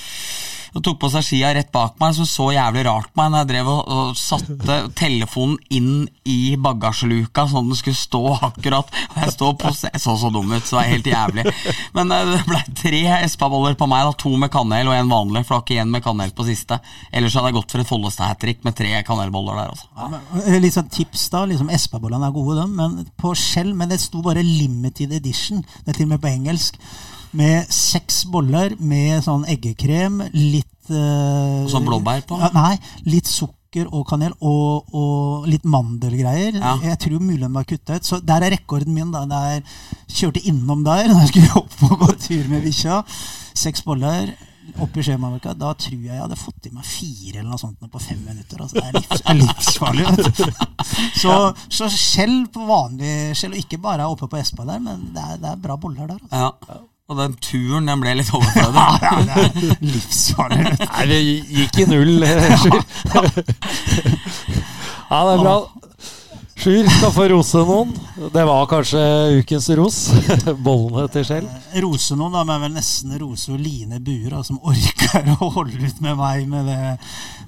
og 0.74 0.82
tok 0.82 0.98
på 1.04 1.10
seg 1.12 1.22
skia 1.22 1.52
rett 1.54 1.70
bak 1.74 1.94
meg, 2.02 2.16
som 2.16 2.26
så 2.26 2.48
jævlig 2.54 2.84
rart 2.88 3.10
på 3.12 3.20
meg 3.20 3.30
når 3.30 3.42
jeg 3.44 3.50
drev 3.52 3.70
og, 3.70 3.80
og 3.94 4.18
satte 4.18 4.78
telefonen 4.98 5.58
inn 5.74 6.08
i 6.26 6.56
bagasjeluka 6.60 7.46
sånn 7.50 7.70
den 7.70 7.78
skulle 7.78 7.98
stå 7.98 8.22
akkurat. 8.48 8.90
Og 9.12 9.20
jeg 9.22 9.34
stod 9.36 9.60
på, 9.60 9.70
jeg 9.84 10.02
så 10.02 10.16
så 10.18 10.30
dum 10.34 10.50
ut, 10.50 10.64
så 10.64 10.74
det 10.74 10.80
var 10.80 10.90
helt 10.90 11.10
jævlig. 11.12 11.44
Men 11.96 12.14
eh, 12.16 12.32
det 12.32 12.40
ble 12.48 12.60
tre 12.80 13.02
Espa-boller 13.20 13.78
på 13.78 13.88
meg, 13.90 14.08
da, 14.08 14.16
to 14.24 14.34
med 14.40 14.52
kanel 14.54 14.90
og 14.90 14.98
en 14.98 15.14
vanlig, 15.14 15.44
for 15.44 15.54
det 15.54 15.58
var 15.58 15.64
ikke 15.64 15.76
igjen 15.78 15.94
med 15.94 16.04
kanel 16.06 16.34
på 16.34 16.48
siste. 16.48 16.80
Ellers 17.14 17.38
hadde 17.38 17.52
jeg 17.52 17.58
gått 17.60 17.76
for 17.76 17.84
et 17.84 17.92
Follestad-hat-trick 17.92 18.66
med 18.66 18.78
tre 18.78 18.92
kanelboller 19.06 19.60
der. 19.60 19.74
Altså. 19.74 19.90
Ja, 19.94 20.10
men, 20.10 20.62
litt 20.64 20.76
sånn 20.76 20.90
tips 20.92 21.28
da, 21.34 21.44
liksom 21.50 21.70
Espa-bollene 21.74 22.30
er 22.30 22.34
gode, 22.34 22.58
de, 22.60 22.68
men 22.82 23.10
på 23.20 23.34
skjell. 23.38 23.74
Men 23.78 23.92
det 23.92 24.02
sto 24.02 24.22
bare 24.24 24.42
'limited 24.42 25.14
edition'. 25.14 25.62
Det 25.84 25.94
er 25.94 26.00
til 26.00 26.08
og 26.08 26.16
med 26.16 26.24
på 26.24 26.32
engelsk. 26.34 26.80
Med 27.34 27.66
seks 27.72 28.22
boller 28.30 28.76
med 28.78 29.24
sånn 29.26 29.42
eggekrem, 29.50 30.20
litt 30.36 30.90
eh, 30.92 31.66
sånn 31.70 31.86
blåbær 31.88 32.22
på? 32.28 32.38
Ja, 32.38 32.52
nei, 32.54 32.76
litt 33.10 33.26
sukker 33.30 33.88
og 33.90 34.04
kanel 34.06 34.36
og, 34.38 34.92
og 34.94 35.48
litt 35.50 35.64
mandelgreier. 35.66 36.54
Ja. 36.60 36.76
Jeg 36.92 37.00
tror 37.02 37.18
mulig 37.24 37.42
de 37.42 37.50
har 37.56 37.66
kutta 37.66 37.98
ut. 37.98 38.06
Så 38.06 38.20
der 38.22 38.46
er 38.46 38.54
rekorden 38.54 38.94
min. 38.94 39.10
da 39.10 39.24
der 39.26 39.64
Kjørte 40.06 40.44
innom 40.46 40.84
der 40.86 41.08
da 41.10 41.24
jeg 41.24 41.32
skulle 41.32 41.62
opp 41.64 41.74
og 41.88 42.04
gå 42.04 42.10
tur 42.22 42.50
med 42.52 42.62
bikkja. 42.68 43.00
Seks 43.54 43.82
boller. 43.86 44.30
oppe 44.80 45.02
i 45.02 45.04
Skjemaverka, 45.04 45.52
da 45.58 45.74
tror 45.76 45.98
jeg 45.98 46.08
jeg 46.08 46.22
hadde 46.22 46.38
fått 46.40 46.70
i 46.70 46.70
meg 46.72 46.86
fire 46.88 47.42
eller 47.42 47.50
noe 47.50 47.60
sånt 47.60 47.82
på 47.82 48.00
fem 48.00 48.22
minutter. 48.24 48.62
Altså, 48.62 48.78
det 48.78 48.86
er, 48.86 48.94
livs, 48.96 49.26
er 49.26 49.36
livsfarlig. 49.42 50.06
Så, 51.20 51.34
så 51.72 51.86
skjell 51.90 52.44
på 52.52 52.64
vanlig 52.68 53.34
skjell, 53.36 53.54
og 53.56 53.60
ikke 53.60 53.78
bare 53.82 54.06
oppe 54.08 54.28
på 54.30 54.38
Espa 54.38 54.64
der, 54.68 54.80
men 54.82 55.06
det 55.14 55.22
er, 55.22 55.38
det 55.40 55.52
er 55.52 55.60
bra 55.62 55.76
boller 55.80 56.08
der. 56.10 56.18
Altså. 56.20 56.40
Ja. 56.72 56.80
Og 57.12 57.18
den 57.18 57.34
turen 57.44 57.84
den 57.90 58.00
ble 58.00 58.14
litt 58.16 58.30
overflødig. 58.32 58.84
Ja, 59.04 59.16
det 59.20 59.34
er 59.44 59.78
livsfarlig. 59.84 60.62
Nei, 60.80 61.04
det 61.10 61.18
gikk 61.58 61.80
i 61.82 61.86
null. 61.90 62.14
eh, 62.24 62.54
Sjur. 62.62 62.80
ja, 65.10 65.18
det 65.28 65.34
er 65.34 65.42
bra. 65.42 65.56
Sjur 66.64 66.86
skal 66.88 67.12
få 67.12 67.26
rose 67.28 67.60
noen. 67.68 67.90
Det 68.32 68.44
var 68.48 68.64
kanskje 68.70 69.02
ukens 69.42 69.68
ros. 69.76 69.98
Bollene 70.64 71.04
til 71.12 71.26
Skjell. 71.28 71.48
Rose 71.84 72.16
noen, 72.16 72.32
da, 72.38 72.44
men 72.48 72.62
vel 72.64 72.74
nesten 72.78 73.12
rose 73.20 73.58
Line 73.60 74.00
Buer, 74.06 74.38
som 74.46 74.60
orker 74.64 75.28
å 75.34 75.50
holde 75.58 75.76
ut 75.82 76.00
med 76.04 76.16
meg 76.20 76.48
med 76.48 76.70
det 76.70 76.96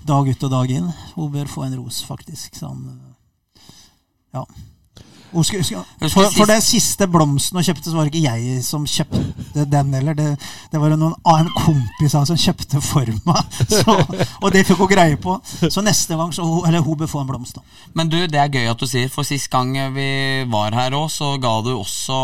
dag 0.06 0.28
ut 0.28 0.46
og 0.50 0.52
dag 0.52 0.74
inn. 0.76 0.90
Hun 1.14 1.32
bør 1.32 1.48
få 1.48 1.64
en 1.68 1.78
ros, 1.80 2.02
faktisk. 2.04 2.58
Sånn, 2.60 2.82
ja. 4.36 4.44
For, 5.32 6.30
for 6.36 6.46
den 6.50 6.60
siste 6.64 7.06
blomsten 7.10 7.58
hun 7.58 7.64
kjøpte, 7.66 7.90
så 7.90 7.96
var 7.98 8.06
det 8.08 8.14
ikke 8.14 8.30
jeg 8.32 8.62
som 8.64 8.84
kjøpte 8.88 9.64
den 9.72 9.92
heller. 9.94 10.14
Det, 10.16 10.28
det 10.72 10.80
var 10.80 10.94
noen 10.96 11.14
annen 11.26 11.50
kompis 11.56 12.14
av 12.18 12.26
som 12.28 12.38
kjøpte 12.40 12.80
for 12.84 13.08
meg. 13.26 13.58
Så, 13.76 13.96
og 14.40 14.48
det 14.54 14.62
fikk 14.68 14.78
hun 14.80 14.90
greie 14.90 15.16
på. 15.20 15.36
Så 15.70 15.82
neste 15.84 16.16
gang 16.16 16.30
så 16.34 16.44
hun, 16.46 16.62
eller 16.68 16.80
hun 16.84 16.96
bør 17.00 17.10
få 17.10 17.20
en 17.24 17.28
blomst. 17.28 17.56
da. 17.58 17.64
Men 17.98 18.08
du, 18.12 18.16
det 18.30 18.38
er 18.40 18.48
gøy 18.52 18.68
at 18.70 18.80
du 18.80 18.86
sier, 18.88 19.08
for 19.12 19.26
sist 19.26 19.50
gang 19.52 19.72
vi 19.96 20.08
var 20.50 20.74
her 20.76 20.94
òg, 20.96 21.08
så 21.12 21.32
ga 21.42 21.56
du 21.66 21.72
også 21.76 22.16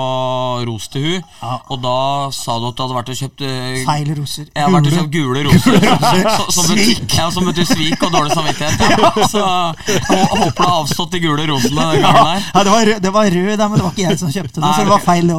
ros 0.68 0.88
til 0.92 1.02
hun 1.02 1.22
Ja. 1.42 1.56
Og 1.72 1.80
da 1.82 1.96
sa 2.34 2.56
du 2.62 2.68
at 2.70 2.76
du 2.78 2.82
hadde 2.84 2.96
vært 2.96 3.10
og 3.12 3.18
kjøpt 3.18 3.42
eh, 3.46 3.82
Feil 3.86 4.12
roser. 4.16 4.46
Jeg 4.54 4.62
har 4.64 4.72
vært 4.72 4.86
og 4.86 4.92
Gule. 4.92 4.98
kjøpt 5.00 5.12
gule 5.16 5.42
roser. 5.48 5.78
roser. 5.82 6.30
Så- 6.38 6.50
Som 6.52 6.70
betyr, 6.76 7.02
ja, 7.18 7.26
som 7.34 7.46
betyr 7.48 7.66
svik 7.68 8.02
og 8.06 8.12
dårlig 8.14 8.34
samvittighet. 8.36 8.80
Ja. 9.02 9.10
Så 9.28 9.42
jeg 9.42 10.26
håper 10.28 10.52
du 10.52 10.62
har 10.62 10.74
avstått 10.82 11.14
de 11.16 11.20
gule 11.22 11.44
rosene 11.48 11.86
den 11.92 12.02
gangen 12.04 12.26
her. 12.28 12.44
Ja, 12.54 12.62
det 12.66 12.72
var, 12.74 12.91
rød, 12.92 13.00
det 13.02 13.12
var 13.14 13.26
rød, 13.34 13.52
der, 13.58 13.68
men 13.68 13.78
det 13.80 13.84
var 13.84 13.92
ikke 13.96 14.06
jeg 14.10 14.18
som 14.20 14.30
kjøpte 14.32 14.60
den, 14.60 14.68
så 14.68 14.84
det 14.84 14.92
var 14.92 15.04
feil. 15.04 15.32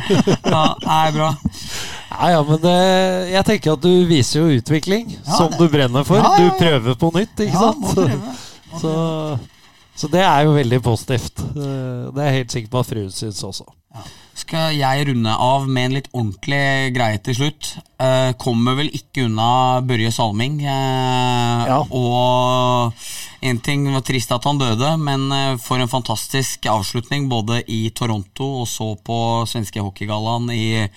Ja, 0.54 0.64
nei, 0.86 1.10
bra. 1.14 1.30
Ja, 2.10 2.28
ja, 2.34 2.40
men 2.42 2.58
det, 2.64 2.74
jeg 3.32 3.44
tenker 3.46 3.72
at 3.76 3.84
du 3.84 3.90
viser 4.08 4.40
jo 4.42 4.58
utvikling, 4.60 5.12
Ja, 5.18 5.36
som 5.36 5.50
det- 5.52 5.58
du 5.60 5.68
brenner 5.72 6.04
for. 6.04 6.16
Ja, 6.18 6.32
ja, 6.36 6.44
ja. 6.44 6.48
Du 6.50 6.58
prøver 6.58 6.94
på 7.00 7.10
nytt, 7.18 7.34
ikke 7.46 7.52
Ja, 7.52 7.60
sant? 7.70 7.80
må 7.80 7.94
prøve. 7.94 8.36
Så, 8.80 8.90
så 9.98 10.06
det 10.12 10.20
er 10.22 10.44
jo 10.46 10.52
veldig 10.54 10.78
positivt. 10.82 11.40
Eh, 11.42 12.10
Det 12.14 12.20
er 12.22 12.28
jeg 12.28 12.36
helt 12.36 12.52
sikker 12.54 12.70
på 12.70 12.78
at 12.84 12.86
fruen 12.86 13.10
syns 13.10 13.40
også. 13.42 13.64
Skal 14.40 14.72
jeg 14.78 15.06
runde 15.10 15.32
av 15.36 15.66
med 15.68 15.88
en 15.90 15.94
litt 15.98 16.08
ordentlig 16.16 16.94
greie 16.96 17.18
til 17.24 17.36
slutt. 17.36 17.70
Eh, 18.00 18.30
kommer 18.40 18.78
vel 18.78 18.88
ikke 18.96 19.26
unna 19.28 19.80
Børje 19.84 20.12
Salming. 20.16 20.60
Eh, 20.64 21.66
Ja. 21.70 21.80
Og 21.90 22.92
en 23.42 23.58
ting 23.60 23.84
var 23.92 24.00
trist 24.06 24.32
at 24.32 24.44
han 24.48 24.58
døde, 24.60 24.94
men 24.98 25.26
eh, 25.32 25.56
for 25.60 25.78
en 25.80 25.88
fantastisk 25.92 26.64
avslutning 26.72 27.28
både 27.28 27.60
i 27.68 27.90
Toronto 27.90 28.48
og 28.62 28.68
så 28.68 28.94
på 29.04 29.18
svenske 29.50 29.80
hockeygallaen 29.84 30.48
i 30.54 30.88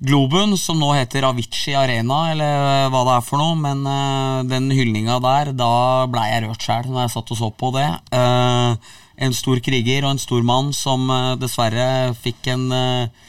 Globen, 0.00 0.54
som 0.56 0.78
nå 0.78 0.92
heter 0.94 1.26
Avicii 1.26 1.74
Arena, 1.74 2.30
eller 2.30 2.88
hva 2.94 3.00
det 3.08 3.16
er 3.16 3.26
for 3.26 3.42
noe. 3.42 3.58
Men 3.58 3.82
eh, 3.90 4.46
den 4.54 4.70
hyldninga 4.70 5.18
der, 5.24 5.52
da 5.58 6.06
blei 6.06 6.28
jeg 6.30 6.46
rørt 6.46 6.62
sjæl 6.68 6.86
når 6.92 7.04
jeg 7.08 7.14
satt 7.16 7.34
og 7.34 7.40
så 7.42 7.50
på 7.58 7.72
det. 7.74 7.88
Eh, 8.14 8.94
en 9.18 9.34
stor 9.34 9.60
kriger 9.64 10.06
og 10.06 10.14
en 10.14 10.22
stor 10.22 10.44
mann 10.46 10.72
som 10.76 11.08
eh, 11.10 11.34
dessverre 11.40 12.14
fikk 12.18 12.50
en 12.54 12.68
eh, 12.74 13.26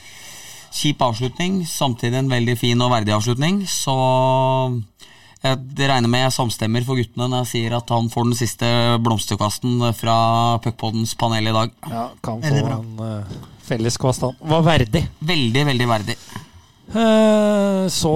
kjip 0.76 1.02
avslutning, 1.02 1.64
samtidig 1.66 2.22
en 2.22 2.32
veldig 2.32 2.56
fin 2.60 2.86
og 2.86 2.92
verdig 2.94 3.16
avslutning. 3.16 3.64
Så 3.70 3.96
jeg 5.40 5.56
regner 5.80 6.12
med 6.12 6.26
jeg 6.26 6.36
samstemmer 6.36 6.84
for 6.86 7.00
guttene 7.00 7.30
når 7.32 7.46
jeg 7.46 7.52
sier 7.54 7.78
at 7.78 7.90
han 7.96 8.12
får 8.12 8.28
den 8.28 8.38
siste 8.38 8.70
blomsterkvasten 9.06 9.80
fra 9.98 10.18
Puckpoddens 10.64 11.16
panel 11.20 11.50
i 11.50 11.56
dag. 11.56 11.74
Ja, 11.90 12.10
kan 12.26 12.44
få 12.44 12.60
en 12.60 13.00
uh, 13.00 13.40
felles 13.66 13.98
kvast, 14.02 14.28
han. 14.28 14.38
Var 14.52 14.68
verdig. 14.68 15.06
Veldig, 15.32 15.66
veldig 15.72 15.90
verdig. 15.90 16.18
Eh, 16.90 17.88
Så 17.90 18.12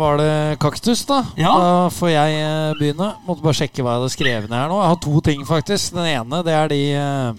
var 0.00 0.16
det 0.20 0.58
kaktus, 0.60 1.04
da. 1.08 1.22
Ja. 1.36 1.52
Da 1.60 1.70
får 1.92 2.10
jeg 2.14 2.40
eh, 2.40 2.72
begynne. 2.78 3.10
Måtte 3.26 3.44
bare 3.44 3.58
sjekke 3.58 3.84
hva 3.84 3.94
jeg 3.96 4.00
hadde 4.02 4.14
skrevet 4.16 4.50
ned 4.50 4.58
her 4.62 4.68
nå. 4.72 4.80
Jeg 4.82 4.92
har 4.94 5.00
to 5.04 5.20
ting, 5.24 5.44
faktisk. 5.48 5.94
Den 5.96 6.08
ene 6.12 6.42
det 6.46 6.54
er 6.56 6.72
de 6.72 6.82
eh, 6.96 7.32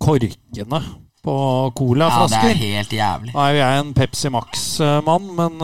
korkene 0.00 0.80
på 1.24 1.34
Ja, 2.12 2.26
det 2.28 2.40
er 2.40 2.58
helt 2.60 2.90
jævlig. 2.92 3.32
Nå 3.32 3.40
er 3.40 3.54
jo 3.54 3.60
jeg 3.62 3.80
en 3.80 3.94
Pepsi 3.96 4.28
Max-mann, 4.32 5.30
men 5.38 5.54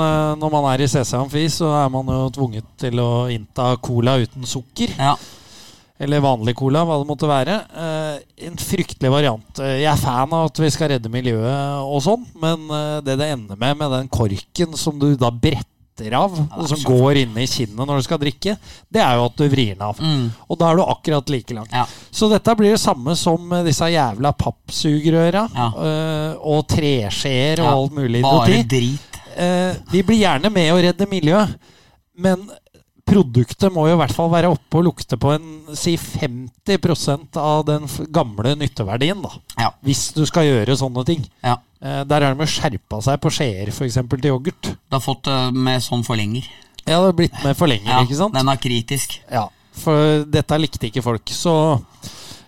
når 0.41 0.53
man 0.55 0.69
er 0.73 0.81
i 0.81 0.89
CC 0.89 1.13
Amfi, 1.19 1.43
så 1.53 1.69
er 1.83 1.91
man 1.93 2.09
jo 2.09 2.31
tvunget 2.33 2.65
til 2.81 2.97
å 3.03 3.11
innta 3.29 3.75
cola 3.85 4.15
uten 4.23 4.49
sukker. 4.49 4.95
Ja. 4.97 5.19
Eller 6.01 6.23
vanlig 6.25 6.55
cola, 6.57 6.81
hva 6.89 6.97
det 7.03 7.09
måtte 7.11 7.29
være. 7.29 7.57
Eh, 7.77 8.47
en 8.49 8.57
fryktelig 8.57 9.11
variant. 9.13 9.59
Eh, 9.61 9.83
Jeg 9.83 9.91
er 9.93 10.01
fan 10.01 10.33
av 10.33 10.47
at 10.49 10.61
vi 10.63 10.71
skal 10.73 10.89
redde 10.95 11.11
miljøet 11.13 11.83
og 11.85 12.01
sånn, 12.07 12.23
men 12.41 12.63
eh, 12.73 13.01
det 13.05 13.19
det 13.21 13.27
ender 13.35 13.59
med 13.61 13.77
med 13.83 13.93
den 13.99 14.09
korken 14.09 14.73
som 14.81 14.97
du 14.99 15.11
da 15.21 15.29
bretter 15.31 16.15
av, 16.17 16.33
og 16.57 16.65
som 16.71 16.81
går 16.89 17.19
inn 17.21 17.35
i 17.37 17.45
kinnet 17.45 17.77
når 17.85 17.99
du 18.01 18.05
skal 18.07 18.21
drikke, 18.23 18.55
det 18.89 19.03
er 19.05 19.19
jo 19.19 19.27
at 19.29 19.37
du 19.37 19.45
vrir 19.53 19.75
den 19.75 19.83
av. 19.85 19.99
Mm. 20.01 20.31
Og 20.49 20.57
da 20.63 20.71
er 20.71 20.79
du 20.81 20.83
akkurat 20.87 21.29
like 21.29 21.53
lang. 21.59 21.67
Ja. 21.77 21.85
Så 22.11 22.31
dette 22.33 22.55
blir 22.57 22.73
det 22.73 22.81
samme 22.81 23.13
som 23.21 23.53
disse 23.67 23.85
jævla 23.93 24.33
pappsugerøra 24.41 25.43
Ja. 25.53 25.67
eh, 25.77 26.33
og 26.41 26.65
treskjeer 26.73 27.61
og 27.61 27.67
Ja, 27.69 27.75
alt 27.77 27.93
mulig 27.93 28.23
Bare 28.25 28.63
drit. 28.65 29.21
Eh, 29.37 29.75
vi 29.93 30.01
blir 30.03 30.23
gjerne 30.25 30.49
med 30.51 30.73
å 30.73 30.81
redde 30.81 31.07
miljøet, 31.13 31.53
men 32.17 32.49
produktet 33.11 33.73
må 33.75 33.85
jo 33.89 33.97
i 33.97 34.01
hvert 34.01 34.15
fall 34.15 34.31
være 34.33 34.51
oppe 34.55 34.79
og 34.81 34.87
lukte 34.87 35.19
på 35.21 35.33
en 35.35 35.77
si 35.77 35.97
50% 35.99 37.37
av 37.41 37.65
den 37.69 37.89
gamle 38.15 38.55
nytteverdien, 38.61 39.21
da. 39.25 39.33
Ja. 39.59 39.71
Hvis 39.87 40.07
du 40.17 40.23
skal 40.29 40.47
gjøre 40.49 40.77
sånne 40.79 41.05
ting. 41.09 41.27
Ja. 41.45 41.57
Eh, 41.83 42.03
der 42.09 42.27
har 42.29 42.39
de 42.39 42.47
skjerpa 42.51 43.01
seg 43.05 43.21
på 43.23 43.33
skjeer, 43.35 43.71
f.eks. 43.75 43.99
til 44.15 44.31
yoghurt. 44.31 44.73
Du 44.77 44.97
har 44.97 45.05
fått 45.05 45.31
med 45.57 45.83
sånn 45.85 46.07
forlenger. 46.07 46.47
Ja, 46.87 46.97
det 47.03 47.05
har 47.11 47.17
blitt 47.19 47.43
med 47.45 47.59
forlenger, 47.59 47.91
Ja, 47.93 48.01
ikke 48.07 48.19
sant? 48.19 48.35
den 48.35 48.49
er 48.49 48.61
kritisk. 48.61 49.19
Ja, 49.31 49.47
for 49.81 50.25
dette 50.27 50.57
likte 50.59 50.89
ikke 50.89 51.03
folk. 51.05 51.29
Så 51.35 51.53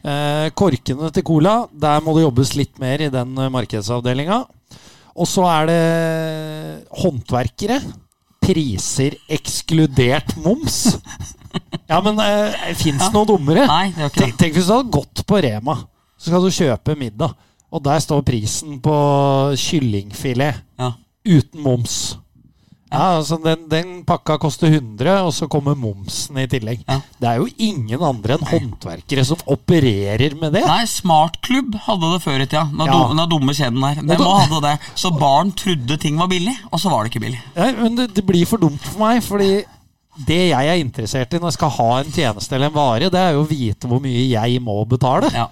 eh, 0.03 0.49
korkene 0.59 1.11
til 1.15 1.27
cola, 1.27 1.63
der 1.73 2.01
må 2.05 2.17
det 2.17 2.25
jobbes 2.27 2.55
litt 2.59 2.81
mer 2.83 3.05
i 3.07 3.11
den 3.13 3.37
eh, 3.39 3.51
markedsavdelinga. 3.53 4.41
Og 5.13 5.29
så 5.29 5.45
er 5.45 5.67
det 5.69 5.81
håndverkere. 7.03 7.77
Priser 8.43 9.16
ekskludert 9.30 10.36
moms. 10.43 10.82
Ja, 11.93 11.99
men 12.01 12.16
eh, 12.24 12.70
fins 12.80 13.03
ja. 13.03 13.11
noe 13.12 13.26
dummere? 13.28 13.66
Nei, 13.68 13.90
det 13.93 14.07
ikke 14.09 14.20
Tenk, 14.22 14.36
tenk 14.40 14.55
hvis 14.57 14.68
du 14.70 14.72
hadde 14.72 14.93
gått 14.95 15.20
på 15.28 15.36
Rema, 15.45 15.74
så 16.16 16.30
skal 16.30 16.47
du 16.47 16.55
kjøpe 16.57 16.95
middag, 16.97 17.34
og 17.68 17.82
der 17.84 18.01
står 18.01 18.22
prisen 18.24 18.78
på 18.80 18.95
kyllingfilet 19.61 20.62
Ja. 20.80 20.88
uten 21.28 21.61
moms. 21.61 21.99
Ja, 22.93 23.05
altså 23.18 23.38
den, 23.43 23.64
den 23.72 23.93
pakka 24.09 24.36
koster 24.43 24.68
100, 24.68 25.14
og 25.26 25.32
så 25.34 25.49
kommer 25.51 25.74
momsen 25.78 26.38
i 26.43 26.47
tillegg. 26.51 26.82
Ja. 26.86 26.99
Det 27.18 27.28
er 27.30 27.40
jo 27.40 27.49
ingen 27.57 28.05
andre 28.05 28.36
enn 28.36 28.47
håndverkere 28.51 29.24
som 29.26 29.40
opererer 29.51 30.36
med 30.40 30.53
det. 30.59 30.64
Nei, 30.68 30.82
Smartklubb 30.90 31.76
hadde 31.86 32.12
det 32.14 32.22
før 32.24 32.38
i 32.45 32.47
tida. 32.47 32.66
Den 32.70 32.86
Ja. 32.93 32.99
ja. 33.16 33.26
dumme 33.32 33.55
kjeden 33.57 33.80
der. 33.80 34.03
Den 34.03 34.20
må 34.20 34.34
hadde 34.38 34.61
det. 34.66 34.74
Så 34.95 35.12
barn 35.16 35.55
trodde 35.57 35.97
ting 36.03 36.20
var 36.20 36.28
billig, 36.32 36.55
og 36.70 36.80
så 36.82 36.93
var 36.93 37.05
det 37.05 37.12
ikke 37.14 37.24
billig. 37.26 37.40
Nei, 37.57 37.70
men 37.80 37.97
det, 37.97 38.11
det 38.16 38.26
blir 38.28 38.45
for 38.47 38.61
dumt 38.62 38.82
for 38.84 39.01
meg, 39.07 39.22
fordi 39.24 39.64
det 40.28 40.43
jeg 40.51 40.68
er 40.68 40.76
interessert 40.82 41.32
i 41.32 41.38
når 41.40 41.49
jeg 41.55 41.57
skal 41.57 41.70
ha 41.78 41.90
en 42.03 42.12
tjeneste 42.12 42.55
eller 42.55 42.68
en 42.68 42.76
vare, 42.76 43.09
det 43.09 43.20
er 43.20 43.32
jo 43.32 43.47
å 43.47 43.49
vite 43.49 43.88
hvor 43.88 44.03
mye 44.05 44.26
jeg 44.28 44.61
må 44.61 44.76
betale. 44.84 45.32
Ja. 45.32 45.49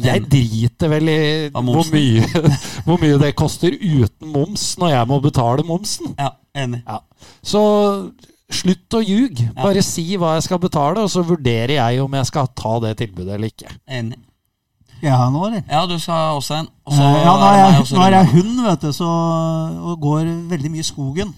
Jeg 0.00 0.22
driter 0.30 0.86
vel 0.92 1.08
i 1.10 1.22
hvor 1.50 1.88
mye, 1.90 2.22
hvor 2.86 3.00
mye 3.02 3.16
det 3.18 3.32
koster 3.38 3.74
uten 3.74 4.28
moms 4.30 4.76
når 4.78 4.92
jeg 4.92 5.08
må 5.10 5.18
betale 5.24 5.64
momsen. 5.66 6.12
Ja, 6.20 6.28
enig. 6.54 6.82
Ja. 6.86 7.00
Så 7.42 7.62
slutt 8.50 8.96
å 8.98 9.02
ljuge. 9.04 9.46
Bare 9.54 9.82
si 9.86 10.04
hva 10.18 10.34
jeg 10.36 10.48
skal 10.48 10.58
betale, 10.62 11.04
og 11.04 11.10
så 11.12 11.22
vurderer 11.26 11.76
jeg 11.76 12.02
om 12.02 12.16
jeg 12.18 12.26
skal 12.30 12.48
ta 12.58 12.72
det 12.82 12.96
tilbudet 12.98 13.36
eller 13.36 13.52
ikke. 13.52 13.70
enig. 13.86 14.18
Ja, 15.00 15.16
nå, 15.32 15.46
eller? 15.46 15.62
Ja, 15.70 15.86
du 15.88 15.94
skal 15.98 16.36
også 16.36 16.58
en. 16.58 16.66
Også, 16.84 17.00
Eh, 17.00 17.22
ja, 17.24 17.30
nå 17.32 17.46
er 17.46 17.54
jeg, 17.56 17.80
også, 17.80 17.94
nå 17.96 18.02
er 18.04 18.16
jeg 18.18 18.26
hund, 18.34 18.58
vet 18.66 18.82
du, 18.84 18.90
så, 18.92 19.06
og 19.80 20.00
går 20.02 20.26
veldig 20.50 20.70
mye 20.74 20.82
i 20.84 20.90
skogen. 20.90 21.30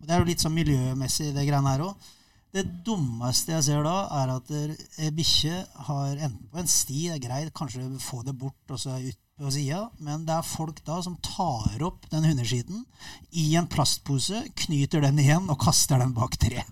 Og 0.00 0.06
Det 0.08 0.14
er 0.14 0.18
jo 0.18 0.26
litt 0.26 0.42
sånn 0.42 0.54
miljømessig, 0.56 1.28
det 1.36 1.44
greiene 1.46 1.70
her 1.70 1.84
òg. 1.86 2.08
Det 2.56 2.64
dummeste 2.86 3.52
jeg 3.52 3.62
ser 3.66 3.84
da, 3.84 3.94
er 4.22 4.32
at 4.34 4.50
ei 4.56 5.10
bikkje 5.14 5.54
har 5.86 6.16
enten 6.16 6.48
på 6.50 6.58
en 6.58 6.66
sti, 6.72 7.02
det 7.12 7.14
er 7.18 7.22
greit, 7.28 7.52
kanskje 7.54 7.84
få 8.00 8.24
det 8.26 8.34
bort 8.40 8.74
og 8.74 8.80
så 8.80 8.96
ut 8.96 9.18
på 9.36 9.50
sida, 9.52 9.82
men 10.00 10.22
det 10.24 10.32
er 10.32 10.46
folk 10.48 10.78
da 10.86 10.94
som 11.04 11.12
tar 11.20 11.82
opp 11.84 12.06
den 12.08 12.24
hundeskiten 12.24 12.86
i 13.36 13.50
en 13.60 13.66
plastpose, 13.68 14.38
knyter 14.62 15.02
den 15.04 15.18
igjen 15.20 15.50
og 15.52 15.58
kaster 15.60 16.00
den 16.00 16.14
bak 16.16 16.38
treet. 16.40 16.64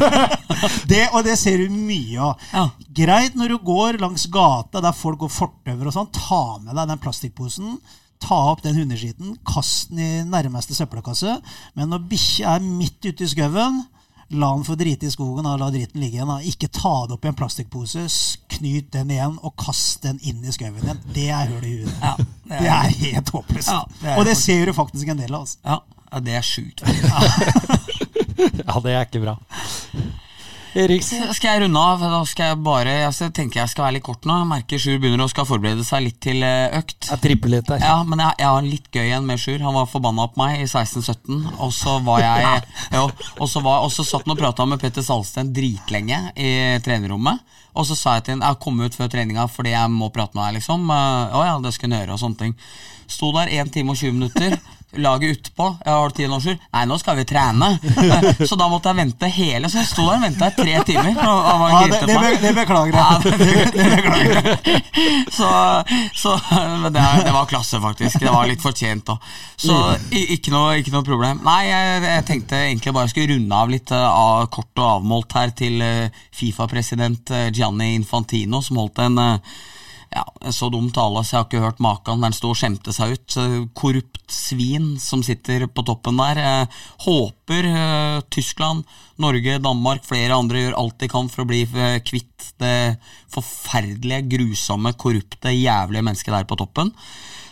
det, 0.90 1.02
og 1.10 1.26
det 1.26 1.34
ser 1.36 1.60
du 1.60 1.74
mye 1.74 2.22
av. 2.24 2.46
Ja. 2.54 2.64
Greit 3.02 3.36
når 3.36 3.52
du 3.52 3.58
går 3.68 4.00
langs 4.00 4.24
gata 4.32 4.80
der 4.80 4.96
folk 4.96 5.20
går 5.26 5.34
fortauer 5.34 5.90
og 5.90 5.96
sånn, 5.98 6.08
ta 6.16 6.40
med 6.62 6.72
deg 6.72 6.88
den 6.88 7.04
plastikkposen. 7.04 7.76
ta 8.24 8.38
opp 8.54 8.62
den 8.64 8.78
hundeskiten, 8.80 9.34
kast 9.44 9.90
den 9.92 10.00
i 10.00 10.24
nærmeste 10.24 10.72
søppelkasse. 10.72 11.36
Men 11.76 11.92
når 11.92 12.06
bikkja 12.08 12.54
er 12.56 12.64
midt 12.64 13.04
ute 13.04 13.26
i 13.26 13.28
skauen, 13.28 13.82
la 14.30 14.50
den 14.54 14.64
få 14.64 14.74
drite 14.78 15.06
i 15.06 15.12
skogen 15.12 15.46
og 15.46 15.58
la 15.60 15.68
driten 15.74 16.00
ligge 16.00 16.18
igjen. 16.18 16.30
Da. 16.30 16.38
Ikke 16.48 16.68
ta 16.72 16.94
det 17.06 17.16
opp 17.16 17.24
i 17.24 17.30
en 17.30 17.36
plastikkpose, 17.38 18.06
knyt 18.56 18.90
den 18.94 19.12
igjen 19.14 19.36
og 19.42 19.54
kast 19.60 20.02
den 20.06 20.18
inn 20.22 20.44
i 20.44 20.54
skauen 20.54 20.78
igjen. 20.80 21.02
Det 21.14 21.28
er 21.28 21.52
hull 21.52 21.64
i 21.68 21.74
huet. 21.82 21.94
Ja, 22.00 22.14
Det 22.48 22.72
er 22.78 22.98
helt 23.04 23.34
håpløst. 23.36 23.68
Ja, 23.72 23.82
det 24.00 24.10
er 24.12 24.18
og 24.18 24.28
det 24.28 24.36
ser 24.40 24.66
du 24.66 24.72
faktisk 24.76 25.08
en 25.12 25.20
del 25.22 25.34
av. 25.34 25.44
Altså. 25.44 25.58
Ja, 25.64 25.78
ja, 26.12 26.20
det 26.20 26.38
er 26.40 26.46
sjukt. 26.46 26.84
Ja, 28.64 28.80
det 28.82 28.92
er 28.92 29.04
ikke 29.06 29.20
bra. 29.22 29.34
Eriksen? 30.74 31.22
Skal 31.36 31.52
jeg 31.52 31.62
runde 31.62 31.78
av? 31.78 32.00
Da 32.02 32.18
skal 32.26 32.48
jeg 32.50 32.58
bare 32.66 32.94
Jeg 33.04 33.30
tenker 33.36 33.60
jeg 33.60 33.70
skal 33.70 33.84
være 33.86 33.94
litt 33.98 34.04
kort 34.06 34.24
nå. 34.26 34.34
Jeg 34.40 34.48
merker 34.50 34.80
Sjur 34.82 34.96
begynner 35.02 35.22
å 35.22 35.30
skal 35.30 35.46
forberede 35.46 35.84
seg 35.86 36.02
litt 36.08 36.18
til 36.24 36.42
eh, 36.42 36.74
økt. 36.80 37.10
Jeg 37.12 37.22
tripper 37.22 37.52
litt 37.52 37.68
der. 37.70 37.84
Ja, 37.84 38.00
men 38.02 38.18
jeg, 38.24 38.34
jeg 38.42 38.48
har 38.50 38.66
litt 38.66 38.88
gøy 38.90 39.04
igjen 39.04 39.28
med 39.28 39.38
Sjur. 39.38 39.62
Han 39.62 39.76
var 39.78 39.86
forbanna 39.90 40.26
på 40.32 40.40
meg 40.42 40.64
i 40.64 40.66
16-17. 40.66 41.44
Og 41.62 41.70
så 41.76 41.94
var 42.06 42.24
jeg 42.24 42.64
jo, 42.98 43.04
Og 43.38 43.50
så 43.52 43.62
var- 43.62 43.84
og 43.86 43.92
så 43.94 44.02
satt 44.08 44.26
han 44.26 44.34
og 44.34 44.40
prata 44.42 44.66
med 44.66 44.82
Petter 44.82 45.06
Salsten 45.06 45.52
dritlenge 45.54 46.18
i 46.34 46.50
trenerrommet. 46.82 47.44
Og 47.74 47.86
så 47.86 47.94
sa 47.98 48.16
jeg 48.18 48.26
til 48.28 48.36
ham 48.38 48.44
jeg 48.48 48.60
kom 48.62 48.82
ut 48.82 48.94
før 48.98 49.08
treninga 49.10 49.46
fordi 49.50 49.72
jeg 49.74 49.90
må 49.94 50.10
prate 50.14 50.34
med 50.38 50.44
deg, 50.48 50.58
liksom. 50.60 50.90
Å 50.90 51.40
ja, 51.46 51.54
det 51.62 51.72
skal 51.74 51.90
jeg 51.94 52.04
gjøre, 52.04 52.18
og 52.18 52.22
sånne 52.22 52.40
ting. 52.42 52.58
Sto 53.10 53.30
der 53.36 53.50
1 53.62 53.70
time 53.74 53.92
og 53.94 53.98
20 54.00 54.14
minutter. 54.18 54.54
Laget 55.02 55.36
utpå. 55.38 55.66
Jeg 55.84 55.92
har 55.94 56.14
tid 56.14 56.28
nå, 56.30 56.38
Sjur. 56.44 56.58
Nei, 56.74 56.84
nå 56.90 56.98
skal 57.00 57.16
vi 57.18 57.24
trene. 57.28 57.70
Så 58.48 58.58
da 58.60 58.68
måtte 58.70 58.92
jeg 58.92 58.98
vente 59.00 59.30
hele. 59.34 59.70
Så 59.72 59.80
jeg 59.80 59.88
sto 59.90 60.06
der 60.06 60.18
og 60.20 60.24
venta 60.26 60.50
i 60.50 60.56
tre 60.58 60.76
timer. 60.86 61.18
Og 61.24 61.50
og 61.54 61.64
Ja, 61.74 61.80
det, 61.90 62.00
det, 62.06 62.16
be, 62.20 62.30
det 62.42 62.52
beklager 62.58 62.98
Ja, 62.98 63.06
jeg. 63.18 63.38
det, 63.40 63.66
det 63.74 63.88
beklager 63.96 64.38
jeg. 64.38 64.82
Så, 65.34 65.48
så 66.14 66.34
men 66.52 66.92
det, 66.94 67.04
det 67.26 67.34
var 67.34 67.48
klasse, 67.50 67.80
faktisk. 67.82 68.20
Det 68.22 68.30
var 68.32 68.46
litt 68.50 68.62
fortjent 68.62 69.10
òg. 69.14 69.28
Så 69.64 69.76
ikke 70.10 70.52
noe, 70.54 70.78
ikke 70.80 70.92
noe 70.94 71.06
problem. 71.06 71.40
Nei, 71.46 71.60
jeg, 71.68 72.02
jeg 72.06 72.26
tenkte 72.30 72.62
egentlig 72.68 72.94
bare 72.94 73.08
jeg 73.08 73.14
skulle 73.14 73.36
runde 73.36 73.60
av 73.64 73.70
litt 73.72 73.92
eh, 73.94 74.08
av, 74.08 74.46
kort 74.54 74.82
og 74.82 74.88
avmålt 74.98 75.36
her 75.38 75.54
til 75.56 75.80
eh, 75.84 76.24
Fifa-president 76.34 77.30
eh, 77.34 77.48
Gianni 77.54 77.94
Infantino, 77.98 78.60
som 78.64 78.82
holdt 78.82 79.00
en 79.04 79.18
ja, 80.14 80.24
så 80.54 80.68
dum 80.70 80.86
tale, 80.94 81.24
så 81.24 81.34
jeg 81.34 81.40
har 81.40 81.48
ikke 81.48 81.64
hørt 81.64 81.80
maken 81.82 82.20
der 82.20 82.30
han 82.30 82.36
sto 82.36 82.52
og 82.52 82.58
skjemte 82.58 82.94
seg 82.94 83.16
ut. 83.16 83.36
Korrupt 83.74 84.30
svin 84.30 84.94
som 85.02 85.24
sitter 85.26 85.66
på 85.66 85.84
toppen 85.86 86.20
der. 86.20 86.40
Eh, 86.40 86.80
Håper 87.06 87.68
eh, 87.70 88.20
Tyskland, 88.34 88.84
Norge, 89.20 89.58
Danmark, 89.62 90.06
flere 90.06 90.38
andre 90.38 90.62
gjør 90.62 90.78
alt 90.80 90.98
de 91.02 91.10
kan 91.10 91.30
for 91.32 91.44
å 91.44 91.50
bli 91.50 91.64
eh, 91.66 91.98
kvitt 92.06 92.52
det 92.62 92.96
forferdelige, 93.34 94.28
grusomme, 94.36 94.94
korrupte, 94.94 95.50
jævlige 95.50 96.06
mennesket 96.06 96.36
der 96.36 96.48
på 96.48 96.58
toppen. 96.62 96.94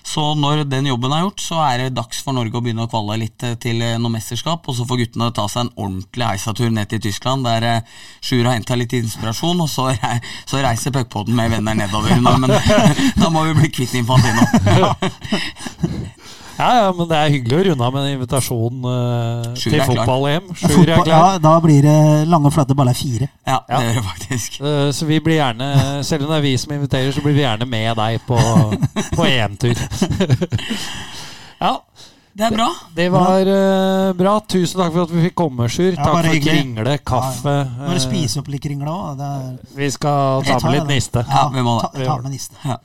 Så 0.05 0.34
når 0.34 0.64
den 0.68 0.86
jobben 0.90 1.12
er 1.14 1.24
gjort, 1.24 1.40
så 1.40 1.61
er 1.64 1.84
det 1.84 1.94
dags 1.96 2.22
for 2.24 2.36
Norge 2.36 2.59
å 2.59 2.62
begynne 2.64 2.86
å 2.86 2.90
kvalle 2.90 3.20
litt 3.22 3.44
eh, 3.46 3.55
til 3.62 3.82
eh, 3.84 3.98
noe 4.00 4.12
mesterskap. 4.12 4.66
Og 4.68 4.76
så 4.76 4.86
får 4.88 5.03
guttene 5.05 5.30
ta 5.34 5.46
seg 5.50 5.66
en 5.66 5.72
ordentlig 5.76 6.28
heisatur 6.28 6.72
ned 6.74 6.90
til 6.90 7.03
Tyskland, 7.07 7.46
der 7.46 7.68
eh, 7.68 7.96
Sjur 8.20 8.44
har 8.44 8.59
henta 8.59 8.78
litt 8.78 8.92
inspirasjon. 8.98 9.62
Og 9.62 9.70
så, 9.70 9.88
re 9.94 10.20
så 10.50 10.62
reiser 10.64 10.94
puckpoden 10.94 11.38
med 11.38 11.55
venner 11.55 11.78
nedover. 11.78 12.18
Men 12.22 12.50
da 13.22 13.32
må 13.32 13.46
vi 13.48 13.59
bli 13.62 13.72
kvitt 13.78 13.98
Infantino. 14.03 14.46
Ja, 16.59 16.68
ja, 16.76 16.88
men 16.94 17.09
det 17.11 17.16
er 17.18 17.30
hyggelig 17.32 17.57
å 17.59 17.62
runde 17.70 17.86
av 17.86 17.94
med 17.96 18.05
en 18.07 18.14
invitasjon 18.18 18.84
uh, 18.84 19.55
til 19.59 19.80
fotball-EM. 19.88 20.50
Ja, 21.09 21.22
da 21.42 21.53
blir 21.64 21.80
det 21.82 21.96
lange, 22.30 22.53
flate 22.55 22.76
baller 22.78 22.94
fire. 22.98 23.28
Ja, 23.48 23.59
Ja. 23.68 23.78
det 23.80 23.86
gjør 23.88 23.94
det 23.98 24.05
faktisk. 24.11 24.59
Uh, 24.61 24.90
Så 24.92 25.09
vi 25.09 25.18
blir 25.24 25.40
gjerne, 25.40 25.70
selv 26.05 26.26
om 26.26 26.30
det 26.34 26.38
er 26.42 26.44
vi 26.46 26.57
som 26.61 26.74
inviterer, 26.76 27.11
så 27.16 27.24
blir 27.24 27.34
vi 27.38 27.44
gjerne 27.46 27.66
med 27.66 27.96
deg 27.98 28.20
på, 28.28 28.38
på 29.16 29.26
EM-tur. 29.26 29.80
ja, 31.64 31.72
Det 32.32 32.46
er 32.46 32.55
bra. 32.55 32.68
det 32.96 33.09
var 33.12 33.48
uh, 33.48 34.12
bra. 34.16 34.36
Tusen 34.48 34.80
takk 34.80 34.92
for 34.94 35.03
at 35.05 35.11
vi 35.12 35.24
fikk 35.26 35.34
komme, 35.36 35.66
Sjur. 35.72 35.90
Ja, 35.96 36.05
Takk 36.05 36.14
for 36.20 36.30
hyggelig. 36.30 36.55
kringle, 36.62 36.94
kaffe. 37.05 37.57
Ja, 37.59 37.88
må 37.90 37.96
Eh, 37.96 38.00
spise 38.00 38.40
opp 38.40 38.48
litt 38.53 38.62
kringle 38.64 38.88
òg. 38.92 39.20
Vi 39.76 39.90
skal 39.92 40.44
ta 40.46 40.57
med 40.64 40.78
litt 40.78 40.88
niste. 40.94 41.24
Ja, 41.28 41.48
vi 41.53 41.64
må 41.66 41.74
det. 41.82 41.90
Ta, 42.07 42.07
ta 42.14 42.16
med 42.24 42.32
niste. 42.36 42.57
Ja. 42.64 42.78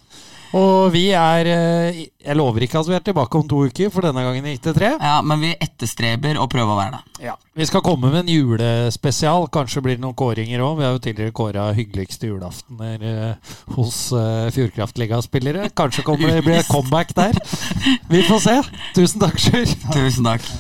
Og 0.56 0.92
vi 0.94 1.10
er 1.18 1.50
eh, 1.52 1.98
Jeg 2.24 2.38
lover 2.38 2.64
ikke 2.64 2.80
at 2.80 2.88
vi 2.90 2.96
er 2.96 3.04
tilbake 3.04 3.40
om 3.40 3.48
to 3.50 3.66
uker, 3.68 3.92
for 3.94 4.06
denne 4.06 4.24
gangen 4.24 4.48
gikk 4.52 4.64
det 4.70 4.76
tre. 4.78 4.94
Ja, 4.96 5.20
men 5.26 5.44
vi 5.44 5.54
etterstreber 5.56 6.40
å 6.40 6.48
prøve 6.52 6.76
å 6.76 6.80
være 6.80 7.00
det. 7.00 7.34
Vi 7.58 7.66
skal 7.66 7.82
komme 7.82 8.12
med 8.14 8.26
en 8.26 8.32
julespesial. 8.32 9.48
Kanskje 9.54 9.82
blir 9.86 9.98
det 9.98 10.04
noen 10.04 10.18
kåringer 10.18 10.62
òg. 10.62 10.78
Vi 10.78 10.86
har 10.86 10.96
jo 10.96 11.04
tidligere 11.08 11.36
kåra 11.40 11.68
hyggeligste 11.78 12.30
julaftener 12.30 13.08
eh, 13.10 13.52
hos 13.78 14.00
uh, 14.14 14.48
Fjordkraftligaspillere. 14.54 15.72
Kanskje 15.78 16.06
kommer 16.06 16.36
det 16.36 16.46
blir 16.46 16.62
et 16.62 16.70
comeback 16.72 17.16
der. 17.18 17.40
Vi 18.12 18.24
får 18.30 18.44
se. 18.46 18.58
Tusen 18.98 19.24
takk, 19.24 19.42
Sjur. 19.42 19.78
Tusen 19.96 20.28
takk. 20.28 20.52